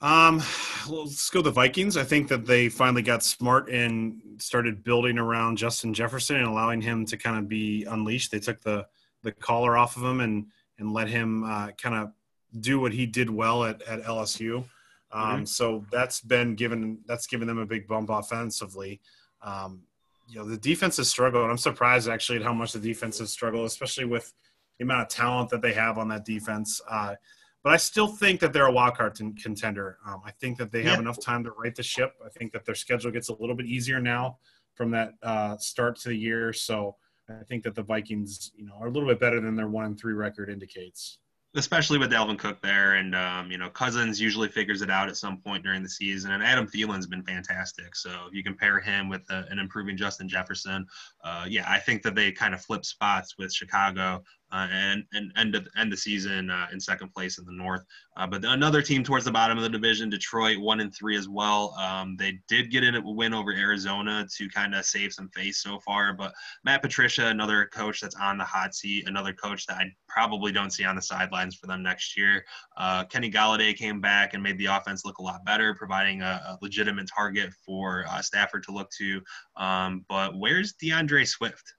Um, 0.00 0.40
let's 0.88 1.28
go 1.28 1.42
the 1.42 1.50
Vikings. 1.50 1.96
I 1.96 2.04
think 2.04 2.28
that 2.28 2.46
they 2.46 2.68
finally 2.68 3.02
got 3.02 3.24
smart 3.24 3.68
and 3.68 4.20
started 4.38 4.84
building 4.84 5.18
around 5.18 5.58
Justin 5.58 5.92
Jefferson 5.92 6.36
and 6.36 6.46
allowing 6.46 6.80
him 6.80 7.04
to 7.06 7.16
kind 7.16 7.36
of 7.36 7.48
be 7.48 7.84
unleashed. 7.84 8.30
They 8.30 8.40
took 8.40 8.60
the 8.60 8.86
the 9.22 9.32
collar 9.32 9.76
off 9.76 9.96
of 9.96 10.04
him 10.04 10.20
and 10.20 10.46
and 10.78 10.92
let 10.92 11.08
him 11.08 11.44
uh, 11.44 11.72
kind 11.72 11.96
of 11.96 12.12
do 12.60 12.80
what 12.80 12.92
he 12.92 13.06
did 13.06 13.30
well 13.30 13.64
at, 13.64 13.82
at 13.82 14.02
LSU. 14.02 14.64
Um, 15.10 15.22
mm-hmm. 15.22 15.44
So 15.44 15.84
that's 15.90 16.20
been 16.20 16.54
given 16.54 16.98
that's 17.06 17.26
given 17.26 17.46
them 17.46 17.58
a 17.58 17.66
big 17.66 17.86
bump 17.86 18.10
offensively. 18.10 19.00
Um, 19.42 19.82
you 20.28 20.38
know 20.38 20.48
the 20.48 20.56
defense 20.56 20.96
has 20.96 21.08
struggled. 21.08 21.50
I'm 21.50 21.58
surprised 21.58 22.08
actually 22.08 22.38
at 22.38 22.44
how 22.44 22.54
much 22.54 22.72
the 22.72 22.78
defense 22.78 23.18
has 23.18 23.30
struggled, 23.30 23.66
especially 23.66 24.06
with 24.06 24.32
the 24.78 24.84
amount 24.84 25.02
of 25.02 25.08
talent 25.08 25.50
that 25.50 25.60
they 25.60 25.72
have 25.74 25.98
on 25.98 26.08
that 26.08 26.24
defense. 26.24 26.80
Uh, 26.88 27.14
but 27.62 27.72
I 27.72 27.76
still 27.76 28.08
think 28.08 28.40
that 28.40 28.52
they're 28.52 28.66
a 28.66 28.72
wild 28.72 28.96
card 28.96 29.14
contender. 29.40 29.98
Um, 30.06 30.22
I 30.24 30.32
think 30.32 30.58
that 30.58 30.72
they 30.72 30.82
have 30.82 30.94
yeah. 30.94 31.00
enough 31.00 31.20
time 31.20 31.44
to 31.44 31.52
right 31.52 31.74
the 31.74 31.82
ship. 31.82 32.14
I 32.24 32.28
think 32.30 32.52
that 32.52 32.64
their 32.64 32.74
schedule 32.74 33.12
gets 33.12 33.28
a 33.28 33.34
little 33.34 33.54
bit 33.54 33.66
easier 33.66 34.00
now 34.00 34.38
from 34.74 34.90
that 34.92 35.12
uh, 35.22 35.56
start 35.58 35.96
to 36.00 36.08
the 36.08 36.16
year. 36.16 36.52
So 36.52 36.96
I 37.28 37.44
think 37.44 37.62
that 37.64 37.76
the 37.76 37.82
Vikings, 37.82 38.50
you 38.56 38.66
know, 38.66 38.74
are 38.80 38.88
a 38.88 38.90
little 38.90 39.08
bit 39.08 39.20
better 39.20 39.40
than 39.40 39.54
their 39.54 39.68
one 39.68 39.84
and 39.84 39.98
three 39.98 40.14
record 40.14 40.50
indicates 40.50 41.18
especially 41.54 41.98
with 41.98 42.10
Dalvin 42.10 42.38
Cook 42.38 42.62
there, 42.62 42.94
and 42.94 43.14
um, 43.14 43.50
you 43.50 43.58
know 43.58 43.68
Cousins 43.68 44.20
usually 44.20 44.48
figures 44.48 44.82
it 44.82 44.90
out 44.90 45.08
at 45.08 45.16
some 45.16 45.38
point 45.38 45.62
during 45.62 45.82
the 45.82 45.88
season, 45.88 46.32
and 46.32 46.42
Adam 46.42 46.66
Thielen's 46.66 47.06
been 47.06 47.22
fantastic. 47.22 47.94
So 47.94 48.10
if 48.28 48.34
you 48.34 48.42
compare 48.42 48.80
him 48.80 49.08
with 49.08 49.22
uh, 49.30 49.42
an 49.50 49.58
improving 49.58 49.96
Justin 49.96 50.28
Jefferson, 50.28 50.86
uh, 51.24 51.46
yeah, 51.48 51.64
I 51.68 51.78
think 51.78 52.02
that 52.02 52.14
they 52.14 52.32
kind 52.32 52.54
of 52.54 52.62
flip 52.62 52.84
spots 52.84 53.36
with 53.38 53.52
Chicago 53.52 54.22
uh, 54.52 54.68
and 54.70 55.04
and 55.12 55.32
end 55.36 55.54
of, 55.54 55.66
end 55.78 55.90
the 55.90 55.96
season 55.96 56.50
uh, 56.50 56.66
in 56.72 56.80
second 56.80 57.12
place 57.14 57.38
in 57.38 57.44
the 57.44 57.52
North. 57.52 57.84
Uh, 58.16 58.26
but 58.26 58.44
another 58.44 58.82
team 58.82 59.02
towards 59.02 59.24
the 59.24 59.30
bottom 59.30 59.56
of 59.56 59.64
the 59.64 59.70
division, 59.70 60.10
Detroit, 60.10 60.58
one 60.58 60.80
and 60.80 60.94
three 60.94 61.16
as 61.16 61.28
well. 61.28 61.74
Um, 61.78 62.16
they 62.18 62.38
did 62.48 62.70
get 62.70 62.84
in 62.84 62.94
a 62.94 63.00
win 63.02 63.32
over 63.32 63.52
Arizona 63.52 64.26
to 64.36 64.48
kind 64.50 64.74
of 64.74 64.84
save 64.84 65.12
some 65.12 65.30
face 65.30 65.62
so 65.62 65.78
far. 65.80 66.12
But 66.12 66.32
Matt 66.64 66.82
Patricia, 66.82 67.26
another 67.28 67.66
coach 67.72 68.00
that's 68.00 68.16
on 68.16 68.36
the 68.36 68.44
hot 68.44 68.74
seat, 68.74 69.08
another 69.08 69.32
coach 69.32 69.66
that 69.66 69.78
I 69.78 69.84
probably 70.08 70.52
don't 70.52 70.70
see 70.70 70.84
on 70.84 70.96
the 70.96 71.02
sidelines 71.02 71.56
for 71.56 71.66
them 71.66 71.82
next 71.82 72.16
year. 72.16 72.44
Uh, 72.76 73.04
Kenny 73.04 73.30
Golladay 73.30 73.74
came 73.74 74.00
back 74.00 74.34
and 74.34 74.42
made 74.42 74.58
the 74.58 74.66
offense 74.66 75.04
look 75.04 75.18
a 75.18 75.22
lot 75.22 75.44
better, 75.46 75.74
providing 75.74 76.20
a, 76.20 76.42
a 76.46 76.58
legitimate 76.60 77.08
target 77.14 77.50
for 77.64 78.04
uh, 78.10 78.20
Stafford 78.20 78.62
to 78.64 78.72
look 78.72 78.90
to. 78.98 79.22
Um, 79.56 80.04
but 80.08 80.36
where's 80.36 80.74
DeAndre 80.74 81.26
Swift? 81.26 81.74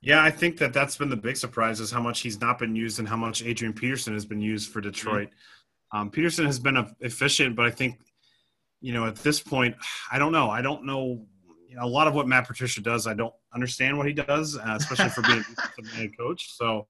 Yeah, 0.00 0.22
I 0.22 0.30
think 0.30 0.58
that 0.58 0.72
that's 0.72 0.96
been 0.96 1.08
the 1.08 1.16
big 1.16 1.36
surprise 1.36 1.80
is 1.80 1.90
how 1.90 2.00
much 2.00 2.20
he's 2.20 2.40
not 2.40 2.58
been 2.58 2.76
used 2.76 2.98
and 2.98 3.08
how 3.08 3.16
much 3.16 3.42
Adrian 3.42 3.74
Peterson 3.74 4.12
has 4.14 4.24
been 4.24 4.40
used 4.40 4.70
for 4.70 4.80
Detroit. 4.80 5.28
Mm-hmm. 5.28 5.98
Um, 5.98 6.10
Peterson 6.10 6.46
has 6.46 6.58
been 6.58 6.86
efficient, 7.00 7.56
but 7.56 7.66
I 7.66 7.70
think, 7.70 7.98
you 8.80 8.92
know, 8.92 9.06
at 9.06 9.16
this 9.16 9.40
point, 9.40 9.74
I 10.12 10.18
don't 10.18 10.32
know. 10.32 10.50
I 10.50 10.62
don't 10.62 10.84
know. 10.84 11.26
You 11.68 11.76
know, 11.76 11.84
a 11.84 11.86
lot 11.86 12.06
of 12.06 12.14
what 12.14 12.26
Matt 12.26 12.46
Patricia 12.46 12.80
does, 12.80 13.06
I 13.06 13.14
don't 13.14 13.34
understand 13.52 13.98
what 13.98 14.06
he 14.06 14.12
does, 14.14 14.56
uh, 14.56 14.76
especially 14.78 15.10
for 15.10 15.22
being 15.22 15.44
a 15.84 15.96
head 15.96 16.16
coach. 16.16 16.56
So 16.56 16.86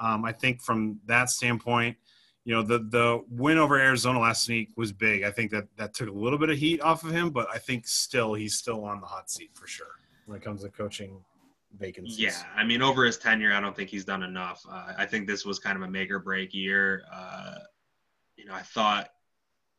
um, 0.00 0.24
I 0.24 0.32
think 0.32 0.62
from 0.62 0.98
that 1.06 1.30
standpoint, 1.30 1.96
you 2.44 2.54
know, 2.54 2.62
the 2.62 2.78
the 2.78 3.22
win 3.30 3.58
over 3.58 3.78
Arizona 3.78 4.18
last 4.18 4.48
week 4.48 4.70
was 4.76 4.90
big. 4.90 5.22
I 5.22 5.30
think 5.30 5.50
that 5.50 5.68
that 5.76 5.92
took 5.92 6.08
a 6.08 6.12
little 6.12 6.38
bit 6.38 6.48
of 6.48 6.56
heat 6.56 6.80
off 6.80 7.04
of 7.04 7.10
him, 7.10 7.30
but 7.30 7.46
I 7.52 7.58
think 7.58 7.86
still 7.86 8.32
he's 8.34 8.56
still 8.56 8.84
on 8.84 9.00
the 9.00 9.06
hot 9.06 9.30
seat 9.30 9.50
for 9.52 9.66
sure 9.66 9.86
when 10.26 10.38
it 10.38 10.42
comes 10.42 10.62
to 10.62 10.70
coaching 10.70 11.20
vacancies. 11.76 12.18
Yeah, 12.18 12.42
I 12.56 12.64
mean, 12.64 12.82
over 12.82 13.04
his 13.04 13.18
tenure, 13.18 13.52
I 13.52 13.60
don't 13.60 13.76
think 13.76 13.90
he's 13.90 14.04
done 14.04 14.22
enough. 14.22 14.64
Uh, 14.70 14.92
I 14.96 15.06
think 15.06 15.26
this 15.26 15.44
was 15.44 15.58
kind 15.58 15.76
of 15.76 15.82
a 15.82 15.88
make 15.88 16.10
or 16.10 16.18
break 16.18 16.54
year. 16.54 17.04
Uh, 17.12 17.58
you 18.36 18.44
know, 18.46 18.54
I 18.54 18.62
thought 18.62 19.10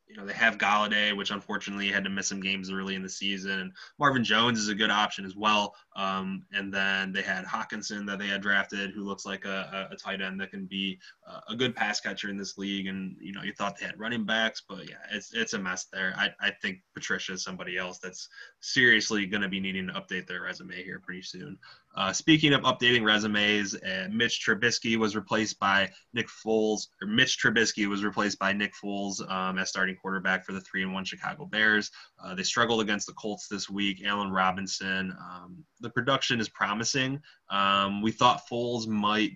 you 0.09 0.15
know, 0.15 0.25
they 0.25 0.33
have 0.33 0.57
Golladay, 0.57 1.15
which 1.15 1.29
unfortunately 1.29 1.89
had 1.89 2.03
to 2.03 2.09
miss 2.09 2.27
some 2.27 2.41
games 2.41 2.71
early 2.71 2.95
in 2.95 3.03
the 3.03 3.09
season. 3.09 3.59
And 3.59 3.71
Marvin 3.99 4.23
Jones 4.23 4.57
is 4.57 4.67
a 4.67 4.73
good 4.73 4.89
option 4.89 5.23
as 5.23 5.35
well. 5.35 5.75
Um, 5.95 6.43
and 6.51 6.73
then 6.73 7.11
they 7.11 7.21
had 7.21 7.45
Hockenson 7.45 8.07
that 8.07 8.17
they 8.17 8.25
had 8.25 8.41
drafted, 8.41 8.89
who 8.89 9.03
looks 9.03 9.23
like 9.23 9.45
a, 9.45 9.87
a 9.91 9.95
tight 9.95 10.21
end 10.21 10.41
that 10.41 10.49
can 10.49 10.65
be 10.65 10.99
a 11.47 11.55
good 11.55 11.75
pass 11.75 12.01
catcher 12.01 12.29
in 12.29 12.37
this 12.37 12.57
league. 12.57 12.87
And 12.87 13.17
you 13.21 13.31
know, 13.33 13.43
you 13.43 13.53
thought 13.53 13.77
they 13.77 13.85
had 13.85 13.99
running 13.99 14.25
backs, 14.25 14.63
but 14.67 14.89
yeah, 14.89 14.95
it's 15.11 15.31
it's 15.33 15.53
a 15.53 15.59
mess 15.59 15.85
there. 15.93 16.15
I, 16.17 16.29
I 16.41 16.51
think 16.59 16.79
Patricia 16.95 17.33
is 17.33 17.43
somebody 17.43 17.77
else 17.77 17.99
that's 17.99 18.29
seriously 18.61 19.27
going 19.27 19.43
to 19.43 19.47
be 19.47 19.59
needing 19.59 19.87
to 19.87 19.93
update 19.93 20.25
their 20.25 20.41
resume 20.41 20.83
here 20.83 20.99
pretty 20.99 21.21
soon. 21.21 21.59
Uh, 21.95 22.13
speaking 22.13 22.53
of 22.53 22.61
updating 22.61 23.03
resumes, 23.03 23.75
uh, 23.75 24.07
Mitch 24.11 24.45
Trubisky 24.45 24.95
was 24.95 25.15
replaced 25.15 25.59
by 25.59 25.89
Nick 26.13 26.27
Foles, 26.27 26.87
or 27.01 27.07
Mitch 27.07 27.37
Trubisky 27.41 27.87
was 27.87 28.03
replaced 28.03 28.39
by 28.39 28.53
Nick 28.53 28.73
Foles 28.73 29.19
um, 29.29 29.57
as 29.57 29.69
starting 29.69 29.95
quarterback 29.95 30.45
for 30.45 30.53
the 30.53 30.61
three 30.61 30.83
and 30.83 30.93
one 30.93 31.03
Chicago 31.03 31.45
Bears. 31.45 31.91
Uh, 32.23 32.35
they 32.35 32.43
struggled 32.43 32.81
against 32.81 33.07
the 33.07 33.13
Colts 33.13 33.47
this 33.47 33.69
week. 33.69 34.03
Allen 34.05 34.31
Robinson, 34.31 35.13
um, 35.19 35.63
the 35.81 35.89
production 35.89 36.39
is 36.39 36.47
promising. 36.49 37.19
Um, 37.49 38.01
we 38.01 38.11
thought 38.11 38.47
Foles 38.49 38.87
might 38.87 39.31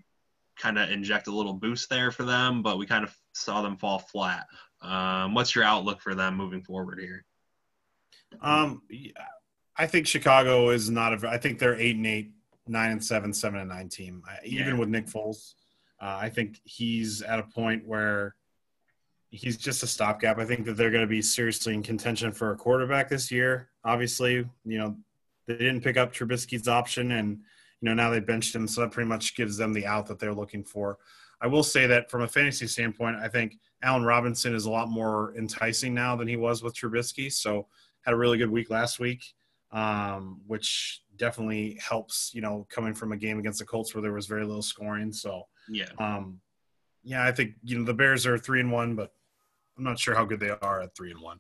kind 0.57 0.77
of 0.77 0.91
inject 0.91 1.27
a 1.27 1.35
little 1.35 1.53
boost 1.53 1.89
there 1.89 2.11
for 2.11 2.23
them, 2.23 2.61
but 2.61 2.77
we 2.77 2.85
kind 2.85 3.03
of 3.03 3.15
saw 3.33 3.61
them 3.61 3.77
fall 3.77 3.99
flat. 3.99 4.45
Um, 4.81 5.33
what's 5.33 5.55
your 5.55 5.63
outlook 5.63 6.01
for 6.01 6.13
them 6.13 6.35
moving 6.35 6.61
forward 6.61 6.99
here? 6.99 7.25
Um, 8.41 8.81
I 9.75 9.87
think 9.87 10.07
Chicago 10.07 10.69
is 10.69 10.89
not 10.89 11.23
a. 11.23 11.29
I 11.29 11.37
think 11.37 11.59
they're 11.59 11.75
eight 11.75 11.95
and 11.95 12.05
eight 12.05 12.31
nine 12.67 12.91
and 12.91 13.03
seven, 13.03 13.33
seven 13.33 13.59
and 13.59 13.69
nine 13.69 13.89
team. 13.89 14.23
Even 14.45 14.67
yeah. 14.67 14.79
with 14.79 14.89
Nick 14.89 15.07
Foles, 15.07 15.53
uh, 16.01 16.17
I 16.21 16.29
think 16.29 16.59
he's 16.63 17.21
at 17.21 17.39
a 17.39 17.43
point 17.43 17.85
where 17.85 18.35
he's 19.29 19.57
just 19.57 19.83
a 19.83 19.87
stopgap. 19.87 20.37
I 20.37 20.45
think 20.45 20.65
that 20.65 20.77
they're 20.77 20.91
going 20.91 21.01
to 21.01 21.07
be 21.07 21.21
seriously 21.21 21.73
in 21.73 21.83
contention 21.83 22.31
for 22.31 22.51
a 22.51 22.55
quarterback 22.55 23.09
this 23.09 23.31
year. 23.31 23.69
Obviously, 23.83 24.47
you 24.65 24.77
know 24.77 24.95
they 25.47 25.57
didn't 25.57 25.81
pick 25.81 25.97
up 25.97 26.13
Trubisky's 26.13 26.67
option, 26.67 27.11
and 27.11 27.39
you 27.81 27.89
know 27.89 27.93
now 27.93 28.09
they 28.09 28.19
benched 28.19 28.55
him, 28.55 28.67
so 28.67 28.81
that 28.81 28.91
pretty 28.91 29.09
much 29.09 29.35
gives 29.35 29.57
them 29.57 29.73
the 29.73 29.85
out 29.85 30.07
that 30.07 30.19
they're 30.19 30.33
looking 30.33 30.63
for. 30.63 30.97
I 31.41 31.47
will 31.47 31.63
say 31.63 31.87
that 31.87 32.09
from 32.09 32.21
a 32.21 32.27
fantasy 32.27 32.67
standpoint, 32.67 33.17
I 33.17 33.27
think 33.27 33.57
Allen 33.81 34.05
Robinson 34.05 34.55
is 34.55 34.65
a 34.65 34.71
lot 34.71 34.87
more 34.87 35.33
enticing 35.37 35.93
now 35.93 36.15
than 36.15 36.27
he 36.27 36.37
was 36.37 36.63
with 36.63 36.73
Trubisky. 36.73 37.29
So 37.29 37.67
had 38.03 38.13
a 38.13 38.17
really 38.17 38.37
good 38.37 38.49
week 38.49 38.69
last 38.69 38.97
week, 38.97 39.33
um, 39.71 40.39
which 40.47 41.02
definitely 41.17 41.79
helps, 41.81 42.31
you 42.33 42.41
know, 42.41 42.67
coming 42.69 42.93
from 42.93 43.11
a 43.11 43.17
game 43.17 43.39
against 43.39 43.59
the 43.59 43.65
Colts 43.65 43.93
where 43.93 44.01
there 44.01 44.13
was 44.13 44.27
very 44.27 44.45
little 44.45 44.61
scoring. 44.61 45.11
So, 45.11 45.43
yeah. 45.69 45.89
Um, 45.97 46.39
yeah, 47.03 47.25
I 47.25 47.31
think, 47.31 47.55
you 47.63 47.77
know, 47.77 47.85
the 47.85 47.93
Bears 47.93 48.25
are 48.25 48.37
three 48.37 48.59
and 48.59 48.71
one, 48.71 48.95
but 48.95 49.13
I'm 49.77 49.83
not 49.83 49.99
sure 49.99 50.15
how 50.15 50.25
good 50.25 50.39
they 50.39 50.49
are 50.49 50.81
at 50.81 50.95
three 50.95 51.11
and 51.11 51.21
one. 51.21 51.39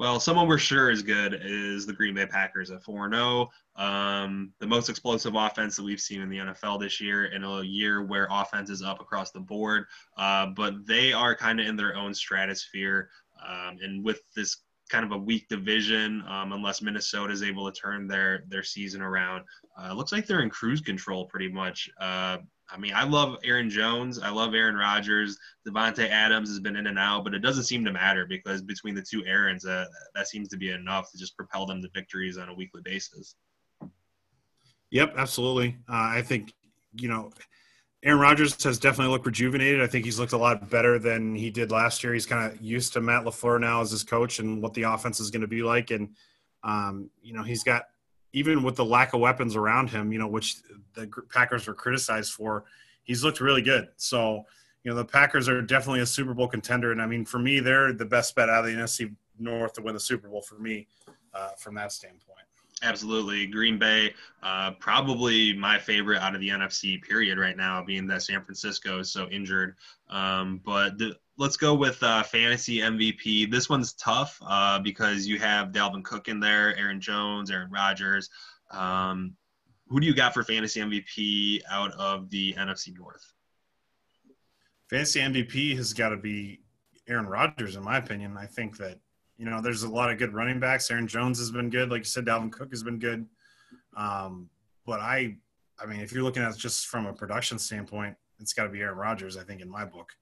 Well, 0.00 0.18
someone 0.18 0.48
we're 0.48 0.56
sure 0.56 0.90
is 0.90 1.02
good 1.02 1.38
is 1.44 1.84
the 1.84 1.92
Green 1.92 2.14
Bay 2.14 2.24
Packers 2.24 2.70
at 2.70 2.82
4 2.82 3.12
0. 3.12 3.50
Um, 3.76 4.50
the 4.58 4.66
most 4.66 4.88
explosive 4.88 5.34
offense 5.34 5.76
that 5.76 5.82
we've 5.82 6.00
seen 6.00 6.22
in 6.22 6.30
the 6.30 6.38
NFL 6.38 6.80
this 6.80 7.02
year, 7.02 7.26
in 7.26 7.44
a 7.44 7.62
year 7.62 8.02
where 8.02 8.26
offense 8.30 8.70
is 8.70 8.82
up 8.82 9.02
across 9.02 9.30
the 9.30 9.40
board. 9.40 9.84
Uh, 10.16 10.46
but 10.56 10.86
they 10.86 11.12
are 11.12 11.34
kind 11.34 11.60
of 11.60 11.66
in 11.66 11.76
their 11.76 11.94
own 11.96 12.14
stratosphere. 12.14 13.10
Um, 13.46 13.76
and 13.82 14.02
with 14.02 14.22
this 14.34 14.62
kind 14.90 15.04
of 15.04 15.12
a 15.12 15.16
weak 15.16 15.48
division 15.48 16.22
um, 16.28 16.52
unless 16.52 16.82
Minnesota 16.82 17.32
is 17.32 17.42
able 17.42 17.70
to 17.70 17.80
turn 17.80 18.06
their 18.06 18.44
their 18.48 18.62
season 18.62 19.00
around. 19.00 19.44
Uh, 19.80 19.92
looks 19.94 20.12
like 20.12 20.26
they're 20.26 20.42
in 20.42 20.50
cruise 20.50 20.80
control 20.80 21.26
pretty 21.26 21.48
much. 21.48 21.88
Uh, 22.00 22.38
I 22.72 22.78
mean, 22.78 22.92
I 22.94 23.04
love 23.04 23.36
Aaron 23.42 23.68
Jones. 23.68 24.20
I 24.20 24.30
love 24.30 24.54
Aaron 24.54 24.76
Rodgers. 24.76 25.38
Davante 25.66 26.08
Adams 26.08 26.48
has 26.48 26.60
been 26.60 26.76
in 26.76 26.86
and 26.86 26.98
out, 26.98 27.24
but 27.24 27.34
it 27.34 27.40
doesn't 27.40 27.64
seem 27.64 27.84
to 27.84 27.92
matter 27.92 28.26
because 28.26 28.62
between 28.62 28.94
the 28.94 29.02
two 29.02 29.24
Aarons, 29.26 29.66
uh, 29.66 29.86
that 30.14 30.28
seems 30.28 30.48
to 30.48 30.56
be 30.56 30.70
enough 30.70 31.10
to 31.10 31.18
just 31.18 31.36
propel 31.36 31.66
them 31.66 31.82
to 31.82 31.88
victories 31.94 32.38
on 32.38 32.48
a 32.48 32.54
weekly 32.54 32.80
basis. 32.84 33.34
Yep, 34.90 35.14
absolutely. 35.16 35.78
Uh, 35.88 36.10
I 36.14 36.22
think 36.22 36.52
you 36.94 37.08
know 37.08 37.30
Aaron 38.02 38.18
Rodgers 38.20 38.62
has 38.64 38.78
definitely 38.78 39.12
looked 39.12 39.26
rejuvenated. 39.26 39.82
I 39.82 39.86
think 39.86 40.06
he's 40.06 40.18
looked 40.18 40.32
a 40.32 40.38
lot 40.38 40.70
better 40.70 40.98
than 40.98 41.34
he 41.34 41.50
did 41.50 41.70
last 41.70 42.02
year. 42.02 42.14
He's 42.14 42.24
kind 42.24 42.50
of 42.50 42.60
used 42.60 42.94
to 42.94 43.00
Matt 43.00 43.24
LaFleur 43.24 43.60
now 43.60 43.82
as 43.82 43.90
his 43.90 44.04
coach 44.04 44.38
and 44.38 44.62
what 44.62 44.72
the 44.72 44.84
offense 44.84 45.20
is 45.20 45.30
going 45.30 45.42
to 45.42 45.46
be 45.46 45.62
like. 45.62 45.90
And, 45.90 46.14
um, 46.64 47.10
you 47.22 47.34
know, 47.34 47.42
he's 47.42 47.62
got, 47.62 47.84
even 48.32 48.62
with 48.62 48.76
the 48.76 48.84
lack 48.84 49.12
of 49.12 49.20
weapons 49.20 49.54
around 49.54 49.90
him, 49.90 50.12
you 50.12 50.18
know, 50.18 50.28
which 50.28 50.56
the 50.94 51.10
Packers 51.28 51.66
were 51.66 51.74
criticized 51.74 52.32
for, 52.32 52.64
he's 53.02 53.22
looked 53.22 53.40
really 53.40 53.62
good. 53.62 53.88
So, 53.96 54.46
you 54.82 54.90
know, 54.90 54.96
the 54.96 55.04
Packers 55.04 55.46
are 55.46 55.60
definitely 55.60 56.00
a 56.00 56.06
Super 56.06 56.32
Bowl 56.32 56.48
contender. 56.48 56.92
And 56.92 57.02
I 57.02 57.06
mean, 57.06 57.26
for 57.26 57.38
me, 57.38 57.60
they're 57.60 57.92
the 57.92 58.06
best 58.06 58.34
bet 58.34 58.48
out 58.48 58.64
of 58.64 58.70
the 58.70 58.78
NFC 58.78 59.14
North 59.38 59.74
to 59.74 59.82
win 59.82 59.92
the 59.92 60.00
Super 60.00 60.28
Bowl 60.28 60.40
for 60.40 60.58
me 60.58 60.86
uh, 61.34 61.50
from 61.58 61.74
that 61.74 61.92
standpoint. 61.92 62.46
Absolutely. 62.82 63.46
Green 63.46 63.78
Bay, 63.78 64.14
uh, 64.42 64.70
probably 64.72 65.52
my 65.52 65.78
favorite 65.78 66.18
out 66.20 66.34
of 66.34 66.40
the 66.40 66.48
NFC 66.48 67.02
period 67.02 67.38
right 67.38 67.56
now, 67.56 67.84
being 67.84 68.06
that 68.06 68.22
San 68.22 68.42
Francisco 68.42 69.00
is 69.00 69.12
so 69.12 69.28
injured. 69.28 69.76
Um, 70.08 70.62
but 70.64 70.96
the, 70.96 71.14
let's 71.36 71.58
go 71.58 71.74
with 71.74 72.02
uh, 72.02 72.22
fantasy 72.22 72.78
MVP. 72.78 73.50
This 73.50 73.68
one's 73.68 73.92
tough 73.94 74.40
uh, 74.46 74.78
because 74.78 75.26
you 75.26 75.38
have 75.38 75.72
Dalvin 75.72 76.02
Cook 76.02 76.28
in 76.28 76.40
there, 76.40 76.76
Aaron 76.76 77.00
Jones, 77.00 77.50
Aaron 77.50 77.70
Rodgers. 77.70 78.30
Um, 78.70 79.36
who 79.88 80.00
do 80.00 80.06
you 80.06 80.14
got 80.14 80.32
for 80.32 80.42
fantasy 80.42 80.80
MVP 80.80 81.62
out 81.70 81.92
of 81.92 82.30
the 82.30 82.54
NFC 82.54 82.96
North? 82.96 83.34
Fantasy 84.88 85.20
MVP 85.20 85.76
has 85.76 85.92
got 85.92 86.10
to 86.10 86.16
be 86.16 86.60
Aaron 87.08 87.26
Rodgers, 87.26 87.76
in 87.76 87.82
my 87.82 87.98
opinion. 87.98 88.36
I 88.38 88.46
think 88.46 88.78
that 88.78 88.98
you 89.40 89.46
know, 89.46 89.62
there's 89.62 89.84
a 89.84 89.88
lot 89.88 90.10
of 90.10 90.18
good 90.18 90.34
running 90.34 90.60
backs. 90.60 90.90
Aaron 90.90 91.08
Jones 91.08 91.38
has 91.38 91.50
been 91.50 91.70
good, 91.70 91.90
like 91.90 92.00
you 92.00 92.04
said. 92.04 92.26
Dalvin 92.26 92.52
Cook 92.52 92.68
has 92.72 92.82
been 92.82 92.98
good. 92.98 93.24
Um, 93.96 94.50
but 94.84 95.00
I, 95.00 95.38
I 95.82 95.86
mean, 95.86 96.00
if 96.00 96.12
you're 96.12 96.22
looking 96.22 96.42
at 96.42 96.52
it 96.52 96.58
just 96.58 96.88
from 96.88 97.06
a 97.06 97.12
production 97.14 97.58
standpoint, 97.58 98.16
it's 98.38 98.52
got 98.52 98.64
to 98.64 98.68
be 98.68 98.82
Aaron 98.82 98.98
Rodgers. 98.98 99.38
I 99.38 99.42
think 99.42 99.62
in 99.62 99.70
my 99.70 99.86
book. 99.86 100.12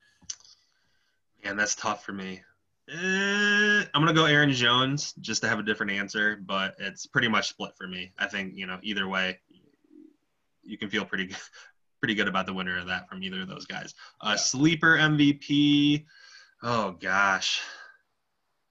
And 1.43 1.59
that's 1.59 1.75
tough 1.75 2.05
for 2.05 2.12
me. 2.12 2.43
Eh, 2.89 2.95
I'm 2.95 4.01
gonna 4.01 4.14
go 4.14 4.25
Aaron 4.25 4.53
Jones 4.53 5.14
just 5.21 5.43
to 5.43 5.49
have 5.49 5.59
a 5.59 5.62
different 5.64 5.93
answer, 5.93 6.41
but 6.47 6.77
it's 6.79 7.07
pretty 7.07 7.29
much 7.29 7.49
split 7.49 7.73
for 7.77 7.87
me. 7.89 8.12
I 8.19 8.27
think 8.27 8.55
you 8.55 8.66
know 8.66 8.79
either 8.83 9.09
way, 9.09 9.41
you 10.62 10.79
can 10.79 10.89
feel 10.89 11.05
pretty 11.05 11.27
good, 11.27 11.37
pretty 12.01 12.14
good 12.14 12.29
about 12.29 12.47
the 12.47 12.55
winner 12.55 12.79
of 12.79 12.87
that 12.87 13.09
from 13.09 13.23
either 13.23 13.43
of 13.43 13.49
those 13.49 13.66
guys. 13.66 13.95
Uh, 14.23 14.31
yeah. 14.31 14.37
Sleeper 14.37 14.97
MVP. 14.97 16.07
Oh 16.62 16.93
gosh, 16.93 17.61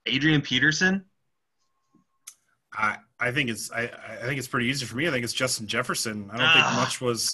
Adrian 0.08 0.42
Peterson. 0.42 1.06
I 2.74 2.98
I 3.20 3.32
think 3.32 3.50
it's 3.50 3.72
I, 3.72 3.90
I 4.22 4.26
think 4.26 4.38
it's 4.38 4.48
pretty 4.48 4.68
easy 4.68 4.86
for 4.86 4.96
me. 4.96 5.08
I 5.08 5.12
think 5.12 5.24
it's 5.24 5.34
Justin 5.34 5.68
Jefferson. 5.68 6.30
I 6.32 6.38
don't 6.38 6.46
ah. 6.46 6.54
think 6.54 6.80
much 6.82 7.02
was 7.02 7.34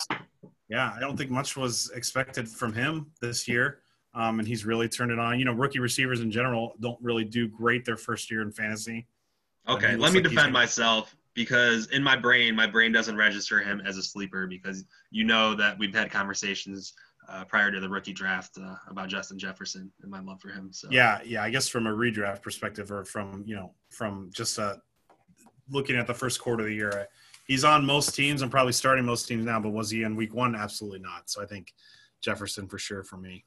yeah, 0.70 0.92
I 0.96 1.00
don't 1.00 1.18
think 1.18 1.30
much 1.30 1.56
was 1.56 1.92
expected 1.96 2.48
from 2.48 2.74
him 2.74 3.12
this 3.22 3.48
year. 3.48 3.80
Um, 4.16 4.40
and 4.40 4.48
he's 4.48 4.66
really 4.66 4.88
turned 4.88 5.12
it 5.12 5.20
on. 5.20 5.40
You 5.40 5.46
know, 5.46 5.54
rookie 5.54 5.80
receivers 5.80 6.22
in 6.22 6.32
general 6.32 6.74
don't 6.80 7.00
really 7.02 7.26
do 7.26 7.48
great 7.48 7.84
their 7.84 7.98
first 7.98 8.30
year 8.30 8.42
in 8.42 8.52
fantasy. 8.52 9.08
Okay, 9.68 9.96
let 9.96 10.14
me 10.14 10.20
like 10.20 10.30
defend 10.30 10.54
myself 10.54 11.16
because 11.34 11.88
in 11.88 12.04
my 12.04 12.16
brain, 12.16 12.56
my 12.56 12.68
brain 12.68 12.92
doesn't 12.92 13.16
register 13.16 13.60
him 13.60 13.82
as 13.86 13.98
a 13.98 14.04
sleeper 14.04 14.46
because 14.46 14.84
you 15.10 15.24
know 15.24 15.56
that 15.56 15.78
we've 15.80 15.94
had 15.94 16.12
conversations 16.12 16.94
uh, 17.30 17.46
prior 17.46 17.72
to 17.72 17.80
the 17.80 17.90
rookie 17.90 18.14
draft 18.14 18.58
uh, 18.58 18.76
about 18.88 19.10
Justin 19.10 19.38
Jefferson 19.38 19.92
and 20.02 20.12
my 20.12 20.20
love 20.20 20.42
for 20.42 20.50
him. 20.50 20.70
So 20.72 20.88
yeah, 20.92 21.20
yeah, 21.26 21.44
I 21.44 21.50
guess 21.50 21.68
from 21.68 21.88
a 21.88 21.92
redraft 21.92 22.42
perspective 22.42 22.92
or 22.92 23.06
from 23.06 23.44
you 23.46 23.56
know 23.56 23.74
from 23.90 24.30
just 24.34 24.60
uh, 24.60 24.76
looking 25.70 25.96
at 25.96 26.08
the 26.08 26.14
first 26.14 26.40
quarter 26.40 26.64
of 26.64 26.70
the 26.70 26.76
year, 26.76 27.08
he's 27.48 27.64
on 27.64 27.86
most 27.86 28.16
teams. 28.16 28.42
I'm 28.42 28.50
probably 28.50 28.74
starting 28.74 29.06
most 29.06 29.28
teams 29.28 29.46
now, 29.46 29.60
but 29.60 29.70
was 29.70 29.90
he 29.90 30.04
in 30.04 30.16
week 30.16 30.34
one? 30.34 30.56
Absolutely 30.56 31.00
not. 31.00 31.30
So 31.30 31.42
I 31.42 31.46
think 31.46 31.74
Jefferson 32.22 32.68
for 32.68 32.78
sure 32.78 33.04
for 33.04 33.18
me. 33.18 33.46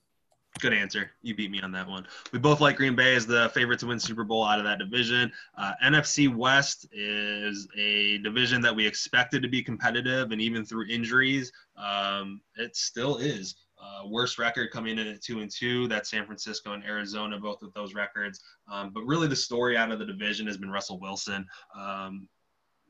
Good 0.61 0.73
answer. 0.73 1.11
You 1.23 1.35
beat 1.35 1.51
me 1.51 1.61
on 1.61 1.71
that 1.73 1.87
one. 1.87 2.07
We 2.33 2.39
both 2.39 2.61
like 2.61 2.77
Green 2.77 2.97
Bay 2.97 3.15
as 3.15 3.27
the 3.27 3.51
favorite 3.51 3.79
to 3.81 3.87
win 3.87 4.01
Super 4.01 4.25
Bowl 4.25 4.43
out 4.43 4.59
of 4.59 4.65
that 4.65 4.79
division. 4.79 5.31
Uh, 5.59 5.73
NFC 5.85 6.35
West 6.35 6.87
is 6.93 7.69
a 7.77 8.19
division 8.19 8.63
that 8.63 8.75
we 8.75 8.87
expected 8.87 9.43
to 9.43 9.49
be 9.49 9.63
competitive, 9.63 10.33
and 10.33 10.41
even 10.41 10.65
through 10.65 10.87
injuries, 10.87 11.53
um, 11.77 12.41
it 12.57 12.75
still 12.75 13.19
is. 13.19 13.57
Uh, 13.87 14.07
worst 14.07 14.39
record 14.39 14.71
coming 14.71 14.99
in 14.99 15.07
at 15.07 15.23
two 15.23 15.41
and 15.41 15.51
two. 15.51 15.87
That's 15.89 16.11
San 16.11 16.27
Francisco 16.27 16.73
and 16.73 16.85
Arizona, 16.85 17.39
both 17.39 17.63
with 17.63 17.73
those 17.75 17.95
records. 17.95 18.41
Um, 18.71 18.91
but 18.93 19.03
really, 19.03 19.29
the 19.29 19.37
story 19.37 19.77
out 19.77 19.93
of 19.93 19.99
the 19.99 20.07
division 20.07 20.47
has 20.47 20.57
been 20.57 20.71
Russell 20.71 20.99
Wilson. 20.99 21.47
Um, 21.79 22.29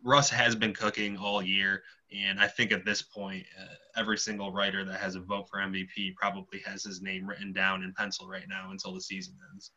Russ 0.05 0.30
has 0.30 0.55
been 0.55 0.72
cooking 0.72 1.16
all 1.16 1.42
year, 1.42 1.82
and 2.16 2.40
I 2.40 2.47
think 2.47 2.72
at 2.72 2.84
this 2.84 3.03
point, 3.03 3.44
uh, 3.61 3.74
every 3.97 4.16
single 4.16 4.53
writer 4.53 4.84
that 4.84 5.01
has 5.01 5.16
a 5.16 5.20
vote 5.20 5.49
for 5.51 5.59
MVP 5.59 6.14
probably 6.14 6.61
has 6.61 6.84
his 6.84 7.03
name 7.03 7.26
written 7.26 7.53
down 7.53 7.82
in 7.82 7.92
pencil 7.94 8.28
right 8.28 8.49
now 8.49 8.70
until 8.70 8.94
the 8.94 9.01
season 9.01 9.34
ends. 9.53 9.72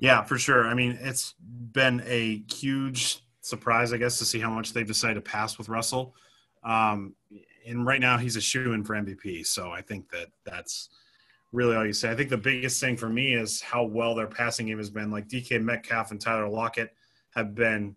Yeah, 0.00 0.22
for 0.22 0.38
sure. 0.38 0.66
I 0.66 0.74
mean, 0.74 0.98
it's 1.00 1.34
been 1.40 2.02
a 2.06 2.42
huge 2.52 3.22
surprise, 3.42 3.92
I 3.92 3.98
guess, 3.98 4.18
to 4.18 4.24
see 4.24 4.40
how 4.40 4.50
much 4.50 4.72
they've 4.72 4.86
decided 4.86 5.14
to 5.14 5.20
pass 5.20 5.58
with 5.58 5.68
Russell. 5.68 6.14
Um, 6.64 7.14
and 7.66 7.86
right 7.86 8.00
now, 8.00 8.18
he's 8.18 8.36
a 8.36 8.40
shoe 8.40 8.72
in 8.72 8.84
for 8.84 8.94
MVP. 8.94 9.46
So 9.46 9.70
I 9.70 9.82
think 9.82 10.10
that 10.10 10.28
that's 10.44 10.88
really 11.52 11.76
all 11.76 11.86
you 11.86 11.92
say. 11.92 12.10
I 12.10 12.14
think 12.14 12.30
the 12.30 12.36
biggest 12.36 12.80
thing 12.80 12.96
for 12.96 13.08
me 13.08 13.34
is 13.34 13.60
how 13.60 13.84
well 13.84 14.14
their 14.14 14.26
passing 14.26 14.66
game 14.66 14.78
has 14.78 14.90
been. 14.90 15.10
Like 15.10 15.28
DK 15.28 15.62
Metcalf 15.62 16.10
and 16.10 16.20
Tyler 16.20 16.48
Lockett 16.48 16.94
have 17.34 17.54
been 17.54 17.94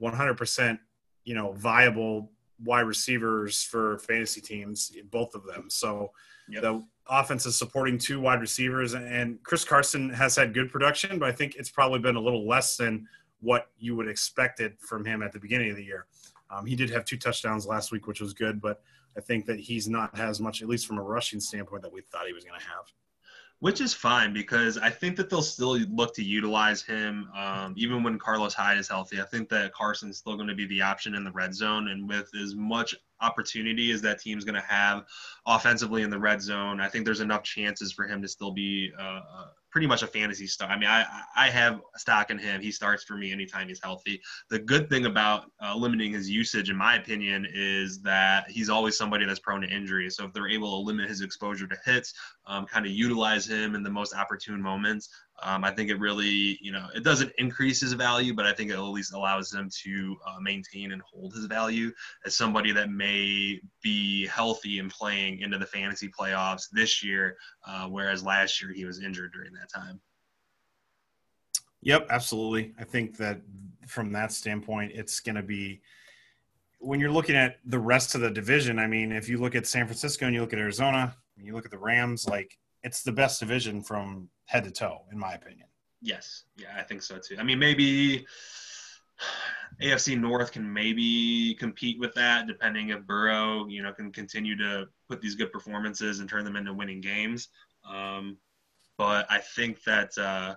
100%, 0.00 0.78
you 1.24 1.34
know, 1.34 1.52
viable 1.52 2.30
wide 2.64 2.82
receivers 2.82 3.62
for 3.62 3.98
fantasy 3.98 4.40
teams, 4.40 4.92
both 5.10 5.34
of 5.34 5.44
them. 5.44 5.68
So 5.68 6.12
yep. 6.48 6.62
the 6.62 6.84
offense 7.08 7.46
is 7.46 7.56
supporting 7.56 7.98
two 7.98 8.20
wide 8.20 8.40
receivers, 8.40 8.94
and 8.94 9.42
Chris 9.42 9.64
Carson 9.64 10.10
has 10.10 10.36
had 10.36 10.54
good 10.54 10.70
production, 10.70 11.18
but 11.18 11.28
I 11.28 11.32
think 11.32 11.56
it's 11.56 11.70
probably 11.70 11.98
been 11.98 12.16
a 12.16 12.20
little 12.20 12.46
less 12.46 12.76
than 12.76 13.08
what 13.40 13.68
you 13.78 13.96
would 13.96 14.08
expected 14.08 14.74
from 14.78 15.04
him 15.04 15.22
at 15.22 15.32
the 15.32 15.40
beginning 15.40 15.70
of 15.70 15.76
the 15.76 15.84
year. 15.84 16.06
Um, 16.50 16.66
he 16.66 16.76
did 16.76 16.90
have 16.90 17.04
two 17.04 17.16
touchdowns 17.16 17.66
last 17.66 17.90
week, 17.90 18.06
which 18.06 18.20
was 18.20 18.34
good, 18.34 18.60
but 18.60 18.82
I 19.16 19.20
think 19.20 19.46
that 19.46 19.60
he's 19.60 19.88
not 19.88 20.18
as 20.18 20.40
much, 20.40 20.62
at 20.62 20.68
least 20.68 20.86
from 20.86 20.98
a 20.98 21.02
rushing 21.02 21.40
standpoint, 21.40 21.82
that 21.82 21.92
we 21.92 22.00
thought 22.00 22.26
he 22.26 22.32
was 22.32 22.44
going 22.44 22.58
to 22.58 22.66
have 22.66 22.84
which 23.62 23.80
is 23.80 23.94
fine 23.94 24.32
because 24.32 24.76
I 24.76 24.90
think 24.90 25.16
that 25.18 25.30
they'll 25.30 25.40
still 25.40 25.78
look 25.78 26.16
to 26.16 26.24
utilize 26.24 26.82
him 26.82 27.28
um, 27.32 27.74
even 27.76 28.02
when 28.02 28.18
Carlos 28.18 28.54
Hyde 28.54 28.76
is 28.76 28.88
healthy. 28.88 29.20
I 29.20 29.24
think 29.24 29.48
that 29.50 29.72
Carson's 29.72 30.18
still 30.18 30.34
going 30.34 30.48
to 30.48 30.54
be 30.56 30.66
the 30.66 30.82
option 30.82 31.14
in 31.14 31.22
the 31.22 31.30
red 31.30 31.54
zone, 31.54 31.86
and 31.86 32.08
with 32.08 32.28
as 32.34 32.56
much 32.56 32.92
opportunity 33.20 33.92
as 33.92 34.02
that 34.02 34.18
team's 34.18 34.44
going 34.44 34.56
to 34.56 34.66
have 34.66 35.04
offensively 35.46 36.02
in 36.02 36.10
the 36.10 36.18
red 36.18 36.42
zone, 36.42 36.80
I 36.80 36.88
think 36.88 37.04
there's 37.04 37.20
enough 37.20 37.44
chances 37.44 37.92
for 37.92 38.04
him 38.04 38.20
to 38.22 38.26
still 38.26 38.50
be 38.50 38.90
uh, 38.98 39.20
uh 39.32 39.46
pretty 39.72 39.86
much 39.86 40.02
a 40.02 40.06
fantasy 40.06 40.46
stock. 40.46 40.70
I 40.70 40.78
mean, 40.78 40.88
I 40.88 41.04
I 41.34 41.48
have 41.48 41.80
stock 41.96 42.30
in 42.30 42.38
him. 42.38 42.60
He 42.60 42.70
starts 42.70 43.02
for 43.02 43.16
me 43.16 43.32
anytime 43.32 43.68
he's 43.68 43.80
healthy. 43.82 44.20
The 44.50 44.58
good 44.58 44.88
thing 44.88 45.06
about 45.06 45.50
uh, 45.64 45.74
limiting 45.74 46.12
his 46.12 46.30
usage, 46.30 46.70
in 46.70 46.76
my 46.76 46.96
opinion, 46.96 47.46
is 47.52 48.00
that 48.02 48.48
he's 48.50 48.68
always 48.68 48.96
somebody 48.96 49.24
that's 49.24 49.40
prone 49.40 49.62
to 49.62 49.68
injury. 49.68 50.10
So 50.10 50.26
if 50.26 50.32
they're 50.32 50.48
able 50.48 50.70
to 50.70 50.86
limit 50.86 51.08
his 51.08 51.22
exposure 51.22 51.66
to 51.66 51.76
hits, 51.84 52.12
um, 52.46 52.66
kind 52.66 52.84
of 52.84 52.92
utilize 52.92 53.46
him 53.48 53.74
in 53.74 53.82
the 53.82 53.90
most 53.90 54.14
opportune 54.14 54.60
moments, 54.60 55.08
um, 55.42 55.64
I 55.64 55.70
think 55.70 55.90
it 55.90 55.98
really, 55.98 56.58
you 56.60 56.72
know, 56.72 56.86
it 56.94 57.02
doesn't 57.02 57.32
increase 57.38 57.80
his 57.80 57.92
value, 57.94 58.32
but 58.32 58.46
I 58.46 58.52
think 58.52 58.70
it 58.70 58.74
at 58.74 58.80
least 58.80 59.12
allows 59.12 59.52
him 59.52 59.68
to 59.82 60.16
uh, 60.26 60.40
maintain 60.40 60.92
and 60.92 61.02
hold 61.02 61.34
his 61.34 61.46
value 61.46 61.92
as 62.24 62.36
somebody 62.36 62.72
that 62.72 62.90
may 62.90 63.60
be 63.82 64.26
healthy 64.26 64.78
and 64.78 64.90
playing 64.90 65.40
into 65.40 65.58
the 65.58 65.66
fantasy 65.66 66.08
playoffs 66.08 66.68
this 66.70 67.02
year, 67.02 67.36
uh, 67.66 67.86
whereas 67.88 68.24
last 68.24 68.62
year 68.62 68.72
he 68.72 68.84
was 68.84 69.02
injured 69.02 69.32
during 69.32 69.52
that 69.52 69.68
time. 69.72 70.00
Yep, 71.82 72.06
absolutely. 72.10 72.72
I 72.78 72.84
think 72.84 73.16
that 73.16 73.40
from 73.88 74.12
that 74.12 74.30
standpoint, 74.30 74.92
it's 74.94 75.18
going 75.18 75.34
to 75.34 75.42
be 75.42 75.80
when 76.78 77.00
you're 77.00 77.10
looking 77.10 77.36
at 77.36 77.58
the 77.64 77.78
rest 77.78 78.14
of 78.14 78.20
the 78.20 78.30
division. 78.30 78.78
I 78.78 78.86
mean, 78.86 79.10
if 79.12 79.28
you 79.28 79.38
look 79.38 79.54
at 79.54 79.66
San 79.66 79.86
Francisco 79.86 80.26
and 80.26 80.34
you 80.34 80.40
look 80.40 80.52
at 80.52 80.58
Arizona, 80.58 81.16
you 81.36 81.54
look 81.54 81.64
at 81.64 81.70
the 81.70 81.78
Rams, 81.78 82.28
like 82.28 82.56
it's 82.82 83.02
the 83.02 83.12
best 83.12 83.40
division 83.40 83.82
from 83.82 84.28
head 84.46 84.64
to 84.64 84.70
toe, 84.70 85.02
in 85.12 85.18
my 85.18 85.32
opinion. 85.32 85.68
Yes, 86.00 86.44
yeah, 86.56 86.74
I 86.76 86.82
think 86.82 87.02
so 87.02 87.18
too. 87.18 87.36
I 87.38 87.42
mean, 87.44 87.58
maybe 87.58 88.26
AFC 89.80 90.18
North 90.18 90.52
can 90.52 90.70
maybe 90.70 91.54
compete 91.54 91.98
with 91.98 92.14
that, 92.14 92.46
depending 92.46 92.90
if 92.90 93.06
Burrow, 93.06 93.66
you 93.68 93.82
know, 93.82 93.92
can 93.92 94.10
continue 94.10 94.56
to 94.56 94.86
put 95.08 95.20
these 95.20 95.34
good 95.34 95.52
performances 95.52 96.20
and 96.20 96.28
turn 96.28 96.44
them 96.44 96.56
into 96.56 96.74
winning 96.74 97.00
games. 97.00 97.48
Um, 97.88 98.38
but 98.98 99.26
I 99.30 99.38
think 99.38 99.82
that, 99.84 100.16
uh, 100.18 100.56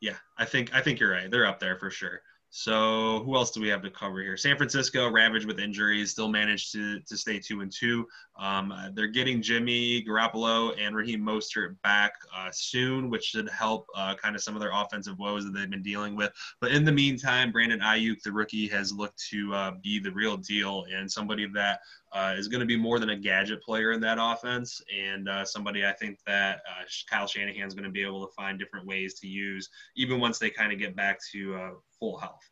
yeah, 0.00 0.16
I 0.38 0.44
think 0.44 0.74
I 0.74 0.80
think 0.80 1.00
you're 1.00 1.10
right. 1.10 1.30
They're 1.30 1.46
up 1.46 1.58
there 1.58 1.76
for 1.76 1.90
sure. 1.90 2.20
So 2.58 3.22
who 3.26 3.36
else 3.36 3.50
do 3.50 3.60
we 3.60 3.68
have 3.68 3.82
to 3.82 3.90
cover 3.90 4.22
here? 4.22 4.38
San 4.38 4.56
Francisco, 4.56 5.10
ravaged 5.10 5.44
with 5.44 5.60
injuries, 5.60 6.12
still 6.12 6.30
managed 6.30 6.72
to, 6.72 7.00
to 7.00 7.14
stay 7.14 7.38
two 7.38 7.60
and 7.60 7.70
two. 7.70 8.08
Um, 8.38 8.72
uh, 8.72 8.88
they're 8.94 9.08
getting 9.08 9.42
Jimmy 9.42 10.02
Garoppolo 10.02 10.74
and 10.80 10.96
Raheem 10.96 11.20
Mostert 11.20 11.76
back 11.82 12.14
uh, 12.34 12.48
soon, 12.50 13.10
which 13.10 13.24
should 13.24 13.50
help 13.50 13.86
uh, 13.94 14.14
kind 14.14 14.34
of 14.34 14.42
some 14.42 14.54
of 14.54 14.62
their 14.62 14.72
offensive 14.72 15.18
woes 15.18 15.44
that 15.44 15.52
they've 15.52 15.68
been 15.68 15.82
dealing 15.82 16.16
with. 16.16 16.32
But 16.62 16.72
in 16.72 16.86
the 16.86 16.92
meantime, 16.92 17.52
Brandon 17.52 17.80
Aiyuk, 17.80 18.22
the 18.22 18.32
rookie, 18.32 18.68
has 18.68 18.90
looked 18.90 19.22
to 19.28 19.52
uh, 19.52 19.72
be 19.82 19.98
the 19.98 20.12
real 20.12 20.38
deal 20.38 20.86
and 20.90 21.12
somebody 21.12 21.46
that 21.52 21.80
uh, 22.12 22.36
is 22.38 22.48
going 22.48 22.60
to 22.60 22.66
be 22.66 22.78
more 22.78 22.98
than 22.98 23.10
a 23.10 23.16
gadget 23.16 23.62
player 23.62 23.92
in 23.92 24.00
that 24.00 24.16
offense, 24.18 24.80
and 24.98 25.28
uh, 25.28 25.44
somebody 25.44 25.84
I 25.84 25.92
think 25.92 26.20
that 26.26 26.62
Kyle 27.10 27.26
Shanahan 27.26 27.66
is 27.66 27.74
going 27.74 27.84
to 27.84 27.90
be 27.90 28.02
able 28.02 28.26
to 28.26 28.32
find 28.32 28.58
different 28.58 28.86
ways 28.86 29.12
to 29.20 29.26
use, 29.26 29.68
even 29.94 30.20
once 30.20 30.38
they 30.38 30.48
kind 30.48 30.72
of 30.72 30.78
get 30.78 30.96
back 30.96 31.18
to 31.32 31.76
full 31.98 32.18
health. 32.18 32.48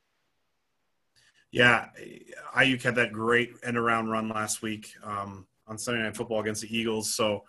Yeah, 1.50 1.86
Aiyuk 2.56 2.82
had 2.82 2.96
that 2.96 3.12
great 3.12 3.52
end 3.62 3.76
around 3.76 4.08
run 4.08 4.28
last 4.28 4.60
week 4.60 4.90
um, 5.04 5.46
on 5.68 5.78
Sunday 5.78 6.02
Night 6.02 6.16
Football 6.16 6.40
against 6.40 6.62
the 6.62 6.76
Eagles, 6.76 7.14
so 7.14 7.44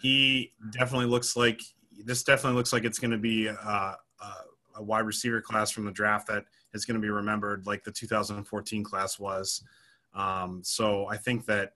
he 0.00 0.52
definitely 0.70 1.06
looks 1.06 1.36
like 1.36 1.60
this. 2.04 2.22
Definitely 2.22 2.56
looks 2.56 2.72
like 2.72 2.84
it's 2.84 3.00
going 3.00 3.10
to 3.10 3.18
be 3.18 3.48
a, 3.48 3.54
uh, 3.54 3.94
a, 4.20 4.26
a 4.76 4.82
wide 4.82 5.06
receiver 5.06 5.40
class 5.40 5.72
from 5.72 5.84
the 5.84 5.90
draft 5.90 6.28
that 6.28 6.44
is 6.72 6.84
going 6.84 6.94
to 6.94 7.00
be 7.00 7.10
remembered, 7.10 7.66
like 7.66 7.82
the 7.82 7.90
2014 7.90 8.84
class 8.84 9.18
was. 9.18 9.62
Um, 10.14 10.60
so 10.64 11.06
I 11.06 11.16
think 11.16 11.46
that 11.46 11.72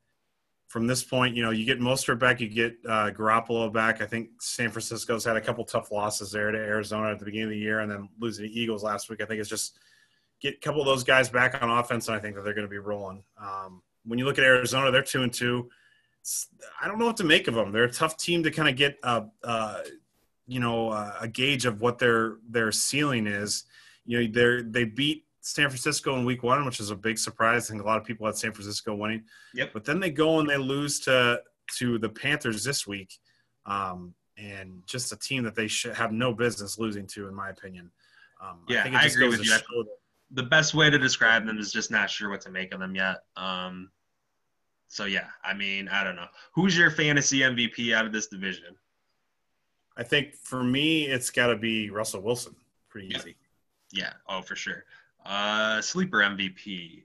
from 0.73 0.86
this 0.86 1.05
point, 1.05 1.36
you 1.36 1.43
know, 1.43 1.51
you 1.51 1.66
get 1.66 1.81
Mostert 1.81 2.19
back, 2.19 2.40
you 2.40 2.49
get 2.49 2.74
uh, 2.89 3.11
Garoppolo 3.11 3.70
back. 3.70 4.01
I 4.01 4.07
think 4.07 4.31
San 4.40 4.70
Francisco's 4.70 5.23
had 5.23 5.36
a 5.36 5.40
couple 5.40 5.66
tough 5.66 5.93
losses 5.93 6.32
there 6.32 6.51
to 6.51 6.57
Arizona 6.57 7.11
at 7.11 7.19
the 7.19 7.27
beginning 7.27 7.49
of 7.49 7.51
the 7.51 7.59
year, 7.59 7.81
and 7.81 7.93
then 7.93 8.09
losing 8.19 8.47
the 8.47 8.59
Eagles 8.59 8.82
last 8.82 9.11
week. 9.11 9.20
I 9.20 9.27
think 9.27 9.39
it's 9.39 9.51
just 9.51 9.77
get 10.40 10.55
a 10.55 10.59
couple 10.61 10.81
of 10.81 10.86
those 10.86 11.05
guys 11.05 11.28
back 11.28 11.62
on 11.62 11.69
offense, 11.69 12.09
and 12.09 12.16
I 12.16 12.20
think 12.20 12.36
that 12.36 12.44
they're 12.44 12.55
going 12.55 12.66
to 12.66 12.70
be 12.70 12.78
rolling. 12.78 13.23
Um, 13.39 13.82
when 14.07 14.19
you 14.19 14.24
look 14.24 14.39
at 14.39 14.44
Arizona, 14.44 14.90
they're 14.90 15.03
two 15.03 15.23
and 15.23 15.31
two. 15.31 15.69
I 16.81 16.89
don't 16.89 16.99
know 16.99 17.05
what 17.05 17.19
to 17.19 17.24
make 17.24 17.49
of 17.49 17.55
them. 17.55 17.70
They're 17.70 17.85
a 17.85 17.93
tough 17.93 18.16
team 18.16 18.43
to 18.43 18.51
kind 18.51 18.70
of 18.70 18.74
get 18.74 18.97
a, 19.03 19.27
uh, 19.44 19.81
you 20.47 20.59
know, 20.59 20.90
a 21.20 21.28
gauge 21.28 21.66
of 21.66 21.82
what 21.82 21.99
their 21.99 22.36
their 22.49 22.73
ceiling 22.73 23.27
is. 23.27 23.65
You 24.07 24.27
know, 24.27 24.32
they 24.32 24.62
they 24.62 24.85
beat 24.86 25.27
San 25.43 25.69
Francisco 25.69 26.16
in 26.16 26.24
week 26.24 26.43
one, 26.43 26.64
which 26.64 26.81
is 26.81 26.90
a 26.90 26.97
big 26.97 27.19
surprise. 27.19 27.69
I 27.69 27.73
think 27.73 27.82
a 27.82 27.86
lot 27.86 27.98
of 27.98 28.05
people 28.05 28.27
had 28.27 28.36
San 28.36 28.52
Francisco 28.52 28.94
winning. 28.94 29.24
Yep. 29.55 29.70
But 29.73 29.85
then 29.85 30.01
they 30.01 30.10
go 30.10 30.40
and 30.40 30.48
they 30.48 30.56
lose 30.56 31.01
to 31.01 31.43
to 31.78 31.98
the 31.98 32.09
Panthers 32.09 32.64
this 32.64 32.86
week. 32.86 33.19
Um, 33.66 34.14
and 34.39 34.82
just 34.86 35.12
a 35.12 35.16
team 35.16 35.43
that 35.44 35.55
they 35.55 35.69
should 35.69 35.94
have 35.94 36.12
no 36.12 36.32
business 36.32 36.78
losing 36.78 37.06
to, 37.06 37.28
in 37.28 37.35
my 37.35 37.51
opinion. 37.51 37.90
Um, 38.43 38.60
yeah, 38.69 38.85
I, 38.85 39.02
I 39.02 39.06
agree 39.06 39.28
with 39.28 39.44
you. 39.44 39.56
The 40.31 40.43
best 40.43 40.73
way 40.73 40.89
to 40.89 40.98
describe 40.98 41.44
them 41.44 41.59
is 41.59 41.70
just 41.70 41.90
not 41.90 42.09
sure 42.09 42.31
what 42.31 42.40
to 42.43 42.51
make 42.51 42.73
of 42.73 42.81
them 42.81 42.94
yet. 42.94 43.19
Um, 43.36 43.90
so 44.89 45.05
yeah, 45.05 45.27
I 45.44 45.52
mean, 45.55 45.89
I 45.89 46.02
don't 46.02 46.16
know. 46.16 46.27
Who's 46.55 46.77
your 46.77 46.90
fantasy 46.90 47.40
MVP 47.40 47.94
out 47.94 48.06
of 48.06 48.12
this 48.12 48.28
division? 48.28 48.77
I 49.97 50.02
think 50.02 50.35
for 50.35 50.62
me, 50.62 51.05
it's 51.05 51.31
got 51.31 51.48
to 51.48 51.56
be 51.56 51.90
Russell 51.90 52.23
Wilson. 52.23 52.56
Pretty 52.89 53.09
yeah. 53.09 53.19
easy. 53.19 53.36
Yeah. 53.93 54.12
Oh, 54.27 54.40
for 54.40 54.56
sure. 54.56 54.85
Uh, 55.24 55.81
sleeper 55.81 56.19
MVP. 56.19 57.05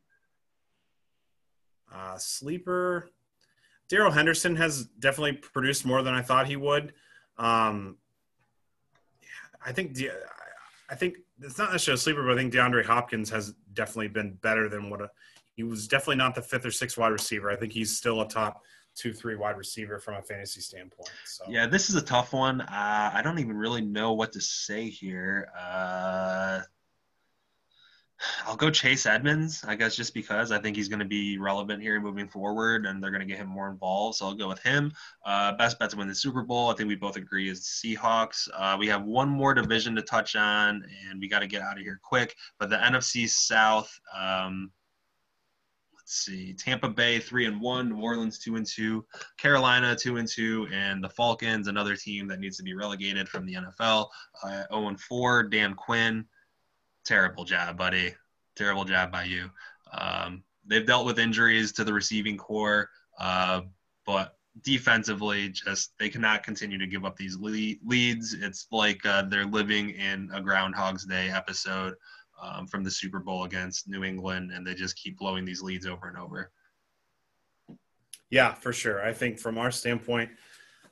Uh, 1.94 2.18
sleeper. 2.18 3.10
Darrell 3.90 4.12
Henderson 4.12 4.56
has 4.56 4.86
definitely 5.00 5.34
produced 5.34 5.86
more 5.86 6.02
than 6.02 6.14
I 6.14 6.22
thought 6.22 6.48
he 6.48 6.56
would. 6.56 6.94
Um, 7.38 7.98
I 9.66 9.72
think 9.72 9.98
I 10.90 10.96
think 10.96 11.18
it's 11.42 11.58
not 11.58 11.72
necessarily 11.72 11.98
a 11.98 12.02
sleeper, 12.02 12.24
but 12.24 12.34
I 12.34 12.36
think 12.36 12.54
DeAndre 12.54 12.86
Hopkins 12.86 13.30
has 13.30 13.54
definitely 13.74 14.10
been 14.10 14.34
better 14.42 14.70
than 14.70 14.90
what 14.90 15.02
a, 15.02 15.10
he 15.56 15.64
was. 15.64 15.88
Definitely 15.88 16.18
not 16.18 16.36
the 16.36 16.42
fifth 16.42 16.66
or 16.66 16.72
sixth 16.72 16.98
wide 16.98 17.12
receiver. 17.12 17.50
I 17.50 17.56
think 17.56 17.74
he's 17.74 17.96
still 17.96 18.22
a 18.22 18.28
top 18.28 18.64
two, 18.96 19.14
three 19.14 19.36
wide 19.36 19.58
receiver 19.58 20.00
from 20.00 20.16
a 20.16 20.22
fantasy 20.22 20.60
standpoint. 20.60 21.10
So 21.26 21.46
yeah, 21.48 21.68
this 21.68 21.90
is 21.90 21.96
a 21.96 22.02
tough 22.02 22.34
one. 22.34 22.62
Uh, 22.62 23.12
I 23.14 23.22
don't 23.24 23.40
even 23.40 23.56
really 23.56 23.82
know 23.82 24.14
what 24.14 24.32
to 24.34 24.42
say 24.42 24.90
here. 24.90 25.50
Uh, 25.58 26.62
I'll 28.46 28.56
go 28.56 28.70
Chase 28.70 29.06
Edmonds, 29.06 29.64
I 29.68 29.76
guess, 29.76 29.96
just 29.96 30.14
because 30.14 30.52
I 30.52 30.60
think 30.60 30.76
he's 30.76 30.88
going 30.88 31.00
to 31.00 31.06
be 31.06 31.38
relevant 31.38 31.82
here 31.82 32.00
moving 32.00 32.28
forward, 32.28 32.86
and 32.86 33.02
they're 33.02 33.12
going 33.12 33.22
to 33.22 33.28
get 33.28 33.38
him 33.38 33.48
more 33.48 33.70
involved. 33.70 34.18
So 34.18 34.26
I'll 34.26 34.34
go 34.34 34.48
with 34.48 34.62
him. 34.62 34.92
Uh, 35.26 35.54
best 35.54 35.80
bet 35.80 35.92
to 35.92 35.98
win 35.98 36.08
the 36.08 36.16
Super 36.16 36.42
Bowl, 36.42 36.70
I 36.70 36.74
think 36.74 36.88
we 36.88 36.96
both 36.96 37.16
agree, 37.16 37.50
is 37.50 37.62
Seahawks. 37.62 38.48
Uh, 38.54 38.76
we 38.80 38.88
have 38.88 39.04
one 39.04 39.30
more 39.30 39.54
division 39.54 39.96
to 39.96 40.02
touch 40.02 40.36
on, 40.36 40.84
and 41.10 41.20
we 41.20 41.28
got 41.28 41.40
to 41.40 41.48
get 41.48 41.62
out 41.62 41.78
of 41.78 41.84
here 41.84 42.00
quick. 42.02 42.36
But 42.60 42.70
the 42.70 42.78
NFC 42.78 43.30
South, 43.30 43.92
um, 44.16 44.72
let's 45.94 46.14
see, 46.14 46.54
Tampa 46.54 46.90
Bay 46.90 47.20
three 47.20 47.46
and 47.46 47.62
one, 47.62 47.90
New 47.90 48.02
Orleans 48.02 48.40
two 48.40 48.56
and 48.56 48.66
two, 48.66 49.06
Carolina 49.38 49.96
two 49.96 50.18
and 50.18 50.28
two, 50.28 50.68
and 50.74 51.04
the 51.04 51.10
Falcons, 51.10 51.68
another 51.68 51.96
team 51.96 52.28
that 52.28 52.40
needs 52.40 52.58
to 52.58 52.64
be 52.64 52.74
relegated 52.74 53.30
from 53.30 53.46
the 53.46 53.56
NFL, 53.56 54.08
uh, 54.44 54.50
zero 54.50 54.66
oh 54.72 54.88
and 54.88 55.00
four. 55.00 55.44
Dan 55.44 55.76
Quinn 55.76 56.26
terrible 57.08 57.46
job, 57.46 57.78
buddy. 57.78 58.14
Terrible 58.56 58.84
job 58.84 59.12
by 59.12 59.24
you. 59.24 59.50
Um, 59.94 60.44
they've 60.66 60.86
dealt 60.86 61.06
with 61.06 61.20
injuries 61.20 61.72
to 61.74 61.84
the 61.84 61.94
receiving 61.94 62.38
corps, 62.38 62.90
uh, 63.20 63.62
but 64.06 64.36
defensively, 64.64 65.50
just 65.50 65.94
they 66.00 66.10
cannot 66.10 66.44
continue 66.44 66.78
to 66.78 66.88
give 66.88 67.06
up 67.06 67.16
these 67.16 67.38
leads. 67.38 68.34
It's 68.34 68.68
like 68.72 69.06
uh, 69.06 69.24
they're 69.24 69.46
living 69.46 69.92
in 69.92 70.30
a 70.34 70.42
Groundhog's 70.42 71.06
Day 71.06 71.30
episode 71.30 71.94
um, 72.42 72.68
from 72.68 72.84
the 72.84 72.92
Super 72.92 73.20
Bowl 73.20 73.46
against 73.46 73.88
New 73.88 74.04
England, 74.04 74.52
and 74.54 74.66
they 74.66 74.74
just 74.74 74.98
keep 74.98 75.18
blowing 75.18 75.46
these 75.46 75.62
leads 75.62 75.86
over 75.86 76.08
and 76.08 76.18
over. 76.18 76.52
Yeah, 78.30 78.54
for 78.54 78.74
sure. 78.74 79.06
I 79.06 79.14
think 79.14 79.40
from 79.40 79.58
our 79.58 79.72
standpoint, 79.72 80.30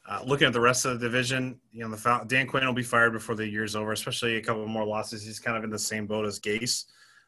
uh, 0.08 0.22
looking 0.26 0.46
at 0.46 0.54
the 0.54 0.62
rest 0.62 0.86
of 0.86 1.00
the 1.00 1.06
division, 1.06 1.60
you 1.72 1.84
know, 1.84 1.96
the 1.96 2.26
Dan 2.28 2.46
Quinn 2.46 2.66
will 2.66 2.74
be 2.74 2.84
fired 2.84 3.14
before 3.14 3.34
the 3.34 3.48
year's 3.48 3.76
over, 3.76 3.92
especially 3.92 4.38
a 4.38 4.42
couple 4.42 4.66
more 4.68 4.86
losses. 4.86 5.26
He's 5.26 5.40
kind 5.40 5.58
of 5.58 5.64
in 5.64 5.70
the 5.72 5.80
same 5.80 6.06
boat 6.06 6.26
as 6.26 6.40
Gase. 6.40 6.86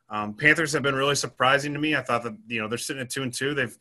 Um, 0.10 0.34
Panthers 0.34 0.74
have 0.74 0.84
been 0.84 0.96
really 0.96 1.16
surprising 1.16 1.74
to 1.74 1.80
me. 1.80 1.96
I 1.96 2.02
thought 2.02 2.24
that 2.24 2.38
you 2.48 2.62
know 2.62 2.68
they're 2.68 2.78
sitting 2.78 3.02
at 3.02 3.10
two 3.10 3.24
and 3.24 3.34
two. 3.34 3.54
They've 3.54 3.76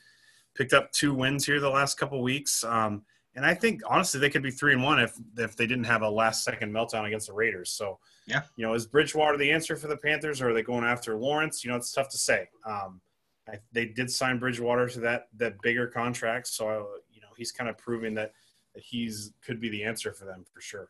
picked 0.54 0.72
up 0.72 0.90
two 0.92 1.14
wins 1.14 1.44
here 1.44 1.60
the 1.60 1.68
last 1.68 1.98
couple 1.98 2.22
weeks, 2.22 2.64
um, 2.64 3.02
and 3.34 3.44
I 3.44 3.54
think 3.54 3.82
honestly 3.86 4.18
they 4.18 4.30
could 4.30 4.42
be 4.42 4.50
three 4.50 4.72
and 4.72 4.82
one 4.82 4.98
if 4.98 5.14
if 5.36 5.56
they 5.56 5.66
didn't 5.66 5.84
have 5.84 6.02
a 6.02 6.08
last 6.08 6.42
second 6.42 6.72
meltdown 6.72 7.06
against 7.06 7.28
the 7.28 7.34
Raiders. 7.34 7.70
So 7.70 7.98
yeah, 8.26 8.42
you 8.56 8.66
know, 8.66 8.74
is 8.74 8.86
Bridgewater 8.86 9.36
the 9.36 9.52
answer 9.52 9.76
for 9.76 9.88
the 9.88 9.96
Panthers, 9.96 10.40
or 10.40 10.50
are 10.50 10.54
they 10.54 10.62
going 10.62 10.84
after 10.84 11.16
Lawrence? 11.16 11.62
You 11.62 11.70
know, 11.70 11.76
it's 11.76 11.92
tough 11.92 12.08
to 12.08 12.18
say. 12.18 12.48
Um, 12.64 13.00
I, 13.48 13.58
they 13.72 13.84
did 13.84 14.10
sign 14.10 14.38
Bridgewater 14.38 14.88
to 14.88 15.00
that 15.00 15.28
that 15.36 15.60
bigger 15.62 15.86
contract, 15.86 16.48
so 16.48 16.88
you 17.12 17.20
know 17.20 17.28
he's 17.36 17.52
kind 17.52 17.70
of 17.70 17.78
proving 17.78 18.14
that 18.14 18.32
he's 18.76 19.32
could 19.44 19.60
be 19.60 19.68
the 19.68 19.84
answer 19.84 20.12
for 20.12 20.24
them 20.24 20.44
for 20.52 20.60
sure. 20.60 20.88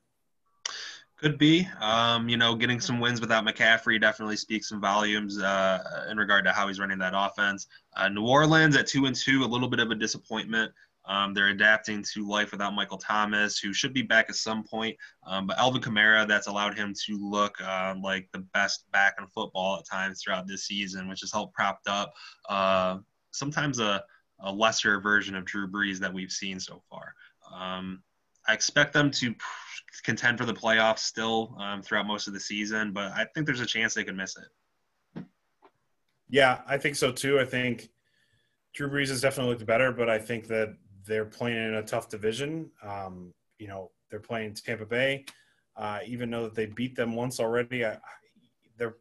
Could 1.17 1.39
be. 1.39 1.67
Um, 1.81 2.29
you 2.29 2.37
know, 2.37 2.55
getting 2.55 2.79
some 2.79 3.01
wins 3.01 3.23
without 3.23 3.47
McCaffrey 3.47 3.99
definitely 3.99 4.37
speaks 4.37 4.69
some 4.69 4.83
volumes 4.83 5.41
uh, 5.41 6.07
in 6.11 6.19
regard 6.19 6.45
to 6.45 6.53
how 6.53 6.69
he's 6.69 6.79
running 6.79 6.99
that 6.99 7.15
offense. 7.17 7.69
Uh, 7.97 8.11
New 8.11 8.27
Orleans 8.27 8.77
at 8.77 8.87
two 8.87 9.07
and 9.07 9.17
two, 9.17 9.43
a 9.43 9.47
little 9.47 9.69
bit 9.69 9.81
of 9.81 9.91
a 9.91 9.95
disappointment. 9.95 10.73
Um, 11.07 11.33
they're 11.33 11.49
adapting 11.49 12.05
to 12.15 12.29
life 12.29 12.51
without 12.51 12.75
Michael 12.75 12.99
Thomas, 12.99 13.59
who 13.59 13.73
should 13.73 13.95
be 13.95 14.03
back 14.03 14.27
at 14.29 14.35
some 14.35 14.65
point. 14.65 14.97
Um, 15.25 15.47
but 15.47 15.57
Alvin 15.57 15.81
Kamara, 15.81 16.27
that's 16.27 16.49
allowed 16.49 16.77
him 16.77 16.93
to 17.07 17.17
look 17.17 17.57
uh, 17.63 17.95
like 18.03 18.29
the 18.33 18.41
best 18.53 18.91
back 18.91 19.15
in 19.19 19.27
football 19.29 19.79
at 19.79 19.87
times 19.87 20.21
throughout 20.21 20.47
this 20.47 20.65
season, 20.65 21.09
which 21.09 21.21
has 21.21 21.33
helped 21.33 21.55
propped 21.55 21.89
up 21.89 22.13
uh, 22.49 22.99
sometimes 23.31 23.79
a, 23.79 24.03
a 24.41 24.53
lesser 24.53 25.01
version 25.01 25.37
of 25.37 25.45
Drew 25.45 25.69
Brees 25.69 25.99
that 25.99 26.13
we've 26.13 26.33
seen 26.33 26.59
so 26.59 26.83
far. 26.91 27.15
Um, 27.55 28.03
I 28.49 28.55
expect 28.55 28.93
them 28.93 29.11
to 29.13 29.35
contend 30.05 30.39
for 30.39 30.45
the 30.45 30.55
playoffs 30.55 31.01
still 31.01 31.57
um, 31.59 31.83
throughout 31.83 32.07
most 32.07 32.29
of 32.29 32.35
the 32.35 32.41
season, 32.41 32.93
but 32.93 33.13
I 33.13 33.27
think 33.35 33.47
there's 33.47 33.61
a 33.61 33.67
chance 33.67 33.95
they 33.95 34.05
could 34.05 34.17
miss 34.17 34.37
it. 34.37 35.25
Yeah, 36.29 36.61
I 36.67 36.79
think 36.79 36.97
so 36.97 37.13
too. 37.13 37.39
I 37.39 37.45
think 37.45 37.89
Drew 38.75 38.89
Brees 38.89 39.09
has 39.09 39.21
definitely 39.21 39.55
looked 39.55 39.67
better, 39.67 39.93
but 39.93 40.11
I 40.11 40.19
think 40.19 40.49
that 40.49 40.77
they're 41.07 41.25
playing 41.25 41.57
in 41.57 41.75
a 41.75 41.83
tough 41.83 42.09
division. 42.09 42.71
Um, 42.83 43.33
you 43.59 43.69
know, 43.69 43.91
they're 44.11 44.21
playing 44.21 44.55
Tampa 44.55 44.85
Bay. 44.85 45.25
Uh, 45.77 46.01
even 46.07 46.31
though 46.31 46.45
that 46.45 46.55
they 46.55 46.67
beat 46.67 46.97
them 46.97 47.15
once 47.15 47.39
already, 47.39 47.85
I, 47.85 47.99
they're. 48.79 48.97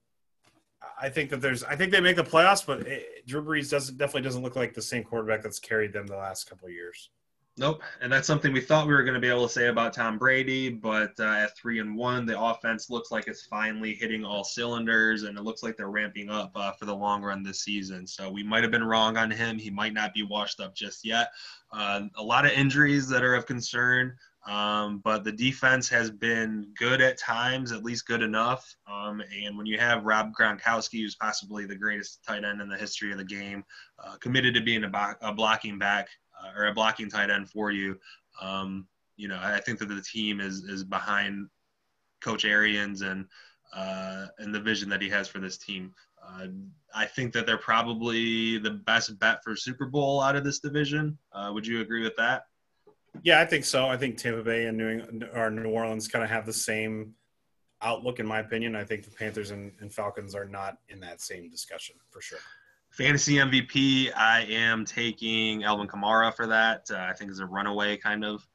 I 1.02 1.10
think 1.10 1.30
that 1.32 1.42
there's. 1.42 1.64
I 1.64 1.76
think 1.76 1.92
they 1.92 2.02
make 2.02 2.16
the 2.18 2.24
playoffs, 2.24 2.66
but 2.66 2.82
it, 2.82 3.26
Drew 3.26 3.44
Brees 3.44 3.72
doesn't 3.72 3.98
definitely 3.98 4.24
doesn't 4.24 4.44
look 4.44 4.56
like 4.56 4.74
the 4.74 4.82
same 4.82 5.04
quarterback 5.04 5.42
that's 5.42 5.60
carried 5.60 5.94
them 5.94 6.06
the 6.06 6.18
last 6.18 6.50
couple 6.50 6.70
years. 6.70 7.10
Nope, 7.58 7.84
and 8.02 8.12
that's 8.12 8.28
something 8.28 8.52
we 8.52 8.60
thought 8.60 8.86
we 8.86 8.94
were 8.94 9.04
going 9.04 9.14
to 9.14 9.20
be 9.22 9.30
able 9.30 9.48
to 9.48 9.54
say 9.54 9.68
about 9.68 9.94
Tom 9.94 10.18
Brady, 10.18 10.68
but 10.68 11.14
uh, 11.20 11.24
at 11.24 11.56
three 11.56 11.80
and 11.80 11.96
one, 11.96 12.26
the 12.26 12.38
offense 12.38 12.90
looks 12.90 13.12
like 13.12 13.30
it's 13.30 13.46
finally 13.46 13.94
hitting 13.94 14.26
all 14.26 14.44
cylinders, 14.44 15.24
and 15.24 15.38
it 15.38 15.44
looks 15.46 15.64
like 15.64 15.78
they're 15.78 15.88
ramping 15.88 16.30
up 16.30 16.52
uh, 16.56 16.74
for 16.74 16.84
the 16.84 16.94
long 16.94 17.22
run 17.22 17.44
this 17.44 17.62
season. 17.62 18.06
So 18.08 18.30
we 18.30 18.44
might 18.44 18.64
have 18.64 18.74
been 18.74 18.84
wrong 18.84 19.16
on 19.16 19.32
him; 19.32 19.58
he 19.58 19.70
might 19.70 19.94
not 19.94 20.14
be 20.14 20.24
washed 20.24 20.60
up 20.60 20.76
just 20.76 21.06
yet. 21.06 21.32
Uh, 21.72 22.02
a 22.18 22.24
lot 22.24 22.46
of 22.46 22.52
injuries 22.52 23.08
that 23.08 23.24
are 23.24 23.36
of 23.36 23.46
concern, 23.46 24.18
um, 24.46 24.98
but 24.98 25.24
the 25.24 25.32
defense 25.32 25.88
has 25.88 26.12
been 26.12 26.68
good 26.78 27.00
at 27.00 27.18
times, 27.18 27.72
at 27.72 27.86
least 27.86 28.06
good 28.06 28.22
enough. 28.22 28.76
Um, 28.86 29.24
and 29.34 29.58
when 29.58 29.66
you 29.66 29.80
have 29.80 30.04
Rob 30.04 30.34
Gronkowski, 30.38 31.00
who's 31.00 31.16
possibly 31.16 31.66
the 31.66 31.78
greatest 31.78 32.22
tight 32.28 32.44
end 32.44 32.60
in 32.60 32.68
the 32.68 32.78
history 32.78 33.14
of 33.14 33.18
the 33.18 33.24
game, 33.24 33.64
uh, 34.04 34.18
committed 34.18 34.56
to 34.56 34.62
being 34.62 34.84
a, 34.84 34.90
bo- 34.90 35.16
a 35.22 35.34
blocking 35.34 35.80
back 35.80 36.10
or 36.56 36.66
a 36.66 36.74
blocking 36.74 37.10
tight 37.10 37.30
end 37.30 37.50
for 37.50 37.72
you. 37.72 37.98
Um, 38.42 38.88
you 39.18 39.28
know, 39.28 39.40
I 39.42 39.60
think 39.60 39.80
that 39.80 39.88
the 39.88 40.02
team 40.02 40.40
is 40.40 40.64
is 40.64 40.84
behind 40.84 41.48
Coach 42.22 42.46
Arians 42.46 43.02
and 43.02 43.26
uh, 43.74 44.28
and 44.40 44.54
the 44.54 44.60
vision 44.60 44.90
that 44.90 45.02
he 45.02 45.10
has 45.10 45.28
for 45.28 45.40
this 45.40 45.58
team. 45.58 45.94
Uh, 46.26 46.48
I 46.94 47.06
think 47.06 47.34
that 47.34 47.46
they're 47.46 47.58
probably 47.58 48.58
the 48.58 48.72
best 48.72 49.18
bet 49.20 49.44
for 49.44 49.56
Super 49.56 49.86
Bowl 49.86 50.22
out 50.22 50.36
of 50.36 50.44
this 50.44 50.60
division. 50.60 51.18
Uh, 51.32 51.52
would 51.54 51.68
you 51.68 51.82
agree 51.82 52.04
with 52.04 52.16
that? 52.16 52.46
Yeah, 53.24 53.40
I 53.40 53.46
think 53.46 53.64
so. 53.64 53.88
I 53.88 53.98
think 53.98 54.18
Tampa 54.18 54.44
Bay 54.44 54.66
and 54.66 54.78
New 54.78 54.90
England, 54.90 55.30
or 55.34 55.50
New 55.50 55.70
Orleans 55.70 56.08
kind 56.08 56.24
of 56.24 56.30
have 56.30 56.46
the 56.46 56.54
same 56.54 57.14
outlook, 57.82 58.20
in 58.20 58.26
my 58.26 58.40
opinion. 58.40 58.76
I 58.76 58.84
think 58.84 59.04
the 59.04 59.12
Panthers 59.12 59.52
and, 59.52 59.72
and 59.80 59.94
Falcons 59.94 60.36
are 60.36 60.46
not 60.46 60.78
in 60.90 61.00
that 61.02 61.22
same 61.22 61.50
discussion 61.50 61.96
for 62.10 62.22
sure. 62.22 62.40
Fantasy 62.98 63.36
MVP, 63.36 64.16
I 64.16 64.44
am 64.44 64.86
taking 64.86 65.66
Alvin 65.66 65.86
Kamara 65.86 66.34
for 66.34 66.48
that. 66.48 66.88
Uh, 66.90 66.96
I 66.98 67.12
think 67.12 67.30
is 67.30 67.40
a 67.40 67.46
runaway 67.46 67.98
kind 67.98 68.24
of. 68.24 68.48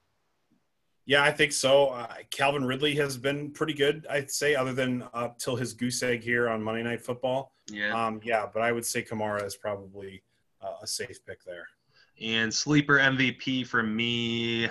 Yeah, 1.04 1.22
I 1.22 1.30
think 1.30 1.52
so. 1.52 1.88
Uh, 1.88 2.14
Calvin 2.30 2.64
Ridley 2.64 2.94
has 2.94 3.18
been 3.18 3.50
pretty 3.50 3.74
good, 3.74 4.06
I'd 4.08 4.30
say, 4.30 4.54
other 4.54 4.72
than 4.72 5.04
up 5.12 5.38
till 5.38 5.56
his 5.56 5.74
goose 5.74 6.02
egg 6.02 6.22
here 6.22 6.48
on 6.48 6.62
Monday 6.62 6.82
Night 6.82 7.02
Football. 7.02 7.52
Yeah. 7.70 7.92
Um, 7.92 8.20
yeah, 8.24 8.46
but 8.50 8.62
I 8.62 8.72
would 8.72 8.86
say 8.86 9.02
Kamara 9.02 9.44
is 9.44 9.56
probably 9.56 10.22
uh, 10.62 10.76
a 10.82 10.86
safe 10.86 11.22
pick 11.26 11.44
there. 11.44 11.66
And 12.22 12.52
sleeper 12.52 12.96
MVP 12.96 13.66
for 13.66 13.82
me, 13.82 14.70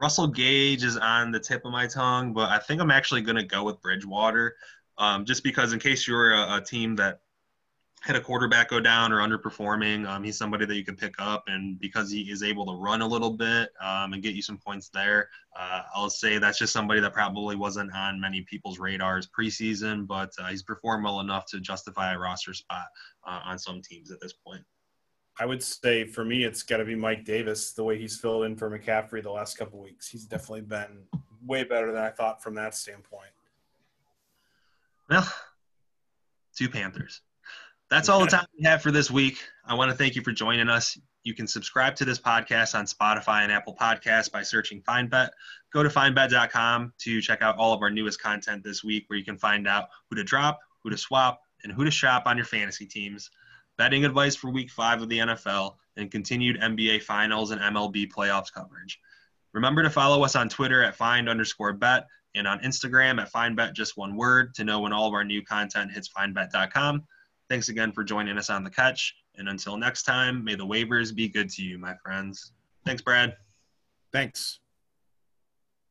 Russell 0.00 0.28
Gage 0.28 0.84
is 0.84 0.96
on 0.96 1.32
the 1.32 1.40
tip 1.40 1.64
of 1.64 1.72
my 1.72 1.88
tongue, 1.88 2.32
but 2.32 2.48
I 2.48 2.58
think 2.60 2.80
I'm 2.80 2.92
actually 2.92 3.22
going 3.22 3.36
to 3.36 3.44
go 3.44 3.64
with 3.64 3.80
Bridgewater, 3.80 4.54
um, 4.98 5.24
just 5.24 5.42
because 5.42 5.72
in 5.72 5.80
case 5.80 6.06
you're 6.06 6.32
a, 6.32 6.58
a 6.58 6.60
team 6.60 6.94
that 6.96 7.22
had 8.06 8.14
a 8.14 8.20
quarterback 8.20 8.70
go 8.70 8.78
down 8.78 9.12
or 9.12 9.16
underperforming, 9.16 10.08
um, 10.08 10.22
he's 10.22 10.38
somebody 10.38 10.64
that 10.64 10.76
you 10.76 10.84
can 10.84 10.94
pick 10.94 11.16
up. 11.18 11.44
And 11.48 11.78
because 11.80 12.08
he 12.08 12.30
is 12.30 12.44
able 12.44 12.64
to 12.66 12.72
run 12.80 13.02
a 13.02 13.06
little 13.06 13.30
bit 13.30 13.70
um, 13.80 14.12
and 14.12 14.22
get 14.22 14.36
you 14.36 14.42
some 14.42 14.58
points 14.58 14.88
there, 14.90 15.28
uh, 15.58 15.82
I'll 15.92 16.08
say 16.08 16.38
that's 16.38 16.56
just 16.56 16.72
somebody 16.72 17.00
that 17.00 17.12
probably 17.12 17.56
wasn't 17.56 17.92
on 17.92 18.20
many 18.20 18.42
people's 18.42 18.78
radars 18.78 19.28
preseason, 19.28 20.06
but 20.06 20.30
uh, 20.38 20.46
he's 20.46 20.62
performed 20.62 21.02
well 21.02 21.18
enough 21.18 21.46
to 21.46 21.58
justify 21.58 22.14
a 22.14 22.18
roster 22.18 22.54
spot 22.54 22.86
uh, 23.26 23.40
on 23.44 23.58
some 23.58 23.82
teams 23.82 24.12
at 24.12 24.20
this 24.20 24.32
point. 24.32 24.62
I 25.40 25.44
would 25.44 25.62
say 25.62 26.06
for 26.06 26.24
me, 26.24 26.44
it's 26.44 26.62
got 26.62 26.76
to 26.76 26.84
be 26.84 26.94
Mike 26.94 27.24
Davis. 27.24 27.72
The 27.72 27.82
way 27.82 27.98
he's 27.98 28.16
filled 28.16 28.44
in 28.44 28.56
for 28.56 28.70
McCaffrey 28.70 29.20
the 29.20 29.32
last 29.32 29.58
couple 29.58 29.82
weeks, 29.82 30.08
he's 30.08 30.24
definitely 30.26 30.62
been 30.62 31.02
way 31.44 31.64
better 31.64 31.92
than 31.92 32.00
I 32.00 32.10
thought 32.10 32.40
from 32.40 32.54
that 32.54 32.76
standpoint. 32.76 33.30
Well, 35.10 35.28
two 36.56 36.68
Panthers. 36.68 37.20
That's 37.88 38.08
all 38.08 38.20
the 38.20 38.26
time 38.26 38.46
we 38.58 38.64
have 38.64 38.82
for 38.82 38.90
this 38.90 39.10
week. 39.10 39.38
I 39.64 39.74
want 39.74 39.90
to 39.90 39.96
thank 39.96 40.16
you 40.16 40.22
for 40.22 40.32
joining 40.32 40.68
us. 40.68 40.98
You 41.22 41.34
can 41.34 41.46
subscribe 41.46 41.94
to 41.96 42.04
this 42.04 42.18
podcast 42.18 42.74
on 42.74 42.84
Spotify 42.84 43.42
and 43.42 43.52
Apple 43.52 43.74
Podcasts 43.74 44.30
by 44.30 44.42
searching 44.42 44.82
FindBet. 44.82 45.30
Go 45.72 45.82
to 45.82 45.88
findbet.com 45.88 46.92
to 46.98 47.20
check 47.20 47.42
out 47.42 47.56
all 47.58 47.72
of 47.72 47.82
our 47.82 47.90
newest 47.90 48.20
content 48.20 48.64
this 48.64 48.82
week, 48.82 49.04
where 49.08 49.18
you 49.18 49.24
can 49.24 49.38
find 49.38 49.68
out 49.68 49.88
who 50.10 50.16
to 50.16 50.24
drop, 50.24 50.58
who 50.82 50.90
to 50.90 50.98
swap, 50.98 51.40
and 51.62 51.72
who 51.72 51.84
to 51.84 51.90
shop 51.90 52.24
on 52.26 52.36
your 52.36 52.46
fantasy 52.46 52.86
teams 52.86 53.30
betting 53.76 54.04
advice 54.04 54.34
for 54.34 54.50
week 54.50 54.70
five 54.70 55.02
of 55.02 55.08
the 55.08 55.18
NFL, 55.18 55.76
and 55.96 56.10
continued 56.10 56.60
NBA 56.60 57.02
finals 57.02 57.50
and 57.50 57.60
MLB 57.60 58.10
playoffs 58.10 58.52
coverage. 58.52 58.98
Remember 59.52 59.82
to 59.82 59.90
follow 59.90 60.22
us 60.24 60.36
on 60.36 60.48
Twitter 60.48 60.82
at 60.82 60.96
find 60.96 61.28
underscore 61.28 61.72
bet 61.72 62.06
and 62.34 62.46
on 62.46 62.58
Instagram 62.60 63.20
at 63.20 63.30
findbet 63.30 63.72
just 63.72 63.96
one 63.96 64.16
word 64.16 64.54
to 64.54 64.64
know 64.64 64.80
when 64.80 64.92
all 64.92 65.08
of 65.08 65.14
our 65.14 65.24
new 65.24 65.42
content 65.42 65.90
hits 65.90 66.08
findbet.com. 66.08 67.04
Thanks 67.48 67.68
again 67.68 67.92
for 67.92 68.02
joining 68.02 68.38
us 68.38 68.50
on 68.50 68.64
the 68.64 68.70
catch. 68.70 69.14
And 69.36 69.48
until 69.48 69.76
next 69.76 70.02
time, 70.02 70.44
may 70.44 70.54
the 70.54 70.66
waivers 70.66 71.14
be 71.14 71.28
good 71.28 71.48
to 71.50 71.62
you, 71.62 71.78
my 71.78 71.94
friends. 72.02 72.52
Thanks, 72.84 73.02
Brad. 73.02 73.36
Thanks. 74.12 74.60